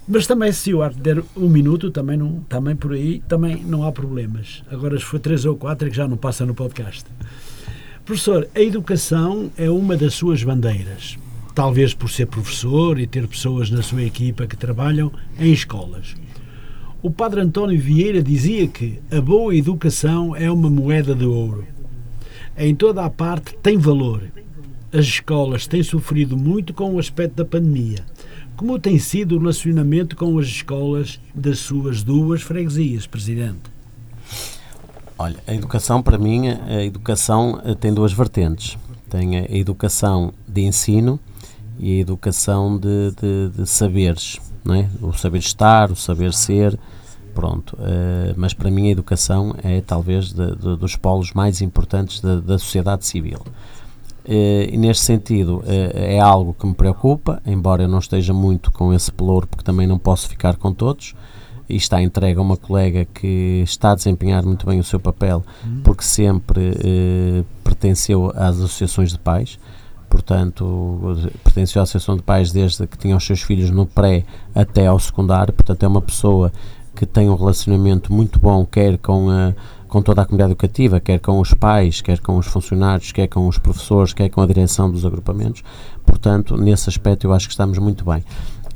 Mas 0.07 0.27
também, 0.27 0.51
se 0.51 0.71
o 0.73 0.83
arte 0.83 0.99
der 0.99 1.23
um 1.35 1.49
minuto, 1.49 1.89
também, 1.89 2.15
não, 2.15 2.39
também 2.41 2.75
por 2.75 2.93
aí 2.93 3.23
também 3.27 3.63
não 3.63 3.83
há 3.83 3.91
problemas. 3.91 4.63
Agora, 4.69 4.97
se 4.97 5.03
for 5.03 5.19
três 5.19 5.45
ou 5.45 5.55
quatro, 5.55 5.87
é 5.87 5.89
que 5.89 5.97
já 5.97 6.07
não 6.07 6.15
passa 6.15 6.45
no 6.45 6.53
podcast. 6.53 7.05
Professor, 8.05 8.47
a 8.53 8.61
educação 8.61 9.51
é 9.57 9.67
uma 9.67 9.97
das 9.97 10.13
suas 10.13 10.43
bandeiras. 10.43 11.17
Talvez 11.55 11.95
por 11.95 12.11
ser 12.11 12.27
professor 12.27 12.99
e 12.99 13.07
ter 13.07 13.27
pessoas 13.27 13.71
na 13.71 13.81
sua 13.81 14.03
equipa 14.03 14.45
que 14.45 14.55
trabalham 14.55 15.11
em 15.39 15.51
escolas. 15.51 16.15
O 17.01 17.09
padre 17.09 17.41
António 17.41 17.79
Vieira 17.79 18.21
dizia 18.21 18.67
que 18.67 18.99
a 19.09 19.19
boa 19.19 19.55
educação 19.55 20.35
é 20.35 20.51
uma 20.51 20.69
moeda 20.69 21.15
de 21.15 21.25
ouro. 21.25 21.65
Em 22.55 22.75
toda 22.75 23.03
a 23.03 23.09
parte 23.09 23.55
tem 23.61 23.77
valor. 23.77 24.23
As 24.93 25.05
escolas 25.05 25.65
têm 25.65 25.81
sofrido 25.81 26.37
muito 26.37 26.73
com 26.73 26.93
o 26.93 26.99
aspecto 26.99 27.35
da 27.35 27.45
pandemia. 27.45 28.05
Como 28.55 28.79
tem 28.79 28.97
sido 28.97 29.35
o 29.35 29.39
relacionamento 29.39 30.15
com 30.15 30.37
as 30.39 30.47
escolas 30.47 31.19
das 31.33 31.59
suas 31.59 32.03
duas 32.03 32.41
freguesias, 32.41 33.05
Presidente? 33.05 33.59
Olha, 35.17 35.37
a 35.45 35.53
educação 35.53 36.01
para 36.01 36.17
mim, 36.17 36.47
a 36.49 36.83
educação 36.83 37.61
eh, 37.65 37.75
tem 37.75 37.93
duas 37.93 38.13
vertentes. 38.13 38.77
Tem 39.09 39.37
a 39.39 39.51
educação 39.55 40.33
de 40.47 40.61
ensino 40.61 41.19
e 41.79 41.97
a 41.97 42.01
educação 42.01 42.77
de, 42.77 43.11
de, 43.21 43.57
de 43.61 43.67
saberes, 43.69 44.39
não 44.63 44.75
é? 44.75 44.89
O 45.01 45.13
saber 45.13 45.39
estar, 45.39 45.91
o 45.91 45.95
saber 45.95 46.33
ser, 46.33 46.77
pronto. 47.33 47.77
eh, 47.81 48.33
mas 48.37 48.53
para 48.53 48.71
mim 48.71 48.87
a 48.87 48.91
educação 48.91 49.53
é 49.63 49.81
talvez 49.81 50.31
de- 50.33 50.55
dos 50.77 50.95
polos 50.95 51.33
mais 51.33 51.61
importantes 51.61 52.19
da, 52.21 52.37
da 52.37 52.57
sociedade 52.57 53.05
civil. 53.05 53.39
Eh, 54.27 54.69
e 54.71 54.77
neste 54.77 55.03
sentido 55.03 55.63
eh, 55.67 56.15
é 56.15 56.19
algo 56.19 56.53
que 56.53 56.65
me 56.65 56.73
preocupa, 56.73 57.41
embora 57.45 57.83
eu 57.83 57.87
não 57.87 57.99
esteja 57.99 58.33
muito 58.33 58.71
com 58.71 58.93
esse 58.93 59.11
pelouro, 59.11 59.47
porque 59.47 59.63
também 59.63 59.85
não 59.85 59.99
posso 59.99 60.27
ficar 60.27 60.55
com 60.55 60.73
todos, 60.73 61.13
e 61.69 61.75
está 61.75 62.01
entregue 62.01 62.39
a 62.39 62.41
uma 62.41 62.57
colega 62.57 63.05
que 63.05 63.61
está 63.63 63.91
a 63.91 63.95
desempenhar 63.95 64.43
muito 64.43 64.65
bem 64.65 64.79
o 64.79 64.83
seu 64.83 64.99
papel, 64.99 65.43
porque 65.83 66.03
sempre 66.03 66.71
eh, 66.83 67.43
pertenceu 67.63 68.31
às 68.35 68.55
associações 68.57 69.11
de 69.11 69.19
pais, 69.19 69.59
portanto, 70.09 71.17
pertenceu 71.43 71.81
à 71.81 71.83
associação 71.83 72.15
de 72.15 72.23
pais 72.23 72.51
desde 72.51 72.87
que 72.87 72.97
tinha 72.97 73.15
os 73.15 73.25
seus 73.25 73.41
filhos 73.41 73.69
no 73.69 73.85
pré 73.85 74.23
até 74.55 74.87
ao 74.87 74.97
secundário, 74.99 75.53
portanto, 75.53 75.83
é 75.83 75.87
uma 75.87 76.01
pessoa 76.01 76.51
que 76.95 77.05
tem 77.05 77.29
um 77.29 77.35
relacionamento 77.35 78.11
muito 78.13 78.39
bom, 78.39 78.65
quer 78.65 78.97
com, 78.97 79.29
a, 79.29 79.53
com 79.95 80.01
toda 80.01 80.23
a 80.23 80.25
comunidade 80.25 80.51
educativa, 80.51 80.99
quer 80.99 81.21
com 81.21 81.39
os 81.39 81.53
pais, 81.53 82.01
quer 82.01 82.19
com 82.19 82.37
os 82.37 82.47
funcionários, 82.47 83.13
quer 83.13 83.27
com 83.27 83.47
os 83.47 83.57
professores, 83.57 84.11
quer 84.11 84.27
com 84.27 84.41
a 84.41 84.45
direção 84.45 84.91
dos 84.91 85.05
agrupamentos. 85.05 85.63
Portanto, 86.05 86.57
nesse 86.57 86.89
aspecto 86.89 87.25
eu 87.25 87.31
acho 87.31 87.47
que 87.47 87.53
estamos 87.53 87.77
muito 87.77 88.03
bem. 88.03 88.21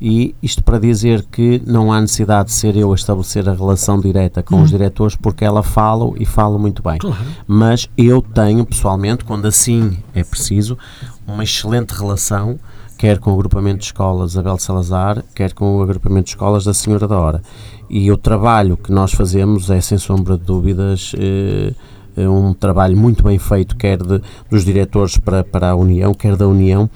E 0.00 0.34
isto 0.42 0.64
para 0.64 0.78
dizer 0.78 1.26
que 1.30 1.62
não 1.66 1.92
há 1.92 2.00
necessidade 2.00 2.48
de 2.48 2.54
ser 2.54 2.74
eu 2.74 2.90
a 2.90 2.94
estabelecer 2.94 3.46
a 3.50 3.52
relação 3.52 4.00
direta 4.00 4.42
com 4.42 4.56
hum. 4.56 4.62
os 4.62 4.70
diretores, 4.70 5.14
porque 5.14 5.44
ela 5.44 5.62
fala 5.62 6.10
e 6.18 6.24
fala 6.24 6.58
muito 6.58 6.82
bem. 6.82 6.96
Claro. 6.96 7.18
Mas 7.46 7.86
eu 7.98 8.22
tenho, 8.22 8.64
pessoalmente, 8.64 9.22
quando 9.22 9.44
assim 9.44 9.98
é 10.14 10.24
preciso, 10.24 10.78
uma 11.26 11.44
excelente 11.44 11.90
relação, 11.90 12.58
quer 13.00 13.18
com 13.18 13.30
o 13.30 13.32
agrupamento 13.32 13.78
de 13.78 13.86
escolas 13.86 14.36
Abel 14.36 14.58
Salazar, 14.58 15.24
quer 15.34 15.54
com 15.54 15.78
o 15.78 15.82
agrupamento 15.82 16.24
de 16.24 16.30
escolas 16.32 16.64
da 16.64 16.74
Senhora 16.74 17.08
da 17.08 17.18
Hora. 17.18 17.42
E 17.88 18.12
o 18.12 18.16
trabalho 18.18 18.76
que 18.76 18.92
nós 18.92 19.12
fazemos 19.12 19.70
é, 19.70 19.80
sem 19.80 19.96
sombra 19.96 20.36
de 20.36 20.44
dúvidas, 20.44 21.14
eh, 21.18 21.72
é 22.14 22.28
um 22.28 22.52
trabalho 22.52 22.94
muito 22.98 23.24
bem 23.24 23.38
feito, 23.38 23.74
quer 23.74 23.96
de, 23.96 24.20
dos 24.50 24.66
diretores 24.66 25.16
para, 25.16 25.42
para 25.42 25.70
a 25.70 25.74
União, 25.74 26.12
quer 26.12 26.36
da 26.36 26.46
União 26.46 26.90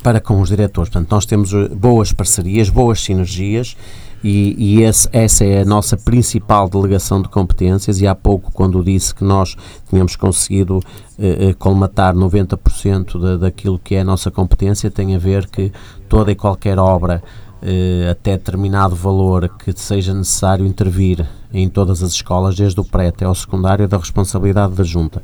para 0.00 0.20
com 0.20 0.40
os 0.40 0.48
diretores. 0.48 0.88
Portanto, 0.88 1.10
nós 1.10 1.26
temos 1.26 1.52
eh, 1.52 1.68
boas 1.70 2.12
parcerias, 2.12 2.68
boas 2.68 3.00
sinergias 3.00 3.76
e, 4.22 4.54
e 4.58 4.82
esse, 4.82 5.08
essa 5.12 5.44
é 5.44 5.62
a 5.62 5.64
nossa 5.64 5.96
principal 5.96 6.68
delegação 6.68 7.22
de 7.22 7.28
competências 7.28 8.00
e 8.00 8.06
há 8.06 8.14
pouco 8.14 8.52
quando 8.52 8.84
disse 8.84 9.14
que 9.14 9.24
nós 9.24 9.56
tínhamos 9.88 10.16
conseguido 10.16 10.80
eh, 11.18 11.48
eh 11.48 11.54
colmatar 11.54 12.14
90% 12.14 13.18
da, 13.18 13.36
daquilo 13.36 13.78
que 13.78 13.94
é 13.94 14.00
a 14.00 14.04
nossa 14.04 14.30
competência 14.30 14.90
tem 14.90 15.14
a 15.14 15.18
ver 15.18 15.48
que 15.48 15.72
toda 16.08 16.30
e 16.30 16.34
qualquer 16.34 16.78
obra 16.78 17.22
eh, 17.62 18.08
até 18.10 18.32
determinado 18.32 18.94
valor 18.94 19.48
que 19.48 19.72
seja 19.74 20.12
necessário 20.12 20.66
intervir 20.66 21.26
em 21.52 21.68
todas 21.68 22.02
as 22.02 22.12
escolas, 22.12 22.54
desde 22.54 22.78
o 22.78 22.84
pré 22.84 23.08
até 23.08 23.24
ao 23.24 23.34
secundário, 23.34 23.84
é 23.84 23.88
da 23.88 23.96
responsabilidade 23.96 24.74
da 24.74 24.84
Junta 24.84 25.22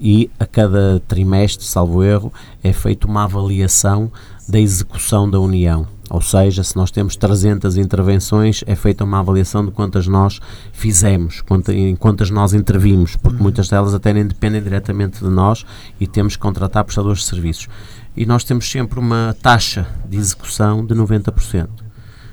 e 0.00 0.30
a 0.38 0.46
cada 0.46 1.00
trimestre, 1.06 1.64
salvo 1.64 2.02
erro, 2.02 2.32
é 2.62 2.72
feita 2.72 3.06
uma 3.06 3.24
avaliação 3.24 4.10
da 4.48 4.58
execução 4.58 5.28
da 5.28 5.38
União. 5.38 5.86
Ou 6.10 6.20
seja, 6.20 6.64
se 6.64 6.74
nós 6.76 6.90
temos 6.90 7.14
300 7.14 7.76
intervenções, 7.76 8.64
é 8.66 8.74
feita 8.74 9.04
uma 9.04 9.20
avaliação 9.20 9.64
de 9.64 9.70
quantas 9.70 10.08
nós 10.08 10.40
fizemos, 10.72 11.40
em 11.68 11.94
quantas 11.94 12.30
nós 12.30 12.52
intervimos, 12.52 13.14
porque 13.14 13.36
uhum. 13.36 13.44
muitas 13.44 13.68
delas 13.68 13.94
até 13.94 14.12
nem 14.12 14.26
dependem 14.26 14.60
diretamente 14.60 15.20
de 15.20 15.30
nós 15.30 15.64
e 16.00 16.08
temos 16.08 16.34
que 16.34 16.42
contratar 16.42 16.82
prestadores 16.82 17.20
de 17.20 17.26
serviços. 17.26 17.68
E 18.16 18.26
nós 18.26 18.42
temos 18.42 18.68
sempre 18.68 18.98
uma 18.98 19.36
taxa 19.40 19.86
de 20.08 20.16
execução 20.16 20.84
de 20.84 20.94
90%. 20.96 21.68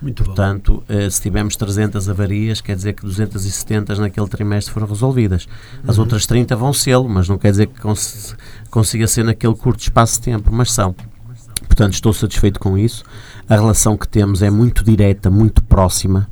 Muito 0.02 0.24
Portanto, 0.24 0.84
eh, 0.88 1.10
se 1.10 1.22
tivermos 1.22 1.56
300 1.56 2.10
avarias, 2.10 2.62
quer 2.62 2.76
dizer 2.76 2.94
que 2.94 3.04
270 3.04 3.96
naquele 3.96 4.28
trimestre 4.28 4.74
foram 4.74 4.88
resolvidas. 4.88 5.48
As 5.88 5.98
uhum. 5.98 6.04
outras 6.04 6.26
30 6.26 6.56
vão 6.56 6.74
ser, 6.74 7.00
mas 7.00 7.28
não 7.30 7.38
quer 7.38 7.52
dizer 7.52 7.68
que 7.68 7.80
cons 7.80 8.36
consiga 8.70 9.08
ser 9.08 9.24
naquele 9.24 9.56
curto 9.56 9.82
espaço 9.82 10.16
de 10.16 10.22
tempo, 10.22 10.50
mas 10.52 10.72
são. 10.72 10.96
Portanto, 11.68 11.94
estou 11.94 12.14
satisfeito 12.14 12.60
com 12.60 12.78
isso. 12.78 13.04
A 13.50 13.56
relação 13.56 13.98
que 13.98 14.08
temos 14.08 14.42
é 14.42 14.50
muito 14.50 14.84
direta, 14.84 15.30
muito 15.30 15.64
próxima, 15.64 16.30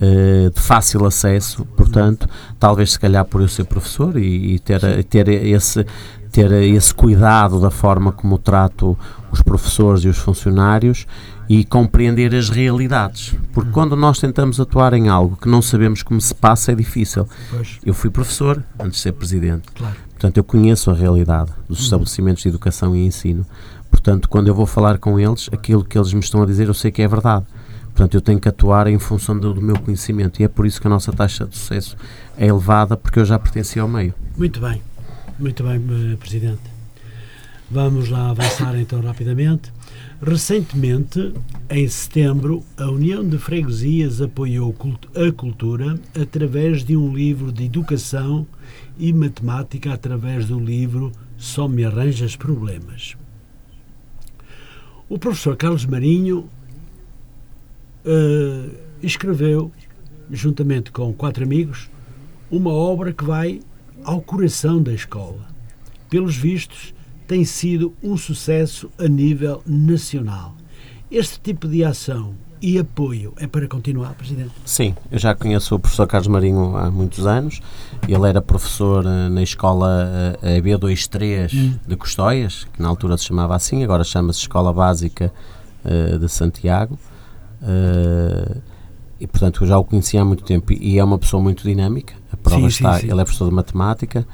uh, 0.00 0.50
de 0.50 0.60
fácil 0.60 1.06
acesso. 1.06 1.64
Portanto, 1.76 2.28
talvez 2.58 2.92
se 2.92 3.00
calhar 3.00 3.24
por 3.24 3.40
eu 3.40 3.48
ser 3.48 3.64
professor 3.64 4.16
e, 4.16 4.54
e 4.54 4.58
ter, 4.58 5.04
ter 5.04 5.28
esse 5.28 5.86
ter 6.30 6.50
esse 6.52 6.94
cuidado 6.94 7.60
da 7.60 7.70
forma 7.70 8.12
como 8.12 8.38
trato 8.38 8.96
os 9.30 9.42
professores 9.42 10.04
e 10.04 10.08
os 10.08 10.18
funcionários 10.18 11.06
e 11.48 11.64
compreender 11.64 12.34
as 12.34 12.48
realidades. 12.48 13.34
Porque 13.52 13.68
uhum. 13.68 13.74
quando 13.74 13.96
nós 13.96 14.18
tentamos 14.18 14.60
atuar 14.60 14.94
em 14.94 15.08
algo 15.08 15.36
que 15.36 15.48
não 15.48 15.60
sabemos 15.60 16.02
como 16.02 16.20
se 16.20 16.34
passa, 16.34 16.72
é 16.72 16.74
difícil. 16.74 17.28
Pois. 17.50 17.78
Eu 17.84 17.92
fui 17.92 18.10
professor 18.10 18.62
antes 18.78 18.98
de 18.98 19.02
ser 19.02 19.12
presidente. 19.12 19.68
Claro. 19.74 19.96
Portanto, 20.10 20.36
eu 20.36 20.44
conheço 20.44 20.90
a 20.90 20.94
realidade 20.94 21.50
dos 21.68 21.78
uhum. 21.78 21.84
estabelecimentos 21.84 22.42
de 22.42 22.48
educação 22.48 22.94
e 22.94 23.04
ensino. 23.04 23.44
Portanto, 23.90 24.28
quando 24.28 24.48
eu 24.48 24.54
vou 24.54 24.66
falar 24.66 24.98
com 24.98 25.18
eles, 25.18 25.48
aquilo 25.52 25.84
que 25.84 25.98
eles 25.98 26.12
me 26.12 26.20
estão 26.20 26.42
a 26.42 26.46
dizer, 26.46 26.68
eu 26.68 26.74
sei 26.74 26.90
que 26.90 27.02
é 27.02 27.08
verdade. 27.08 27.44
Portanto, 27.86 28.14
eu 28.14 28.20
tenho 28.20 28.40
que 28.40 28.48
atuar 28.48 28.86
em 28.86 28.98
função 28.98 29.38
do, 29.38 29.52
do 29.52 29.60
meu 29.60 29.78
conhecimento 29.78 30.40
e 30.40 30.44
é 30.44 30.48
por 30.48 30.64
isso 30.64 30.80
que 30.80 30.86
a 30.86 30.90
nossa 30.90 31.12
taxa 31.12 31.44
de 31.44 31.56
sucesso 31.56 31.96
é 32.36 32.46
elevada, 32.46 32.96
porque 32.96 33.18
eu 33.18 33.24
já 33.24 33.38
pertenci 33.38 33.78
ao 33.78 33.88
meio. 33.88 34.14
Muito 34.36 34.60
bem, 34.60 34.80
muito 35.38 35.62
bem, 35.62 35.76
eh, 35.76 36.16
Presidente. 36.16 36.62
Vamos 37.70 38.08
lá 38.08 38.30
avançar 38.30 38.76
então 38.78 39.00
rapidamente. 39.00 39.72
Recentemente, 40.20 41.32
em 41.68 41.88
setembro, 41.88 42.64
a 42.76 42.90
União 42.90 43.26
de 43.26 43.38
Freguesias 43.38 44.20
apoiou 44.20 44.74
a 45.14 45.32
cultura 45.32 45.98
através 46.20 46.84
de 46.84 46.96
um 46.96 47.14
livro 47.14 47.52
de 47.52 47.66
educação 47.66 48.46
e 48.98 49.12
matemática 49.12 49.92
através 49.92 50.46
do 50.46 50.58
livro 50.58 51.12
Só 51.36 51.68
me 51.68 51.84
arranjas 51.84 52.34
problemas. 52.34 53.16
O 55.10 55.18
professor 55.18 55.56
Carlos 55.56 55.84
Marinho 55.84 56.48
uh, 58.04 58.76
escreveu, 59.02 59.72
juntamente 60.30 60.92
com 60.92 61.12
quatro 61.12 61.42
amigos, 61.42 61.90
uma 62.48 62.70
obra 62.70 63.12
que 63.12 63.24
vai 63.24 63.58
ao 64.04 64.20
coração 64.20 64.80
da 64.80 64.92
escola. 64.92 65.48
Pelos 66.08 66.36
vistos, 66.36 66.94
tem 67.26 67.44
sido 67.44 67.92
um 68.00 68.16
sucesso 68.16 68.88
a 68.96 69.08
nível 69.08 69.64
nacional. 69.66 70.54
Este 71.10 71.40
tipo 71.40 71.66
de 71.66 71.82
ação 71.82 72.36
e 72.60 72.78
apoio 72.78 73.32
é 73.38 73.46
para 73.46 73.66
continuar, 73.66 74.14
Presidente? 74.14 74.52
Sim, 74.64 74.94
eu 75.10 75.18
já 75.18 75.34
conheço 75.34 75.74
o 75.74 75.78
professor 75.78 76.06
Carlos 76.06 76.28
Marinho 76.28 76.76
há 76.76 76.90
muitos 76.90 77.26
anos. 77.26 77.60
Ele 78.06 78.28
era 78.28 78.42
professor 78.42 79.04
eh, 79.06 79.28
na 79.28 79.42
escola 79.42 80.36
EB23 80.42 81.54
hum. 81.54 81.74
de 81.86 81.96
Custóias, 81.96 82.66
que 82.72 82.82
na 82.82 82.88
altura 82.88 83.16
se 83.16 83.24
chamava 83.24 83.54
assim, 83.54 83.82
agora 83.82 84.04
chama-se 84.04 84.40
Escola 84.40 84.72
Básica 84.72 85.32
uh, 85.84 86.18
de 86.18 86.28
Santiago. 86.28 86.98
Uh, 87.62 88.60
e 89.18 89.26
portanto 89.26 89.62
eu 89.62 89.68
já 89.68 89.78
o 89.78 89.84
conhecia 89.84 90.22
há 90.22 90.24
muito 90.24 90.42
tempo 90.44 90.72
e 90.72 90.98
é 90.98 91.04
uma 91.04 91.18
pessoa 91.18 91.42
muito 91.42 91.62
dinâmica. 91.62 92.14
A 92.32 92.36
prova 92.36 92.62
sim, 92.62 92.66
está, 92.68 92.94
sim, 92.94 93.00
sim. 93.00 93.12
ele 93.12 93.20
é 93.20 93.24
professor 93.24 93.48
de 93.48 93.54
matemática, 93.54 94.26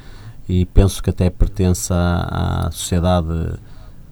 e 0.48 0.64
penso 0.64 1.02
que 1.02 1.10
até 1.10 1.28
pertence 1.28 1.92
à, 1.92 2.66
à 2.66 2.70
Sociedade 2.70 3.58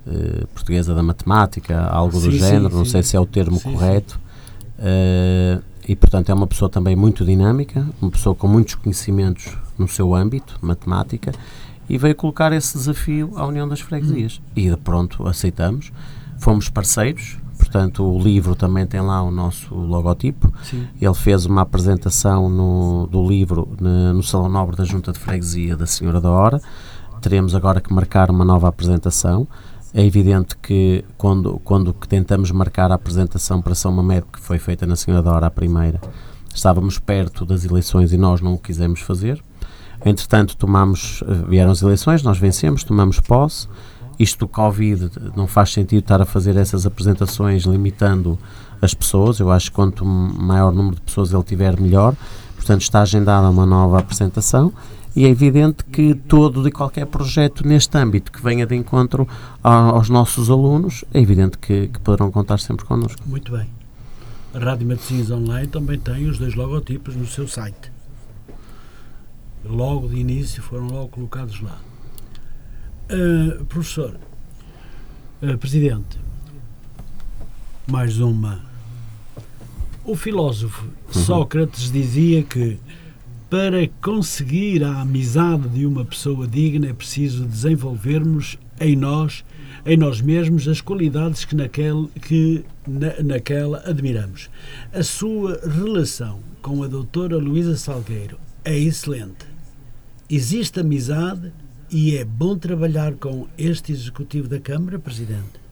uh, 0.06 0.46
Portuguesa 0.48 0.94
da 0.94 1.02
Matemática, 1.02 1.80
algo 1.86 2.18
sim, 2.20 2.30
do 2.30 2.36
género, 2.36 2.70
sim, 2.70 2.76
não 2.76 2.84
sim. 2.84 2.90
sei 2.92 3.02
se 3.02 3.16
é 3.16 3.20
o 3.20 3.26
termo 3.26 3.60
correto. 3.60 4.18
Uh, 4.78 5.62
e, 5.86 5.94
portanto, 5.94 6.30
é 6.30 6.34
uma 6.34 6.46
pessoa 6.46 6.68
também 6.68 6.96
muito 6.96 7.24
dinâmica, 7.24 7.86
uma 8.00 8.10
pessoa 8.10 8.34
com 8.34 8.48
muitos 8.48 8.74
conhecimentos 8.74 9.56
no 9.78 9.86
seu 9.86 10.14
âmbito, 10.14 10.58
matemática, 10.62 11.32
e 11.88 11.98
veio 11.98 12.14
colocar 12.14 12.52
esse 12.52 12.76
desafio 12.78 13.32
à 13.36 13.46
União 13.46 13.68
das 13.68 13.80
Freguesias. 13.80 14.40
Hum. 14.40 14.52
E, 14.56 14.70
de 14.70 14.76
pronto, 14.76 15.26
aceitamos. 15.28 15.92
Fomos 16.38 16.68
parceiros, 16.68 17.38
portanto 17.56 18.04
o 18.04 18.20
livro 18.20 18.54
também 18.54 18.86
tem 18.86 19.00
lá 19.00 19.22
o 19.22 19.30
nosso 19.30 19.74
logotipo. 19.74 20.52
Sim. 20.62 20.86
Ele 21.00 21.14
fez 21.14 21.46
uma 21.46 21.62
apresentação 21.62 22.48
no, 22.48 23.06
do 23.06 23.26
livro 23.26 23.68
no, 23.80 24.14
no 24.14 24.22
Salão 24.22 24.48
Nobre 24.48 24.76
da 24.76 24.84
Junta 24.84 25.12
de 25.12 25.18
Freguesia 25.18 25.76
da 25.76 25.86
Senhora 25.86 26.20
da 26.20 26.30
Hora. 26.30 26.60
Teremos 27.20 27.54
agora 27.54 27.80
que 27.80 27.92
marcar 27.92 28.30
uma 28.30 28.44
nova 28.44 28.68
apresentação. 28.68 29.46
É 29.94 30.04
evidente 30.04 30.56
que 30.56 31.04
quando, 31.16 31.60
quando 31.62 31.92
tentamos 31.92 32.50
marcar 32.50 32.90
a 32.90 32.96
apresentação 32.96 33.62
para 33.62 33.74
São 33.74 33.92
Mamede, 33.92 34.26
que 34.32 34.40
foi 34.40 34.58
feita 34.58 34.84
na 34.84 34.96
Senhora 34.96 35.22
da 35.22 35.32
Hora 35.32 35.46
a 35.46 35.50
primeira, 35.50 36.00
estávamos 36.52 36.98
perto 36.98 37.46
das 37.46 37.64
eleições 37.64 38.12
e 38.12 38.16
nós 38.16 38.40
não 38.40 38.54
o 38.54 38.58
quisemos 38.58 39.00
fazer. 39.00 39.40
Entretanto, 40.04 40.56
tomamos, 40.56 41.22
vieram 41.48 41.70
as 41.70 41.80
eleições, 41.80 42.22
nós 42.22 42.38
vencemos, 42.38 42.82
tomamos 42.82 43.20
posse 43.20 43.68
isto 44.18 44.40
do 44.40 44.48
Covid 44.48 45.10
não 45.34 45.46
faz 45.46 45.72
sentido 45.72 46.00
estar 46.00 46.20
a 46.20 46.24
fazer 46.24 46.56
essas 46.56 46.86
apresentações 46.86 47.64
limitando 47.64 48.38
as 48.80 48.94
pessoas. 48.94 49.40
Eu 49.40 49.50
acho 49.50 49.70
que 49.70 49.76
quanto 49.76 50.04
maior 50.04 50.72
número 50.72 50.96
de 50.96 51.02
pessoas 51.02 51.32
ele 51.32 51.42
tiver, 51.42 51.80
melhor. 51.80 52.14
Portanto, 52.54 52.82
está 52.82 53.02
agendada 53.02 53.48
uma 53.50 53.66
nova 53.66 53.98
apresentação 53.98 54.72
e 55.16 55.24
é 55.24 55.28
evidente 55.28 55.84
que 55.84 56.14
todo 56.14 56.66
e 56.66 56.72
qualquer 56.72 57.06
projeto 57.06 57.66
neste 57.66 57.96
âmbito 57.96 58.32
que 58.32 58.42
venha 58.42 58.66
de 58.66 58.74
encontro 58.74 59.28
aos 59.62 60.08
nossos 60.08 60.50
alunos, 60.50 61.04
é 61.12 61.20
evidente 61.20 61.56
que, 61.58 61.88
que 61.88 62.00
poderão 62.00 62.30
contar 62.30 62.58
sempre 62.58 62.84
connosco. 62.84 63.22
Muito 63.26 63.52
bem. 63.52 63.68
A 64.52 64.58
Rádio 64.58 64.86
Matosinhos 64.86 65.30
Online 65.30 65.66
também 65.68 65.98
tem 65.98 66.26
os 66.28 66.38
dois 66.38 66.54
logotipos 66.54 67.14
no 67.14 67.26
seu 67.26 67.46
site. 67.46 67.92
Logo 69.64 70.08
de 70.08 70.16
início 70.16 70.62
foram 70.62 70.86
logo 70.88 71.08
colocados 71.08 71.60
lá. 71.60 71.78
Uh, 73.10 73.64
professor, 73.66 74.16
uh, 75.42 75.58
presidente, 75.58 76.18
mais 77.86 78.18
uma. 78.18 78.60
O 80.04 80.16
filósofo 80.16 80.84
uhum. 80.84 81.22
Sócrates 81.22 81.90
dizia 81.90 82.42
que 82.42 82.78
para 83.54 83.88
conseguir 84.02 84.82
a 84.82 85.02
amizade 85.02 85.68
de 85.68 85.86
uma 85.86 86.04
pessoa 86.04 86.44
digna 86.44 86.88
é 86.88 86.92
preciso 86.92 87.44
desenvolvermos 87.44 88.58
em 88.80 88.96
nós, 88.96 89.44
em 89.86 89.96
nós 89.96 90.20
mesmos, 90.20 90.66
as 90.66 90.80
qualidades 90.80 91.44
que, 91.44 91.54
naquele, 91.54 92.08
que 92.20 92.64
na, 92.84 93.22
naquela 93.22 93.80
admiramos. 93.86 94.50
A 94.92 95.04
sua 95.04 95.60
relação 95.68 96.40
com 96.60 96.82
a 96.82 96.88
doutora 96.88 97.36
Luísa 97.36 97.76
Salgueiro 97.76 98.40
é 98.64 98.76
excelente 98.76 99.46
existe 100.28 100.80
amizade 100.80 101.52
e 101.88 102.16
é 102.16 102.24
bom 102.24 102.56
trabalhar 102.56 103.14
com 103.14 103.46
este 103.56 103.92
Executivo 103.92 104.48
da 104.48 104.58
Câmara, 104.58 104.98
Presidente? 104.98 105.62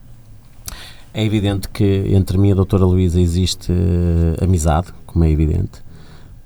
É 1.13 1.25
evidente 1.25 1.69
que 1.69 1.85
entre 2.15 2.39
mim 2.39 2.51
e 2.51 2.53
a 2.53 2.55
doutora 2.55 2.85
Luísa 2.85 3.21
existe 3.21 3.73
uh, 3.73 4.45
amizade, 4.45 4.93
como 5.05 5.25
é 5.25 5.31
evidente, 5.33 5.83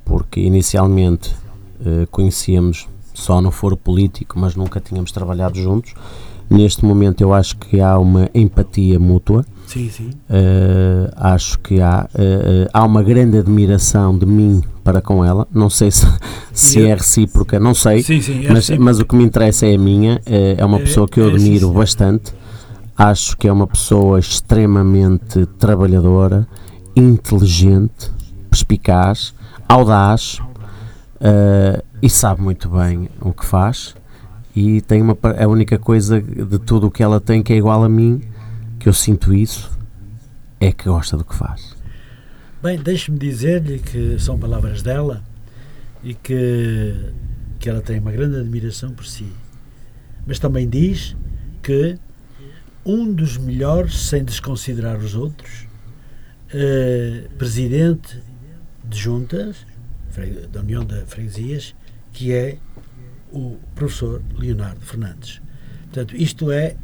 porque 0.06 0.40
inicialmente 0.40 1.34
uh, 1.80 2.06
conhecíamos 2.10 2.88
só 3.12 3.42
no 3.42 3.50
foro 3.50 3.76
político, 3.76 4.38
mas 4.38 4.54
nunca 4.54 4.80
tínhamos 4.80 5.12
trabalhado 5.12 5.58
juntos. 5.58 5.94
Neste 6.48 6.84
momento 6.84 7.20
eu 7.20 7.34
acho 7.34 7.56
que 7.56 7.80
há 7.80 7.98
uma 7.98 8.30
empatia 8.32 9.00
mútua. 9.00 9.44
Sim, 9.66 9.90
sim. 9.90 10.10
Uh, 10.30 11.10
acho 11.16 11.58
que 11.58 11.80
há, 11.80 12.08
uh, 12.14 12.70
há 12.72 12.84
uma 12.84 13.02
grande 13.02 13.36
admiração 13.36 14.16
de 14.16 14.24
mim 14.24 14.62
para 14.84 15.00
com 15.00 15.24
ela. 15.24 15.46
Não 15.52 15.68
sei 15.68 15.90
se, 15.90 16.06
se 16.54 16.86
é 16.86 16.94
recíproca, 16.94 17.58
não 17.58 17.74
sei. 17.74 18.00
Sim, 18.02 18.22
sim, 18.22 18.46
é 18.46 18.52
mas, 18.52 18.70
mas, 18.70 19.00
o 19.00 19.04
que 19.04 19.16
me 19.16 19.24
interessa 19.24 19.66
é 19.66 19.74
a 19.74 19.78
minha. 19.78 20.22
é 20.24 20.64
uma 20.64 20.78
é, 20.78 20.82
pessoa 20.82 21.08
que 21.08 21.18
eu 21.18 21.28
é, 21.28 21.34
admiro 21.34 21.72
bastante. 21.72 22.32
Acho 22.96 23.36
que 23.36 23.48
é 23.48 23.52
uma 23.52 23.66
pessoa 23.66 24.20
extremamente 24.20 25.44
trabalhadora, 25.58 26.46
inteligente, 26.94 28.10
perspicaz, 28.48 29.34
audaz 29.68 30.38
uh, 31.16 31.82
e 32.01 32.09
sabe 32.09 32.40
muito 32.40 32.68
bem 32.68 33.09
o 33.20 33.32
que 33.32 33.44
faz 33.44 33.94
e 34.55 34.80
tem 34.80 35.02
uma 35.02 35.16
a 35.38 35.47
única 35.48 35.78
coisa 35.78 36.20
de 36.20 36.59
tudo 36.59 36.86
o 36.86 36.90
que 36.90 37.02
ela 37.02 37.20
tem 37.20 37.43
que 37.43 37.52
é 37.52 37.56
igual 37.56 37.84
a 37.84 37.88
mim 37.88 38.22
que 38.78 38.88
eu 38.88 38.93
sinto 38.93 39.34
isso 39.34 39.76
é 40.60 40.72
que 40.72 40.84
gosta 40.84 41.16
do 41.16 41.24
que 41.24 41.34
faz. 41.34 41.76
Bem 42.62 42.78
deixe-me 42.78 43.18
dizer-lhe 43.18 43.78
que 43.78 44.18
são 44.18 44.38
palavras 44.38 44.82
dela 44.82 45.22
e 46.02 46.14
que 46.14 47.12
que 47.59 47.68
ela 47.68 47.80
tem 47.80 47.98
uma 47.98 48.12
grande 48.12 48.36
admiração 48.36 48.93
por 48.93 49.06
si. 49.06 49.26
Mas 50.26 50.38
também 50.38 50.68
diz 50.68 51.16
que 51.62 51.98
um 52.84 53.12
dos 53.12 53.36
melhores 53.36 53.98
sem 53.98 54.24
desconsiderar 54.24 54.98
os 54.98 55.14
outros 55.14 55.66
uh, 56.55 57.28
presidente 57.36 58.22
de 58.88 58.98
juntas 58.98 59.66
da 60.50 60.60
União 60.60 60.84
de 60.84 61.04
Freguesias 61.04 61.74
que 62.12 62.32
é 62.32 62.56
o 63.30 63.58
professor 63.74 64.22
Leonardo 64.38 64.80
Fernandes. 64.80 65.42
Portanto, 65.82 66.16
isto 66.16 66.50
é 66.50 66.76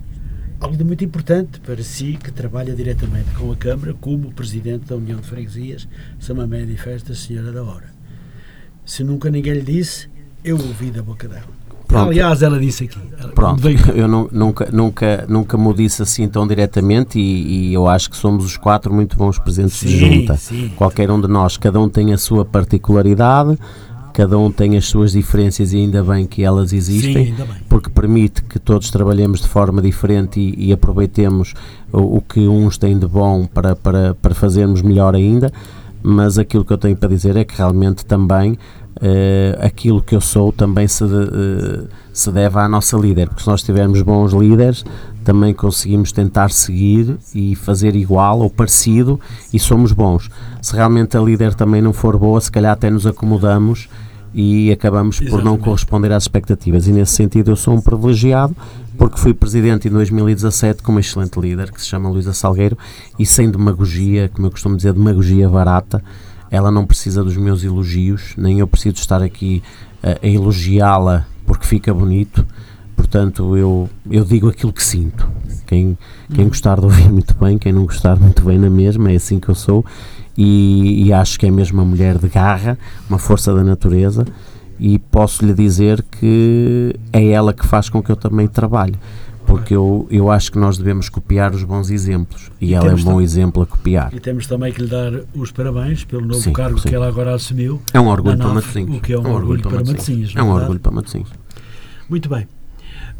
algo 0.61 0.77
de 0.77 0.85
muito 0.85 1.03
importante 1.03 1.59
para 1.61 1.83
si 1.83 2.19
que 2.23 2.31
trabalha 2.31 2.75
diretamente 2.75 3.31
com 3.31 3.51
a 3.51 3.57
Câmara 3.57 3.95
como 3.95 4.33
presidente 4.33 4.87
da 4.87 4.97
União 4.97 5.19
de 5.19 5.27
Freguesias, 5.27 5.89
Samamé 6.21 6.63
e 6.65 6.77
Festa 6.77 7.15
Senhora 7.15 7.51
da 7.51 7.63
Hora. 7.63 7.91
Se 8.85 9.03
nunca 9.03 9.31
ninguém 9.31 9.55
lhe 9.55 9.63
disse, 9.63 10.11
eu 10.45 10.57
ouvi 10.57 10.91
da 10.91 11.03
boca 11.03 11.27
dela. 11.27 11.62
Pronto. 11.93 12.09
Aliás, 12.09 12.43
ela 12.43 12.59
disse 12.59 12.85
aqui. 12.85 12.99
Pronto, 13.35 13.69
eu 13.95 14.09
não, 14.09 14.29
nunca, 14.33 14.69
nunca, 14.73 15.25
nunca 15.29 15.59
me 15.59 15.75
disse 15.75 16.03
assim 16.03 16.27
tão 16.27 16.47
diretamente 16.47 17.19
e, 17.19 17.69
e, 17.69 17.75
eu 17.75 17.87
acho 17.87 18.11
que 18.11 18.17
somos 18.17 18.45
os 18.45 18.57
quatro 18.57 18.93
muito 18.93 19.17
bons 19.17 19.39
presentes 19.39 19.75
sim, 19.75 19.87
de 19.87 19.99
junta. 19.99 20.37
Sim. 20.37 20.71
Qualquer 20.77 21.11
um 21.11 21.21
de 21.21 21.29
nós, 21.29 21.57
cada 21.57 21.79
um 21.79 21.89
tem 21.89 22.13
a 22.13 22.19
sua 22.19 22.45
particularidade, 22.45 23.59
cada 24.13 24.39
um 24.39 24.51
tem 24.51 24.77
as 24.77 24.87
suas 24.87 25.13
diferenças 25.13 25.73
e 25.73 25.79
ainda 25.79 26.03
bem 26.03 26.27
que 26.27 26.43
elas 26.43 26.73
existem, 26.73 27.35
Sim, 27.35 27.45
porque 27.69 27.91
permite 27.91 28.43
que 28.43 28.59
todos 28.59 28.91
trabalhemos 28.91 29.41
de 29.41 29.49
forma 29.49 29.83
diferente 29.83 30.41
e, 30.41 30.69
e 30.69 30.73
aproveitemos 30.73 31.55
o, 31.93 32.17
o, 32.17 32.21
que 32.23 32.41
uns 32.41 32.79
têm 32.79 32.99
de 32.99 33.07
bom 33.07 33.47
para, 33.47 33.77
para, 33.77 34.15
para 34.15 34.35
fazermos 34.35 34.81
melhor 34.83 35.15
ainda. 35.15 35.53
Mas 36.05 36.37
aquilo 36.37 36.65
que 36.65 36.73
eu 36.73 36.79
tenho 36.79 36.97
para 36.97 37.09
dizer 37.09 37.37
é 37.37 37.45
que 37.45 37.57
realmente 37.57 38.05
também 38.05 38.59
uh, 38.97 39.65
aquilo 39.65 40.03
que 40.03 40.15
eu 40.15 40.21
sou 40.21 40.53
também 40.53 40.87
se, 40.89 41.05
uh, 41.05 41.89
se 42.13 42.31
deve 42.31 42.59
à 42.59 42.69
nossa 42.69 42.97
líder, 42.97 43.29
porque 43.29 43.43
se 43.43 43.49
nós 43.49 43.63
tivermos 43.63 44.03
bons 44.03 44.33
líderes, 44.33 44.85
também 45.25 45.55
conseguimos 45.55 46.13
tentar 46.13 46.51
seguir 46.51 47.17
e 47.35 47.55
fazer 47.55 47.95
igual 47.95 48.41
ou 48.41 48.51
parecido 48.51 49.21
e 49.53 49.59
somos 49.59 49.93
bons. 49.93 50.29
Se 50.61 50.75
realmente 50.75 51.17
a 51.17 51.21
líder 51.21 51.55
também 51.55 51.81
não 51.81 51.93
for 51.93 52.19
boa, 52.19 52.41
se 52.41 52.51
calhar 52.51 52.73
até 52.73 52.91
nos 52.91 53.07
acomodamos 53.07 53.89
e 54.35 54.73
acabamos 54.73 55.21
Exatamente. 55.21 55.43
por 55.43 55.45
não 55.45 55.59
corresponder 55.59 56.13
às 56.13 56.25
expectativas. 56.25 56.87
E 56.87 56.93
nesse 56.93 57.13
sentido 57.13 57.51
eu 57.51 57.57
sou 57.57 57.75
um 57.75 57.81
privilegiado 57.81 58.57
porque 58.97 59.19
fui 59.19 59.35
presidente 59.35 59.89
em 59.89 59.91
2017 59.91 60.83
com 60.83 60.93
uma 60.93 61.01
excelente 61.01 61.39
líder 61.39 61.71
que 61.71 61.81
se 61.81 61.89
chama 61.89 62.09
Luísa 62.11 62.33
Salgueiro 62.33 62.77
e 63.19 63.25
sem 63.27 63.51
demagogia, 63.51 64.31
como 64.33 64.47
eu 64.47 64.51
costumo 64.51 64.77
dizer, 64.77 64.93
demagogia 64.93 65.49
barata. 65.49 66.03
Ela 66.53 66.71
não 66.71 66.87
precisa 66.87 67.25
dos 67.25 67.37
meus 67.37 67.65
elogios, 67.65 68.35
nem 68.37 68.61
eu 68.61 68.69
preciso 68.69 68.97
estar 68.97 69.23
aqui 69.23 69.63
a, 70.03 70.25
a 70.25 70.29
elogiá-la 70.29 71.27
porque 71.47 71.67
fica 71.67 71.93
bonito. 71.93 72.47
Portanto, 72.95 73.57
eu, 73.57 73.91
eu 74.11 74.25
digo 74.25 74.49
aquilo 74.49 74.73
que 74.73 74.85
sinto. 74.85 75.29
Quem, 75.67 75.97
quem 76.33 76.47
gostar 76.47 76.79
de 76.79 76.85
ouvir 76.85 77.11
muito 77.11 77.35
bem, 77.35 77.59
quem 77.59 77.73
não 77.73 77.87
gostar 77.87 78.17
muito 78.21 78.45
bem 78.45 78.59
na 78.59 78.69
mesma, 78.69 79.11
é 79.11 79.17
assim 79.17 79.41
que 79.41 79.49
eu 79.49 79.55
sou 79.55 79.85
e, 80.37 81.07
e, 81.07 81.13
acho 81.13 81.39
que 81.39 81.47
é 81.47 81.51
mesmo 81.51 81.79
uma 81.79 81.85
mulher 81.85 82.19
de 82.19 82.29
garra, 82.29 82.79
uma 83.09 83.19
força 83.19 83.53
da 83.55 83.63
natureza 83.63 84.25
e 84.79 84.99
posso 84.99 85.45
lhe 85.45 85.53
dizer 85.53 86.03
que 86.03 86.95
é 87.13 87.29
ela 87.29 87.53
que 87.53 87.67
faz 87.67 87.89
com 87.89 88.03
que 88.03 88.11
eu 88.11 88.17
também 88.17 88.47
trabalhe 88.47 88.95
porque 89.47 89.75
eu, 89.75 90.07
eu 90.11 90.31
acho 90.31 90.53
que 90.53 90.59
nós 90.59 90.79
devemos 90.79 91.09
copiar 91.09 91.55
os 91.55 91.65
bons 91.65 91.91
exemplos 91.91 92.51
e, 92.61 92.71
e 92.71 92.75
ela 92.75 92.91
é 92.91 92.95
um 92.95 93.03
bom 93.03 93.21
exemplo 93.21 93.63
a 93.63 93.67
copiar. 93.67 94.13
E 94.15 94.21
temos 94.21 94.47
também 94.47 94.73
que 94.73 94.83
lhe 94.83 94.89
dar 94.89 95.13
os 95.35 95.51
parabéns 95.51 96.05
pelo 96.05 96.27
novo 96.27 96.41
sim, 96.41 96.53
cargo 96.53 96.79
sim. 96.79 96.89
que 96.89 96.95
ela 96.95 97.09
agora 97.09 97.35
assumiu. 97.35 97.81
É 97.93 98.01
um 98.01 98.09
orgulho 98.09 98.39
para 98.39 98.55
Matosinhos. 98.55 98.97
O 98.97 99.01
que 99.01 99.13
é 99.13 99.19
um, 99.19 99.25
é 99.25 99.29
um 99.29 99.33
orgulho, 99.33 99.61
orgulho, 99.61 99.85
para 99.85 99.93
Matosinhos. 99.93 100.33
É 100.37 100.43
um 100.43 100.51
orgulho 100.51 100.81
para 100.81 100.93
Matosinhos. 100.93 101.31
Muito 102.09 102.29
bem. 102.29 102.47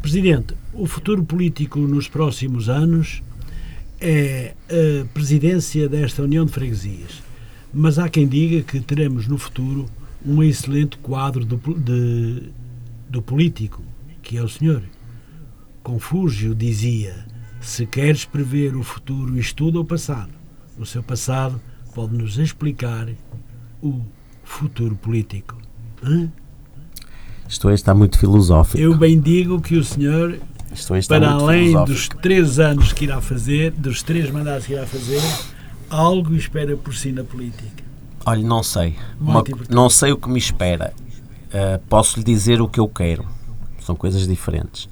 Presidente, 0.01 0.53
o 0.73 0.85
futuro 0.85 1.23
político 1.23 1.79
nos 1.79 2.07
próximos 2.07 2.69
anos 2.69 3.23
é 3.99 4.53
a 4.69 5.05
presidência 5.13 5.87
desta 5.87 6.23
União 6.23 6.45
de 6.45 6.51
Freguesias. 6.51 7.23
Mas 7.73 7.97
há 7.97 8.09
quem 8.09 8.27
diga 8.27 8.61
que 8.61 8.79
teremos 8.81 9.27
no 9.27 9.37
futuro 9.37 9.85
um 10.25 10.43
excelente 10.43 10.97
quadro 10.97 11.45
do, 11.45 11.57
de, 11.73 12.43
do 13.09 13.21
político, 13.21 13.81
que 14.21 14.37
é 14.37 14.43
o 14.43 14.49
senhor. 14.49 14.83
Confúgio 15.83 16.55
dizia: 16.55 17.13
se 17.59 17.85
queres 17.85 18.23
prever 18.23 18.75
o 18.75 18.83
futuro, 18.83 19.37
estuda 19.37 19.79
o 19.79 19.85
passado. 19.85 20.31
O 20.79 20.85
seu 20.85 21.03
passado 21.03 21.61
pode 21.93 22.15
nos 22.15 22.37
explicar 22.37 23.09
o 23.81 24.01
futuro 24.43 24.95
político. 24.95 25.57
Hã? 26.01 26.31
Isto 27.47 27.69
está 27.69 27.93
muito 27.93 28.17
filosófico. 28.17 28.79
Eu 28.79 28.97
bem 28.97 29.19
digo 29.19 29.61
que 29.61 29.75
o 29.75 29.83
senhor 29.83 30.39
para 31.07 31.31
além 31.31 31.73
dos 31.85 32.07
três 32.07 32.59
anos 32.59 32.93
que 32.93 33.03
irá 33.03 33.21
fazer, 33.21 33.71
dos 33.71 34.01
três 34.01 34.31
mandatos 34.31 34.65
que 34.65 34.73
irá 34.73 34.87
fazer, 34.87 35.21
algo 35.89 36.33
espera 36.35 36.75
por 36.75 36.95
si 36.95 37.11
na 37.11 37.23
política? 37.23 37.83
Olha, 38.25 38.41
não 38.41 38.63
sei. 38.63 38.95
Uma, 39.19 39.43
não 39.69 39.89
sei 39.89 40.13
o 40.13 40.17
que 40.17 40.29
me 40.29 40.39
espera. 40.39 40.93
Uh, 41.49 41.77
posso 41.87 42.17
lhe 42.17 42.23
dizer 42.23 42.61
o 42.61 42.67
que 42.67 42.79
eu 42.79 42.87
quero. 42.87 43.25
São 43.81 43.95
coisas 43.95 44.27
diferentes. 44.27 44.89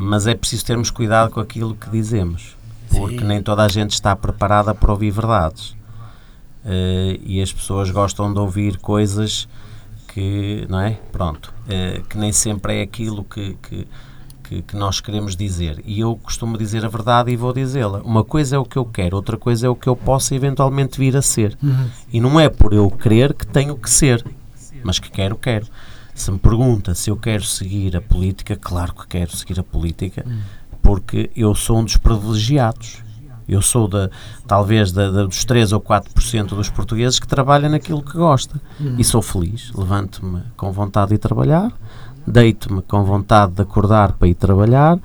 Mas 0.00 0.26
é 0.26 0.34
preciso 0.34 0.64
termos 0.64 0.90
cuidado 0.90 1.30
com 1.30 1.40
aquilo 1.40 1.74
que 1.74 1.90
dizemos. 1.90 2.56
Porque 2.90 3.18
Sim. 3.18 3.24
nem 3.24 3.42
toda 3.42 3.62
a 3.62 3.68
gente 3.68 3.92
está 3.92 4.16
preparada 4.16 4.74
para 4.74 4.90
ouvir 4.90 5.10
verdades. 5.10 5.70
Uh, 6.64 7.20
e 7.24 7.40
as 7.40 7.52
pessoas 7.52 7.90
gostam 7.90 8.32
de 8.32 8.38
ouvir 8.38 8.78
coisas 8.78 9.48
que, 10.08 10.66
não 10.68 10.80
é? 10.80 10.98
Pronto. 11.12 11.52
Uh, 11.66 12.02
que 12.08 12.18
nem 12.18 12.32
sempre 12.32 12.78
é 12.78 12.82
aquilo 12.82 13.24
que, 13.24 13.56
que 13.62 13.86
que, 14.50 14.62
que, 14.62 14.76
nós 14.76 15.00
queremos 15.00 15.36
dizer. 15.36 15.80
E 15.86 16.00
eu 16.00 16.16
costumo 16.16 16.58
dizer 16.58 16.84
a 16.84 16.88
verdade 16.88 17.30
e 17.30 17.36
vou 17.36 17.52
dizê-la. 17.52 18.00
Uma 18.00 18.24
coisa 18.24 18.56
é 18.56 18.58
o 18.58 18.64
que 18.64 18.76
eu 18.76 18.84
quero, 18.84 19.14
outra 19.14 19.36
coisa 19.36 19.68
é 19.68 19.70
o 19.70 19.76
que 19.76 19.88
eu 19.88 19.94
posso 19.94 20.34
eventualmente 20.34 20.98
vir 20.98 21.16
a 21.16 21.22
ser. 21.22 21.56
Uhum. 21.62 21.88
E 22.12 22.20
não 22.20 22.40
é 22.40 22.48
por 22.48 22.72
eu 22.72 22.90
querer 22.90 23.32
que 23.32 23.46
tenho 23.46 23.76
que 23.76 23.88
ser, 23.88 24.24
mas 24.82 24.98
que 24.98 25.08
quero, 25.08 25.36
quero. 25.36 25.68
Se 26.20 26.30
me 26.30 26.38
pergunta 26.38 26.94
se 26.94 27.08
eu 27.08 27.16
quero 27.16 27.42
seguir 27.42 27.96
a 27.96 28.00
política, 28.02 28.54
claro 28.54 28.92
que 28.94 29.06
quero 29.06 29.34
seguir 29.34 29.58
a 29.58 29.62
política, 29.62 30.22
uhum. 30.26 30.40
porque 30.82 31.30
eu 31.34 31.54
sou 31.54 31.78
um 31.78 31.84
dos 31.84 31.96
privilegiados. 31.96 32.98
Eu 33.48 33.62
sou 33.62 33.88
da, 33.88 34.10
talvez 34.46 34.92
da, 34.92 35.10
da, 35.10 35.24
dos 35.24 35.46
3 35.46 35.72
ou 35.72 35.80
4% 35.80 36.48
dos 36.48 36.68
portugueses 36.68 37.18
que 37.18 37.26
trabalha 37.26 37.70
naquilo 37.70 38.02
que 38.02 38.18
gosta. 38.18 38.60
Uhum. 38.78 38.96
E 38.98 39.02
sou 39.02 39.22
feliz. 39.22 39.72
Levanto-me 39.74 40.42
com 40.58 40.70
vontade 40.70 41.12
de 41.12 41.18
trabalhar, 41.18 41.72
deito-me 42.26 42.82
com 42.82 43.02
vontade 43.02 43.52
de 43.52 43.62
acordar 43.62 44.12
para 44.12 44.28
ir 44.28 44.34
trabalhar, 44.34 44.98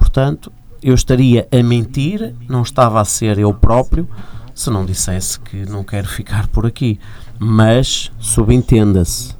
portanto, 0.00 0.52
eu 0.82 0.96
estaria 0.96 1.46
a 1.52 1.62
mentir, 1.62 2.34
não 2.48 2.62
estava 2.62 3.00
a 3.00 3.04
ser 3.04 3.38
eu 3.38 3.54
próprio, 3.54 4.08
se 4.56 4.70
não 4.70 4.86
dissesse 4.86 5.38
que 5.38 5.68
não 5.68 5.84
quero 5.84 6.08
ficar 6.08 6.48
por 6.48 6.64
aqui. 6.64 6.98
Mas, 7.38 8.10
subentenda-se, 8.18 9.34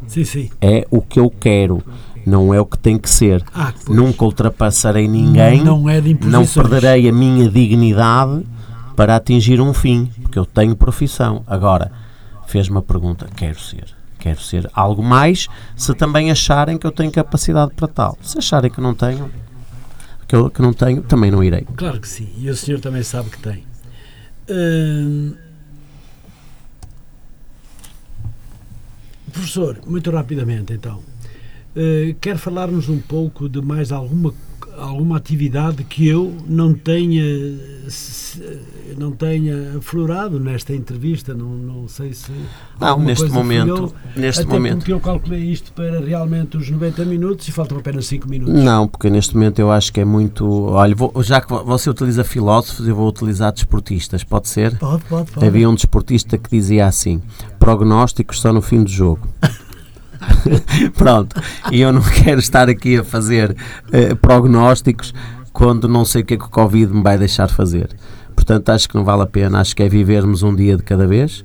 é 0.61 0.87
o 0.91 1.01
que 1.01 1.19
eu 1.19 1.31
quero, 1.31 1.83
não 2.27 2.53
é 2.53 2.61
o 2.61 2.67
que 2.67 2.79
tem 2.79 2.99
que 2.99 3.09
ser. 3.09 3.43
Ah, 3.55 3.73
Nunca 3.89 4.27
ultrapassarei 4.27 5.09
ninguém, 5.09 5.65
não, 5.65 5.89
é 5.89 6.03
não 6.23 6.47
perderei 6.47 7.09
a 7.09 7.13
minha 7.13 7.49
dignidade 7.49 8.47
para 8.95 9.17
atingir 9.17 9.59
um 9.59 9.73
fim, 9.73 10.11
porque 10.21 10.39
eu 10.39 10.45
tenho 10.45 10.77
profissão. 10.77 11.43
Agora, 11.47 11.91
fez-me 12.47 12.77
a 12.77 12.83
pergunta: 12.83 13.27
quero 13.35 13.59
ser 13.59 13.97
quero 14.19 14.41
ser 14.41 14.69
algo 14.75 15.05
mais 15.05 15.47
se 15.77 15.95
também 15.95 16.33
acharem 16.33 16.77
que 16.77 16.87
eu 16.87 16.91
tenho 16.91 17.13
capacidade 17.13 17.73
para 17.75 17.87
tal. 17.87 18.19
Se 18.21 18.39
acharem 18.39 18.71
que 18.71 18.81
não 18.81 18.93
tenho, 18.93 19.31
que 20.27 20.35
eu 20.35 20.51
que 20.51 20.61
não 20.61 20.73
tenho, 20.73 21.01
também 21.03 21.31
não 21.31 21.45
irei. 21.45 21.65
Claro 21.77 22.01
que 22.01 22.09
sim, 22.09 22.29
e 22.37 22.51
o 22.51 22.57
senhor 22.57 22.81
também 22.81 23.05
sabe 23.05 23.31
que 23.31 23.39
tem. 23.39 23.65
Professor, 29.33 29.79
muito 29.87 30.11
rapidamente 30.11 30.73
então, 30.73 30.99
uh, 31.77 32.15
quer 32.21 32.39
falar-nos 32.39 32.89
um 32.89 33.01
pouco 33.01 33.49
de 33.49 33.61
mais 33.61 33.91
alguma 33.93 34.33
alguma 34.79 35.17
atividade 35.17 35.85
que 35.85 36.07
eu 36.07 36.35
não 36.47 36.75
tenha 36.75 37.23
não 38.97 39.13
tenha 39.13 39.79
aflorado 39.79 40.39
nesta 40.39 40.75
entrevista 40.75 41.35
não, 41.35 41.49
não 41.49 41.89
sei 41.89 42.13
se 42.13 42.31
não 42.81 42.99
neste 42.99 43.29
momento 43.29 43.75
falhou, 43.75 43.95
neste 44.15 44.43
até 44.43 44.53
momento. 44.53 44.79
porque 44.79 44.93
eu 44.93 45.01
calculei 45.01 45.41
isto 45.41 45.73
para 45.73 46.01
realmente 46.01 46.57
os 46.57 46.69
90 46.69 47.05
minutos 47.05 47.49
e 47.49 47.53
faltam 47.53 47.79
apenas 47.79 48.07
5 48.07 48.29
minutos. 48.29 48.55
Não 48.55 48.87
porque 48.87 49.09
neste 49.11 49.35
momento 49.35 49.59
eu 49.59 49.71
acho 49.71 49.93
que 49.93 50.01
é 50.01 50.05
muito 50.05 50.47
olha 50.67 50.95
vou, 50.95 51.13
já 51.23 51.41
que 51.41 51.53
você 51.53 51.89
utiliza 51.91 52.25
filósofos 52.25 52.87
eu 52.87 52.95
vou 52.95 53.09
utilizar 53.09 53.53
desportistas 53.53 54.25
pode 54.25 54.49
ser? 54.49 54.77
Pode 54.79 55.05
pode, 55.05 55.31
pode. 55.31 55.47
havia 55.47 55.69
um 55.69 55.75
desportista 55.75 56.37
que 56.37 56.51
dizia 56.51 56.87
assim 56.87 57.23
prognósticos 57.59 58.41
só 58.41 58.53
no 58.53 58.63
fim 58.63 58.83
do 58.83 58.91
jogo 58.91 59.29
Pronto, 60.95 61.41
e 61.71 61.81
eu 61.81 61.93
não 61.93 62.03
quero 62.03 62.41
estar 62.41 62.69
aqui 62.69 62.99
a 62.99 63.05
fazer 63.05 63.57
uh, 63.89 64.17
prognósticos 64.17 65.13
quando 65.53 65.89
não 65.89 66.05
sei 66.05 66.23
o 66.23 66.25
que 66.25 66.35
é 66.35 66.37
que 66.37 66.45
o 66.45 66.51
Covid 66.51 66.93
me 66.93 67.03
vai 67.03 67.17
deixar 67.17 67.49
fazer. 67.49 67.89
Portanto, 68.35 68.69
acho 68.69 68.89
que 68.89 68.95
não 68.95 69.05
vale 69.05 69.23
a 69.23 69.27
pena. 69.27 69.61
Acho 69.61 69.75
que 69.75 69.83
é 69.83 69.89
vivermos 69.89 70.43
um 70.43 70.55
dia 70.55 70.77
de 70.77 70.83
cada 70.83 71.07
vez, 71.07 71.45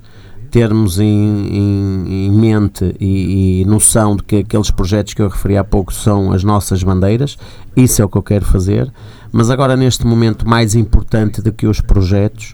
termos 0.51 0.99
em, 0.99 1.07
em, 1.07 2.25
em 2.27 2.31
mente 2.31 2.93
e, 2.99 3.61
e, 3.61 3.65
noção 3.65 4.17
de 4.17 4.23
que 4.23 4.35
aqueles 4.37 4.69
projetos 4.69 5.13
que 5.13 5.21
eu 5.21 5.29
referi 5.29 5.55
há 5.55 5.63
pouco 5.63 5.93
são 5.93 6.33
as 6.33 6.43
nossas 6.43 6.83
bandeiras. 6.83 7.37
Isso 7.75 8.01
é 8.01 8.05
o 8.05 8.09
que 8.09 8.17
eu 8.17 8.21
quero 8.21 8.45
fazer. 8.45 8.91
Mas 9.31 9.49
agora, 9.49 9.77
neste 9.77 10.05
momento, 10.05 10.45
mais 10.45 10.75
importante 10.75 11.41
do 11.41 11.53
que 11.53 11.65
os 11.65 11.79
projetos 11.79 12.53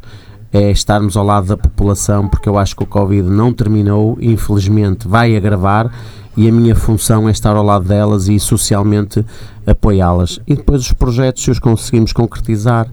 é 0.51 0.71
estarmos 0.71 1.17
ao 1.17 1.25
lado 1.25 1.47
da 1.47 1.57
população, 1.57 2.27
porque 2.27 2.47
eu 2.47 2.57
acho 2.57 2.75
que 2.75 2.83
o 2.83 2.87
Covid 2.87 3.29
não 3.29 3.53
terminou, 3.53 4.17
infelizmente 4.21 5.07
vai 5.07 5.35
agravar 5.35 5.91
e 6.35 6.47
a 6.47 6.51
minha 6.51 6.75
função 6.75 7.27
é 7.27 7.31
estar 7.31 7.55
ao 7.55 7.63
lado 7.63 7.85
delas 7.85 8.27
e 8.27 8.39
socialmente 8.39 9.25
apoiá-las. 9.65 10.39
E 10.45 10.55
depois 10.55 10.81
os 10.81 10.93
projetos, 10.93 11.43
se 11.43 11.51
os 11.51 11.59
conseguimos 11.59 12.13
concretizar, 12.13 12.87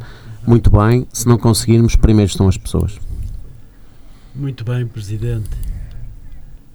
muito 0.46 0.70
bem, 0.70 1.06
se 1.12 1.28
não 1.28 1.38
conseguirmos, 1.38 1.94
primeiro 1.94 2.30
estão 2.30 2.48
as 2.48 2.56
pessoas. 2.56 2.98
Muito 4.34 4.64
bem, 4.64 4.86
Presidente. 4.86 5.50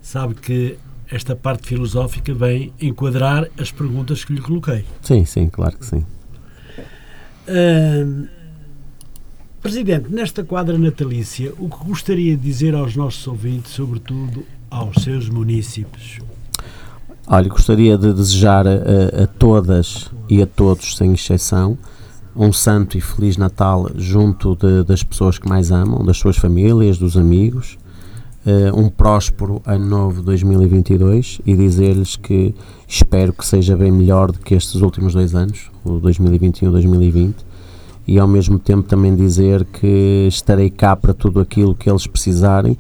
Sabe 0.02 0.36
que 0.36 0.78
esta 1.12 1.36
parte 1.36 1.68
filosófica 1.68 2.34
vem 2.34 2.72
enquadrar 2.80 3.48
as 3.60 3.72
perguntas 3.72 4.24
que 4.24 4.32
lhe 4.34 4.42
coloquei. 4.42 4.86
Sim, 5.02 5.26
sim, 5.26 5.48
claro 5.50 5.76
que 5.78 5.86
sim. 5.86 6.06
Uh, 7.48 8.28
Presidente, 9.62 10.10
nesta 10.10 10.42
quadra 10.42 10.78
natalícia, 10.78 11.52
o 11.60 11.68
que 11.68 11.86
gostaria 11.86 12.36
de 12.38 12.42
dizer 12.42 12.74
aos 12.74 12.96
nossos 12.96 13.28
ouvintes, 13.28 13.74
sobretudo 13.74 14.46
aos 14.72 15.04
seus 15.04 15.28
municípios? 15.28 16.20
Olha, 17.28 17.50
gostaria 17.50 17.98
de 17.98 18.14
desejar 18.14 18.66
a, 18.66 19.24
a 19.24 19.28
todas 19.28 20.10
e 20.30 20.42
a 20.42 20.48
todos, 20.48 20.96
sem 20.96 21.12
exceção, 21.12 21.78
um 22.34 22.54
santo 22.54 22.98
e 22.98 23.02
feliz 23.02 23.36
Natal 23.36 23.92
junto 23.96 24.56
de, 24.56 24.84
das 24.86 25.04
pessoas 25.04 25.38
que 25.38 25.50
mais 25.50 25.74
amam, 25.74 26.06
das 26.06 26.18
suas 26.18 26.38
famílias, 26.38 26.98
dos 26.98 27.18
amigos, 27.18 27.78
uh, 28.46 28.80
um 28.80 28.88
próspero 28.88 29.62
ano 29.66 29.86
novo 29.86 30.22
2022 30.22 31.42
e 31.46 31.54
dizer-lhes 31.54 32.16
que 32.16 32.56
espero 32.88 33.34
que 33.34 33.46
seja 33.46 33.76
bem 33.76 33.92
melhor 33.92 34.32
do 34.32 34.40
que 34.40 34.56
estes 34.56 34.80
últimos 34.82 35.14
dois 35.14 35.36
anos, 35.36 35.70
o 35.84 36.00
2021-2020 36.00 37.34
e 37.34 37.49
ao 38.18 38.28
mesmo 38.28 38.58
tempo 38.58 38.88
também 38.88 39.16
dizer 39.16 39.66
que 39.66 40.26
estarei 40.28 40.70
cá 40.70 40.96
para 40.96 41.14
tudo 41.14 41.40
aquilo 41.40 41.76
que 41.76 41.90
eles 41.90 42.08
precisarem, 42.08 42.78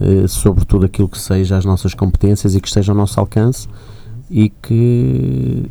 eh, 0.00 0.26
sobre 0.26 0.64
tudo 0.64 0.86
aquilo 0.86 1.08
que 1.08 1.18
seja 1.18 1.56
as 1.56 1.64
nossas 1.64 1.94
competências 1.94 2.54
e 2.54 2.60
que 2.60 2.68
esteja 2.68 2.92
ao 2.92 2.96
nosso 2.96 3.20
alcance 3.20 3.68
e 4.30 4.48
que 4.48 5.66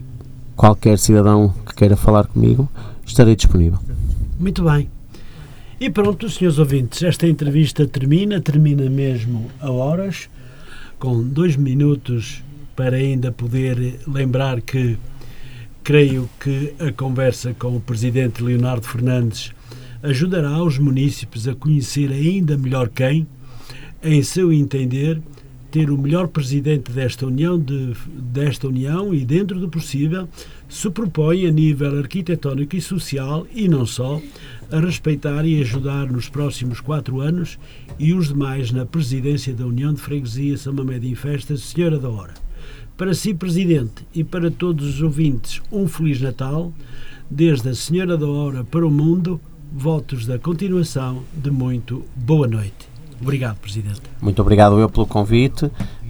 qualquer 0.55 0.99
cidadão 0.99 1.53
que 1.65 1.73
queira 1.73 1.97
falar 1.97 2.27
comigo 2.27 2.69
estarei 3.05 3.35
disponível. 3.35 3.79
Muito 4.39 4.63
bem. 4.63 4.87
E 5.79 5.89
pronto, 5.89 6.29
senhores 6.29 6.59
ouvintes, 6.59 7.01
esta 7.01 7.25
entrevista 7.27 7.87
termina, 7.87 8.39
termina 8.39 8.87
mesmo 8.87 9.49
a 9.59 9.71
horas, 9.71 10.29
com 10.99 11.23
dois 11.23 11.55
minutos 11.55 12.43
para 12.75 12.97
ainda 12.97 13.31
poder 13.31 13.99
lembrar 14.07 14.61
que 14.61 14.97
Creio 15.83 16.29
que 16.39 16.73
a 16.79 16.91
conversa 16.91 17.55
com 17.57 17.75
o 17.75 17.81
Presidente 17.81 18.43
Leonardo 18.43 18.85
Fernandes 18.85 19.51
ajudará 20.03 20.63
os 20.63 20.77
municípios 20.77 21.47
a 21.47 21.55
conhecer 21.55 22.11
ainda 22.11 22.55
melhor 22.55 22.87
quem, 22.89 23.27
em 24.03 24.21
seu 24.21 24.53
entender, 24.53 25.19
ter 25.71 25.89
o 25.89 25.97
melhor 25.97 26.27
presidente 26.27 26.91
desta 26.91 27.25
união, 27.25 27.57
de, 27.57 27.93
desta 28.07 28.67
união 28.67 29.13
e, 29.13 29.25
dentro 29.25 29.59
do 29.59 29.69
possível, 29.69 30.29
se 30.69 30.89
propõe 30.89 31.47
a 31.47 31.51
nível 31.51 31.97
arquitetónico 31.97 32.75
e 32.75 32.81
social, 32.81 33.47
e 33.53 33.67
não 33.67 33.85
só, 33.85 34.21
a 34.71 34.79
respeitar 34.79 35.45
e 35.45 35.61
ajudar 35.61 36.11
nos 36.11 36.29
próximos 36.29 36.79
quatro 36.79 37.21
anos 37.21 37.57
e 37.97 38.13
os 38.13 38.27
demais 38.27 38.71
na 38.71 38.85
presidência 38.85 39.53
da 39.53 39.65
União 39.65 39.93
de 39.93 40.01
Freguesia 40.01 40.57
São 40.57 40.73
Mamede 40.73 41.07
em 41.07 41.15
Festas, 41.15 41.61
Senhora 41.61 41.97
da 41.97 42.09
Hora. 42.09 42.50
Para 43.01 43.15
si, 43.15 43.33
Presidente, 43.33 44.05
e 44.13 44.23
para 44.23 44.51
todos 44.51 44.87
os 44.87 45.01
ouvintes, 45.01 45.59
um 45.71 45.87
Feliz 45.87 46.21
Natal. 46.21 46.71
Desde 47.27 47.69
a 47.69 47.73
Senhora 47.73 48.15
da 48.15 48.27
Hora 48.27 48.63
para 48.63 48.85
o 48.85 48.91
Mundo, 48.91 49.41
votos 49.73 50.27
da 50.27 50.37
continuação 50.37 51.23
de 51.33 51.49
muito 51.49 52.05
boa 52.15 52.47
noite. 52.47 52.87
Obrigado, 53.19 53.57
Presidente. 53.57 54.01
Muito 54.21 54.39
obrigado 54.39 54.79
eu 54.79 54.87
pelo 54.87 55.07
convite. 55.07 55.65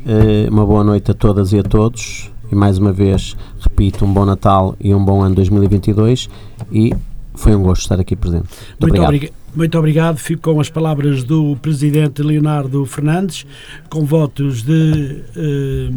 Eh, 0.06 0.50
uma 0.50 0.66
boa 0.66 0.84
noite 0.84 1.12
a 1.12 1.14
todas 1.14 1.54
e 1.54 1.60
a 1.60 1.64
todos. 1.64 2.30
E 2.52 2.56
mais 2.56 2.78
uma 2.78 2.92
vez, 2.92 3.38
repito, 3.62 4.04
um 4.04 4.12
bom 4.12 4.26
Natal 4.26 4.76
e 4.78 4.94
um 4.94 5.02
bom 5.02 5.22
ano 5.22 5.36
2022. 5.36 6.30
E 6.74 6.94
foi 7.34 7.56
um 7.56 7.64
gosto 7.64 7.84
estar 7.84 8.02
aqui 8.02 8.18
presente. 8.18 8.50
Muito, 8.50 8.82
muito 8.82 9.02
obrigado. 9.02 9.08
Obrig 9.08 9.34
muito 9.54 9.78
obrigado. 9.78 10.18
Fico 10.18 10.42
com 10.42 10.60
as 10.60 10.70
palavras 10.70 11.24
do 11.24 11.56
Presidente 11.58 12.22
Leonardo 12.22 12.86
Fernandes, 12.86 13.46
com 13.90 14.06
votos 14.06 14.64
de 14.64 15.22
uh, 15.36 15.94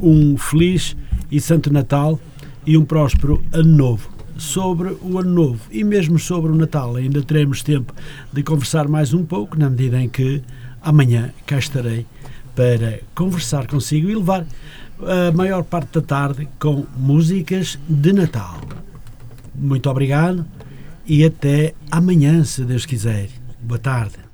um 0.00 0.36
feliz 0.36 0.96
e 1.30 1.40
santo 1.40 1.72
Natal 1.72 2.18
e 2.66 2.76
um 2.76 2.84
próspero 2.84 3.42
Ano 3.52 3.76
Novo. 3.76 4.10
Sobre 4.36 4.96
o 5.02 5.18
Ano 5.18 5.30
Novo 5.30 5.60
e 5.70 5.82
mesmo 5.82 6.18
sobre 6.18 6.50
o 6.50 6.54
Natal, 6.54 6.96
ainda 6.96 7.22
teremos 7.22 7.62
tempo 7.62 7.92
de 8.32 8.42
conversar 8.42 8.86
mais 8.86 9.12
um 9.12 9.24
pouco, 9.24 9.58
na 9.58 9.68
medida 9.68 10.00
em 10.00 10.08
que 10.08 10.42
amanhã 10.80 11.30
cá 11.44 11.58
estarei 11.58 12.06
para 12.54 13.00
conversar 13.14 13.66
consigo 13.66 14.08
e 14.08 14.14
levar 14.14 14.46
a 15.00 15.32
maior 15.36 15.62
parte 15.64 15.94
da 15.94 16.02
tarde 16.02 16.48
com 16.58 16.86
músicas 16.96 17.78
de 17.88 18.12
Natal. 18.12 18.60
Muito 19.54 19.90
obrigado 19.90 20.46
e 21.08 21.24
até 21.24 21.74
amanhã, 21.90 22.44
se 22.44 22.62
Deus 22.64 22.84
quiser. 22.84 23.30
Boa 23.60 23.78
tarde. 23.78 24.27